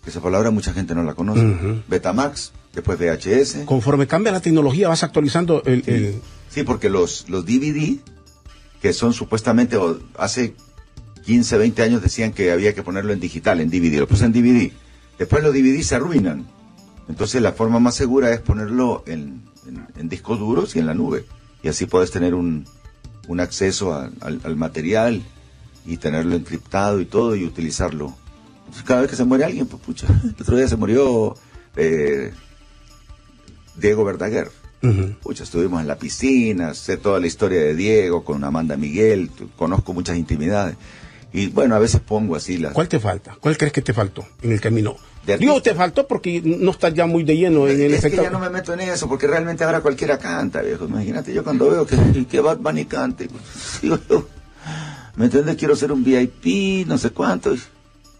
que 0.03 0.09
esa 0.09 0.21
palabra 0.21 0.49
mucha 0.49 0.73
gente 0.73 0.95
no 0.95 1.03
la 1.03 1.13
conoce. 1.13 1.41
Ujú. 1.45 1.81
Betamax, 1.87 2.51
después 2.73 2.97
VHS. 2.97 3.65
Conforme 3.65 4.07
cambia 4.07 4.31
la 4.31 4.39
tecnología, 4.41 4.87
vas 4.87 5.03
actualizando 5.03 5.61
el... 5.65 5.83
el- 5.87 6.21
Sí, 6.49 6.63
porque 6.63 6.89
los, 6.89 7.27
los 7.29 7.45
DVD, 7.45 7.97
que 8.81 8.93
son 8.93 9.11
supuestamente, 9.13 9.77
hace 10.17 10.55
15, 11.25 11.57
20 11.57 11.81
años 11.83 12.01
decían 12.01 12.31
que 12.33 12.51
había 12.51 12.73
que 12.73 12.83
ponerlo 12.83 13.11
en 13.13 13.19
digital, 13.19 13.59
en 13.59 13.69
DVD, 13.69 13.99
lo 13.99 14.07
puse 14.07 14.25
en 14.25 14.31
DVD. 14.33 14.71
Después 15.17 15.43
los 15.43 15.53
DVD 15.53 15.81
se 15.81 15.95
arruinan. 15.95 16.45
Entonces 17.07 17.41
la 17.41 17.51
forma 17.53 17.79
más 17.79 17.95
segura 17.95 18.31
es 18.31 18.39
ponerlo 18.41 19.03
en, 19.07 19.41
en- 19.67 19.85
en 19.97 20.09
discos 20.09 20.39
duros 20.39 20.75
y 20.75 20.79
en 20.79 20.85
la 20.87 20.93
nube. 20.93 21.25
Y 21.63 21.67
así 21.69 21.85
puedes 21.85 22.11
tener 22.11 22.33
un, 22.35 22.65
un 23.27 23.39
acceso 23.39 23.93
a- 23.93 24.11
al, 24.21 24.39
al 24.43 24.55
material 24.55 25.23
y 25.85 25.97
tenerlo 25.97 26.35
encriptado 26.35 26.99
y 26.99 27.05
todo 27.05 27.35
y 27.35 27.43
utilizarlo. 27.45 28.15
Entonces, 28.59 28.83
cada 28.83 29.01
vez 29.01 29.09
que 29.09 29.15
se 29.15 29.23
muere 29.25 29.45
alguien, 29.45 29.67
pues 29.67 29.81
pucha, 29.83 30.07
el 30.23 30.35
otro 30.39 30.57
día 30.57 30.67
se 30.67 30.75
murió 30.75 31.35
eh, 31.75 32.31
Diego 33.77 34.03
Verdaguer. 34.05 34.51
Pucha, 35.23 35.43
estuvimos 35.43 35.81
en 35.81 35.87
la 35.87 35.97
piscina, 35.97 36.73
sé 36.75 36.97
toda 36.97 37.19
la 37.19 37.25
historia 37.27 37.59
de 37.59 37.75
Diego 37.75 38.23
con 38.23 38.43
Amanda 38.43 38.77
Miguel, 38.77 39.31
conozco 39.55 39.93
muchas 39.93 40.15
intimidades. 40.17 40.75
Y 41.35 41.47
bueno, 41.47 41.75
a 41.75 41.79
veces 41.79 41.99
pongo 41.99 42.37
así 42.37 42.57
las... 42.57 42.71
¿Cuál 42.71 42.87
te 42.87 42.97
falta? 42.97 43.35
¿Cuál 43.41 43.57
crees 43.57 43.73
que 43.73 43.81
te 43.81 43.93
faltó 43.93 44.25
en 44.41 44.53
el 44.53 44.61
camino? 44.61 44.95
Digo, 45.37 45.61
te 45.61 45.75
faltó 45.75 46.07
porque 46.07 46.41
no 46.41 46.71
estás 46.71 46.93
ya 46.93 47.05
muy 47.07 47.23
de 47.23 47.35
lleno 47.35 47.67
en 47.67 47.81
el 47.81 47.93
es 47.95 48.05
que 48.05 48.15
ya 48.15 48.29
no 48.29 48.39
me 48.39 48.49
meto 48.49 48.73
en 48.73 48.79
eso, 48.79 49.09
porque 49.09 49.27
realmente 49.27 49.65
ahora 49.65 49.81
cualquiera 49.81 50.17
canta, 50.17 50.61
viejo. 50.61 50.85
Imagínate, 50.85 51.33
yo 51.33 51.43
cuando 51.43 51.69
veo 51.69 51.85
que, 51.85 52.25
que 52.29 52.39
Bad 52.39 52.59
Bunny 52.59 52.85
cante, 52.85 53.27
pues, 53.27 53.43
digo 53.81 53.99
yo, 54.09 54.29
¿me 55.17 55.25
entiendes? 55.25 55.57
Quiero 55.57 55.75
ser 55.75 55.91
un 55.91 56.05
VIP, 56.05 56.87
no 56.87 56.97
sé 56.97 57.09
cuánto. 57.09 57.53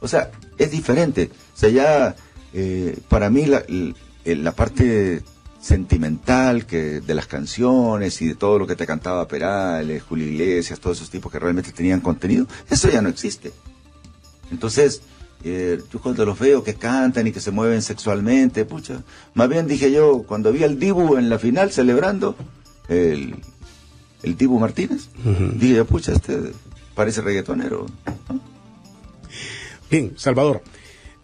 O 0.02 0.08
sea, 0.10 0.32
es 0.58 0.72
diferente. 0.72 1.30
O 1.54 1.58
sea, 1.58 1.70
ya, 1.70 2.16
eh, 2.54 2.98
para 3.08 3.30
mí, 3.30 3.46
la, 3.46 3.64
la 4.26 4.52
parte 4.52 5.22
sentimental 5.66 6.68
que 6.68 7.02
de 7.02 7.16
las 7.16 7.26
canciones 7.26 8.22
y 8.22 8.28
de 8.28 8.36
todo 8.36 8.60
lo 8.60 8.68
que 8.68 8.76
te 8.76 8.86
cantaba 8.86 9.28
Perales, 9.28 10.04
Julio 10.04 10.28
Iglesias, 10.28 10.80
todos 10.80 10.98
esos 10.98 11.10
tipos 11.10 11.32
que 11.32 11.40
realmente 11.40 11.72
tenían 11.72 12.02
contenido, 12.02 12.46
eso 12.70 12.88
ya 12.88 13.02
no 13.02 13.10
existe. 13.10 13.52
Entonces, 14.52 15.02
eh, 15.44 15.82
yo 15.92 16.00
cuando 16.00 16.24
los 16.24 16.38
veo 16.38 16.64
que 16.64 16.76
cantan 16.76 17.26
y 17.26 17.32
que 17.32 17.40
se 17.40 17.50
mueven 17.50 17.82
sexualmente, 17.82 18.64
pucha, 18.66 19.02
más 19.34 19.50
bien 19.50 19.66
dije 19.66 19.92
yo, 19.92 20.22
cuando 20.28 20.52
vi 20.52 20.64
al 20.64 20.78
Dibu 20.78 21.18
en 21.18 21.30
la 21.30 21.40
final 21.40 21.72
celebrando, 21.72 22.36
el, 22.88 23.36
el 24.22 24.38
Dibu 24.38 24.60
Martínez, 24.60 25.10
dije 25.56 25.78
yo, 25.78 25.86
pucha, 25.86 26.14
este 26.14 26.52
parece 26.94 27.22
reggaetonero. 27.22 27.88
¿no? 28.30 28.40
Bien, 29.90 30.14
Salvador, 30.16 30.62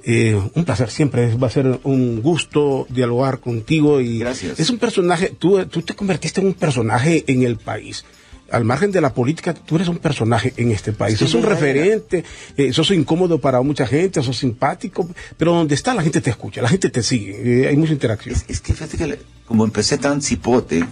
eh, 0.04 0.40
un 0.56 0.66
placer 0.66 0.90
siempre, 0.90 1.36
va 1.36 1.48
a 1.48 1.50
ser 1.52 1.80
un 1.84 2.22
gusto 2.22 2.88
dialogar 2.90 3.40
contigo 3.40 4.02
y 4.02 4.20
Gracias. 4.20 4.60
es 4.60 4.70
un 4.70 4.78
personaje, 4.80 5.34
tú, 5.38 5.66
tú 5.66 5.82
te 5.82 5.94
convertiste 5.96 6.42
en 6.42 6.48
un 6.48 6.54
personaje 6.54 7.24
en 7.28 7.44
el 7.44 7.58
país. 7.58 8.04
Al 8.52 8.66
margen 8.66 8.92
de 8.92 9.00
la 9.00 9.14
política, 9.14 9.54
tú 9.54 9.78
eres 9.78 9.88
un 9.88 10.00
personaje 10.00 10.54
en 10.58 10.72
este 10.72 10.92
país. 10.92 11.18
Sí, 11.18 11.24
sos 11.26 11.36
un 11.36 11.44
referente, 11.44 12.26
eh, 12.58 12.74
sos 12.74 12.92
incómodo 12.92 13.40
para 13.40 13.62
mucha 13.62 13.88
gente, 13.88 14.22
sos 14.22 14.38
simpático, 14.38 15.08
pero 15.38 15.54
donde 15.54 15.76
está 15.76 15.94
la 15.94 16.02
gente 16.04 16.20
te 16.20 16.32
escucha, 16.32 16.62
la 16.62 16.68
gente 16.68 16.90
te 16.90 17.02
sigue, 17.02 17.64
eh, 17.64 17.68
hay 17.70 17.78
mucha 17.78 17.94
interacción. 17.94 18.36
Es, 18.36 18.44
es 18.50 18.60
que 18.60 18.74
fíjate 18.74 18.98
que 18.98 19.08
le- 19.08 19.20
como 19.46 19.64
empecé 19.64 19.98
tan 19.98 20.22
cipote, 20.22 20.84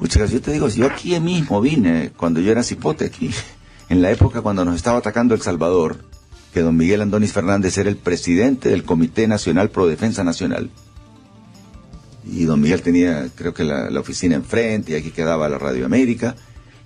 Muchas 0.00 0.30
yo 0.30 0.40
te 0.40 0.52
digo, 0.52 0.68
yo 0.68 0.86
aquí 0.86 1.18
mismo 1.18 1.60
vine, 1.60 2.12
cuando 2.16 2.38
yo 2.40 2.52
era 2.52 2.62
cipote 2.62 3.04
aquí, 3.06 3.30
en 3.88 4.00
la 4.00 4.12
época 4.12 4.42
cuando 4.42 4.64
nos 4.64 4.76
estaba 4.76 4.98
atacando 4.98 5.34
El 5.34 5.40
Salvador, 5.42 6.04
que 6.52 6.60
don 6.60 6.76
Miguel 6.76 7.02
Andóniz 7.02 7.32
Fernández 7.32 7.76
era 7.78 7.90
el 7.90 7.96
presidente 7.96 8.68
del 8.70 8.84
Comité 8.84 9.26
Nacional 9.28 9.70
Pro 9.70 9.86
Defensa 9.86 10.24
Nacional. 10.24 10.70
Y 12.24 12.44
don 12.44 12.60
Miguel 12.60 12.82
tenía, 12.82 13.28
creo 13.34 13.54
que 13.54 13.64
la, 13.64 13.90
la 13.90 14.00
oficina 14.00 14.34
enfrente, 14.34 14.92
y 14.92 14.94
aquí 14.96 15.10
quedaba 15.10 15.48
la 15.48 15.58
Radio 15.58 15.86
América. 15.86 16.36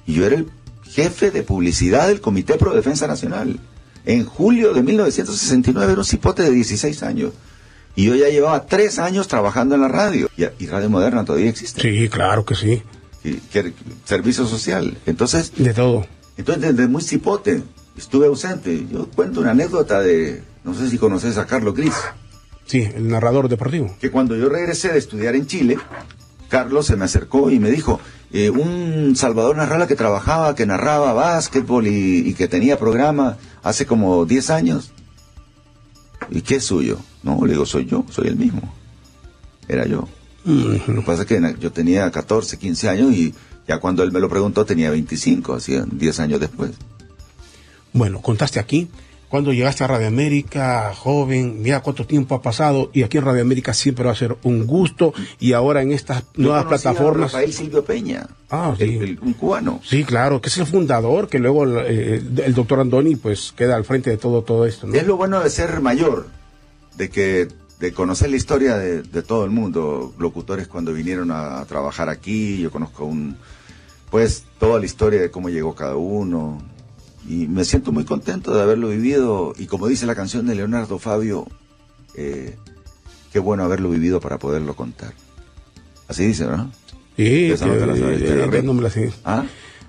Y 0.06 0.14
yo 0.14 0.26
era 0.26 0.36
el 0.36 0.48
jefe 0.84 1.30
de 1.30 1.42
publicidad 1.42 2.08
del 2.08 2.20
Comité 2.20 2.54
Pro 2.54 2.74
Defensa 2.74 3.06
Nacional. 3.06 3.58
En 4.04 4.24
julio 4.24 4.72
de 4.74 4.82
1969 4.82 5.92
era 5.92 6.00
un 6.00 6.04
cipote 6.04 6.42
de 6.42 6.50
16 6.50 7.02
años. 7.02 7.32
Y 7.94 8.06
yo 8.06 8.14
ya 8.14 8.28
llevaba 8.28 8.66
tres 8.66 8.98
años 8.98 9.28
trabajando 9.28 9.74
en 9.74 9.82
la 9.82 9.88
radio. 9.88 10.28
Y, 10.36 10.66
Radio 10.66 10.90
Moderna 10.90 11.24
todavía 11.24 11.50
existe. 11.50 11.82
Sí, 11.82 12.08
claro 12.08 12.44
que 12.44 12.54
sí. 12.54 12.82
Y, 13.24 13.38
servicio 14.04 14.46
social. 14.46 14.96
Entonces. 15.06 15.52
De 15.56 15.74
todo. 15.74 16.06
Entonces, 16.36 16.74
desde 16.74 16.88
muy 16.88 17.02
cipote, 17.02 17.62
estuve 17.96 18.26
ausente. 18.26 18.86
Yo 18.90 19.08
cuento 19.08 19.40
una 19.40 19.50
anécdota 19.50 20.00
de. 20.00 20.42
No 20.64 20.74
sé 20.74 20.88
si 20.88 20.98
conoces 20.98 21.38
a 21.38 21.46
Carlos 21.46 21.74
Gris. 21.74 21.94
Sí, 22.66 22.82
el 22.82 23.08
narrador 23.08 23.48
deportivo. 23.48 23.94
Que 24.00 24.10
cuando 24.10 24.36
yo 24.36 24.48
regresé 24.48 24.92
de 24.92 24.98
estudiar 24.98 25.34
en 25.34 25.46
Chile, 25.46 25.76
Carlos 26.48 26.86
se 26.86 26.96
me 26.96 27.04
acercó 27.04 27.50
y 27.50 27.58
me 27.58 27.70
dijo, 27.70 28.00
eh, 28.32 28.50
un 28.50 29.14
Salvador 29.16 29.56
Narrala 29.56 29.86
que 29.86 29.96
trabajaba, 29.96 30.54
que 30.54 30.64
narraba 30.64 31.12
básquetbol 31.12 31.86
y, 31.86 32.34
que 32.34 32.48
tenía 32.48 32.78
programa 32.78 33.36
hace 33.62 33.86
como 33.86 34.24
10 34.24 34.50
años. 34.50 34.92
¿Y 36.30 36.42
qué 36.42 36.56
es 36.56 36.64
suyo? 36.64 36.98
No, 37.22 37.44
le 37.44 37.52
digo, 37.52 37.66
soy 37.66 37.86
yo, 37.86 38.04
soy 38.10 38.28
el 38.28 38.36
mismo. 38.36 38.72
Era 39.68 39.86
yo. 39.86 40.08
Lo 40.44 40.78
que 40.78 41.02
pasa 41.06 41.22
es 41.22 41.28
que 41.28 41.56
yo 41.60 41.72
tenía 41.72 42.10
14, 42.10 42.58
15 42.58 42.88
años 42.88 43.12
y 43.12 43.34
ya 43.68 43.78
cuando 43.78 44.02
él 44.02 44.12
me 44.12 44.20
lo 44.20 44.28
preguntó 44.28 44.64
tenía 44.64 44.90
25, 44.90 45.54
así 45.54 45.78
10 45.90 46.20
años 46.20 46.40
después. 46.40 46.72
Bueno, 47.92 48.20
contaste 48.20 48.58
aquí 48.60 48.88
cuando 49.32 49.54
llegaste 49.54 49.82
a 49.82 49.86
Radio 49.86 50.08
América, 50.08 50.92
joven, 50.94 51.62
mira 51.62 51.80
cuánto 51.80 52.06
tiempo 52.06 52.34
ha 52.34 52.42
pasado 52.42 52.90
y 52.92 53.02
aquí 53.02 53.16
en 53.16 53.24
Radio 53.24 53.40
América 53.40 53.72
siempre 53.72 54.04
va 54.04 54.12
a 54.12 54.14
ser 54.14 54.36
un 54.42 54.66
gusto 54.66 55.14
y 55.40 55.54
ahora 55.54 55.80
en 55.80 55.90
estas 55.90 56.24
nuevas 56.36 56.66
plataformas. 56.66 57.30
A 57.32 57.38
Rafael 57.38 57.54
Silvio 57.54 57.82
Peña, 57.82 58.28
ah, 58.50 58.74
sí. 58.78 59.16
un 59.22 59.32
cubano. 59.32 59.80
Sí, 59.82 60.04
claro, 60.04 60.42
que 60.42 60.50
es 60.50 60.58
el 60.58 60.66
fundador, 60.66 61.28
que 61.28 61.38
luego 61.38 61.66
eh, 61.80 62.22
el 62.44 62.52
doctor 62.52 62.80
Andoni 62.80 63.16
pues 63.16 63.54
queda 63.56 63.74
al 63.74 63.86
frente 63.86 64.10
de 64.10 64.18
todo, 64.18 64.42
todo 64.42 64.66
esto. 64.66 64.86
Es 64.92 65.06
lo 65.06 65.16
bueno 65.16 65.40
de 65.40 65.48
ser 65.48 65.80
mayor, 65.80 66.26
de 66.98 67.08
que 67.08 67.48
de 67.80 67.92
conocer 67.94 68.28
la 68.28 68.36
historia 68.36 68.76
de, 68.76 69.22
todo 69.22 69.46
el 69.46 69.50
mundo, 69.50 70.12
locutores 70.18 70.68
cuando 70.68 70.92
vinieron 70.92 71.30
a, 71.30 71.60
a 71.60 71.64
trabajar 71.64 72.10
aquí, 72.10 72.58
yo 72.58 72.70
conozco 72.70 73.06
un, 73.06 73.38
pues 74.10 74.44
toda 74.58 74.78
la 74.78 74.84
historia 74.84 75.22
de 75.22 75.30
cómo 75.30 75.48
llegó 75.48 75.74
cada 75.74 75.96
uno, 75.96 76.60
y 77.28 77.46
me 77.48 77.64
siento 77.64 77.92
muy 77.92 78.04
contento 78.04 78.54
de 78.54 78.62
haberlo 78.62 78.88
vivido 78.88 79.52
y 79.56 79.66
como 79.66 79.86
dice 79.86 80.06
la 80.06 80.14
canción 80.14 80.46
de 80.46 80.54
Leonardo 80.54 80.98
Fabio, 80.98 81.46
eh, 82.14 82.56
qué 83.32 83.38
bueno 83.38 83.64
haberlo 83.64 83.90
vivido 83.90 84.20
para 84.20 84.38
poderlo 84.38 84.74
contar. 84.74 85.14
Así 86.08 86.26
dice. 86.26 86.44
Sí, 86.44 86.48
no 86.48 86.70
¿Ah? 89.24 89.44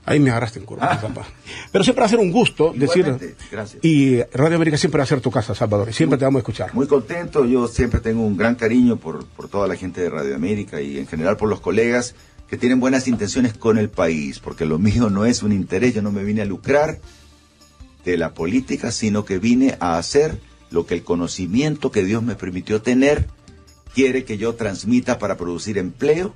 Ahí 0.05 0.19
me 0.19 0.31
agarraste 0.31 0.59
en 0.59 0.65
curva, 0.65 0.89
ah. 0.91 1.01
papá. 1.01 1.25
Pero 1.71 1.83
siempre 1.83 2.01
va 2.01 2.05
a 2.07 2.09
ser 2.09 2.19
un 2.19 2.31
gusto 2.31 2.73
decir. 2.75 3.35
Gracias. 3.49 3.83
Y 3.83 4.21
Radio 4.33 4.57
América 4.57 4.77
siempre 4.77 4.97
va 4.99 5.05
a 5.05 5.07
ser 5.07 5.21
tu 5.21 5.31
casa, 5.31 5.55
Salvador. 5.55 5.93
Siempre 5.93 6.17
te 6.17 6.25
vamos 6.25 6.39
a 6.39 6.41
escuchar. 6.41 6.73
Muy 6.73 6.87
contento. 6.87 7.45
Yo 7.45 7.67
siempre 7.69 8.01
tengo 8.01 8.21
un 8.21 8.35
gran 8.35 8.55
cariño 8.55 8.97
por, 8.97 9.25
por 9.25 9.47
toda 9.47 9.67
la 9.67 9.77
gente 9.77 10.01
de 10.01 10.09
Radio 10.09 10.35
América 10.35 10.81
y 10.81 10.97
en 10.97 11.07
general 11.07 11.37
por 11.37 11.47
los 11.47 11.61
colegas 11.61 12.15
que 12.49 12.57
tienen 12.57 12.81
buenas 12.81 13.07
intenciones 13.07 13.53
con 13.53 13.77
el 13.77 13.89
país. 13.89 14.39
Porque 14.39 14.65
lo 14.65 14.77
mío 14.77 15.09
no 15.09 15.25
es 15.25 15.41
un 15.41 15.53
interés. 15.53 15.93
Yo 15.95 16.01
no 16.01 16.11
me 16.11 16.25
vine 16.25 16.41
a 16.41 16.45
lucrar 16.45 16.99
de 18.05 18.17
la 18.17 18.33
política, 18.33 18.91
sino 18.91 19.25
que 19.25 19.39
vine 19.39 19.77
a 19.79 19.97
hacer 19.97 20.39
lo 20.71 20.85
que 20.85 20.95
el 20.95 21.03
conocimiento 21.03 21.91
que 21.91 22.03
Dios 22.03 22.23
me 22.23 22.35
permitió 22.35 22.81
tener 22.81 23.27
quiere 23.93 24.25
que 24.25 24.37
yo 24.37 24.55
transmita 24.55 25.19
para 25.19 25.37
producir 25.37 25.77
empleo 25.77 26.33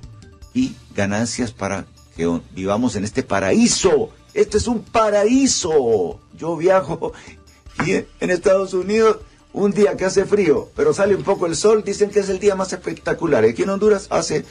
y 0.54 0.74
ganancias 0.94 1.52
para 1.52 1.86
que 2.16 2.40
vivamos 2.54 2.96
en 2.96 3.04
este 3.04 3.22
paraíso. 3.22 4.10
Este 4.34 4.58
es 4.58 4.68
un 4.68 4.82
paraíso. 4.82 6.20
Yo 6.36 6.56
viajo 6.56 7.12
y 7.84 7.92
en 7.92 8.30
Estados 8.30 8.74
Unidos 8.74 9.18
un 9.52 9.72
día 9.72 9.96
que 9.96 10.04
hace 10.04 10.24
frío, 10.24 10.68
pero 10.76 10.92
sale 10.92 11.14
un 11.14 11.22
poco 11.22 11.46
el 11.46 11.56
sol, 11.56 11.82
dicen 11.84 12.10
que 12.10 12.20
es 12.20 12.28
el 12.28 12.38
día 12.38 12.54
más 12.54 12.72
espectacular. 12.72 13.44
Aquí 13.44 13.62
en 13.62 13.70
Honduras 13.70 14.06
hace 14.10 14.44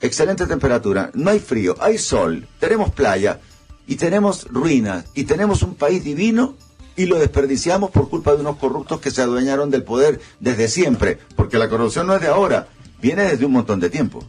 excelente 0.00 0.46
temperatura, 0.46 1.10
no 1.14 1.30
hay 1.30 1.40
frío, 1.40 1.76
hay 1.80 1.98
sol, 1.98 2.46
tenemos 2.58 2.90
playa, 2.90 3.40
y 3.86 3.96
tenemos 3.96 4.46
ruinas 4.50 5.06
y 5.14 5.24
tenemos 5.24 5.62
un 5.62 5.74
país 5.74 6.04
divino 6.04 6.54
y 6.96 7.06
lo 7.06 7.18
desperdiciamos 7.18 7.90
por 7.90 8.08
culpa 8.08 8.34
de 8.34 8.40
unos 8.40 8.56
corruptos 8.56 9.00
que 9.00 9.10
se 9.10 9.22
adueñaron 9.22 9.70
del 9.70 9.82
poder 9.82 10.20
desde 10.40 10.68
siempre, 10.68 11.18
porque 11.36 11.58
la 11.58 11.68
corrupción 11.68 12.06
no 12.06 12.14
es 12.14 12.20
de 12.20 12.28
ahora, 12.28 12.68
viene 13.00 13.24
desde 13.24 13.44
un 13.44 13.52
montón 13.52 13.80
de 13.80 13.90
tiempo. 13.90 14.24